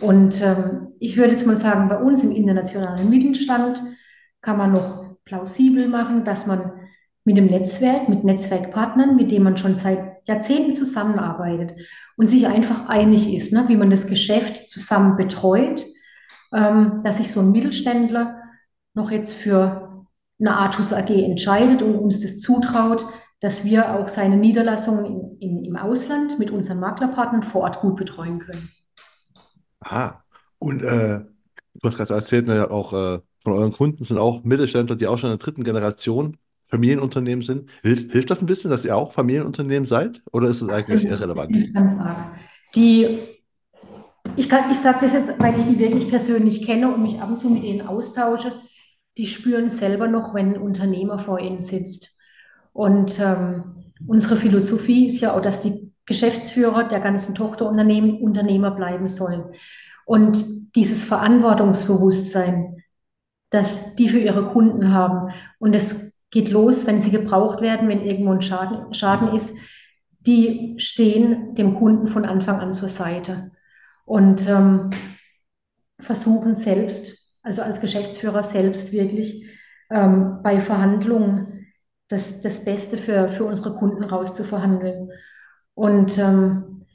Und 0.00 0.40
ähm, 0.42 0.88
ich 0.98 1.16
würde 1.16 1.32
jetzt 1.32 1.46
mal 1.46 1.56
sagen, 1.56 1.88
bei 1.88 1.98
uns 1.98 2.22
im 2.22 2.32
internationalen 2.32 3.08
Mittelstand 3.10 3.82
kann 4.40 4.56
man 4.56 4.72
noch 4.72 5.16
plausibel 5.24 5.88
machen, 5.88 6.24
dass 6.24 6.46
man 6.46 6.72
mit 7.24 7.36
dem 7.36 7.46
Netzwerk, 7.46 8.08
mit 8.08 8.24
Netzwerkpartnern, 8.24 9.14
mit 9.14 9.30
denen 9.30 9.44
man 9.44 9.56
schon 9.56 9.76
seit 9.76 10.26
Jahrzehnten 10.26 10.74
zusammenarbeitet 10.74 11.78
und 12.16 12.26
sich 12.26 12.46
einfach 12.46 12.88
einig 12.88 13.32
ist, 13.32 13.52
ne, 13.52 13.64
wie 13.68 13.76
man 13.76 13.90
das 13.90 14.06
Geschäft 14.06 14.68
zusammen 14.68 15.16
betreut, 15.16 15.84
ähm, 16.54 17.02
dass 17.04 17.18
sich 17.18 17.30
so 17.30 17.40
ein 17.40 17.52
Mittelständler 17.52 18.40
noch 18.94 19.10
jetzt 19.10 19.34
für 19.34 20.06
eine 20.40 20.56
Artus 20.56 20.92
AG 20.92 21.10
entscheidet 21.10 21.82
und 21.82 21.96
uns 21.96 22.22
das 22.22 22.38
zutraut, 22.40 23.04
dass 23.40 23.64
wir 23.64 23.94
auch 23.94 24.08
seine 24.08 24.36
Niederlassungen 24.36 25.04
in, 25.04 25.38
in, 25.38 25.64
im 25.64 25.76
Ausland 25.76 26.38
mit 26.38 26.50
unseren 26.50 26.80
Maklerpartnern 26.80 27.42
vor 27.42 27.62
Ort 27.62 27.80
gut 27.80 27.96
betreuen 27.96 28.38
können. 28.38 28.68
Ah, 29.80 30.20
und 30.58 30.82
äh, 30.82 31.20
du 31.74 31.80
hast 31.82 31.96
gerade 31.96 32.14
erzählt, 32.14 32.46
ne, 32.46 32.70
auch 32.70 32.92
äh, 32.92 33.20
von 33.38 33.52
euren 33.54 33.72
Kunden 33.72 34.04
sind 34.04 34.18
auch 34.18 34.44
Mittelständler, 34.44 34.96
die 34.96 35.06
auch 35.06 35.18
schon 35.18 35.30
in 35.30 35.38
der 35.38 35.44
dritten 35.44 35.64
Generation 35.64 36.36
Familienunternehmen 36.66 37.42
sind. 37.42 37.68
Hilft, 37.82 38.12
hilft 38.12 38.30
das 38.30 38.40
ein 38.40 38.46
bisschen, 38.46 38.70
dass 38.70 38.84
ihr 38.84 38.96
auch 38.96 39.12
Familienunternehmen 39.12 39.86
seid? 39.86 40.22
Oder 40.32 40.48
ist 40.48 40.60
es 40.60 40.68
eigentlich 40.68 41.04
also, 41.04 41.08
irrelevant? 41.08 41.56
Ich 41.56 41.74
kann 41.74 41.88
sagen. 41.88 42.38
Die, 42.74 43.18
ich, 44.36 44.48
ich 44.52 44.78
sage 44.78 44.98
das 45.00 45.12
jetzt, 45.12 45.38
weil 45.40 45.58
ich 45.58 45.64
die 45.64 45.78
wirklich 45.78 46.08
persönlich 46.08 46.64
kenne 46.64 46.94
und 46.94 47.02
mich 47.02 47.20
ab 47.20 47.30
und 47.30 47.38
zu 47.38 47.50
mit 47.50 47.64
ihnen 47.64 47.86
austausche. 47.86 48.52
Die 49.16 49.26
spüren 49.26 49.70
selber 49.70 50.06
noch, 50.06 50.34
wenn 50.34 50.54
ein 50.54 50.60
Unternehmer 50.60 51.18
vor 51.18 51.40
ihnen 51.40 51.60
sitzt. 51.60 52.18
Und 52.72 53.18
ähm, 53.18 53.92
unsere 54.06 54.36
Philosophie 54.36 55.08
ist 55.08 55.20
ja 55.20 55.34
auch, 55.34 55.42
dass 55.42 55.60
die 55.60 55.89
Geschäftsführer 56.06 56.84
der 56.84 57.00
ganzen 57.00 57.34
Tochterunternehmen 57.34 58.20
Unternehmer 58.20 58.70
bleiben 58.70 59.08
sollen. 59.08 59.44
Und 60.06 60.74
dieses 60.74 61.04
Verantwortungsbewusstsein, 61.04 62.82
dass 63.50 63.96
die 63.96 64.08
für 64.08 64.18
ihre 64.18 64.50
Kunden 64.52 64.92
haben. 64.92 65.32
Und 65.58 65.74
es 65.74 66.20
geht 66.30 66.48
los, 66.48 66.86
wenn 66.86 67.00
sie 67.00 67.10
gebraucht 67.10 67.60
werden, 67.60 67.88
wenn 67.88 68.04
irgendwo 68.04 68.32
ein 68.32 68.42
Schaden, 68.42 68.94
Schaden 68.94 69.34
ist. 69.34 69.56
Die 70.20 70.74
stehen 70.78 71.54
dem 71.54 71.76
Kunden 71.76 72.06
von 72.06 72.24
Anfang 72.24 72.60
an 72.60 72.72
zur 72.72 72.88
Seite 72.88 73.50
und 74.04 74.48
ähm, 74.48 74.90
versuchen 75.98 76.54
selbst, 76.54 77.30
also 77.42 77.62
als 77.62 77.80
Geschäftsführer 77.80 78.42
selbst 78.42 78.92
wirklich 78.92 79.48
ähm, 79.90 80.40
bei 80.42 80.60
Verhandlungen 80.60 81.66
das, 82.08 82.40
das 82.40 82.64
Beste 82.64 82.98
für, 82.98 83.28
für 83.28 83.44
unsere 83.44 83.76
Kunden 83.76 84.04
rauszuverhandeln. 84.04 85.10
Und 85.74 86.18
ähm, 86.18 86.86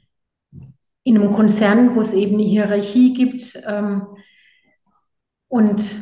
in 1.02 1.16
einem 1.16 1.32
Konzern, 1.32 1.94
wo 1.94 2.00
es 2.00 2.12
eben 2.12 2.34
eine 2.34 2.44
Hierarchie 2.44 3.14
gibt 3.14 3.62
ähm, 3.66 4.06
und 5.48 5.94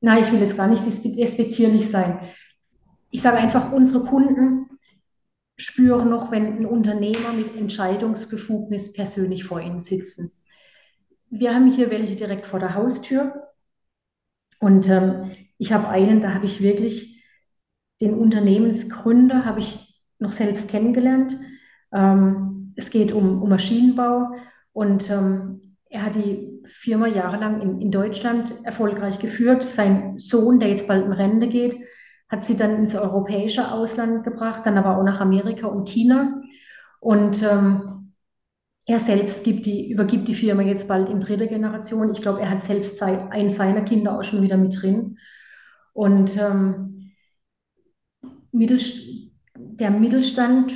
na, 0.00 0.18
ich 0.18 0.30
will 0.32 0.40
jetzt 0.40 0.56
gar 0.56 0.66
nicht 0.66 0.84
despektierlich 0.84 1.88
sein. 1.88 2.20
Ich 3.10 3.22
sage 3.22 3.38
einfach, 3.38 3.72
unsere 3.72 4.04
Kunden 4.04 4.66
spüren 5.56 6.10
noch, 6.10 6.30
wenn 6.30 6.58
ein 6.58 6.66
Unternehmer 6.66 7.32
mit 7.32 7.56
Entscheidungsbefugnis 7.56 8.92
persönlich 8.92 9.44
vor 9.44 9.60
ihnen 9.60 9.80
sitzen. 9.80 10.32
Wir 11.30 11.54
haben 11.54 11.72
hier 11.72 11.90
welche 11.90 12.16
direkt 12.16 12.46
vor 12.46 12.58
der 12.58 12.74
Haustür 12.74 13.48
und 14.58 14.88
ähm, 14.88 15.30
ich 15.56 15.72
habe 15.72 15.88
einen, 15.88 16.20
da 16.20 16.34
habe 16.34 16.46
ich 16.46 16.60
wirklich 16.60 17.24
den 18.00 18.14
Unternehmensgründer, 18.14 19.44
habe 19.44 19.60
ich 19.60 20.00
noch 20.18 20.32
selbst 20.32 20.68
kennengelernt. 20.68 21.38
Ähm, 21.92 22.72
es 22.76 22.90
geht 22.90 23.12
um, 23.12 23.42
um 23.42 23.48
Maschinenbau 23.48 24.34
und 24.72 25.10
ähm, 25.10 25.60
er 25.88 26.06
hat 26.06 26.14
die 26.14 26.60
Firma 26.64 27.06
jahrelang 27.06 27.60
in, 27.60 27.80
in 27.80 27.90
Deutschland 27.90 28.54
erfolgreich 28.64 29.18
geführt. 29.18 29.64
Sein 29.64 30.16
Sohn, 30.16 30.60
der 30.60 30.70
jetzt 30.70 30.88
bald 30.88 31.04
in 31.04 31.12
Rente 31.12 31.48
geht, 31.48 31.76
hat 32.28 32.44
sie 32.44 32.56
dann 32.56 32.76
ins 32.76 32.94
europäische 32.94 33.70
Ausland 33.70 34.24
gebracht, 34.24 34.64
dann 34.64 34.78
aber 34.78 34.96
auch 34.96 35.04
nach 35.04 35.20
Amerika 35.20 35.66
und 35.66 35.88
China. 35.88 36.40
Und 37.00 37.42
ähm, 37.42 38.14
er 38.86 39.00
selbst 39.00 39.44
die, 39.46 39.90
übergibt 39.90 40.28
die 40.28 40.34
Firma 40.34 40.62
jetzt 40.62 40.88
bald 40.88 41.08
in 41.08 41.20
dritter 41.20 41.46
Generation. 41.46 42.10
Ich 42.10 42.22
glaube, 42.22 42.40
er 42.40 42.50
hat 42.50 42.64
selbst 42.64 43.02
ein 43.02 43.50
seiner 43.50 43.82
Kinder 43.82 44.18
auch 44.18 44.24
schon 44.24 44.42
wieder 44.42 44.56
mit 44.56 44.80
drin. 44.80 45.18
Und 45.92 46.36
ähm, 46.38 47.12
Mittelst 48.52 49.08
der 49.56 49.90
Mittelstand 49.90 50.72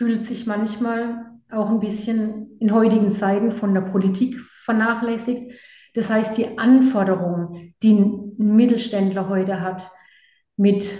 fühlt 0.00 0.22
sich 0.22 0.46
manchmal 0.46 1.26
auch 1.52 1.68
ein 1.68 1.78
bisschen 1.78 2.56
in 2.58 2.72
heutigen 2.72 3.10
Zeiten 3.10 3.50
von 3.50 3.74
der 3.74 3.82
Politik 3.82 4.34
vernachlässigt. 4.64 5.52
Das 5.92 6.08
heißt, 6.08 6.38
die 6.38 6.56
Anforderungen, 6.56 7.74
die 7.82 7.92
ein 7.92 8.34
Mittelständler 8.38 9.28
heute 9.28 9.60
hat, 9.60 9.90
mit 10.56 10.90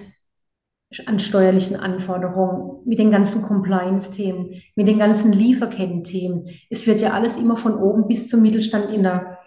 an 1.06 1.18
steuerlichen 1.18 1.76
Anforderungen, 1.76 2.82
mit 2.84 2.98
den 2.98 3.10
ganzen 3.10 3.40
Compliance-Themen, 3.40 4.60
mit 4.76 4.86
den 4.86 4.98
ganzen 4.98 5.32
Lieferketten-Themen. 5.32 6.50
Es 6.68 6.86
wird 6.86 7.00
ja 7.00 7.12
alles 7.12 7.38
immer 7.38 7.56
von 7.56 7.76
oben 7.76 8.06
bis 8.06 8.28
zum 8.28 8.42
Mittelstand 8.42 8.90
in 8.90 9.02
der, 9.02 9.38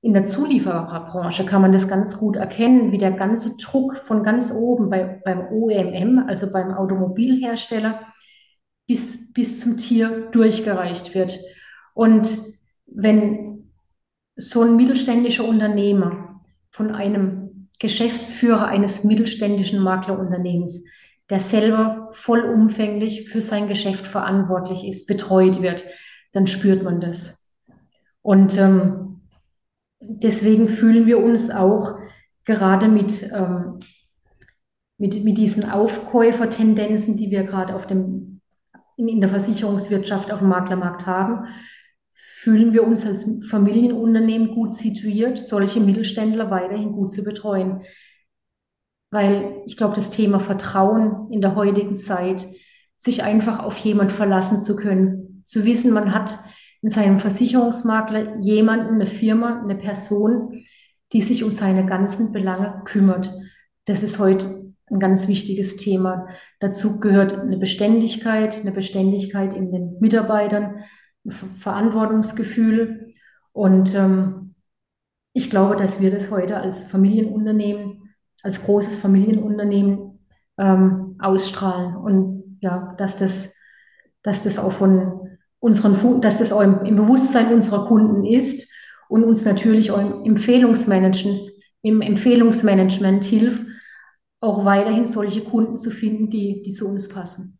in 0.00 0.12
der 0.12 0.24
Zuliefererbranche 0.24 1.46
kann 1.46 1.62
man 1.62 1.70
das 1.70 1.86
ganz 1.86 2.18
gut 2.18 2.34
erkennen, 2.34 2.90
wie 2.90 2.98
der 2.98 3.12
ganze 3.12 3.56
Druck 3.58 3.96
von 3.96 4.24
ganz 4.24 4.52
oben 4.52 4.90
bei, 4.90 5.22
beim 5.24 5.46
OEMM, 5.52 6.24
also 6.26 6.50
beim 6.50 6.74
Automobilhersteller, 6.74 8.00
bis, 8.88 9.32
bis 9.32 9.60
zum 9.60 9.78
Tier 9.78 10.28
durchgereicht 10.32 11.14
wird. 11.14 11.38
Und 11.94 12.28
wenn 12.86 13.70
so 14.34 14.62
ein 14.62 14.76
mittelständischer 14.76 15.44
Unternehmer 15.44 16.42
von 16.70 16.90
einem 16.90 17.68
Geschäftsführer 17.78 18.66
eines 18.66 19.04
mittelständischen 19.04 19.80
Maklerunternehmens, 19.80 20.84
der 21.30 21.40
selber 21.40 22.08
vollumfänglich 22.12 23.28
für 23.28 23.42
sein 23.42 23.68
Geschäft 23.68 24.06
verantwortlich 24.06 24.86
ist, 24.86 25.06
betreut 25.06 25.60
wird, 25.60 25.84
dann 26.32 26.46
spürt 26.46 26.82
man 26.82 27.00
das. 27.00 27.54
Und 28.22 28.56
ähm, 28.56 29.20
deswegen 30.00 30.68
fühlen 30.68 31.06
wir 31.06 31.18
uns 31.18 31.50
auch 31.50 31.98
gerade 32.44 32.88
mit, 32.88 33.30
ähm, 33.34 33.78
mit, 34.96 35.22
mit 35.22 35.36
diesen 35.36 35.70
Aufkäufertendenzen, 35.70 37.16
die 37.16 37.30
wir 37.30 37.44
gerade 37.44 37.74
auf 37.74 37.86
dem, 37.86 38.37
in, 38.98 39.08
in 39.08 39.20
der 39.20 39.30
Versicherungswirtschaft 39.30 40.30
auf 40.30 40.40
dem 40.40 40.48
Maklermarkt 40.48 41.06
haben, 41.06 41.46
fühlen 42.40 42.72
wir 42.72 42.84
uns 42.84 43.06
als 43.06 43.28
Familienunternehmen 43.48 44.54
gut 44.54 44.74
situiert, 44.74 45.38
solche 45.38 45.80
Mittelständler 45.80 46.50
weiterhin 46.50 46.92
gut 46.92 47.10
zu 47.10 47.24
betreuen. 47.24 47.82
Weil 49.10 49.62
ich 49.66 49.76
glaube, 49.76 49.94
das 49.94 50.10
Thema 50.10 50.38
Vertrauen 50.38 51.32
in 51.32 51.40
der 51.40 51.54
heutigen 51.54 51.96
Zeit 51.96 52.46
sich 52.96 53.22
einfach 53.22 53.60
auf 53.60 53.78
jemand 53.78 54.12
verlassen 54.12 54.62
zu 54.62 54.76
können. 54.76 55.42
Zu 55.46 55.64
wissen, 55.64 55.92
man 55.92 56.12
hat 56.12 56.38
in 56.82 56.90
seinem 56.90 57.18
Versicherungsmakler 57.18 58.36
jemanden, 58.40 58.94
eine 58.94 59.06
Firma, 59.06 59.62
eine 59.62 59.76
Person, 59.76 60.64
die 61.12 61.22
sich 61.22 61.42
um 61.42 61.52
seine 61.52 61.86
ganzen 61.86 62.32
Belange 62.32 62.82
kümmert. 62.84 63.30
Das 63.88 64.02
ist 64.02 64.18
heute 64.18 64.74
ein 64.90 65.00
ganz 65.00 65.28
wichtiges 65.28 65.78
Thema. 65.78 66.28
Dazu 66.60 67.00
gehört 67.00 67.32
eine 67.32 67.56
Beständigkeit, 67.56 68.60
eine 68.60 68.70
Beständigkeit 68.70 69.54
in 69.54 69.72
den 69.72 69.96
Mitarbeitern, 69.98 70.84
ein 71.24 71.30
Verantwortungsgefühl. 71.30 73.14
Und 73.52 73.94
ähm, 73.94 74.54
ich 75.32 75.48
glaube, 75.48 75.76
dass 75.76 76.02
wir 76.02 76.10
das 76.10 76.30
heute 76.30 76.58
als 76.58 76.84
Familienunternehmen, 76.84 78.14
als 78.42 78.62
großes 78.62 78.98
Familienunternehmen 78.98 80.18
ähm, 80.58 81.16
ausstrahlen. 81.18 81.96
Und 81.96 82.58
ja, 82.60 82.94
dass 82.98 83.16
das, 83.16 83.56
dass 84.22 84.42
das 84.42 84.58
auch 84.58 84.72
von 84.72 85.38
unseren, 85.60 86.20
dass 86.20 86.36
das 86.36 86.52
auch 86.52 86.60
im, 86.60 86.84
im 86.84 86.96
Bewusstsein 86.96 87.54
unserer 87.54 87.86
Kunden 87.86 88.26
ist 88.26 88.70
und 89.08 89.24
uns 89.24 89.46
natürlich 89.46 89.90
auch 89.90 89.98
im 89.98 90.26
Empfehlungsmanagement, 90.26 91.40
im 91.80 92.02
Empfehlungsmanagement 92.02 93.24
hilft, 93.24 93.67
auch 94.40 94.64
weiterhin 94.64 95.06
solche 95.06 95.42
Kunden 95.42 95.78
zu 95.78 95.90
finden, 95.90 96.30
die, 96.30 96.62
die 96.62 96.72
zu 96.72 96.88
uns 96.88 97.08
passen. 97.08 97.58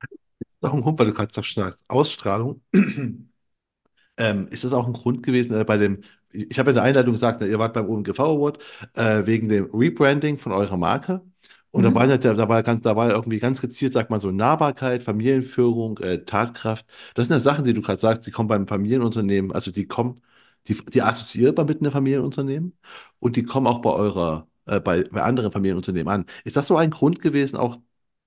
Das 0.00 0.48
ist 0.48 0.64
auch 0.64 0.74
ein 0.74 0.80
Grund, 0.80 0.98
weil 0.98 1.06
du 1.06 1.14
gerade 1.14 1.32
sagst, 1.32 1.58
Ausstrahlung. 1.88 2.62
ähm, 4.16 4.48
ist 4.48 4.64
das 4.64 4.72
auch 4.72 4.86
ein 4.86 4.92
Grund 4.92 5.22
gewesen 5.22 5.58
äh, 5.58 5.64
bei 5.64 5.76
dem, 5.76 6.02
ich 6.32 6.58
habe 6.58 6.70
in 6.70 6.74
der 6.74 6.84
Einleitung 6.84 7.14
gesagt, 7.14 7.42
ihr 7.42 7.58
wart 7.58 7.74
beim 7.74 7.88
OMGV 7.88 8.18
Award 8.20 8.62
äh, 8.94 9.26
wegen 9.26 9.48
dem 9.48 9.70
Rebranding 9.72 10.38
von 10.38 10.52
eurer 10.52 10.76
Marke. 10.76 11.22
Und 11.70 11.82
mhm. 11.82 11.94
da, 11.94 11.94
war, 11.94 12.18
da, 12.18 12.48
war 12.48 12.62
ganz, 12.62 12.82
da 12.82 12.96
war 12.96 13.10
irgendwie 13.10 13.38
ganz 13.38 13.60
gezielt, 13.60 13.92
sagt 13.92 14.10
man 14.10 14.20
so, 14.20 14.30
Nahbarkeit, 14.30 15.02
Familienführung, 15.02 15.98
äh, 15.98 16.24
Tatkraft. 16.24 16.86
Das 17.14 17.26
sind 17.26 17.34
ja 17.34 17.40
Sachen, 17.40 17.64
die 17.64 17.74
du 17.74 17.82
gerade 17.82 18.00
sagst, 18.00 18.26
die 18.26 18.30
kommen 18.30 18.48
beim 18.48 18.68
Familienunternehmen, 18.68 19.52
also 19.52 19.70
die 19.72 19.86
kommen, 19.86 20.20
die, 20.68 20.74
die 20.92 21.02
assoziierbar 21.02 21.64
mit 21.64 21.80
einem 21.80 21.92
Familienunternehmen 21.92 22.76
und 23.18 23.36
die 23.36 23.42
kommen 23.44 23.66
auch 23.66 23.80
bei 23.80 23.90
eurer 23.90 24.46
äh, 24.66 24.80
bei, 24.80 25.04
bei 25.04 25.22
anderen 25.22 25.52
Familienunternehmen 25.52 26.12
an. 26.12 26.26
Ist 26.44 26.56
das 26.56 26.66
so 26.66 26.76
ein 26.76 26.90
Grund 26.90 27.20
gewesen, 27.20 27.56
auch 27.56 27.78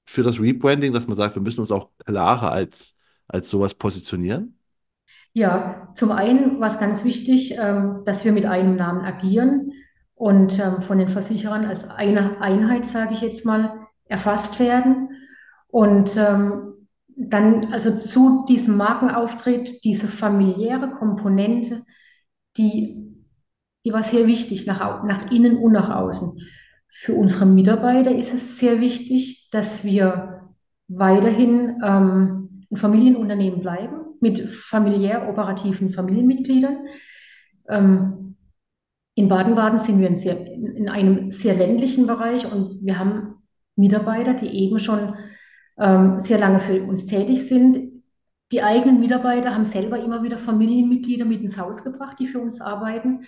für 0.06 0.24
das 0.24 0.40
Rebranding, 0.40 0.94
dass 0.94 1.08
man 1.08 1.18
sagt, 1.18 1.36
wir 1.36 1.42
müssen 1.42 1.62
uns 1.62 1.72
auch 1.72 1.90
klarer 2.06 2.52
als, 2.52 2.96
als 3.28 3.50
sowas 3.50 3.74
positionieren? 3.74 4.58
Ja, 5.34 5.90
zum 5.96 6.12
einen 6.12 6.60
war 6.60 6.68
es 6.68 6.80
ganz 6.80 7.04
wichtig, 7.04 7.56
ähm, 7.58 8.04
dass 8.06 8.26
wir 8.26 8.32
mit 8.32 8.46
einem 8.46 8.76
Namen 8.76 9.02
agieren 9.02 9.72
und 10.16 10.58
ähm, 10.60 10.82
von 10.82 10.98
den 10.98 11.10
Versicherern 11.10 11.66
als 11.66 11.90
eine 11.90 12.42
Einheit, 12.42 12.86
sage 12.86 13.14
ich 13.14 13.22
jetzt 13.22 13.46
mal, 13.46 13.88
erfasst 14.06 14.60
werden. 14.60 15.10
Und 15.68 16.18
ähm, 16.18 16.88
dann 17.16 17.74
also 17.74 17.96
zu 17.98 18.46
diesem 18.48 18.78
Markenauftritt 18.78 19.84
diese 19.84 20.08
familiäre 20.08 20.92
Komponente, 20.92 21.84
die 22.58 23.17
die 23.88 23.94
war 23.94 24.04
sehr 24.04 24.28
wichtig 24.28 24.66
nach, 24.66 25.06
nach 25.06 25.32
innen 25.32 25.56
und 25.56 25.72
nach 25.72 25.90
außen. 25.90 26.42
Für 26.90 27.14
unsere 27.14 27.46
Mitarbeiter 27.46 28.14
ist 28.14 28.34
es 28.34 28.60
sehr 28.60 28.82
wichtig, 28.82 29.48
dass 29.50 29.86
wir 29.86 30.52
weiterhin 30.90 31.76
ähm, 31.82 32.66
ein 32.70 32.76
Familienunternehmen 32.76 33.62
bleiben 33.62 34.02
mit 34.20 34.42
familiär 34.42 35.30
operativen 35.30 35.94
Familienmitgliedern. 35.94 36.80
Ähm, 37.70 38.36
in 39.16 39.30
Baden-Baden 39.30 39.80
sind 39.80 40.02
wir 40.02 40.10
in, 40.10 40.18
sehr, 40.18 40.46
in, 40.46 40.90
einem 40.90 41.32
sehr 41.32 41.56
ländlichen 41.56 42.08
Bereich 42.08 42.52
und 42.52 42.86
wir 42.86 43.00
haben 43.00 43.36
Mitarbeiter, 43.78 44.34
die 44.34 44.50
eben 44.50 44.80
schon 44.80 45.16
ähm, 45.80 46.20
sehr 46.20 46.40
lange 46.40 46.60
für 46.60 46.84
uns 46.84 47.06
tätig 47.06 47.48
sind. 47.48 48.04
Die 48.52 48.64
eigenen 48.64 49.00
Mitarbeiter 49.00 49.56
haben 49.56 49.64
selber 49.64 49.98
immer 49.98 50.24
wieder 50.24 50.38
Familienmitglieder 50.38 51.24
mit 51.24 51.42
ins 51.42 51.58
Haus 51.58 51.86
gebracht, 51.86 52.18
die 52.20 52.28
für 52.28 52.42
uns 52.42 52.60
arbeiten. 52.60 53.22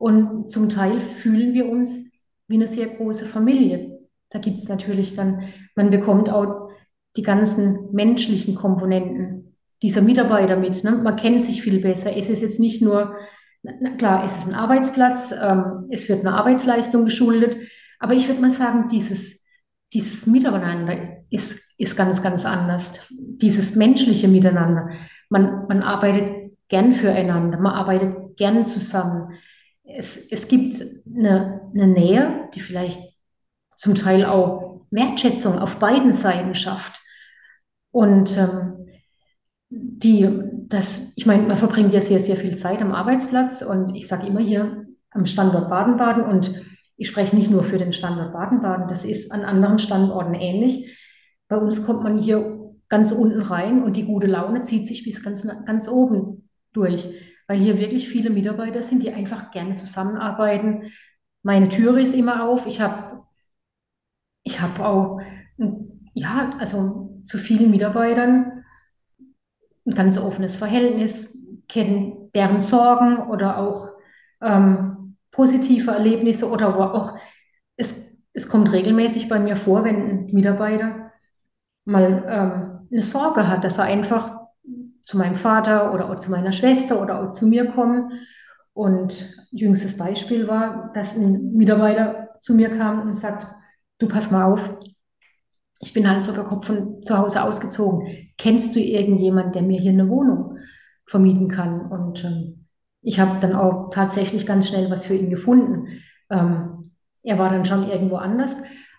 Und 0.00 0.50
zum 0.50 0.70
Teil 0.70 1.02
fühlen 1.02 1.52
wir 1.52 1.68
uns 1.68 2.10
wie 2.48 2.54
eine 2.54 2.68
sehr 2.68 2.86
große 2.86 3.26
Familie. 3.26 3.98
Da 4.30 4.38
gibt 4.38 4.58
es 4.58 4.66
natürlich 4.66 5.14
dann, 5.14 5.42
man 5.76 5.90
bekommt 5.90 6.30
auch 6.30 6.70
die 7.18 7.22
ganzen 7.22 7.92
menschlichen 7.92 8.54
Komponenten 8.54 9.58
dieser 9.82 10.00
Mitarbeiter 10.00 10.56
mit. 10.56 10.82
Ne? 10.84 10.92
Man 10.92 11.16
kennt 11.16 11.42
sich 11.42 11.60
viel 11.60 11.82
besser. 11.82 12.16
Es 12.16 12.30
ist 12.30 12.40
jetzt 12.40 12.58
nicht 12.58 12.80
nur, 12.80 13.14
na 13.62 13.90
klar, 13.98 14.24
es 14.24 14.38
ist 14.38 14.48
ein 14.48 14.54
Arbeitsplatz, 14.54 15.32
ähm, 15.32 15.88
es 15.90 16.08
wird 16.08 16.20
eine 16.20 16.32
Arbeitsleistung 16.32 17.04
geschuldet, 17.04 17.58
aber 17.98 18.14
ich 18.14 18.26
würde 18.26 18.40
mal 18.40 18.50
sagen, 18.50 18.88
dieses, 18.88 19.44
dieses 19.92 20.26
Miteinander 20.26 21.24
ist, 21.28 21.74
ist 21.76 21.94
ganz, 21.94 22.22
ganz 22.22 22.46
anders. 22.46 23.06
Dieses 23.10 23.76
menschliche 23.76 24.28
Miteinander. 24.28 24.88
Man, 25.28 25.66
man 25.68 25.82
arbeitet 25.82 26.52
gern 26.68 26.94
füreinander, 26.94 27.58
man 27.58 27.74
arbeitet 27.74 28.38
gern 28.38 28.64
zusammen 28.64 29.34
es, 29.96 30.16
es 30.30 30.48
gibt 30.48 30.82
eine, 31.14 31.70
eine 31.74 31.86
Nähe, 31.86 32.48
die 32.54 32.60
vielleicht 32.60 33.00
zum 33.76 33.94
Teil 33.94 34.24
auch 34.24 34.82
Wertschätzung 34.90 35.58
auf 35.58 35.78
beiden 35.78 36.12
Seiten 36.12 36.54
schafft. 36.54 37.00
Und 37.92 38.36
ähm, 38.36 38.86
die, 39.68 40.28
das, 40.68 41.12
ich 41.16 41.26
meine, 41.26 41.44
man 41.44 41.56
verbringt 41.56 41.92
ja 41.92 42.00
sehr, 42.00 42.20
sehr 42.20 42.36
viel 42.36 42.56
Zeit 42.56 42.80
am 42.80 42.92
Arbeitsplatz 42.92 43.62
und 43.62 43.94
ich 43.94 44.08
sage 44.08 44.26
immer 44.26 44.40
hier 44.40 44.86
am 45.10 45.26
Standort 45.26 45.70
Baden-Baden 45.70 46.24
und 46.24 46.64
ich 46.96 47.08
spreche 47.08 47.34
nicht 47.34 47.50
nur 47.50 47.64
für 47.64 47.78
den 47.78 47.92
Standort 47.92 48.32
Baden-Baden, 48.32 48.88
das 48.88 49.04
ist 49.04 49.32
an 49.32 49.42
anderen 49.42 49.78
Standorten 49.78 50.34
ähnlich. 50.34 50.98
Bei 51.48 51.56
uns 51.56 51.86
kommt 51.86 52.02
man 52.02 52.18
hier 52.18 52.74
ganz 52.88 53.12
unten 53.12 53.40
rein 53.40 53.82
und 53.82 53.96
die 53.96 54.04
gute 54.04 54.26
Laune 54.26 54.62
zieht 54.62 54.86
sich 54.86 55.04
bis 55.04 55.22
ganz, 55.22 55.46
ganz 55.64 55.88
oben 55.88 56.48
durch 56.72 57.08
weil 57.50 57.58
hier 57.58 57.80
wirklich 57.80 58.08
viele 58.08 58.30
Mitarbeiter 58.30 58.80
sind, 58.80 59.02
die 59.02 59.12
einfach 59.12 59.50
gerne 59.50 59.74
zusammenarbeiten. 59.74 60.92
Meine 61.42 61.68
Türe 61.68 62.00
ist 62.00 62.14
immer 62.14 62.48
auf. 62.48 62.64
Ich 62.64 62.80
habe 62.80 63.24
ich 64.44 64.60
hab 64.60 64.78
auch, 64.78 65.20
ja, 66.14 66.54
also 66.60 67.20
zu 67.24 67.38
vielen 67.38 67.72
Mitarbeitern 67.72 68.62
ein 69.84 69.94
ganz 69.94 70.16
offenes 70.16 70.54
Verhältnis, 70.54 71.58
kennen 71.66 72.30
deren 72.36 72.60
Sorgen 72.60 73.16
oder 73.28 73.58
auch 73.58 73.94
ähm, 74.40 75.16
positive 75.32 75.90
Erlebnisse 75.90 76.48
oder 76.48 76.94
auch, 76.94 77.18
es, 77.76 78.24
es 78.32 78.48
kommt 78.48 78.70
regelmäßig 78.70 79.28
bei 79.28 79.40
mir 79.40 79.56
vor, 79.56 79.82
wenn 79.82 79.96
ein 79.96 80.26
Mitarbeiter 80.26 81.10
mal 81.84 82.24
ähm, 82.28 82.88
eine 82.92 83.02
Sorge 83.02 83.48
hat, 83.48 83.64
dass 83.64 83.78
er 83.78 83.86
einfach 83.86 84.39
zu 85.02 85.18
meinem 85.18 85.36
Vater 85.36 85.92
oder 85.94 86.10
auch 86.10 86.16
zu 86.16 86.30
meiner 86.30 86.52
Schwester 86.52 87.00
oder 87.02 87.22
auch 87.22 87.28
zu 87.28 87.46
mir 87.46 87.66
kommen. 87.66 88.12
Und 88.72 89.34
jüngstes 89.50 89.96
Beispiel 89.96 90.48
war, 90.48 90.90
dass 90.94 91.16
ein 91.16 91.52
Mitarbeiter 91.54 92.28
zu 92.40 92.54
mir 92.54 92.70
kam 92.70 93.02
und 93.02 93.16
sagt, 93.16 93.46
du 93.98 94.08
pass 94.08 94.30
mal 94.30 94.44
auf, 94.44 94.76
ich 95.80 95.92
bin 95.92 96.08
halt 96.08 96.22
sogar 96.22 96.46
Kopf 96.46 96.66
von 96.66 97.02
zu 97.02 97.16
Hause 97.16 97.42
ausgezogen. 97.42 98.32
Kennst 98.38 98.76
du 98.76 98.80
irgendjemanden, 98.80 99.52
der 99.52 99.62
mir 99.62 99.80
hier 99.80 99.92
eine 99.92 100.08
Wohnung 100.08 100.58
vermieten 101.06 101.48
kann? 101.48 101.80
Und 101.90 102.24
ähm, 102.24 102.66
ich 103.02 103.18
habe 103.18 103.40
dann 103.40 103.54
auch 103.54 103.90
tatsächlich 103.90 104.46
ganz 104.46 104.68
schnell 104.68 104.90
was 104.90 105.06
für 105.06 105.14
ihn 105.14 105.30
gefunden. 105.30 105.88
Ähm, 106.30 106.92
er 107.22 107.38
war 107.38 107.50
dann 107.50 107.64
schon 107.64 107.88
irgendwo 107.88 108.16
anders. 108.16 108.56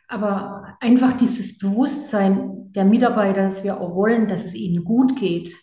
Aber 0.07 0.75
einfach 0.79 1.13
dieses 1.13 1.59
Bewusstsein 1.59 2.71
der 2.73 2.85
Mitarbeiter, 2.85 3.43
dass 3.43 3.63
wir 3.63 3.79
auch 3.79 3.95
wollen, 3.95 4.27
dass 4.27 4.45
es 4.45 4.55
ihnen 4.55 4.83
gut 4.83 5.19
geht, 5.19 5.55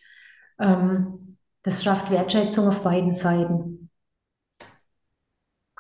das 0.59 1.83
schafft 1.85 2.11
Wertschätzung 2.11 2.69
auf 2.69 2.83
beiden 2.83 3.13
Seiten. 3.13 3.91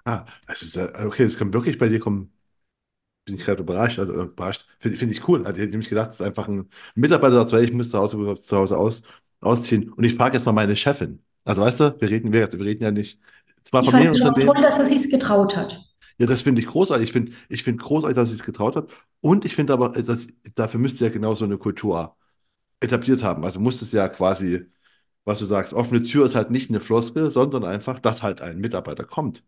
Ah, 0.05 0.25
ist, 0.49 0.77
okay, 0.77 1.25
das 1.25 1.37
kann 1.37 1.53
wirklich 1.53 1.79
bei 1.79 1.89
dir 1.89 2.01
kommen. 2.01 2.33
Bin 3.25 3.37
ich 3.37 3.45
gerade 3.45 3.63
überrascht. 3.63 3.99
Also 3.99 4.15
überrascht. 4.23 4.67
Finde 4.79 4.97
find 4.97 5.13
ich 5.13 5.29
cool. 5.29 5.41
Also, 5.41 5.57
ich 5.57 5.63
hätte 5.63 5.73
nämlich 5.73 5.91
gedacht, 5.91 6.09
das 6.09 6.21
ist 6.21 6.27
einfach 6.27 6.49
ein 6.49 6.69
Mitarbeiter, 6.95 7.47
sagt, 7.47 7.63
ich 7.63 7.73
muss 7.73 7.91
zu 7.91 7.99
Hause, 7.99 8.37
zu 8.41 8.57
Hause 8.57 8.79
aus, 8.79 9.03
ausziehen. 9.41 9.93
Und 9.93 10.05
ich 10.05 10.15
frage 10.15 10.37
jetzt 10.37 10.47
mal 10.47 10.53
meine 10.53 10.77
Chefin. 10.77 11.23
Also 11.45 11.63
weißt 11.63 11.81
du, 11.81 12.01
wir 12.01 12.11
reden, 12.11 12.33
wir, 12.33 12.51
wir 12.53 12.61
reden 12.61 12.85
ja 12.85 12.91
nicht. 12.91 13.21
Zwar 13.65 13.83
ich 13.83 13.91
fand 13.91 14.07
es 14.07 14.19
schon 14.19 14.35
toll, 14.35 14.63
dass 14.63 14.79
er 14.79 14.85
sich 14.87 15.11
getraut 15.11 15.57
hat. 15.57 15.83
Ja, 16.19 16.27
das 16.27 16.43
finde 16.43 16.61
ich 16.61 16.67
großartig. 16.67 17.09
Ich 17.09 17.13
finde 17.13 17.33
ich 17.49 17.63
find 17.63 17.81
großartig, 17.81 18.17
dass 18.17 18.29
er 18.29 18.37
sich 18.37 18.45
getraut 18.45 18.77
hat. 18.77 18.91
Und 19.21 19.45
ich 19.45 19.55
finde 19.55 19.73
aber, 19.73 19.91
dass, 19.91 20.27
dafür 20.55 20.81
müsste 20.81 21.05
ja 21.05 21.11
genau 21.11 21.35
so 21.35 21.45
eine 21.45 21.59
Kultur 21.59 22.17
etabliert 22.81 23.23
haben. 23.23 23.45
Also 23.45 23.61
muss 23.61 23.83
es 23.83 23.93
ja 23.93 24.09
quasi, 24.09 24.67
was 25.25 25.39
du 25.39 25.47
sagst, 25.47 25.75
offene 25.75 26.03
Tür 26.03 26.27
ist 26.27 26.35
halt 26.35 26.51
nicht 26.51 26.71
eine 26.71 26.81
Floskel, 26.81 27.31
sondern 27.31 27.65
einfach, 27.65 27.99
dass 27.99 28.23
halt 28.23 28.41
ein 28.41 28.59
Mitarbeiter 28.59 29.05
kommt. 29.05 29.43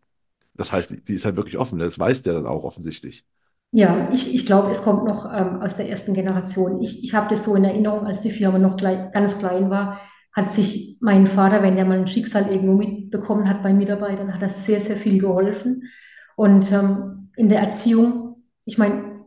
Das 0.53 0.71
heißt, 0.71 1.07
die 1.07 1.13
ist 1.13 1.25
halt 1.25 1.37
wirklich 1.37 1.57
offen. 1.57 1.79
Das 1.79 1.97
weiß 1.97 2.23
der 2.23 2.33
dann 2.33 2.45
auch 2.45 2.63
offensichtlich. 2.63 3.25
Ja, 3.71 4.09
ich, 4.11 4.35
ich 4.35 4.45
glaube, 4.45 4.69
es 4.69 4.83
kommt 4.83 5.05
noch 5.05 5.25
ähm, 5.33 5.61
aus 5.61 5.77
der 5.77 5.89
ersten 5.89 6.13
Generation. 6.13 6.81
Ich, 6.81 7.03
ich 7.03 7.13
habe 7.13 7.29
das 7.29 7.45
so 7.45 7.55
in 7.55 7.63
Erinnerung, 7.63 8.05
als 8.05 8.21
die 8.21 8.31
Firma 8.31 8.59
noch 8.59 8.75
klein, 8.75 9.11
ganz 9.13 9.37
klein 9.39 9.69
war, 9.69 9.99
hat 10.33 10.51
sich 10.51 10.97
mein 11.01 11.25
Vater, 11.27 11.63
wenn 11.63 11.75
der 11.75 11.85
mal 11.85 11.99
ein 11.99 12.07
Schicksal 12.07 12.51
irgendwo 12.51 12.73
mitbekommen 12.73 13.47
hat 13.47 13.63
bei 13.63 13.73
Mitarbeitern, 13.73 14.33
hat 14.33 14.41
das 14.41 14.65
sehr, 14.65 14.81
sehr 14.81 14.97
viel 14.97 15.19
geholfen. 15.19 15.83
Und 16.35 16.71
ähm, 16.71 17.29
in 17.37 17.49
der 17.49 17.59
Erziehung, 17.61 18.43
ich 18.65 18.77
meine, 18.77 19.25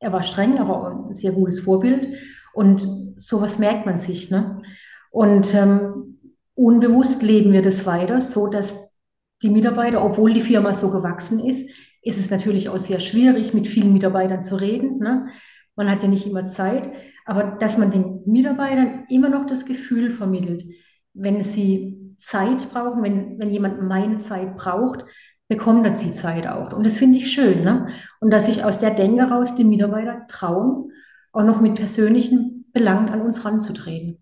er 0.00 0.12
war 0.12 0.22
streng, 0.22 0.58
aber 0.58 1.06
ein 1.08 1.14
sehr 1.14 1.32
gutes 1.32 1.60
Vorbild. 1.60 2.08
Und 2.52 3.05
sowas 3.16 3.58
merkt 3.58 3.86
man 3.86 3.98
sich. 3.98 4.30
Ne? 4.30 4.62
Und 5.10 5.54
ähm, 5.54 6.18
unbewusst 6.54 7.22
leben 7.22 7.52
wir 7.52 7.62
das 7.62 7.86
weiter, 7.86 8.20
so 8.20 8.48
dass 8.48 8.94
die 9.42 9.50
Mitarbeiter, 9.50 10.04
obwohl 10.04 10.32
die 10.32 10.40
Firma 10.40 10.72
so 10.72 10.90
gewachsen 10.90 11.40
ist, 11.40 11.68
ist 12.02 12.20
es 12.20 12.30
natürlich 12.30 12.68
auch 12.68 12.78
sehr 12.78 13.00
schwierig, 13.00 13.52
mit 13.52 13.68
vielen 13.68 13.92
Mitarbeitern 13.92 14.42
zu 14.42 14.56
reden. 14.56 14.98
Ne? 14.98 15.26
Man 15.74 15.90
hat 15.90 16.02
ja 16.02 16.08
nicht 16.08 16.26
immer 16.26 16.46
Zeit, 16.46 16.92
aber 17.26 17.56
dass 17.58 17.78
man 17.78 17.90
den 17.90 18.22
Mitarbeitern 18.26 19.04
immer 19.08 19.28
noch 19.28 19.46
das 19.46 19.66
Gefühl 19.66 20.10
vermittelt, 20.10 20.64
wenn 21.12 21.42
sie 21.42 22.14
Zeit 22.18 22.70
brauchen, 22.70 23.02
wenn, 23.02 23.38
wenn 23.38 23.50
jemand 23.50 23.82
meine 23.82 24.18
Zeit 24.18 24.56
braucht, 24.56 25.04
bekommt 25.48 25.84
er 25.84 25.92
die 25.92 26.12
Zeit 26.12 26.46
auch. 26.46 26.72
Und 26.72 26.84
das 26.84 26.98
finde 26.98 27.18
ich 27.18 27.30
schön. 27.30 27.62
Ne? 27.62 27.88
Und 28.20 28.32
dass 28.32 28.46
sich 28.46 28.64
aus 28.64 28.78
der 28.78 28.90
Denke 28.90 29.24
raus 29.24 29.54
die 29.54 29.64
Mitarbeiter 29.64 30.26
trauen, 30.28 30.92
auch 31.32 31.44
noch 31.44 31.60
mit 31.60 31.74
persönlichen 31.74 32.55
Belangen 32.76 33.08
an 33.08 33.22
uns 33.22 33.42
ranzutreten. 33.42 34.18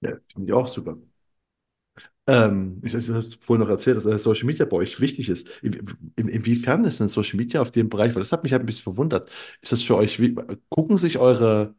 Ja, 0.00 0.12
finde 0.32 0.46
ich 0.46 0.52
auch 0.54 0.66
super. 0.66 0.96
Ähm, 2.26 2.80
ich, 2.82 2.94
ich 2.94 3.10
hast 3.10 3.44
vorhin 3.44 3.62
noch 3.62 3.70
erzählt, 3.70 4.02
dass 4.04 4.22
Social 4.22 4.46
Media 4.46 4.64
bei 4.64 4.76
euch 4.78 4.98
wichtig 5.00 5.28
ist. 5.28 5.46
In, 5.62 5.94
in, 6.16 6.28
inwiefern 6.28 6.84
ist 6.84 7.00
denn 7.00 7.08
Social 7.10 7.36
Media 7.36 7.60
auf 7.60 7.70
dem 7.70 7.88
Bereich? 7.90 8.14
Weil 8.14 8.22
das 8.22 8.32
hat 8.32 8.42
mich 8.44 8.52
halt 8.52 8.62
ein 8.62 8.66
bisschen 8.66 8.82
verwundert. 8.84 9.30
Ist 9.60 9.72
das 9.72 9.82
für 9.82 9.96
euch, 9.96 10.20
wie, 10.20 10.34
gucken 10.70 10.96
sich 10.96 11.18
eure 11.18 11.74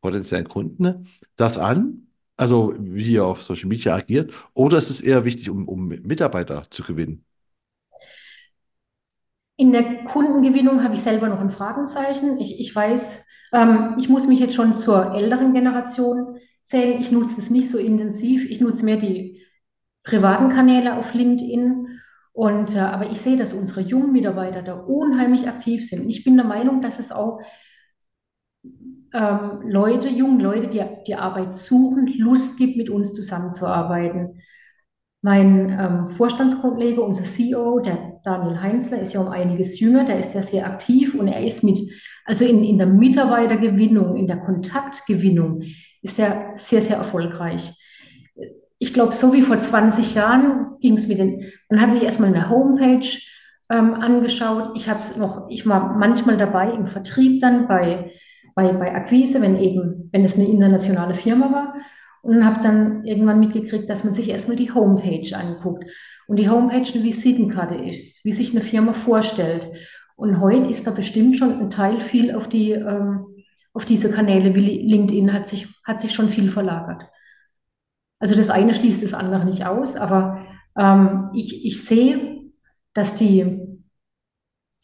potenziellen 0.00 0.48
Kunden 0.48 1.08
das 1.36 1.58
an? 1.58 2.08
Also 2.36 2.74
wie 2.78 3.12
ihr 3.14 3.24
auf 3.24 3.42
Social 3.42 3.68
Media 3.68 3.94
agiert? 3.96 4.32
Oder 4.54 4.78
ist 4.78 4.90
es 4.90 5.00
eher 5.00 5.24
wichtig, 5.24 5.50
um, 5.50 5.68
um 5.68 5.88
Mitarbeiter 5.88 6.64
zu 6.70 6.82
gewinnen? 6.84 7.24
In 9.56 9.72
der 9.72 10.04
Kundengewinnung 10.04 10.84
habe 10.84 10.94
ich 10.94 11.02
selber 11.02 11.28
noch 11.28 11.40
ein 11.40 11.50
Fragezeichen. 11.50 12.38
Ich, 12.38 12.60
ich 12.60 12.74
weiß, 12.74 13.26
ähm, 13.52 13.94
ich 13.98 14.08
muss 14.08 14.26
mich 14.26 14.40
jetzt 14.40 14.54
schon 14.54 14.76
zur 14.76 15.14
älteren 15.14 15.52
Generation 15.52 16.38
zählen. 16.64 17.00
Ich 17.00 17.12
nutze 17.12 17.40
es 17.40 17.50
nicht 17.50 17.70
so 17.70 17.78
intensiv. 17.78 18.48
Ich 18.48 18.60
nutze 18.60 18.84
mehr 18.84 18.96
die 18.96 19.42
privaten 20.02 20.48
Kanäle 20.50 20.96
auf 20.96 21.14
LinkedIn. 21.14 22.00
Und, 22.32 22.76
äh, 22.76 22.80
aber 22.80 23.10
ich 23.10 23.20
sehe, 23.20 23.36
dass 23.36 23.52
unsere 23.52 23.80
jungen 23.80 24.12
Mitarbeiter 24.12 24.62
da 24.62 24.74
unheimlich 24.74 25.48
aktiv 25.48 25.88
sind. 25.88 26.08
Ich 26.08 26.24
bin 26.24 26.36
der 26.36 26.46
Meinung, 26.46 26.82
dass 26.82 26.98
es 26.98 27.10
auch 27.10 27.40
ähm, 29.12 29.62
Leute, 29.64 30.08
jungen 30.08 30.40
Leute, 30.40 30.68
die 30.68 30.82
die 31.06 31.14
Arbeit 31.14 31.54
suchen, 31.54 32.06
Lust 32.18 32.58
gibt, 32.58 32.76
mit 32.76 32.90
uns 32.90 33.14
zusammenzuarbeiten. 33.14 34.40
Mein 35.22 35.70
ähm, 35.70 36.10
Vorstandskollege, 36.10 37.02
unser 37.02 37.24
CEO, 37.24 37.80
der 37.80 38.20
Daniel 38.22 38.60
Heinzler, 38.60 39.00
ist 39.00 39.14
ja 39.14 39.20
um 39.20 39.28
einiges 39.28 39.80
jünger, 39.80 40.04
der 40.04 40.20
ist 40.20 40.34
ja 40.34 40.42
sehr 40.42 40.66
aktiv 40.66 41.14
und 41.14 41.26
er 41.26 41.44
ist 41.44 41.64
mit, 41.64 41.78
also 42.28 42.44
in, 42.44 42.62
in 42.62 42.76
der 42.76 42.86
Mitarbeitergewinnung, 42.86 44.16
in 44.16 44.26
der 44.26 44.36
Kontaktgewinnung, 44.36 45.62
ist 46.02 46.18
er 46.18 46.52
sehr, 46.56 46.82
sehr 46.82 46.98
erfolgreich. 46.98 47.72
Ich 48.78 48.92
glaube, 48.92 49.14
so 49.14 49.32
wie 49.32 49.40
vor 49.40 49.58
20 49.58 50.14
Jahren 50.14 50.78
ging 50.80 50.92
es 50.92 51.08
mit 51.08 51.18
den, 51.18 51.50
man 51.70 51.80
hat 51.80 51.90
sich 51.90 52.02
erstmal 52.02 52.28
eine 52.28 52.50
Homepage 52.50 53.08
ähm, 53.70 53.94
angeschaut. 53.94 54.72
Ich 54.76 54.90
habe 54.90 55.00
es 55.00 55.16
noch, 55.16 55.48
ich 55.48 55.66
war 55.66 55.96
manchmal 55.96 56.36
dabei 56.36 56.70
im 56.70 56.86
Vertrieb 56.86 57.40
dann 57.40 57.66
bei, 57.66 58.12
bei, 58.54 58.74
bei 58.74 58.94
Akquise, 58.94 59.40
wenn 59.40 59.58
eben, 59.58 60.10
wenn 60.12 60.22
es 60.22 60.36
eine 60.36 60.48
internationale 60.48 61.14
Firma 61.14 61.50
war 61.50 61.74
und 62.20 62.44
habe 62.44 62.62
dann 62.62 63.06
irgendwann 63.06 63.40
mitgekriegt, 63.40 63.88
dass 63.88 64.04
man 64.04 64.12
sich 64.12 64.28
erstmal 64.28 64.58
die 64.58 64.70
Homepage 64.70 65.34
anguckt 65.34 65.84
und 66.26 66.36
die 66.36 66.50
Homepage 66.50 66.92
eine 66.92 67.04
Visitenkarte 67.04 67.76
ist, 67.76 68.22
wie 68.26 68.32
sich 68.32 68.50
eine 68.50 68.60
Firma 68.60 68.92
vorstellt. 68.92 69.66
Und 70.18 70.40
heute 70.40 70.66
ist 70.66 70.86
da 70.86 70.90
bestimmt 70.90 71.36
schon 71.36 71.60
ein 71.60 71.70
Teil 71.70 72.00
viel 72.00 72.34
auf 72.34 72.48
die 72.48 72.72
ähm, 72.72 73.38
auf 73.78 73.84
diese 73.84 74.10
Kanäle 74.10 74.56
wie 74.56 74.82
LinkedIn 74.90 75.32
hat 75.32 75.46
sich, 75.46 75.68
hat 75.84 76.00
sich 76.00 76.12
schon 76.12 76.30
viel 76.30 76.50
verlagert. 76.50 77.04
Also 78.18 78.34
das 78.34 78.50
eine 78.50 78.74
schließt 78.74 79.04
das 79.04 79.14
andere 79.14 79.44
nicht 79.44 79.66
aus, 79.66 79.94
aber 79.94 80.44
ähm, 80.76 81.30
ich, 81.32 81.64
ich 81.64 81.84
sehe, 81.84 82.42
dass 82.92 83.14
die, 83.14 83.60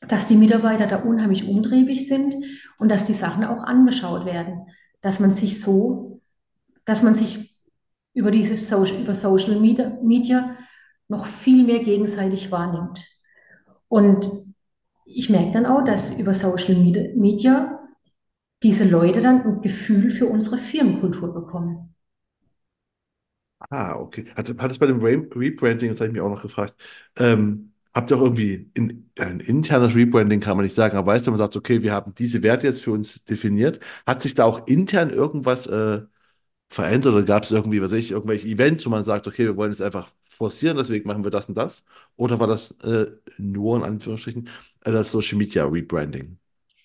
dass 0.06 0.28
die 0.28 0.36
Mitarbeiter 0.36 0.86
da 0.86 1.02
unheimlich 1.02 1.48
umtriebig 1.48 2.06
sind 2.06 2.36
und 2.78 2.88
dass 2.88 3.06
die 3.06 3.14
Sachen 3.14 3.44
auch 3.44 3.64
angeschaut 3.64 4.26
werden, 4.26 4.68
dass 5.00 5.18
man 5.18 5.32
sich 5.32 5.60
so, 5.60 6.20
dass 6.84 7.02
man 7.02 7.16
sich 7.16 7.60
über 8.12 8.30
diese 8.30 8.56
Social, 8.56 9.00
über 9.00 9.16
Social 9.16 9.58
Media, 9.58 9.98
Media 10.00 10.56
noch 11.08 11.26
viel 11.26 11.64
mehr 11.64 11.80
gegenseitig 11.80 12.52
wahrnimmt. 12.52 13.04
Und 13.88 14.53
ich 15.04 15.30
merke 15.30 15.52
dann 15.52 15.66
auch, 15.66 15.84
dass 15.84 16.18
über 16.18 16.34
Social 16.34 16.74
Media 16.76 17.80
diese 18.62 18.84
Leute 18.88 19.20
dann 19.20 19.42
ein 19.42 19.60
Gefühl 19.62 20.10
für 20.10 20.26
unsere 20.26 20.58
Firmenkultur 20.58 21.32
bekommen. 21.32 21.94
Ah, 23.70 23.96
okay. 23.96 24.26
Hat, 24.36 24.48
hat 24.58 24.70
es 24.70 24.78
bei 24.78 24.86
dem 24.86 25.00
Re 25.00 25.26
Rebranding, 25.34 25.90
das 25.90 26.00
habe 26.00 26.08
ich 26.08 26.12
mich 26.12 26.22
auch 26.22 26.28
noch 26.28 26.42
gefragt, 26.42 26.74
ähm, 27.18 27.72
habt 27.94 28.10
ihr 28.10 28.16
auch 28.18 28.22
irgendwie 28.22 28.70
in, 28.74 29.10
ein 29.18 29.40
internes 29.40 29.94
Rebranding, 29.94 30.40
kann 30.40 30.56
man 30.56 30.64
nicht 30.64 30.74
sagen, 30.74 30.96
aber 30.96 31.12
weißt 31.12 31.26
du, 31.26 31.30
man 31.30 31.38
sagt, 31.38 31.56
okay, 31.56 31.82
wir 31.82 31.92
haben 31.92 32.14
diese 32.14 32.42
Werte 32.42 32.66
jetzt 32.66 32.82
für 32.82 32.92
uns 32.92 33.24
definiert. 33.24 33.80
Hat 34.06 34.22
sich 34.22 34.34
da 34.34 34.44
auch 34.44 34.66
intern 34.66 35.10
irgendwas 35.10 35.66
äh, 35.66 36.02
verändert 36.68 37.14
oder 37.14 37.22
gab 37.22 37.44
es 37.44 37.50
irgendwie, 37.50 37.80
was 37.80 37.92
ich, 37.92 38.10
irgendwelche 38.10 38.48
Events, 38.48 38.84
wo 38.84 38.90
man 38.90 39.04
sagt, 39.04 39.26
okay, 39.26 39.44
wir 39.44 39.56
wollen 39.56 39.70
jetzt 39.70 39.82
einfach 39.82 40.08
forcieren, 40.28 40.76
deswegen 40.76 41.06
machen 41.06 41.24
wir 41.24 41.30
das 41.30 41.48
und 41.48 41.56
das? 41.56 41.84
Oder 42.16 42.40
war 42.40 42.46
das 42.46 42.72
äh, 42.82 43.06
nur 43.38 43.76
in 43.76 43.82
Anführungsstrichen 43.84 44.48
äh, 44.84 44.92
das 44.92 45.10
Social 45.12 45.38
Media 45.38 45.64
Rebranding? 45.64 46.38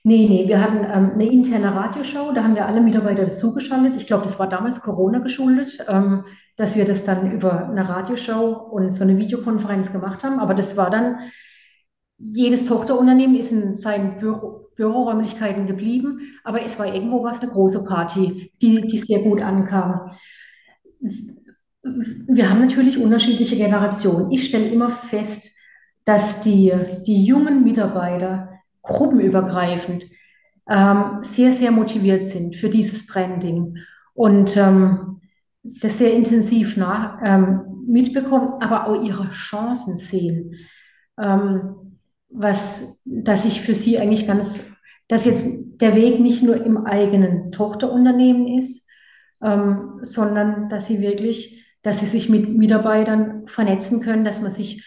Nee, 0.03 0.27
nee, 0.29 0.47
wir 0.47 0.61
hatten 0.61 0.77
ähm, 0.77 1.11
eine 1.13 1.29
interne 1.29 1.75
Radioshow, 1.75 2.31
da 2.33 2.43
haben 2.43 2.55
wir 2.55 2.65
alle 2.65 2.81
Mitarbeiter 2.81 3.25
dazugeschaltet. 3.25 3.97
Ich 3.97 4.07
glaube, 4.07 4.23
das 4.23 4.39
war 4.39 4.47
damals 4.47 4.81
Corona 4.81 5.19
geschuldet, 5.19 5.77
ähm, 5.87 6.23
dass 6.55 6.77
wir 6.77 6.85
das 6.85 7.03
dann 7.03 7.31
über 7.31 7.67
eine 7.67 7.87
Radioshow 7.87 8.51
und 8.71 8.91
so 8.91 9.03
eine 9.03 9.17
Videokonferenz 9.17 9.91
gemacht 9.91 10.23
haben. 10.23 10.39
Aber 10.39 10.53
das 10.53 10.77
war 10.77 10.89
dann, 10.89 11.19
jedes 12.17 12.65
Tochterunternehmen 12.65 13.35
ist 13.35 13.51
in 13.51 13.73
seinen 13.73 14.19
Büro, 14.19 14.68
Büroräumlichkeiten 14.79 15.67
geblieben, 15.67 16.21
aber 16.45 16.63
es 16.63 16.79
war 16.79 16.93
irgendwo 16.93 17.21
was 17.21 17.41
eine 17.41 17.51
große 17.51 17.83
Party, 17.83 18.53
die, 18.61 18.87
die 18.87 18.97
sehr 18.97 19.19
gut 19.19 19.41
ankam. 19.41 20.11
Wir 21.81 22.49
haben 22.49 22.61
natürlich 22.61 22.97
unterschiedliche 22.97 23.57
Generationen. 23.57 24.31
Ich 24.31 24.47
stelle 24.47 24.69
immer 24.69 24.91
fest, 24.91 25.53
dass 26.05 26.41
die, 26.41 26.71
die 27.05 27.25
jungen 27.25 27.65
Mitarbeiter 27.65 28.49
gruppenübergreifend 28.81 30.05
ähm, 30.69 31.17
sehr, 31.21 31.51
sehr 31.51 31.71
motiviert 31.71 32.25
sind 32.25 32.55
für 32.55 32.69
dieses 32.69 33.05
Branding 33.05 33.79
und 34.13 34.55
ähm, 34.55 35.19
das 35.61 35.97
sehr 35.97 36.13
intensiv 36.13 36.77
nach, 36.77 37.19
ähm, 37.21 37.83
mitbekommen, 37.85 38.61
aber 38.61 38.87
auch 38.87 39.03
ihre 39.03 39.29
Chancen 39.31 39.97
sehen. 39.97 40.55
Ähm, 41.19 41.88
was, 42.29 43.01
dass 43.05 43.45
ich 43.45 43.61
für 43.61 43.75
sie 43.75 43.99
eigentlich 43.99 44.27
ganz, 44.27 44.71
dass 45.07 45.25
jetzt 45.25 45.81
der 45.81 45.95
Weg 45.95 46.19
nicht 46.19 46.43
nur 46.43 46.63
im 46.63 46.85
eigenen 46.85 47.51
Tochterunternehmen 47.51 48.47
ist, 48.47 48.87
ähm, 49.41 49.99
sondern 50.03 50.69
dass 50.69 50.87
sie 50.87 51.01
wirklich, 51.01 51.65
dass 51.81 51.99
sie 51.99 52.05
sich 52.05 52.29
mit 52.29 52.55
Mitarbeitern 52.55 53.47
vernetzen 53.47 54.01
können, 54.01 54.25
dass 54.25 54.41
man 54.41 54.51
sich, 54.51 54.85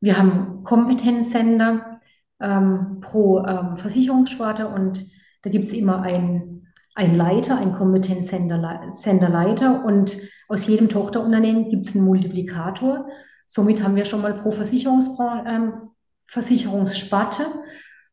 wir 0.00 0.18
haben 0.18 0.64
Kompetenzsender, 0.64 2.00
ähm, 2.40 2.98
pro 3.00 3.40
ähm, 3.40 3.76
Versicherungssparte 3.76 4.68
und 4.68 5.04
da 5.42 5.50
gibt 5.50 5.64
es 5.64 5.72
immer 5.72 6.02
einen, 6.02 6.72
einen 6.94 7.14
Leiter, 7.14 7.56
einen 7.56 7.72
Kompetenzsenderleiter 7.72 9.84
und 9.84 10.16
aus 10.48 10.66
jedem 10.66 10.88
Tochterunternehmen 10.88 11.68
gibt 11.68 11.86
es 11.86 11.94
einen 11.94 12.04
Multiplikator. 12.04 13.08
Somit 13.46 13.82
haben 13.82 13.96
wir 13.96 14.04
schon 14.04 14.22
mal 14.22 14.34
pro 14.34 14.50
Versicherungs 14.50 15.10
ähm, 15.46 15.90
Versicherungssparte 16.26 17.46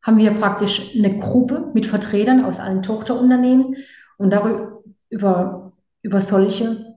haben 0.02 0.18
wir 0.18 0.32
praktisch 0.32 0.96
eine 0.96 1.18
Gruppe 1.20 1.72
mit 1.74 1.86
Vertretern 1.86 2.44
aus 2.44 2.60
allen 2.60 2.84
Tochterunternehmen 2.84 3.76
und 4.18 4.32
darüber 4.32 4.82
über, 5.10 5.74
über 6.02 6.22
solche 6.22 6.92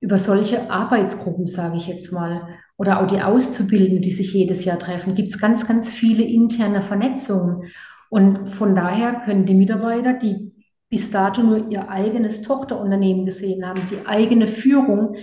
über 0.00 0.18
solche 0.18 0.70
Arbeitsgruppen, 0.70 1.46
sage 1.46 1.78
ich 1.78 1.86
jetzt 1.86 2.12
mal, 2.12 2.46
oder 2.76 3.00
auch 3.00 3.06
die 3.06 3.22
Auszubildenden, 3.22 4.02
die 4.02 4.12
sich 4.12 4.32
jedes 4.32 4.64
Jahr 4.64 4.78
treffen, 4.78 5.14
gibt 5.14 5.30
es 5.30 5.38
ganz, 5.38 5.66
ganz 5.66 5.88
viele 5.88 6.22
interne 6.22 6.82
Vernetzungen. 6.82 7.72
Und 8.10 8.48
von 8.48 8.74
daher 8.74 9.14
können 9.24 9.46
die 9.46 9.54
Mitarbeiter, 9.54 10.12
die 10.12 10.52
bis 10.88 11.10
dato 11.10 11.42
nur 11.42 11.70
ihr 11.70 11.88
eigenes 11.88 12.42
Tochterunternehmen 12.42 13.24
gesehen 13.24 13.66
haben, 13.66 13.88
die 13.90 14.06
eigene 14.06 14.46
Führung, 14.46 15.16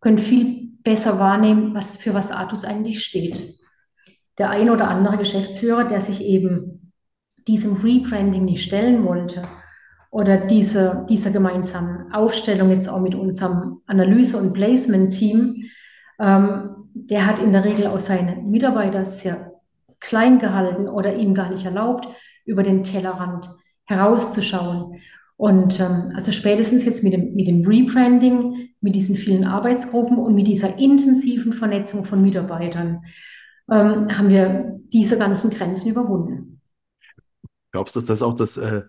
können 0.00 0.18
viel 0.18 0.70
besser 0.82 1.18
wahrnehmen, 1.18 1.74
was 1.74 1.96
für 1.96 2.14
was 2.14 2.30
Artus 2.30 2.64
eigentlich 2.64 3.04
steht. 3.04 3.59
Der 4.40 4.48
ein 4.48 4.70
oder 4.70 4.88
andere 4.88 5.18
Geschäftsführer, 5.18 5.84
der 5.84 6.00
sich 6.00 6.24
eben 6.24 6.94
diesem 7.46 7.76
Rebranding 7.76 8.46
nicht 8.46 8.64
stellen 8.64 9.04
wollte 9.04 9.42
oder 10.10 10.38
diese, 10.38 11.04
dieser 11.10 11.30
gemeinsamen 11.30 12.10
Aufstellung 12.10 12.70
jetzt 12.70 12.88
auch 12.88 13.00
mit 13.00 13.14
unserem 13.14 13.82
Analyse- 13.86 14.38
und 14.38 14.54
Placement-Team, 14.54 15.64
ähm, 16.18 16.70
der 16.94 17.26
hat 17.26 17.38
in 17.38 17.52
der 17.52 17.66
Regel 17.66 17.86
auch 17.88 18.00
seine 18.00 18.36
Mitarbeiter 18.36 19.04
sehr 19.04 19.52
klein 20.00 20.38
gehalten 20.38 20.88
oder 20.88 21.14
ihnen 21.14 21.34
gar 21.34 21.50
nicht 21.50 21.66
erlaubt, 21.66 22.08
über 22.46 22.62
den 22.62 22.82
Tellerrand 22.82 23.50
herauszuschauen. 23.84 25.02
Und 25.36 25.78
ähm, 25.80 26.12
also 26.14 26.32
spätestens 26.32 26.86
jetzt 26.86 27.04
mit 27.04 27.12
dem, 27.12 27.34
mit 27.34 27.46
dem 27.46 27.62
Rebranding, 27.62 28.70
mit 28.80 28.94
diesen 28.94 29.16
vielen 29.16 29.44
Arbeitsgruppen 29.44 30.16
und 30.16 30.34
mit 30.34 30.46
dieser 30.46 30.78
intensiven 30.78 31.52
Vernetzung 31.52 32.06
von 32.06 32.22
Mitarbeitern 32.22 33.02
ähm, 33.70 34.16
haben 34.16 34.28
wir 34.28 34.78
diese 34.92 35.18
ganzen 35.18 35.50
Grenzen 35.50 35.88
überwunden. 35.90 36.60
Glaubst 37.72 37.94
du, 37.96 38.00
dass 38.00 38.06
das 38.08 38.22
auch 38.22 38.34
das, 38.34 38.56
äh, 38.56 38.82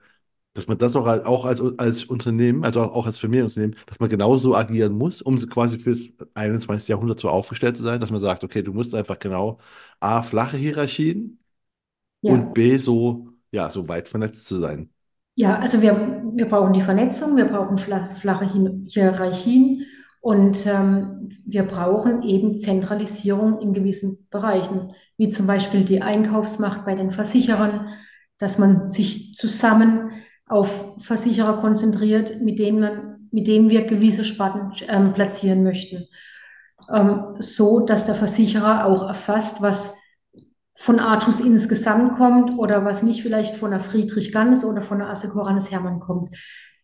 dass 0.53 0.67
man 0.67 0.77
das 0.77 0.95
auch 0.95 1.05
als, 1.07 1.25
auch 1.25 1.45
als, 1.45 1.61
als 1.79 2.05
Unternehmen, 2.05 2.63
also 2.65 2.81
auch 2.83 3.05
als 3.07 3.19
Familienunternehmen, 3.19 3.77
dass 3.87 3.99
man 3.99 4.09
genauso 4.09 4.55
agieren 4.55 4.93
muss, 4.93 5.21
um 5.21 5.37
quasi 5.49 5.79
fürs 5.79 6.09
21. 6.35 6.93
Jahrhundert 6.93 7.19
so 7.19 7.29
aufgestellt 7.29 7.77
zu 7.77 7.83
sein, 7.83 7.99
dass 8.01 8.11
man 8.11 8.21
sagt, 8.21 8.43
okay, 8.43 8.63
du 8.63 8.73
musst 8.73 8.95
einfach 8.95 9.19
genau 9.19 9.59
A, 9.99 10.23
flache 10.23 10.57
Hierarchien 10.57 11.39
Ja. 12.21 12.35
und 12.35 12.53
B, 12.53 12.77
so, 12.77 13.29
ja, 13.51 13.71
so 13.71 13.87
weit 13.89 14.09
vernetzt 14.09 14.47
zu 14.47 14.59
sein. 14.59 14.91
Ja, 15.35 15.57
also 15.59 15.81
wir, 15.81 16.21
wir 16.35 16.47
brauchen 16.49 16.73
die 16.73 16.81
Vernetzung, 16.81 17.37
wir 17.37 17.45
brauchen 17.45 17.77
fla- 17.77 18.13
flache 18.15 18.45
Hierarchien 18.87 19.85
und 20.21 20.67
ähm, 20.67 21.31
wir 21.45 21.63
brauchen 21.63 22.21
eben 22.21 22.59
Zentralisierung 22.59 23.59
in 23.59 23.73
gewissen 23.73 24.27
Bereichen, 24.29 24.93
wie 25.17 25.29
zum 25.29 25.47
Beispiel 25.47 25.83
die 25.83 26.03
Einkaufsmacht 26.03 26.85
bei 26.85 26.93
den 26.93 27.11
Versicherern, 27.11 27.89
dass 28.37 28.59
man 28.59 28.85
sich 28.85 29.33
zusammen 29.33 30.11
auf 30.45 30.95
Versicherer 30.99 31.59
konzentriert, 31.59 32.39
mit 32.39 32.59
denen 32.59 32.79
man, 32.79 33.27
mit 33.31 33.47
denen 33.47 33.69
wir 33.71 33.85
gewisse 33.85 34.23
Sparten 34.23 34.71
ähm, 34.89 35.13
platzieren 35.13 35.63
möchten, 35.63 36.07
ähm, 36.93 37.35
so 37.39 37.85
dass 37.85 38.05
der 38.05 38.15
Versicherer 38.15 38.85
auch 38.85 39.07
erfasst, 39.07 39.61
was 39.61 39.95
von 40.75 40.99
Artus 40.99 41.39
insgesamt 41.39 42.17
kommt 42.17 42.59
oder 42.59 42.85
was 42.85 43.01
nicht 43.01 43.23
vielleicht 43.23 43.55
von 43.55 43.71
der 43.71 43.79
Friedrich 43.79 44.31
Ganz 44.31 44.63
oder 44.63 44.83
von 44.83 44.99
der 44.99 45.09
Assecoranis 45.09 45.71
Hermann 45.71 45.99
kommt. 45.99 46.35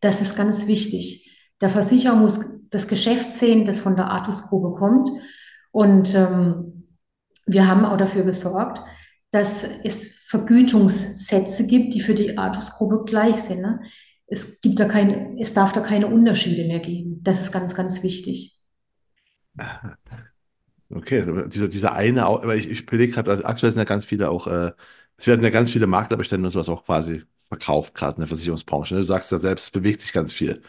Das 0.01 0.21
ist 0.21 0.35
ganz 0.35 0.67
wichtig. 0.67 1.26
Der 1.61 1.69
Versicherer 1.69 2.15
muss 2.15 2.67
das 2.69 2.87
Geschäft 2.87 3.31
sehen, 3.31 3.65
das 3.65 3.79
von 3.79 3.95
der 3.95 4.09
Artus-Gruppe 4.09 4.77
kommt. 4.77 5.09
Und 5.71 6.13
ähm, 6.15 6.87
wir 7.45 7.67
haben 7.67 7.85
auch 7.85 7.97
dafür 7.97 8.23
gesorgt, 8.23 8.81
dass 9.31 9.63
es 9.83 10.17
Vergütungssätze 10.27 11.65
gibt, 11.67 11.93
die 11.93 12.01
für 12.01 12.13
die 12.13 12.37
Artus-Gruppe 12.37 13.05
gleich 13.05 13.37
sind. 13.37 13.61
Ne? 13.61 13.81
Es 14.27 14.59
gibt 14.61 14.79
da 14.79 14.87
keine, 14.87 15.39
es 15.39 15.53
darf 15.53 15.73
da 15.73 15.81
keine 15.81 16.07
Unterschiede 16.07 16.67
mehr 16.67 16.79
geben. 16.79 17.21
Das 17.23 17.41
ist 17.41 17.51
ganz, 17.51 17.75
ganz 17.75 18.03
wichtig. 18.03 18.55
Okay, 20.89 21.21
aber 21.21 21.49
dieser, 21.49 21.67
dieser 21.67 21.91
eine, 21.93 22.25
aber 22.25 22.55
ich, 22.55 22.69
ich 22.69 22.83
überlege 22.83 23.11
gerade, 23.11 23.29
also 23.29 23.43
aktuell 23.43 23.73
sind 23.73 23.79
ja 23.79 23.83
ganz 23.83 24.05
viele 24.05 24.29
auch, 24.29 24.47
äh, 24.47 24.71
es 25.17 25.27
werden 25.27 25.43
ja 25.43 25.49
ganz 25.49 25.69
viele 25.69 25.85
Maklerbestände 25.85 26.45
und 26.47 26.53
sowas 26.53 26.69
auch 26.69 26.85
quasi 26.85 27.23
verkauft, 27.49 27.93
gerade 27.93 28.15
in 28.15 28.21
der 28.21 28.29
Versicherungsbranche. 28.29 28.93
Ne? 28.93 29.01
Du 29.01 29.05
sagst 29.05 29.31
ja 29.31 29.39
selbst, 29.39 29.65
es 29.65 29.71
bewegt 29.71 29.99
sich 29.99 30.13
ganz 30.13 30.31
viel. 30.31 30.61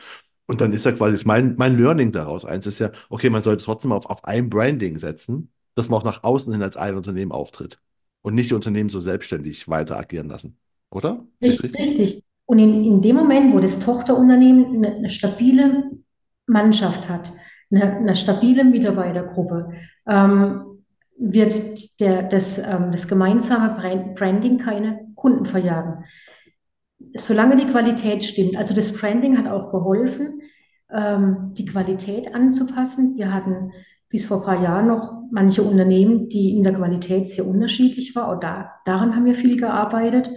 Und 0.48 0.60
dann 0.60 0.72
ist 0.72 0.84
ja 0.86 0.92
quasi 0.92 1.24
mein, 1.26 1.54
mein 1.58 1.76
Learning 1.78 2.10
daraus. 2.10 2.44
Eins 2.44 2.66
ist 2.66 2.78
ja, 2.80 2.90
okay, 3.10 3.30
man 3.30 3.42
sollte 3.42 3.64
trotzdem 3.64 3.92
auf, 3.92 4.06
auf 4.06 4.24
ein 4.24 4.48
Branding 4.48 4.98
setzen, 4.98 5.52
dass 5.74 5.88
man 5.88 6.00
auch 6.00 6.04
nach 6.04 6.24
außen 6.24 6.52
hin 6.52 6.62
als 6.62 6.76
ein 6.76 6.96
Unternehmen 6.96 7.32
auftritt 7.32 7.80
und 8.22 8.34
nicht 8.34 8.50
die 8.50 8.54
Unternehmen 8.54 8.88
so 8.88 9.00
selbstständig 9.00 9.68
weiter 9.68 9.98
agieren 9.98 10.28
lassen. 10.28 10.58
Oder? 10.90 11.24
Richtig, 11.42 11.78
richtig? 11.78 12.24
Und 12.46 12.58
in, 12.58 12.82
in 12.82 13.02
dem 13.02 13.16
Moment, 13.16 13.54
wo 13.54 13.60
das 13.60 13.78
Tochterunternehmen 13.78 14.76
eine, 14.76 14.96
eine 14.96 15.10
stabile 15.10 15.90
Mannschaft 16.46 17.10
hat, 17.10 17.30
eine, 17.70 17.96
eine 17.98 18.16
stabile 18.16 18.64
Mitarbeitergruppe, 18.64 19.72
ähm, 20.08 20.64
wird 21.18 22.00
der, 22.00 22.22
das, 22.22 22.58
ähm, 22.58 22.90
das 22.90 23.06
gemeinsame 23.06 23.76
Brand- 23.78 24.14
Branding 24.14 24.56
keine 24.58 25.08
Kunden 25.14 25.44
verjagen. 25.44 26.04
Solange 27.16 27.56
die 27.56 27.70
Qualität 27.70 28.24
stimmt, 28.24 28.56
also 28.56 28.74
das 28.74 28.92
Branding 28.92 29.38
hat 29.38 29.46
auch 29.46 29.70
geholfen, 29.70 30.42
ähm, 30.90 31.52
die 31.54 31.66
Qualität 31.66 32.34
anzupassen. 32.34 33.16
Wir 33.16 33.32
hatten 33.32 33.72
bis 34.08 34.26
vor 34.26 34.38
ein 34.38 34.44
paar 34.44 34.62
Jahren 34.62 34.88
noch 34.88 35.12
manche 35.30 35.62
Unternehmen, 35.62 36.28
die 36.28 36.56
in 36.56 36.64
der 36.64 36.74
Qualität 36.74 37.28
sehr 37.28 37.46
unterschiedlich 37.46 38.16
war. 38.16 38.28
Auch 38.28 38.40
da, 38.40 38.72
daran 38.84 39.14
haben 39.14 39.26
wir 39.26 39.34
viel 39.34 39.58
gearbeitet. 39.58 40.30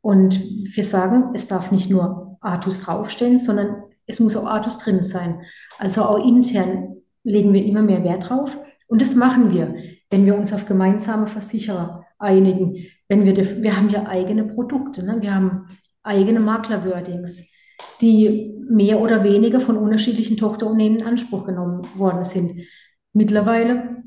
Und 0.00 0.38
wir 0.76 0.84
sagen, 0.84 1.30
es 1.34 1.46
darf 1.46 1.70
nicht 1.70 1.88
nur 1.88 2.36
Artus 2.40 2.82
draufstehen, 2.82 3.38
sondern 3.38 3.84
es 4.06 4.20
muss 4.20 4.36
auch 4.36 4.46
Artus 4.46 4.78
drin 4.78 5.02
sein. 5.02 5.40
Also 5.78 6.02
auch 6.02 6.26
intern 6.26 6.96
legen 7.22 7.52
wir 7.54 7.64
immer 7.64 7.82
mehr 7.82 8.04
Wert 8.04 8.28
drauf. 8.28 8.58
Und 8.86 9.00
das 9.00 9.14
machen 9.14 9.52
wir, 9.52 9.76
wenn 10.10 10.26
wir 10.26 10.36
uns 10.36 10.52
auf 10.52 10.66
gemeinsame 10.66 11.26
Versicherer 11.26 12.04
einigen. 12.18 12.86
Wenn 13.08 13.24
wir, 13.24 13.62
wir 13.62 13.76
haben 13.76 13.88
ja 13.88 14.06
eigene 14.06 14.44
Produkte, 14.44 15.04
ne? 15.04 15.22
Wir 15.22 15.34
haben 15.34 15.68
eigene 16.04 16.40
Maklerwordings, 16.40 17.52
die 18.00 18.54
mehr 18.68 19.00
oder 19.00 19.24
weniger 19.24 19.60
von 19.60 19.76
unterschiedlichen 19.76 20.36
Tochterunternehmen 20.36 21.00
in 21.00 21.06
Anspruch 21.06 21.44
genommen 21.44 21.82
worden 21.96 22.22
sind. 22.22 22.60
Mittlerweile 23.12 24.02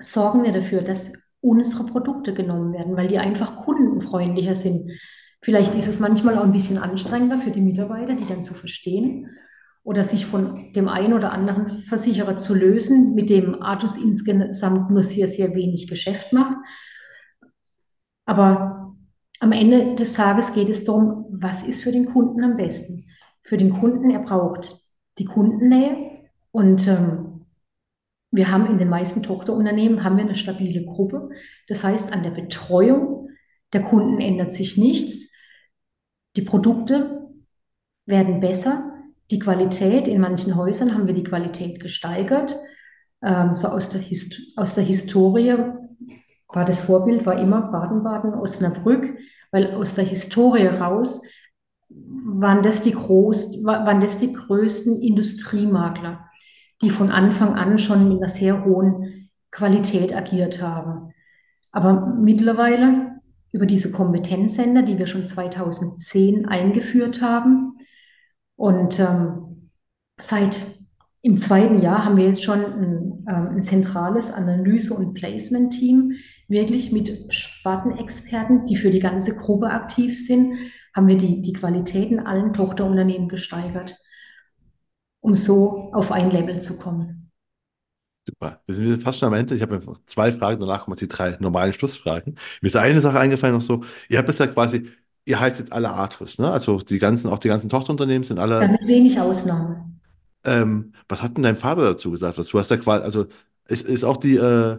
sorgen 0.00 0.44
wir 0.44 0.52
dafür, 0.52 0.82
dass 0.82 1.12
unsere 1.40 1.84
Produkte 1.86 2.34
genommen 2.34 2.72
werden, 2.72 2.96
weil 2.96 3.08
die 3.08 3.18
einfach 3.18 3.56
kundenfreundlicher 3.56 4.54
sind. 4.54 4.90
Vielleicht 5.42 5.74
ist 5.74 5.88
es 5.88 6.00
manchmal 6.00 6.38
auch 6.38 6.44
ein 6.44 6.52
bisschen 6.52 6.78
anstrengender 6.78 7.38
für 7.38 7.50
die 7.50 7.60
Mitarbeiter, 7.60 8.14
die 8.14 8.26
dann 8.26 8.42
zu 8.42 8.54
verstehen 8.54 9.28
oder 9.84 10.02
sich 10.02 10.26
von 10.26 10.72
dem 10.72 10.88
einen 10.88 11.12
oder 11.12 11.32
anderen 11.32 11.82
Versicherer 11.82 12.36
zu 12.36 12.54
lösen, 12.54 13.14
mit 13.14 13.30
dem 13.30 13.62
Artus 13.62 13.96
insgesamt 13.96 14.90
nur 14.90 15.04
sehr, 15.04 15.28
sehr 15.28 15.54
wenig 15.54 15.86
Geschäft 15.86 16.32
macht. 16.32 16.56
Aber 18.24 18.85
am 19.40 19.52
Ende 19.52 19.94
des 19.94 20.14
Tages 20.14 20.52
geht 20.52 20.68
es 20.68 20.84
darum, 20.84 21.26
was 21.30 21.62
ist 21.62 21.82
für 21.82 21.92
den 21.92 22.06
Kunden 22.06 22.42
am 22.42 22.56
besten. 22.56 23.06
Für 23.42 23.58
den 23.58 23.78
Kunden, 23.78 24.10
er 24.10 24.20
braucht 24.20 24.74
die 25.18 25.24
Kundennähe 25.24 26.28
und 26.50 26.86
ähm, 26.88 27.46
wir 28.30 28.50
haben 28.50 28.66
in 28.66 28.78
den 28.78 28.88
meisten 28.88 29.22
Tochterunternehmen 29.22 30.04
haben 30.04 30.16
wir 30.16 30.24
eine 30.24 30.34
stabile 30.34 30.84
Gruppe. 30.84 31.30
Das 31.68 31.84
heißt, 31.84 32.12
an 32.12 32.22
der 32.22 32.30
Betreuung 32.30 33.30
der 33.72 33.82
Kunden 33.82 34.18
ändert 34.20 34.52
sich 34.52 34.76
nichts. 34.76 35.32
Die 36.36 36.42
Produkte 36.42 37.30
werden 38.04 38.40
besser. 38.40 38.92
Die 39.30 39.38
Qualität, 39.38 40.06
in 40.06 40.20
manchen 40.20 40.56
Häusern 40.56 40.94
haben 40.94 41.06
wir 41.06 41.14
die 41.14 41.24
Qualität 41.24 41.80
gesteigert. 41.80 42.56
Ähm, 43.22 43.54
so 43.54 43.68
aus 43.68 43.88
der, 43.90 44.02
aus 44.56 44.74
der 44.74 44.84
Historie 44.84 45.56
war 46.48 46.64
das 46.64 46.80
Vorbild, 46.80 47.26
war 47.26 47.38
immer 47.38 47.70
Baden-Baden, 47.72 48.34
Osnabrück, 48.34 49.18
weil 49.50 49.74
aus 49.74 49.94
der 49.94 50.04
Historie 50.04 50.66
raus 50.66 51.22
waren 51.88 52.62
das 52.62 52.82
die, 52.82 52.92
groß, 52.92 53.64
waren 53.64 54.00
das 54.00 54.18
die 54.18 54.32
größten 54.32 55.00
Industriemakler, 55.00 56.26
die 56.82 56.90
von 56.90 57.10
Anfang 57.10 57.54
an 57.54 57.78
schon 57.78 58.08
mit 58.08 58.18
einer 58.18 58.28
sehr 58.28 58.64
hohen 58.64 59.30
Qualität 59.50 60.14
agiert 60.14 60.60
haben. 60.60 61.12
Aber 61.70 62.14
mittlerweile 62.20 63.20
über 63.52 63.66
diese 63.66 63.92
Kompetenzsender, 63.92 64.82
die 64.82 64.98
wir 64.98 65.06
schon 65.06 65.26
2010 65.26 66.46
eingeführt 66.46 67.22
haben, 67.22 67.72
und 68.56 68.98
ähm, 68.98 69.70
seit 70.18 70.58
im 71.22 71.36
zweiten 71.36 71.82
Jahr 71.82 72.04
haben 72.04 72.16
wir 72.16 72.26
jetzt 72.26 72.42
schon 72.42 72.64
ein, 72.64 73.26
ähm, 73.28 73.48
ein 73.56 73.62
zentrales 73.62 74.32
Analyse- 74.32 74.94
und 74.94 75.14
Placement-Team, 75.14 76.14
wirklich 76.48 76.92
mit 76.92 77.32
Spartenexperten, 77.34 78.66
die 78.66 78.76
für 78.76 78.90
die 78.90 79.00
ganze 79.00 79.36
Gruppe 79.36 79.68
aktiv 79.70 80.24
sind, 80.24 80.58
haben 80.94 81.08
wir 81.08 81.18
die, 81.18 81.42
die 81.42 81.52
Qualität 81.52 82.10
in 82.10 82.20
allen 82.20 82.52
Tochterunternehmen 82.54 83.28
gesteigert, 83.28 83.94
um 85.20 85.34
so 85.36 85.92
auf 85.92 86.10
ein 86.10 86.30
Level 86.30 86.58
zu 86.62 86.78
kommen. 86.78 87.30
Super. 88.28 88.60
Wir 88.66 88.74
sind 88.74 89.02
fast 89.02 89.18
schon 89.20 89.28
am 89.28 89.34
Ende. 89.34 89.54
Ich 89.54 89.62
habe 89.62 89.78
noch 89.78 89.98
zwei 90.06 90.32
Fragen, 90.32 90.60
danach 90.60 90.84
kommen 90.84 90.96
die 90.96 91.06
drei 91.08 91.36
normalen 91.40 91.72
Schlussfragen. 91.72 92.36
Mir 92.60 92.68
ist 92.68 92.76
eine 92.76 93.00
Sache 93.00 93.20
eingefallen 93.20 93.54
noch 93.54 93.62
so, 93.62 93.84
ihr 94.08 94.18
habt 94.18 94.28
jetzt 94.28 94.40
ja 94.40 94.46
quasi, 94.48 94.90
ihr 95.24 95.38
heißt 95.38 95.58
jetzt 95.60 95.72
alle 95.72 95.90
Artus, 95.90 96.38
ne? 96.38 96.50
Also 96.50 96.78
die 96.80 96.98
ganzen, 96.98 97.28
auch 97.30 97.38
die 97.38 97.48
ganzen 97.48 97.68
Tochterunternehmen 97.68 98.24
sind 98.24 98.38
Ja, 98.58 98.66
alle, 98.66 98.68
mit 98.68 98.86
wenig 98.86 99.18
Ausnahme. 99.20 99.84
ähm, 100.44 100.92
was 101.08 101.22
hat 101.22 101.36
denn 101.36 101.42
dein 101.44 101.56
Vater 101.56 101.82
dazu 101.82 102.10
gesagt? 102.10 102.38
Also, 102.38 102.50
Du 102.50 102.58
hast 102.58 102.70
ja 102.70 102.76
quasi, 102.76 103.04
also 103.04 103.26
ist, 103.68 103.84
ist 103.86 104.04
auch 104.04 104.16
die, 104.18 104.36
äh, 104.36 104.78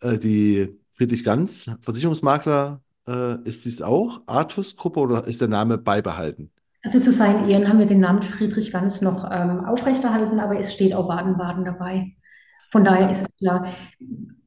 äh, 0.00 0.18
die 0.18 0.78
Friedrich 0.96 1.24
Ganz, 1.24 1.70
Versicherungsmakler, 1.82 2.80
äh, 3.06 3.42
ist 3.42 3.66
dies 3.66 3.82
auch 3.82 4.22
Artus-Gruppe 4.26 5.00
oder 5.00 5.26
ist 5.26 5.42
der 5.42 5.48
Name 5.48 5.76
beibehalten? 5.76 6.50
Also 6.82 7.00
zu 7.00 7.12
seinen 7.12 7.48
Ehren 7.48 7.68
haben 7.68 7.78
wir 7.78 7.86
den 7.86 8.00
Namen 8.00 8.22
Friedrich 8.22 8.72
Ganz 8.72 9.02
noch 9.02 9.28
ähm, 9.30 9.64
aufrechterhalten, 9.64 10.40
aber 10.40 10.58
es 10.58 10.72
steht 10.72 10.94
auch 10.94 11.08
Baden-Baden 11.08 11.64
dabei. 11.66 12.12
Von 12.70 12.84
daher 12.84 13.10
ist 13.10 13.22
es 13.22 13.36
klar, 13.38 13.66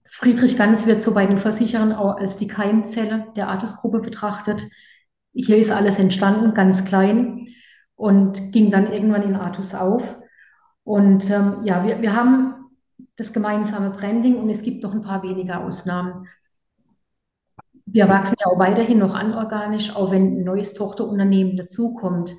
Friedrich 0.09 0.57
Ganz 0.57 0.87
wird 0.87 1.03
so 1.03 1.13
bei 1.13 1.27
den 1.27 1.37
Versicherern 1.37 1.93
auch 1.93 2.17
als 2.17 2.37
die 2.37 2.47
Keimzelle 2.47 3.27
der 3.35 3.49
Artus-Gruppe 3.49 3.99
betrachtet. 3.99 4.63
Hier 5.33 5.57
ist 5.57 5.69
alles 5.69 5.99
entstanden, 5.99 6.55
ganz 6.55 6.83
klein 6.83 7.49
und 7.95 8.51
ging 8.51 8.71
dann 8.71 8.91
irgendwann 8.91 9.23
in 9.23 9.35
Artus 9.35 9.75
auf. 9.75 10.17
Und 10.83 11.29
ähm, 11.29 11.57
ja, 11.63 11.85
wir, 11.85 12.01
wir 12.01 12.15
haben 12.15 12.55
das 13.17 13.33
gemeinsame 13.33 13.91
Branding 13.91 14.37
und 14.37 14.49
es 14.49 14.63
gibt 14.63 14.81
noch 14.81 14.93
ein 14.93 15.03
paar 15.03 15.21
wenige 15.21 15.57
Ausnahmen. 15.57 16.25
Wir 17.91 18.07
wachsen 18.07 18.35
ja 18.39 18.47
auch 18.47 18.59
weiterhin 18.59 18.99
noch 18.99 19.13
anorganisch, 19.15 19.95
auch 19.95 20.11
wenn 20.11 20.37
ein 20.37 20.43
neues 20.43 20.73
Tochterunternehmen 20.73 21.57
dazukommt. 21.57 22.35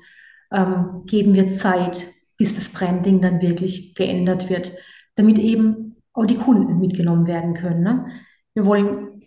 ähm, 0.51 1.03
geben 1.05 1.33
wir 1.33 1.49
Zeit, 1.49 2.07
bis 2.37 2.55
das 2.55 2.69
Branding 2.69 3.21
dann 3.21 3.41
wirklich 3.41 3.95
geändert 3.95 4.49
wird, 4.49 4.71
damit 5.15 5.37
eben 5.37 5.95
auch 6.13 6.25
die 6.25 6.37
Kunden 6.37 6.79
mitgenommen 6.79 7.25
werden 7.25 7.53
können. 7.53 7.83
Ne? 7.83 8.07
Wir 8.53 8.65
wollen, 8.65 9.21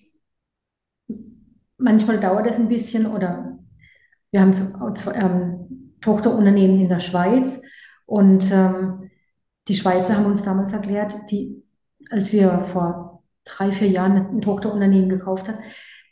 manchmal 1.79 2.21
dauert 2.21 2.47
es 2.47 2.57
ein 2.57 2.69
bisschen 2.69 3.07
oder 3.07 3.59
wir 4.31 4.41
haben 4.41 4.53
zwei, 4.53 5.15
ähm, 5.15 5.95
Tochterunternehmen 6.01 6.81
in 6.81 6.89
der 6.89 7.01
Schweiz 7.01 7.63
und 8.05 8.51
ähm, 8.53 9.11
die 9.69 9.75
Schweizer 9.75 10.17
haben 10.17 10.27
uns 10.27 10.43
damals 10.43 10.73
erklärt, 10.73 11.15
die, 11.31 11.63
als 12.11 12.33
wir 12.33 12.67
vor 12.67 13.23
drei, 13.45 13.73
vier 13.73 13.89
Jahren 13.89 14.17
ein 14.17 14.43
Tochterunternehmen 14.43 15.09
gekauft 15.09 15.49
haben, 15.49 15.59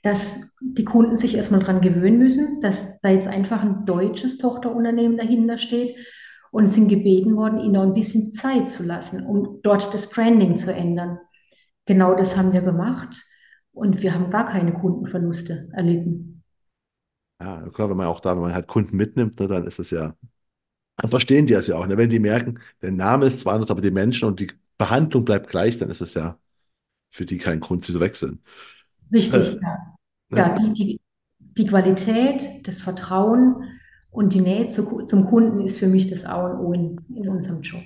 dass 0.02 0.52
die 0.60 0.84
Kunden 0.84 1.16
sich 1.16 1.36
erstmal 1.36 1.60
daran 1.60 1.80
gewöhnen 1.80 2.18
müssen, 2.18 2.60
dass 2.60 3.00
da 3.00 3.10
jetzt 3.10 3.28
einfach 3.28 3.62
ein 3.62 3.86
deutsches 3.86 4.38
Tochterunternehmen 4.38 5.16
dahinter 5.16 5.58
steht 5.58 5.96
und 6.50 6.68
sind 6.68 6.88
gebeten 6.88 7.36
worden, 7.36 7.58
ihnen 7.58 7.72
noch 7.72 7.82
ein 7.82 7.94
bisschen 7.94 8.30
Zeit 8.32 8.68
zu 8.68 8.82
lassen, 8.82 9.24
um 9.24 9.60
dort 9.62 9.94
das 9.94 10.10
Branding 10.10 10.56
zu 10.56 10.72
ändern. 10.72 11.18
Genau 11.86 12.14
das 12.14 12.36
haben 12.36 12.52
wir 12.52 12.62
gemacht 12.62 13.22
und 13.72 14.02
wir 14.02 14.12
haben 14.14 14.30
gar 14.30 14.46
keine 14.46 14.72
Kundenverluste 14.72 15.68
erlitten. 15.72 16.42
Ja, 17.40 17.68
klar, 17.70 17.90
wenn 17.90 17.96
man 17.96 18.06
auch 18.06 18.20
da, 18.20 18.34
wenn 18.34 18.42
man 18.42 18.54
halt 18.54 18.68
Kunden 18.68 18.96
mitnimmt, 18.96 19.40
ne, 19.40 19.48
dann 19.48 19.66
ist 19.66 19.78
es 19.78 19.90
ja, 19.90 20.14
dann 20.96 21.10
verstehen 21.10 21.46
die 21.46 21.54
das 21.54 21.66
ja 21.66 21.76
auch. 21.76 21.86
Ne? 21.86 21.96
Wenn 21.96 22.10
die 22.10 22.20
merken, 22.20 22.60
der 22.82 22.92
Name 22.92 23.26
ist 23.26 23.40
zwar 23.40 23.54
anders, 23.54 23.70
aber 23.70 23.80
die 23.80 23.90
Menschen 23.90 24.28
und 24.28 24.38
die 24.38 24.52
Behandlung 24.78 25.24
bleibt 25.24 25.48
gleich, 25.48 25.78
dann 25.78 25.90
ist 25.90 26.00
es 26.00 26.14
ja 26.14 26.38
für 27.10 27.26
die 27.26 27.38
kein 27.38 27.60
Grund, 27.60 27.84
sie 27.84 27.92
zu 27.92 28.00
wechseln. 28.00 28.42
Richtig, 29.12 29.56
äh, 29.56 29.60
ja. 29.60 29.94
Ne? 30.30 30.38
Ja, 30.38 30.48
die, 30.54 30.72
die, 30.72 31.00
die 31.38 31.66
Qualität, 31.66 32.66
das 32.66 32.80
Vertrauen 32.80 33.64
und 34.10 34.34
die 34.34 34.40
Nähe 34.40 34.66
zu, 34.66 35.02
zum 35.04 35.26
Kunden 35.26 35.60
ist 35.60 35.78
für 35.78 35.86
mich 35.86 36.08
das 36.08 36.24
A 36.24 36.46
und 36.46 36.58
O 36.58 36.72
in, 36.72 37.00
in 37.14 37.28
unserem 37.28 37.62
Job. 37.62 37.82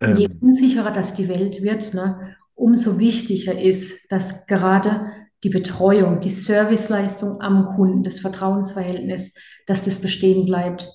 Und 0.00 0.18
je 0.18 0.26
ähm. 0.26 0.38
unsicherer 0.40 0.92
das 0.92 1.14
die 1.14 1.28
Welt 1.28 1.62
wird, 1.62 1.94
ne, 1.94 2.36
umso 2.54 2.98
wichtiger 2.98 3.60
ist, 3.60 4.10
dass 4.10 4.46
gerade 4.46 5.10
die 5.42 5.50
Betreuung, 5.50 6.20
die 6.20 6.30
Serviceleistung 6.30 7.40
am 7.40 7.76
Kunden, 7.76 8.02
das 8.02 8.18
Vertrauensverhältnis, 8.18 9.34
dass 9.66 9.84
das 9.84 10.00
bestehen 10.00 10.46
bleibt. 10.46 10.88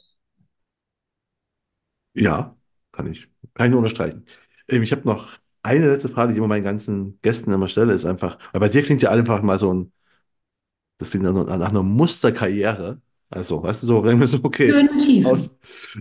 Ja, 2.14 2.58
kann 2.92 3.12
ich, 3.12 3.30
kann 3.54 3.68
ich 3.68 3.72
nur 3.72 3.80
unterstreichen. 3.80 4.26
Ähm, 4.68 4.84
ich 4.84 4.92
habe 4.92 5.08
noch 5.08 5.39
eine 5.64 5.88
letzte 5.92 6.10
Frage, 6.10 6.30
die 6.30 6.34
ich 6.34 6.38
immer 6.38 6.48
meinen 6.48 6.64
ganzen 6.64 7.20
Gästen 7.22 7.52
immer 7.52 7.68
stelle, 7.68 7.94
ist 7.94 8.06
einfach, 8.06 8.38
weil 8.52 8.62
bei 8.62 8.70
dir 8.70 8.84
klingt 8.84 9.02
ja 9.02 9.12
einfach 9.12 9.42
mal 9.42 9.58
so 9.60 9.74
ein, 9.74 9.92
das 10.98 11.12
klingt 11.12 11.26
nach 11.26 11.70
einer 11.70 11.84
Musterkarriere. 11.84 13.02
Also, 13.32 13.62
weißt 13.62 13.84
du, 13.84 13.88
so, 13.88 14.04
wenn 14.04 14.20
wir 14.20 14.28
so, 14.28 14.40
okay, 14.42 14.74
aus. 15.24 15.52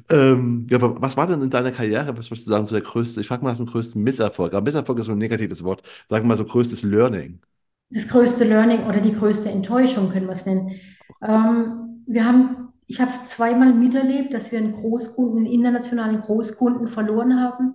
Ähm, 0.09 0.67
ja, 0.71 0.79
aber 0.79 1.01
was 1.01 1.17
war 1.17 1.27
denn 1.27 1.43
in 1.43 1.51
deiner 1.51 1.73
Karriere, 1.73 2.17
was 2.17 2.31
würdest 2.31 2.47
du 2.47 2.51
sagen, 2.51 2.65
so 2.65 2.75
der 2.75 2.83
größte, 2.83 3.21
ich 3.21 3.29
frage 3.29 3.45
mal 3.45 3.51
nach 3.51 3.59
dem 3.59 3.67
größten 3.67 4.03
Misserfolg, 4.03 4.55
aber 4.55 4.65
Misserfolg 4.65 4.99
ist 4.99 5.07
so 5.07 5.13
ein 5.13 5.19
negatives 5.19 5.63
Wort, 5.63 5.83
sagen 6.09 6.25
wir 6.25 6.29
mal 6.29 6.39
so 6.39 6.47
größtes 6.47 6.85
Learning. 6.85 7.41
Das 7.91 8.09
größte 8.09 8.45
Learning 8.45 8.87
oder 8.87 9.01
die 9.01 9.13
größte 9.13 9.51
Enttäuschung 9.51 10.11
können 10.11 10.27
wir 10.27 10.35
es 10.35 10.47
nennen. 10.47 10.73
Ähm, 11.21 12.03
wir 12.07 12.25
haben, 12.25 12.73
ich 12.87 12.99
habe 12.99 13.11
es 13.11 13.29
zweimal 13.29 13.75
miterlebt, 13.75 14.33
dass 14.33 14.51
wir 14.51 14.59
einen 14.59 14.73
Großkunden, 14.73 15.39
einen 15.39 15.53
internationalen 15.53 16.23
Großkunden 16.23 16.89
verloren 16.89 17.39
haben, 17.39 17.75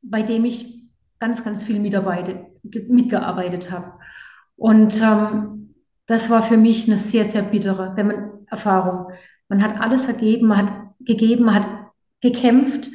bei 0.00 0.22
dem 0.22 0.46
ich 0.46 0.83
ganz, 1.24 1.42
ganz 1.42 1.62
viel 1.62 1.80
mitgearbeitet 1.80 3.70
habe. 3.70 3.94
Und 4.56 5.00
ähm, 5.00 5.74
das 6.04 6.28
war 6.28 6.42
für 6.42 6.58
mich 6.58 6.86
eine 6.86 6.98
sehr, 6.98 7.24
sehr 7.24 7.42
bittere 7.42 7.96
wenn 7.96 8.06
man, 8.08 8.46
Erfahrung. 8.46 9.10
Man 9.48 9.62
hat 9.62 9.80
alles 9.80 10.04
ergeben, 10.06 10.48
man 10.48 10.58
hat 10.58 10.94
gegeben, 11.00 11.46
man 11.46 11.54
hat 11.54 11.68
gekämpft. 12.20 12.90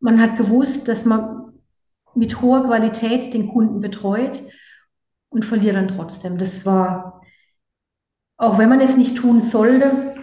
Man 0.00 0.18
hat 0.18 0.38
gewusst, 0.38 0.88
dass 0.88 1.04
man 1.04 1.52
mit 2.14 2.40
hoher 2.40 2.64
Qualität 2.64 3.34
den 3.34 3.48
Kunden 3.48 3.82
betreut 3.82 4.42
und 5.28 5.44
verliert 5.44 5.76
dann 5.76 5.88
trotzdem. 5.88 6.38
Das 6.38 6.64
war, 6.64 7.20
auch 8.38 8.56
wenn 8.56 8.70
man 8.70 8.80
es 8.80 8.96
nicht 8.96 9.18
tun 9.18 9.42
sollte, 9.42 10.14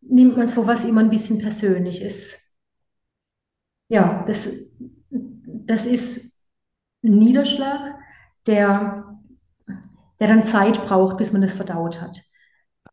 nimmt 0.00 0.36
man 0.36 0.46
sowas 0.46 0.84
immer 0.84 1.00
ein 1.00 1.10
bisschen 1.10 1.40
persönlich. 1.40 2.04
Es, 2.04 2.54
ja, 3.88 4.24
das, 4.28 4.76
das 5.10 5.84
ist 5.84 6.27
Niederschlag, 7.02 7.94
der, 8.46 9.18
der 10.20 10.28
dann 10.28 10.42
Zeit 10.42 10.84
braucht, 10.86 11.16
bis 11.16 11.32
man 11.32 11.42
das 11.42 11.52
verdaut 11.52 12.00
hat. 12.00 12.22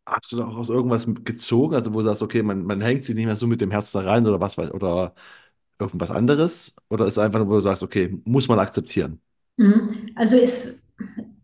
Hast 0.06 0.32
du 0.32 0.38
da 0.38 0.46
auch 0.46 0.58
aus 0.58 0.70
irgendwas 0.70 1.08
gezogen, 1.24 1.74
also 1.76 1.94
wo 1.94 2.00
du 2.00 2.06
sagst, 2.06 2.22
okay, 2.22 2.44
man, 2.44 2.64
man 2.64 2.82
hängt 2.82 3.04
sich 3.06 3.16
nicht 3.16 3.26
mehr 3.26 3.36
so 3.36 3.48
mit 3.48 3.62
dem 3.62 3.72
Herz 3.72 3.92
da 3.92 4.02
rein 4.02 4.28
oder 4.28 4.40
was 4.40 4.58
weiß, 4.58 4.72
oder 4.74 5.16
irgendwas 5.80 6.12
anderes? 6.12 6.76
Oder 6.90 7.06
ist 7.06 7.14
es 7.14 7.18
einfach 7.20 7.40
nur, 7.40 7.50
wo 7.50 7.54
du 7.56 7.62
sagst, 7.62 7.84
okay, 7.84 8.22
muss 8.26 8.48
man 8.48 8.60
akzeptieren? 8.60 9.22
Mhm. 9.58 10.12
Also 10.16 10.36
es, 10.36 10.82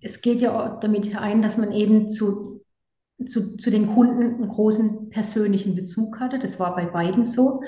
es 0.02 0.22
geht 0.22 0.42
ja 0.42 0.76
auch 0.76 0.80
damit 0.80 1.16
ein, 1.16 1.42
dass 1.42 1.58
man 1.58 1.72
eben 1.72 2.10
zu, 2.10 2.64
zu, 3.28 3.58
zu 3.58 3.72
den 3.72 3.88
Kunden 3.94 4.22
einen 4.22 4.50
großen 4.50 5.10
persönlichen 5.10 5.76
Bezug 5.76 6.20
hatte. 6.20 6.40
Das 6.40 6.60
war 6.60 6.76
bei 6.76 6.86
beiden 6.86 7.26
so. 7.26 7.62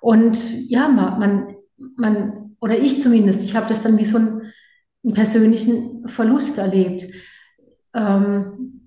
Und 0.00 0.38
ja, 0.68 0.88
man, 0.88 1.18
man, 1.18 1.56
man 1.96 2.37
oder 2.60 2.78
ich 2.78 3.00
zumindest, 3.02 3.44
ich 3.44 3.54
habe 3.54 3.68
das 3.68 3.82
dann 3.82 3.98
wie 3.98 4.04
so 4.04 4.18
einen, 4.18 4.52
einen 5.04 5.14
persönlichen 5.14 6.08
Verlust 6.08 6.58
erlebt. 6.58 7.06
Ähm, 7.94 8.82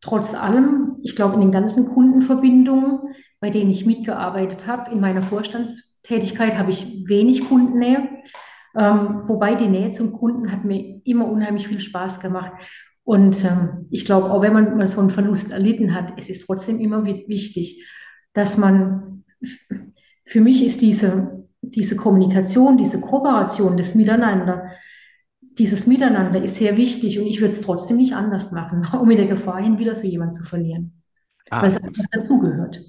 trotz 0.00 0.34
allem, 0.34 0.96
ich 1.02 1.16
glaube, 1.16 1.34
in 1.34 1.40
den 1.40 1.52
ganzen 1.52 1.86
Kundenverbindungen, 1.86 3.14
bei 3.40 3.50
denen 3.50 3.70
ich 3.70 3.86
mitgearbeitet 3.86 4.66
habe, 4.66 4.90
in 4.92 5.00
meiner 5.00 5.22
Vorstandstätigkeit 5.22 6.58
habe 6.58 6.70
ich 6.70 7.04
wenig 7.06 7.48
Kundennähe. 7.48 8.08
Ähm, 8.76 9.20
wobei 9.24 9.54
die 9.54 9.68
Nähe 9.68 9.90
zum 9.90 10.12
Kunden 10.12 10.50
hat 10.50 10.64
mir 10.64 11.00
immer 11.04 11.28
unheimlich 11.28 11.68
viel 11.68 11.80
Spaß 11.80 12.20
gemacht. 12.20 12.52
Und 13.04 13.44
ähm, 13.44 13.86
ich 13.90 14.04
glaube, 14.04 14.30
auch 14.30 14.42
wenn 14.42 14.52
man 14.52 14.76
mal 14.76 14.88
so 14.88 15.00
einen 15.00 15.10
Verlust 15.10 15.50
erlitten 15.50 15.94
hat, 15.94 16.14
es 16.16 16.28
ist 16.28 16.46
trotzdem 16.46 16.80
immer 16.80 17.04
wichtig, 17.04 17.86
dass 18.32 18.56
man, 18.56 19.24
für 20.24 20.40
mich 20.40 20.64
ist 20.64 20.80
diese, 20.80 21.33
diese 21.70 21.96
Kommunikation, 21.96 22.76
diese 22.76 23.00
Kooperation, 23.00 23.76
das 23.76 23.94
Miteinander, 23.94 24.70
dieses 25.58 25.86
Miteinander 25.86 26.42
ist 26.42 26.56
sehr 26.56 26.76
wichtig 26.76 27.18
und 27.20 27.26
ich 27.26 27.40
würde 27.40 27.54
es 27.54 27.60
trotzdem 27.62 27.96
nicht 27.98 28.14
anders 28.14 28.52
machen, 28.52 28.86
um 29.00 29.08
mit 29.08 29.18
der 29.18 29.28
Gefahr 29.28 29.62
hin, 29.62 29.78
wieder 29.78 29.94
so 29.94 30.06
jemanden 30.06 30.34
zu 30.34 30.44
verlieren. 30.44 31.02
Ah, 31.50 31.62
weil 31.62 31.70
es 31.70 31.76
einfach 31.82 32.04
dazugehört. 32.12 32.82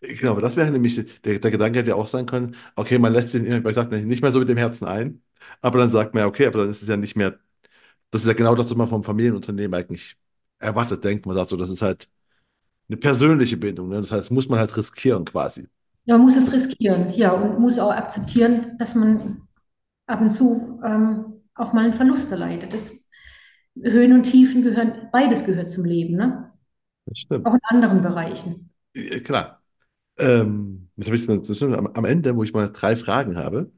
Genau, 0.00 0.40
das 0.40 0.56
wäre 0.56 0.70
nämlich, 0.70 0.96
der, 1.22 1.38
der 1.38 1.50
Gedanke 1.50 1.78
hätte 1.80 1.90
ja 1.90 1.96
auch 1.96 2.06
sein 2.06 2.26
können, 2.26 2.56
okay, 2.76 2.98
man 2.98 3.12
lässt 3.12 3.28
sich, 3.30 3.42
ich 3.42 3.74
sage 3.74 3.96
nicht 4.06 4.22
mehr 4.22 4.32
so 4.32 4.38
mit 4.38 4.48
dem 4.48 4.56
Herzen 4.56 4.86
ein, 4.86 5.22
aber 5.60 5.78
dann 5.78 5.90
sagt 5.90 6.14
man 6.14 6.22
ja, 6.22 6.26
okay, 6.26 6.46
aber 6.46 6.60
dann 6.60 6.70
ist 6.70 6.82
es 6.82 6.88
ja 6.88 6.96
nicht 6.96 7.14
mehr, 7.16 7.38
das 8.10 8.22
ist 8.22 8.28
ja 8.28 8.34
genau 8.34 8.54
das, 8.56 8.70
was 8.70 8.76
man 8.76 8.88
vom 8.88 9.04
Familienunternehmen 9.04 9.74
eigentlich 9.74 10.16
erwartet, 10.58 11.04
denkt 11.04 11.26
man 11.26 11.36
sagt 11.36 11.50
so, 11.50 11.56
das 11.56 11.70
ist 11.70 11.82
halt 11.82 12.08
eine 12.88 12.98
persönliche 12.98 13.56
Bindung, 13.58 13.88
ne? 13.90 14.00
das 14.00 14.12
heißt, 14.12 14.30
muss 14.32 14.48
man 14.48 14.58
halt 14.60 14.76
riskieren 14.76 15.24
quasi. 15.26 15.68
Ja, 16.04 16.16
man 16.16 16.24
muss 16.24 16.36
es 16.36 16.52
riskieren, 16.52 17.10
ja, 17.10 17.32
und 17.32 17.60
muss 17.60 17.78
auch 17.78 17.92
akzeptieren, 17.92 18.76
dass 18.78 18.94
man 18.94 19.42
ab 20.06 20.20
und 20.20 20.30
zu 20.30 20.80
ähm, 20.84 21.40
auch 21.54 21.72
mal 21.72 21.84
einen 21.84 21.92
Verlust 21.92 22.30
erleidet. 22.32 22.72
Das 22.74 23.08
Höhen 23.80 24.12
und 24.12 24.24
Tiefen 24.24 24.62
gehören, 24.62 25.08
beides 25.12 25.44
gehört 25.44 25.70
zum 25.70 25.84
Leben, 25.84 26.16
ne? 26.16 26.52
Das 27.06 27.18
stimmt. 27.18 27.46
Auch 27.46 27.54
in 27.54 27.60
anderen 27.64 28.02
Bereichen. 28.02 28.70
Ja, 28.94 29.20
klar. 29.20 29.62
Ähm, 30.18 30.88
jetzt 30.96 31.06
habe 31.06 31.16
ich 31.16 31.26
das 31.26 31.62
am, 31.62 31.86
am 31.86 32.04
Ende, 32.04 32.36
wo 32.36 32.42
ich 32.42 32.52
mal 32.52 32.70
drei 32.72 32.96
Fragen 32.96 33.36
habe. 33.36 33.70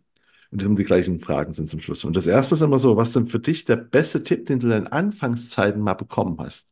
Und 0.51 0.78
die 0.78 0.84
gleichen 0.84 1.20
Fragen 1.20 1.52
sind 1.52 1.68
zum 1.68 1.80
Schluss. 1.80 2.05
Und 2.05 2.16
das 2.16 2.28
erste 2.28 2.55
ist 2.55 2.60
immer 2.60 2.78
so, 2.78 2.96
was 2.96 3.09
ist 3.09 3.16
denn 3.16 3.26
für 3.26 3.40
dich 3.40 3.64
der 3.64 3.76
beste 3.76 4.22
Tipp, 4.22 4.46
den 4.46 4.60
du 4.60 4.66
in 4.66 4.70
deinen 4.70 4.86
Anfangszeiten 4.86 5.82
mal 5.82 5.94
bekommen 5.94 6.36
hast? 6.38 6.68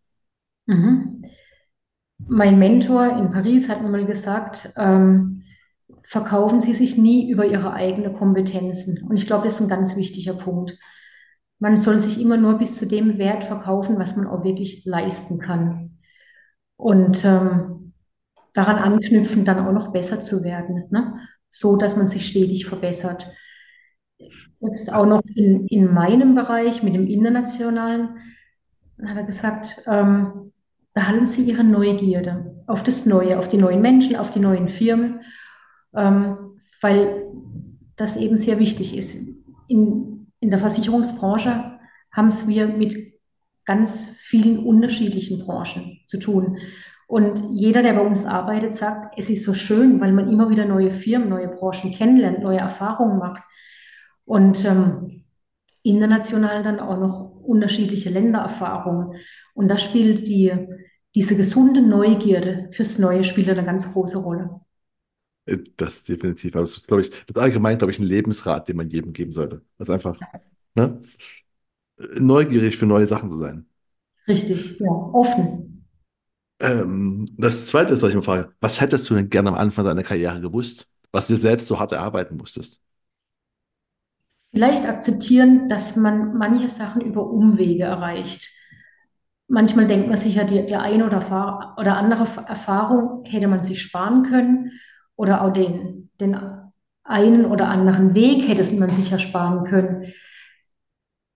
Mhm. 0.66 1.24
Mein 2.18 2.60
Mentor 2.60 3.18
in 3.18 3.30
Paris 3.30 3.68
hat 3.68 3.82
mir 3.82 3.88
mal 3.88 4.06
gesagt, 4.06 4.72
ähm, 4.76 5.41
verkaufen 6.12 6.60
Sie 6.60 6.74
sich 6.74 6.98
nie 6.98 7.30
über 7.30 7.46
Ihre 7.46 7.72
eigenen 7.72 8.12
Kompetenzen. 8.12 9.08
Und 9.08 9.16
ich 9.16 9.26
glaube, 9.26 9.44
das 9.44 9.54
ist 9.54 9.62
ein 9.62 9.70
ganz 9.70 9.96
wichtiger 9.96 10.34
Punkt. 10.34 10.78
Man 11.58 11.78
soll 11.78 12.00
sich 12.00 12.20
immer 12.20 12.36
nur 12.36 12.58
bis 12.58 12.76
zu 12.76 12.86
dem 12.86 13.16
Wert 13.16 13.44
verkaufen, 13.44 13.98
was 13.98 14.14
man 14.14 14.26
auch 14.26 14.44
wirklich 14.44 14.84
leisten 14.84 15.38
kann. 15.38 15.96
Und 16.76 17.24
ähm, 17.24 17.94
daran 18.52 18.76
anknüpfen, 18.76 19.46
dann 19.46 19.66
auch 19.66 19.72
noch 19.72 19.90
besser 19.90 20.22
zu 20.22 20.44
werden, 20.44 20.84
ne? 20.90 21.18
so 21.48 21.78
dass 21.78 21.96
man 21.96 22.06
sich 22.06 22.28
stetig 22.28 22.66
verbessert. 22.66 23.32
Jetzt 24.60 24.92
auch 24.92 25.06
noch 25.06 25.22
in, 25.34 25.66
in 25.68 25.94
meinem 25.94 26.34
Bereich 26.34 26.82
mit 26.82 26.94
dem 26.94 27.06
Internationalen, 27.06 28.18
hat 29.02 29.16
er 29.16 29.24
gesagt, 29.24 29.82
ähm, 29.86 30.52
behalten 30.92 31.26
Sie 31.26 31.44
Ihre 31.44 31.64
Neugierde 31.64 32.62
auf 32.66 32.82
das 32.82 33.06
Neue, 33.06 33.38
auf 33.38 33.48
die 33.48 33.56
neuen 33.56 33.80
Menschen, 33.80 34.16
auf 34.16 34.30
die 34.30 34.40
neuen 34.40 34.68
Firmen 34.68 35.22
ähm, 35.94 36.60
weil 36.80 37.26
das 37.96 38.16
eben 38.16 38.38
sehr 38.38 38.58
wichtig 38.58 38.96
ist. 38.96 39.14
In, 39.68 40.32
in 40.40 40.50
der 40.50 40.58
Versicherungsbranche 40.58 41.78
haben 42.10 42.28
es 42.28 42.46
wir 42.48 42.66
mit 42.66 43.12
ganz 43.64 44.10
vielen 44.18 44.58
unterschiedlichen 44.58 45.44
Branchen 45.44 46.00
zu 46.06 46.18
tun. 46.18 46.58
Und 47.06 47.50
jeder, 47.52 47.82
der 47.82 47.92
bei 47.92 48.00
uns 48.00 48.24
arbeitet, 48.24 48.74
sagt, 48.74 49.18
es 49.18 49.28
ist 49.28 49.44
so 49.44 49.54
schön, 49.54 50.00
weil 50.00 50.12
man 50.12 50.30
immer 50.30 50.48
wieder 50.48 50.64
neue 50.64 50.90
Firmen, 50.90 51.28
neue 51.28 51.48
Branchen 51.48 51.92
kennenlernt, 51.92 52.42
neue 52.42 52.58
Erfahrungen 52.58 53.18
macht 53.18 53.42
und 54.24 54.64
ähm, 54.64 55.24
international 55.82 56.62
dann 56.62 56.80
auch 56.80 56.98
noch 56.98 57.32
unterschiedliche 57.42 58.08
Ländererfahrungen. 58.08 59.18
Und 59.54 59.68
da 59.68 59.76
spielt 59.76 60.26
die, 60.26 60.52
diese 61.14 61.36
gesunde 61.36 61.82
Neugierde 61.82 62.70
fürs 62.72 62.98
Neue 62.98 63.24
spielt 63.24 63.50
eine 63.50 63.64
ganz 63.64 63.92
große 63.92 64.18
Rolle. 64.18 64.61
Äh, 65.46 65.58
das 65.76 66.04
definitiv. 66.04 66.54
Aber 66.54 66.64
das 66.64 66.76
ist, 66.76 66.86
glaube 66.86 67.02
ich, 67.02 67.10
das 67.26 67.42
allgemein, 67.42 67.78
glaube 67.78 67.92
ich, 67.92 67.98
ein 67.98 68.04
Lebensrat, 68.04 68.68
den 68.68 68.76
man 68.76 68.90
jedem 68.90 69.12
geben 69.12 69.32
sollte. 69.32 69.62
Also 69.78 69.92
einfach 69.92 70.18
ne? 70.74 71.02
neugierig 72.18 72.76
für 72.76 72.86
neue 72.86 73.06
Sachen 73.06 73.30
zu 73.30 73.38
sein. 73.38 73.66
Richtig, 74.28 74.78
ja, 74.78 74.88
offen. 74.88 75.86
Ähm, 76.60 77.26
das 77.36 77.66
Zweite 77.66 77.94
ist, 77.94 78.02
was 78.02 78.10
ich 78.10 78.16
mir 78.16 78.22
frage, 78.22 78.52
was 78.60 78.80
hättest 78.80 79.08
du 79.10 79.14
denn 79.14 79.30
gerne 79.30 79.48
am 79.48 79.56
Anfang 79.56 79.84
deiner 79.84 80.04
Karriere 80.04 80.40
gewusst, 80.40 80.88
was 81.10 81.26
du 81.26 81.34
selbst 81.34 81.66
so 81.66 81.78
hart 81.78 81.92
erarbeiten 81.92 82.36
musstest? 82.36 82.80
Vielleicht 84.52 84.84
akzeptieren, 84.84 85.68
dass 85.68 85.96
man 85.96 86.36
manche 86.36 86.68
Sachen 86.68 87.02
über 87.02 87.26
Umwege 87.26 87.84
erreicht. 87.84 88.50
Manchmal 89.48 89.86
denkt 89.86 90.08
man 90.08 90.16
sich 90.16 90.36
ja, 90.36 90.44
die, 90.44 90.66
die 90.66 90.76
eine 90.76 91.06
oder, 91.06 91.74
oder 91.78 91.96
andere 91.96 92.26
Erfahrung 92.46 93.24
hätte 93.24 93.48
man 93.48 93.62
sich 93.62 93.82
sparen 93.82 94.24
können 94.24 94.72
oder 95.22 95.42
auch 95.42 95.52
den, 95.52 96.10
den 96.20 96.36
einen 97.04 97.46
oder 97.46 97.68
anderen 97.68 98.14
Weg 98.14 98.48
hätte 98.48 98.74
man 98.74 98.90
sich 98.90 99.10
ja 99.10 99.18
sparen 99.18 99.64
können 99.64 100.12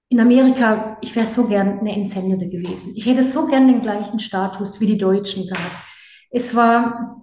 in 0.08 0.20
Amerika, 0.20 0.98
ich 1.00 1.14
wäre 1.16 1.26
so 1.26 1.48
gern 1.48 1.80
eine 1.80 1.94
Entsendete 1.94 2.48
gewesen. 2.48 2.92
Ich 2.94 3.06
hätte 3.06 3.22
so 3.22 3.46
gern 3.46 3.66
den 3.66 3.82
gleichen 3.82 4.20
Status 4.20 4.80
wie 4.80 4.86
die 4.86 4.98
Deutschen 4.98 5.46
gehabt. 5.48 5.74
Es 6.30 6.54
war, 6.54 7.20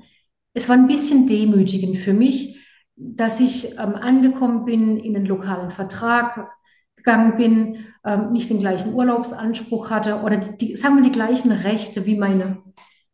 es 0.53 0.68
war 0.68 0.76
ein 0.76 0.88
bisschen 0.88 1.27
demütigend 1.27 1.98
für 1.98 2.14
mich, 2.14 2.60
dass 2.95 3.40
ich 3.40 3.72
ähm, 3.72 3.95
angekommen 3.95 4.65
bin, 4.65 4.98
in 4.98 5.15
einen 5.15 5.26
lokalen 5.26 5.72
Vertrag 5.72 6.49
gegangen 6.95 7.38
bin, 7.38 7.85
ähm, 8.06 8.31
nicht 8.31 8.49
den 8.49 8.60
gleichen 8.60 8.94
Urlaubsanspruch 8.94 9.90
hatte 9.90 10.22
oder 10.22 10.38
die, 10.38 10.57
die, 10.57 10.76
sagen 10.76 10.98
wir 10.98 11.03
die 11.03 11.11
gleichen 11.11 11.52
Rechte 11.52 12.06
wie 12.06 12.18
meine, 12.18 12.61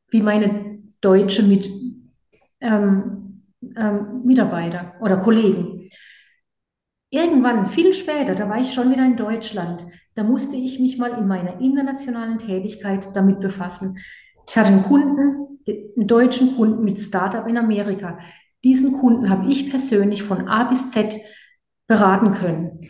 wie 0.09 0.21
meine 0.21 0.79
deutsche 0.99 1.43
mit, 1.43 1.69
ähm, 2.59 3.18
ähm 3.79 4.21
Mitarbeiter 4.25 4.93
oder 5.01 5.17
Kollegen. 5.17 5.89
Irgendwann, 7.11 7.67
viel 7.67 7.93
später, 7.93 8.35
da 8.35 8.49
war 8.49 8.59
ich 8.59 8.73
schon 8.73 8.91
wieder 8.91 9.05
in 9.05 9.17
Deutschland, 9.17 9.85
da 10.15 10.23
musste 10.23 10.55
ich 10.55 10.79
mich 10.79 10.97
mal 10.97 11.11
in 11.11 11.27
meiner 11.27 11.59
internationalen 11.59 12.37
Tätigkeit 12.37 13.07
damit 13.15 13.39
befassen. 13.39 13.97
Ich 14.47 14.57
hatte 14.57 14.67
einen 14.67 14.83
Kunden, 14.83 15.59
einen 15.67 16.07
deutschen 16.07 16.55
Kunden 16.55 16.83
mit 16.83 16.99
Startup 16.99 17.47
in 17.47 17.57
Amerika. 17.57 18.19
Diesen 18.63 18.99
Kunden 18.99 19.29
habe 19.29 19.49
ich 19.49 19.69
persönlich 19.69 20.23
von 20.23 20.47
A 20.47 20.65
bis 20.65 20.91
Z 20.91 21.17
beraten 21.87 22.33
können, 22.33 22.87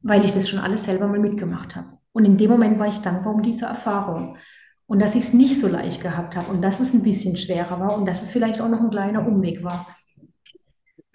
weil 0.00 0.24
ich 0.24 0.32
das 0.32 0.48
schon 0.48 0.60
alles 0.60 0.84
selber 0.84 1.06
mal 1.06 1.20
mitgemacht 1.20 1.76
habe. 1.76 1.98
Und 2.12 2.24
in 2.24 2.36
dem 2.36 2.50
Moment 2.50 2.78
war 2.78 2.88
ich 2.88 2.98
dankbar 2.98 3.34
um 3.34 3.42
diese 3.42 3.66
Erfahrung. 3.66 4.36
Und 4.86 5.00
dass 5.00 5.14
ich 5.14 5.24
es 5.24 5.32
nicht 5.32 5.60
so 5.60 5.68
leicht 5.68 6.02
gehabt 6.02 6.36
habe 6.36 6.50
und 6.50 6.60
dass 6.60 6.80
es 6.80 6.92
ein 6.92 7.02
bisschen 7.02 7.36
schwerer 7.36 7.80
war 7.80 7.96
und 7.96 8.06
dass 8.06 8.22
es 8.22 8.30
vielleicht 8.30 8.60
auch 8.60 8.68
noch 8.68 8.80
ein 8.80 8.90
kleiner 8.90 9.26
Umweg 9.26 9.62
war. 9.62 9.86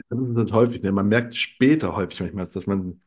Das 0.10 0.46
ist 0.46 0.54
häufig, 0.54 0.82
ne? 0.82 0.92
Man 0.92 1.08
merkt 1.08 1.36
später 1.36 1.96
häufig 1.96 2.20
manchmal, 2.22 2.48
dass 2.48 2.68
man 2.68 3.02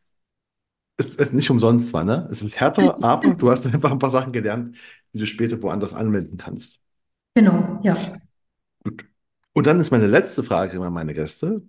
es, 0.96 1.16
es 1.16 1.32
nicht 1.32 1.50
umsonst 1.50 1.92
war, 1.92 2.04
ne? 2.04 2.28
Es 2.30 2.42
ist 2.42 2.60
härter, 2.60 2.96
aber 3.02 3.34
du 3.34 3.50
hast 3.50 3.66
einfach 3.66 3.90
ein 3.90 3.98
paar 3.98 4.10
Sachen 4.10 4.32
gelernt, 4.32 4.76
die 5.12 5.18
du 5.18 5.26
später 5.26 5.60
woanders 5.62 5.94
anwenden 5.94 6.36
kannst. 6.36 6.80
Genau, 7.34 7.80
ja. 7.82 7.96
Gut. 8.84 9.04
Und 9.52 9.66
dann 9.66 9.80
ist 9.80 9.90
meine 9.90 10.06
letzte 10.06 10.42
Frage 10.42 10.76
immer 10.76 10.90
meine 10.90 11.14
Gäste. 11.14 11.62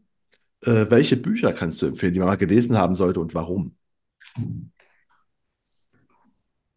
Äh, 0.64 0.86
welche 0.90 1.18
Bücher 1.18 1.54
kannst 1.54 1.82
du 1.82 1.88
empfehlen, 1.88 2.14
die 2.14 2.20
man 2.20 2.28
mal 2.28 2.38
gelesen 2.38 2.78
haben 2.78 2.96
sollte 2.96 3.20
und 3.20 3.34
warum? 3.34 3.76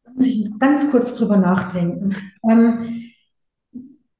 Da 0.04 0.10
muss 0.14 0.26
ich 0.26 0.46
ganz 0.58 0.90
kurz 0.90 1.16
drüber 1.16 1.36
nachdenken. 1.36 2.16
Ähm, 2.48 3.03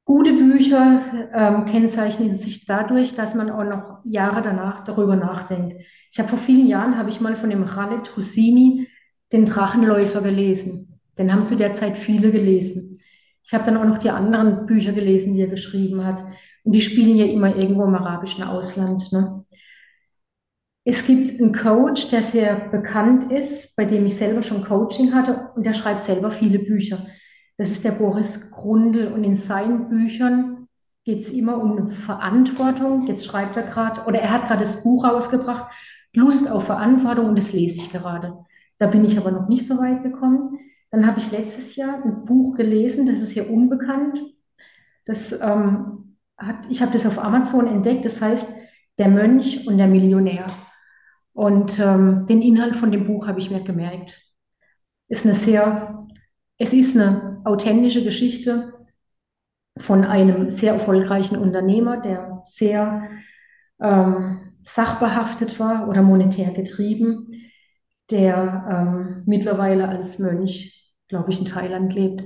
Gute 0.06 0.34
Bücher 0.34 1.00
ähm, 1.32 1.64
kennzeichnen 1.64 2.36
sich 2.36 2.66
dadurch, 2.66 3.14
dass 3.14 3.34
man 3.34 3.50
auch 3.50 3.64
noch 3.64 4.00
Jahre 4.04 4.42
danach 4.42 4.84
darüber 4.84 5.16
nachdenkt. 5.16 5.76
Ich 6.10 6.18
habe 6.18 6.28
vor 6.28 6.38
vielen 6.38 6.66
Jahren 6.66 6.98
habe 6.98 7.08
ich 7.08 7.22
mal 7.22 7.36
von 7.36 7.48
dem 7.48 7.64
Khaled 7.64 8.14
Hosseini 8.14 8.86
den 9.32 9.46
Drachenläufer 9.46 10.20
gelesen. 10.20 11.00
Den 11.16 11.32
haben 11.32 11.46
zu 11.46 11.56
der 11.56 11.72
Zeit 11.72 11.96
viele 11.96 12.30
gelesen. 12.30 13.00
Ich 13.42 13.54
habe 13.54 13.64
dann 13.64 13.78
auch 13.78 13.84
noch 13.84 13.98
die 13.98 14.10
anderen 14.10 14.66
Bücher 14.66 14.92
gelesen, 14.92 15.34
die 15.34 15.40
er 15.40 15.48
geschrieben 15.48 16.04
hat. 16.04 16.22
Und 16.64 16.72
die 16.72 16.82
spielen 16.82 17.16
ja 17.16 17.24
immer 17.24 17.56
irgendwo 17.56 17.84
im 17.84 17.94
arabischen 17.94 18.44
Ausland. 18.44 19.10
Ne? 19.10 19.44
Es 20.84 21.06
gibt 21.06 21.40
einen 21.40 21.54
Coach, 21.54 22.10
der 22.10 22.22
sehr 22.22 22.56
bekannt 22.56 23.32
ist, 23.32 23.74
bei 23.74 23.86
dem 23.86 24.04
ich 24.04 24.16
selber 24.16 24.42
schon 24.42 24.64
Coaching 24.64 25.14
hatte 25.14 25.50
und 25.56 25.64
der 25.64 25.72
schreibt 25.72 26.02
selber 26.02 26.30
viele 26.30 26.58
Bücher. 26.58 27.06
Das 27.56 27.70
ist 27.70 27.84
der 27.84 27.92
Boris 27.92 28.50
Grundl 28.50 29.06
und 29.08 29.24
in 29.24 29.36
seinen 29.36 29.88
Büchern 29.88 30.68
geht 31.04 31.20
es 31.20 31.30
immer 31.30 31.62
um 31.62 31.92
Verantwortung. 31.92 33.06
Jetzt 33.06 33.26
schreibt 33.26 33.56
er 33.56 33.64
gerade, 33.64 34.02
oder 34.06 34.20
er 34.20 34.30
hat 34.30 34.48
gerade 34.48 34.64
das 34.64 34.82
Buch 34.82 35.04
rausgebracht, 35.04 35.72
Lust 36.14 36.50
auf 36.50 36.64
Verantwortung 36.64 37.26
und 37.26 37.36
das 37.36 37.52
lese 37.52 37.78
ich 37.78 37.90
gerade. 37.90 38.38
Da 38.78 38.86
bin 38.86 39.04
ich 39.04 39.18
aber 39.18 39.30
noch 39.30 39.48
nicht 39.48 39.66
so 39.66 39.78
weit 39.78 40.02
gekommen. 40.02 40.58
Dann 40.90 41.06
habe 41.06 41.18
ich 41.18 41.30
letztes 41.30 41.76
Jahr 41.76 42.02
ein 42.04 42.24
Buch 42.24 42.56
gelesen, 42.56 43.06
das 43.06 43.20
ist 43.20 43.32
hier 43.32 43.50
unbekannt. 43.50 44.18
Das, 45.06 45.32
ähm, 45.40 46.16
hat, 46.38 46.70
ich 46.70 46.82
habe 46.82 46.92
das 46.92 47.06
auf 47.06 47.18
Amazon 47.18 47.66
entdeckt, 47.66 48.04
das 48.04 48.20
heißt 48.20 48.52
Der 48.98 49.08
Mönch 49.08 49.66
und 49.66 49.78
der 49.78 49.88
Millionär. 49.88 50.46
Und 51.32 51.80
ähm, 51.80 52.26
den 52.28 52.42
Inhalt 52.42 52.76
von 52.76 52.92
dem 52.92 53.06
Buch 53.06 53.26
habe 53.26 53.40
ich 53.40 53.50
mir 53.50 53.62
gemerkt. 53.62 54.20
Ist 55.08 55.26
eine 55.26 55.34
sehr, 55.34 56.06
es 56.58 56.72
ist 56.72 56.96
eine 56.96 57.33
authentische 57.44 58.02
Geschichte 58.02 58.72
von 59.78 60.04
einem 60.04 60.50
sehr 60.50 60.74
erfolgreichen 60.74 61.36
Unternehmer, 61.36 62.00
der 62.00 62.40
sehr 62.44 63.10
ähm, 63.80 64.52
sachbehaftet 64.62 65.58
war 65.58 65.88
oder 65.88 66.02
monetär 66.02 66.52
getrieben, 66.52 67.50
der 68.10 68.66
ähm, 68.70 69.22
mittlerweile 69.26 69.88
als 69.88 70.18
Mönch, 70.18 70.92
glaube 71.08 71.30
ich, 71.30 71.40
in 71.40 71.46
Thailand 71.46 71.94
lebt. 71.94 72.24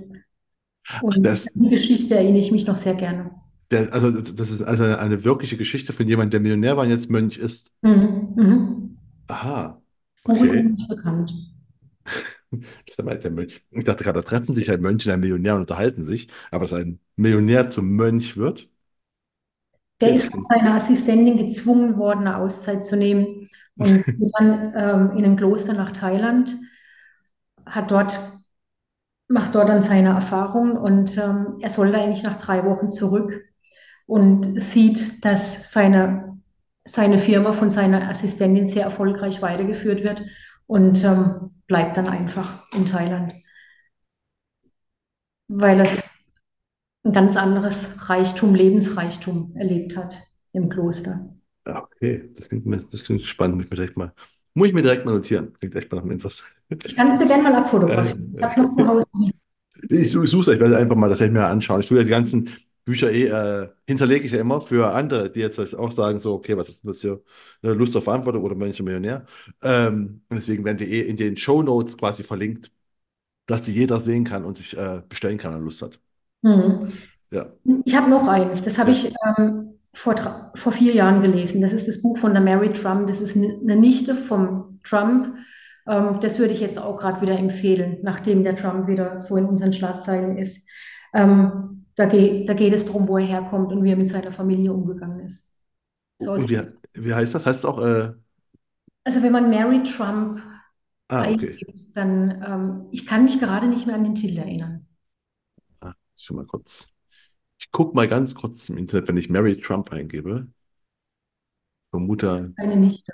Und 1.03 1.25
das, 1.25 1.47
die 1.55 1.69
Geschichte 1.69 2.15
erinnere 2.15 2.41
ich 2.41 2.53
mich 2.53 2.67
noch 2.67 2.77
sehr 2.77 2.95
gerne. 2.95 3.31
Der, 3.71 3.93
also 3.93 4.11
das 4.11 4.51
ist 4.51 4.63
also 4.63 4.85
eine 4.85 5.25
wirkliche 5.25 5.57
Geschichte 5.57 5.93
von 5.93 6.07
jemandem, 6.07 6.31
der 6.31 6.41
Millionär 6.41 6.77
war 6.77 6.85
und 6.85 6.91
jetzt 6.91 7.11
Mönch 7.11 7.37
ist. 7.37 7.71
Mhm, 7.83 8.33
mhm. 8.35 8.99
Aha. 9.29 9.81
Okay. 10.25 10.47
ist 10.47 10.65
nicht 10.65 10.89
bekannt. 10.89 11.33
Ich 12.87 12.97
dachte 12.97 14.05
gerade, 14.05 14.21
da 14.21 14.23
treffen 14.23 14.55
sich 14.55 14.71
ein 14.71 14.81
Mönch 14.81 15.07
und 15.07 15.13
ein 15.13 15.21
Millionär 15.21 15.55
und 15.55 15.63
unterhalten 15.63 16.05
sich, 16.05 16.29
aber 16.51 16.65
dass 16.65 16.73
ein 16.73 16.99
Millionär 17.17 17.71
zum 17.71 17.91
Mönch 17.91 18.37
wird. 18.37 18.69
Der 20.01 20.15
ist 20.15 20.31
von 20.31 20.45
seiner 20.49 20.75
Assistentin 20.75 21.37
gezwungen 21.37 21.99
worden, 21.99 22.21
eine 22.21 22.37
Auszeit 22.39 22.87
zu 22.87 22.97
nehmen. 22.97 23.49
Und 23.79 24.05
dann 24.37 24.73
ähm, 24.77 25.17
in 25.17 25.25
ein 25.25 25.37
Kloster 25.37 25.73
nach 25.73 25.93
Thailand, 25.93 26.57
hat 27.65 27.93
dort, 27.93 28.19
macht 29.29 29.55
dort 29.55 29.69
dann 29.69 29.83
seine 29.83 30.09
Erfahrungen 30.09 30.77
und 30.77 31.17
ähm, 31.17 31.59
er 31.61 31.71
sollte 31.71 31.97
eigentlich 31.97 32.25
nach 32.25 32.39
drei 32.39 32.65
Wochen 32.65 32.89
zurück 32.89 33.45
und 34.07 34.61
sieht, 34.61 35.25
dass 35.25 35.71
seine, 35.71 36.41
seine 36.85 37.19
Firma 37.19 37.53
von 37.53 37.71
seiner 37.71 38.09
Assistentin 38.09 38.67
sehr 38.67 38.83
erfolgreich 38.83 39.43
weitergeführt 39.43 40.03
wird 40.03 40.25
und 40.69 41.03
ähm, 41.03 41.51
bleibt 41.67 41.97
dann 41.97 42.07
einfach 42.07 42.71
in 42.73 42.87
Thailand, 42.87 43.35
weil 45.49 45.81
es 45.81 46.09
ein 47.05 47.13
ganz 47.13 47.37
anderes 47.37 48.09
Reichtum, 48.09 48.55
Lebensreichtum 48.55 49.57
erlebt 49.57 49.97
hat 49.97 50.17
im 50.53 50.69
Kloster. 50.69 51.35
Okay, 51.65 52.31
das 52.37 52.49
klingt, 52.49 52.93
das 52.93 53.03
klingt 53.03 53.23
spannend. 53.23 53.57
Muss 53.57 53.65
ich, 53.65 53.71
mir 53.71 53.77
direkt 53.77 53.97
mal, 53.97 54.13
muss 54.55 54.69
ich 54.69 54.75
mir 54.75 54.83
direkt 54.83 55.05
mal 55.05 55.15
notieren. 55.15 55.53
Klingt 55.59 55.75
echt 55.75 55.91
mal 55.91 56.03
nach 56.03 56.11
Interesse. 56.11 56.43
Ich 56.85 56.95
kann 56.95 57.11
es 57.11 57.19
dir 57.19 57.27
gerne 57.27 57.43
mal 57.43 57.55
abfotografieren. 57.55 58.35
Ich 58.37 58.43
habe 58.43 58.53
es 58.53 58.57
noch 58.59 58.71
zu 58.71 58.87
Hause. 58.87 59.07
Ich, 59.91 60.11
suche 60.11 60.25
es, 60.25 60.35
ich 60.35 60.59
werde 60.59 60.77
einfach 60.77 60.97
mal 60.97 61.09
das 61.09 61.21
werde 61.21 61.33
ich 61.33 61.39
mir 61.39 61.47
anschauen. 61.47 61.79
Ich 61.79 61.87
tue 61.87 61.99
ja 61.99 62.03
die 62.03 62.11
ganzen 62.11 62.51
Bücher 62.89 63.11
eh, 63.11 63.27
äh, 63.27 63.69
hinterlege 63.87 64.25
ich 64.25 64.33
ja 64.33 64.41
immer 64.41 64.63
für 64.63 64.91
andere, 64.95 65.31
die 65.31 65.41
jetzt 65.41 65.59
auch 65.75 65.93
sagen, 65.93 66.19
so, 66.19 66.33
okay, 66.33 66.57
was 66.57 66.71
ist 66.71 66.87
das 66.87 67.03
hier? 67.03 67.21
Lust 67.61 67.95
auf 67.95 68.05
Verantwortung 68.05 68.43
oder 68.43 68.55
Mönch 68.55 68.81
Millionär. 68.83 69.27
Ähm, 69.63 70.23
und 70.31 70.37
deswegen 70.39 70.65
werden 70.65 70.79
die 70.79 70.91
eh 70.91 71.03
in 71.03 71.19
den 71.19 71.37
Show 71.37 71.63
Notes 71.63 71.99
quasi 71.99 72.23
verlinkt, 72.23 72.73
dass 73.47 73.61
die 73.61 73.73
jeder 73.73 74.01
sehen 74.01 74.25
kann 74.25 74.47
und 74.47 74.57
sich 74.57 74.75
äh, 74.75 75.03
bestellen 75.07 75.37
kann, 75.37 75.53
wenn 75.53 75.61
er 75.61 75.65
Lust 75.65 75.83
hat. 75.83 76.01
Mhm. 76.41 76.91
Ja. 77.31 77.53
Ich 77.85 77.95
habe 77.95 78.09
noch 78.09 78.27
eins, 78.27 78.63
das 78.63 78.79
habe 78.79 78.91
ja. 78.93 78.97
ich 78.97 79.15
ähm, 79.37 79.75
vor, 79.93 80.51
vor 80.55 80.73
vier 80.73 80.95
Jahren 80.95 81.21
gelesen. 81.21 81.61
Das 81.61 81.75
ist 81.75 81.89
das 81.89 82.01
Buch 82.01 82.17
von 82.17 82.33
der 82.33 82.41
Mary 82.41 82.73
Trump. 82.73 83.07
Das 83.07 83.21
ist 83.21 83.37
eine 83.37 83.77
Nichte 83.77 84.15
vom 84.15 84.81
Trump. 84.83 85.35
Ähm, 85.87 86.21
das 86.23 86.39
würde 86.39 86.55
ich 86.55 86.61
jetzt 86.61 86.79
auch 86.79 86.97
gerade 86.97 87.21
wieder 87.21 87.39
empfehlen, 87.39 87.99
nachdem 88.01 88.45
der 88.45 88.57
Trump 88.57 88.89
wieder 88.89 89.21
so 89.21 89.37
in 89.37 89.45
unseren 89.45 89.75
Schlagzeilen 89.75 90.39
ist. 90.39 90.67
Ähm, 91.13 91.78
da, 91.99 92.07
geht, 92.07 92.49
da 92.49 92.55
geht 92.55 92.73
es 92.73 92.87
darum, 92.87 93.09
wo 93.09 93.19
er 93.19 93.27
herkommt 93.27 93.73
und 93.73 93.85
wie 93.85 93.91
er 93.91 93.97
mit 93.97 94.09
seiner 94.09 94.33
Familie 94.33 94.73
umgegangen 94.73 95.21
ist. 95.21 95.53
So 96.21 96.35
Und 96.35 96.49
wie, 96.51 96.61
wie 96.95 97.15
heißt 97.15 97.35
das? 97.35 97.47
Heißt 97.47 97.61
es 97.61 97.65
auch, 97.65 97.81
äh, 97.81 98.13
also 99.05 99.23
wenn 99.23 99.33
man 99.33 99.51
Mary 99.51 99.83
Trump 99.83 100.43
ah, 101.09 101.29
okay. 101.31 101.59
eingibt, 101.59 101.97
dann, 101.97 102.43
ähm, 102.47 102.87
ich 102.91 103.07
kann 103.07 103.25
mich 103.25 103.41
gerade 103.41 103.67
nicht 103.69 103.87
mehr 103.87 103.97
an 103.97 104.05
den 104.05 104.15
Titel 104.15 104.39
erinnern. 104.39 104.87
Ah, 105.81 105.95
schon 106.17 106.37
mal 106.37 106.47
kurz. 106.47 106.89
Ich 107.59 107.71
gucke 107.73 107.95
mal 107.97 108.09
ganz 108.09 108.35
kurz 108.37 108.69
im 108.71 108.79
Internet, 108.79 109.09
wenn 109.09 109.17
ich 109.19 109.31
Mary 109.31 109.59
Trump 109.61 109.93
eingebe. 109.93 110.49
Vermute 111.93 112.55
Eine 112.57 112.77
Nichte. 112.77 113.13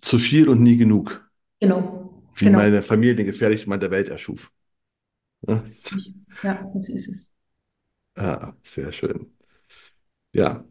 zu 0.00 0.18
viel 0.20 0.48
und 0.48 0.62
nie 0.62 0.76
genug, 0.76 1.28
Genau, 1.60 2.22
wie 2.36 2.44
genau. 2.44 2.58
meine 2.58 2.82
Familie 2.82 3.16
den 3.16 3.26
gefährlichsten 3.26 3.70
Mann 3.70 3.80
der 3.80 3.90
Welt 3.90 4.08
erschuf. 4.08 4.52
Ja, 6.42 6.70
das 6.74 6.88
ist 6.88 7.08
es. 7.08 7.34
Ah, 8.16 8.52
sehr 8.62 8.92
schön. 8.92 9.30
Ja, 10.32 10.64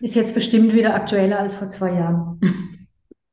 Ist 0.00 0.14
jetzt 0.14 0.34
bestimmt 0.34 0.72
wieder 0.72 0.94
aktueller 0.94 1.38
als 1.38 1.54
vor 1.54 1.68
zwei 1.68 1.92
Jahren. 1.92 2.40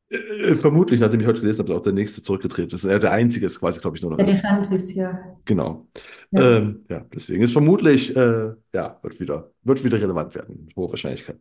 Äh, 0.10 0.56
vermutlich, 0.56 1.00
nachdem 1.00 1.20
ich 1.20 1.28
heute 1.28 1.42
gelesen 1.42 1.60
habe, 1.60 1.72
ist 1.74 1.78
auch 1.80 1.84
der 1.84 1.94
nächste 1.94 2.22
zurückgetreten 2.22 2.74
ist. 2.76 2.86
Er 2.86 3.00
der 3.00 3.12
einzige 3.12 3.46
ist 3.46 3.60
quasi, 3.60 3.80
glaube 3.80 3.98
ich, 3.98 4.02
nur 4.02 4.12
noch 4.12 4.18
Der 4.18 4.28
ist. 4.28 4.42
DeSantis, 4.42 4.94
ja. 4.96 5.20
Genau. 5.46 5.88
Ja. 6.32 6.58
Ähm, 6.58 6.86
ja, 6.90 7.06
deswegen 7.14 7.44
ist 7.44 7.52
vermutlich, 7.52 8.16
äh, 8.16 8.54
ja, 8.74 9.00
wird 9.02 9.20
wieder, 9.20 9.52
wird 9.64 9.84
wieder 9.84 10.02
relevant 10.02 10.34
werden, 10.36 10.66
mit 10.66 10.76
hoher 10.76 10.90
Wahrscheinlichkeit. 10.92 11.40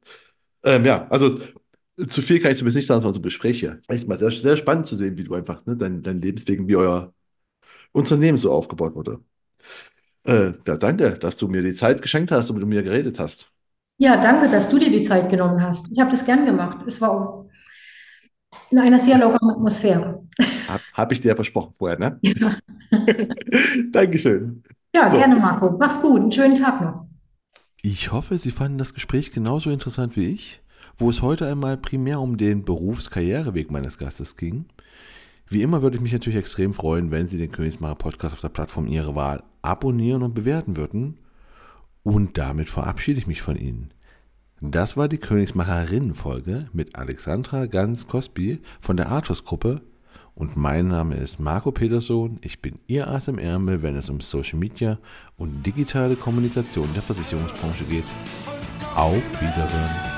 Ähm, 0.64 0.84
ja, 0.84 1.06
also 1.08 1.38
zu 2.08 2.22
viel 2.22 2.40
kann 2.40 2.50
ich 2.50 2.58
zumindest 2.58 2.76
nicht 2.76 2.86
sagen, 2.86 3.00
sondern 3.00 3.16
unser 3.16 3.22
Gespräch 3.22 3.60
hier. 3.60 3.80
Echt 3.88 4.06
mal 4.08 4.18
sehr, 4.18 4.30
sehr 4.32 4.56
spannend 4.56 4.86
zu 4.86 4.96
sehen, 4.96 5.16
wie 5.16 5.24
du 5.24 5.34
einfach, 5.34 5.64
ne, 5.66 5.76
dein, 5.76 6.02
dein 6.02 6.20
Lebensweg, 6.20 6.66
wie 6.66 6.76
euer 6.76 7.12
Unternehmen 7.96 8.38
so 8.38 8.52
aufgebaut 8.52 8.94
wurde. 8.94 9.20
Äh, 10.24 10.52
ja, 10.66 10.76
danke, 10.76 11.18
dass 11.18 11.36
du 11.38 11.48
mir 11.48 11.62
die 11.62 11.74
Zeit 11.74 12.02
geschenkt 12.02 12.30
hast 12.32 12.50
und 12.50 12.58
mit 12.58 12.66
mir 12.68 12.82
geredet 12.82 13.18
hast. 13.18 13.50
Ja, 13.98 14.16
danke, 14.20 14.48
dass 14.50 14.68
du 14.70 14.78
dir 14.78 14.90
die 14.90 15.02
Zeit 15.02 15.28
genommen 15.30 15.62
hast. 15.62 15.88
Ich 15.90 15.98
habe 16.00 16.10
das 16.10 16.24
gern 16.24 16.44
gemacht. 16.46 16.78
Es 16.86 17.00
war 17.00 17.46
in 18.70 18.78
einer 18.78 18.98
sehr 18.98 19.18
lockeren 19.18 19.50
Atmosphäre. 19.50 20.22
Hab, 20.68 20.84
hab 20.92 21.12
ich 21.12 21.20
dir 21.20 21.28
ja 21.28 21.34
versprochen 21.34 21.74
vorher, 21.78 21.98
ne? 21.98 22.20
Ja, 22.22 22.56
Dankeschön. 23.92 24.62
ja 24.94 25.08
So. 25.08 25.16
gerne, 25.16 25.36
Marco. 25.36 25.70
Mach's 25.78 26.00
gut. 26.00 26.20
Einen 26.20 26.32
schönen 26.32 26.56
Tag 26.56 26.80
noch. 26.80 27.06
Ich 27.82 28.12
hoffe, 28.12 28.36
Sie 28.38 28.50
fanden 28.50 28.76
das 28.78 28.92
Gespräch 28.94 29.30
genauso 29.32 29.70
interessant 29.70 30.16
wie 30.16 30.30
ich, 30.32 30.60
wo 30.98 31.08
es 31.10 31.22
heute 31.22 31.46
einmal 31.46 31.76
primär 31.78 32.20
um 32.20 32.36
den 32.36 32.64
Berufskarriereweg 32.64 33.70
meines 33.70 33.98
Gastes 33.98 34.36
ging. 34.36 34.66
Wie 35.48 35.62
immer 35.62 35.80
würde 35.80 35.96
ich 35.96 36.02
mich 36.02 36.12
natürlich 36.12 36.38
extrem 36.38 36.74
freuen, 36.74 37.10
wenn 37.10 37.28
Sie 37.28 37.38
den 37.38 37.52
Königsmacher 37.52 37.94
Podcast 37.94 38.34
auf 38.34 38.40
der 38.40 38.48
Plattform 38.48 38.88
Ihrer 38.88 39.14
Wahl 39.14 39.44
abonnieren 39.62 40.22
und 40.22 40.34
bewerten 40.34 40.76
würden. 40.76 41.18
Und 42.02 42.36
damit 42.36 42.68
verabschiede 42.68 43.20
ich 43.20 43.26
mich 43.26 43.42
von 43.42 43.56
Ihnen. 43.56 43.92
Das 44.60 44.96
war 44.96 45.06
die 45.06 45.18
Königsmacherinnen-Folge 45.18 46.68
mit 46.72 46.96
Alexandra 46.96 47.66
Ganz-Kosby 47.66 48.60
von 48.80 48.96
der 48.96 49.10
Artus-Gruppe. 49.10 49.82
Und 50.34 50.56
mein 50.56 50.88
Name 50.88 51.14
ist 51.16 51.38
Marco 51.38 51.70
Peterson. 51.70 52.38
Ich 52.42 52.60
bin 52.60 52.80
Ihr 52.86 53.08
Ass 53.08 53.28
im 53.28 53.38
Ärmel, 53.38 53.82
wenn 53.82 53.96
es 53.96 54.10
um 54.10 54.20
Social 54.20 54.58
Media 54.58 54.98
und 55.36 55.64
digitale 55.64 56.16
Kommunikation 56.16 56.88
der 56.94 57.02
Versicherungsbranche 57.02 57.84
geht. 57.84 58.04
Auf 58.94 59.22
Wiedersehen. 59.40 60.15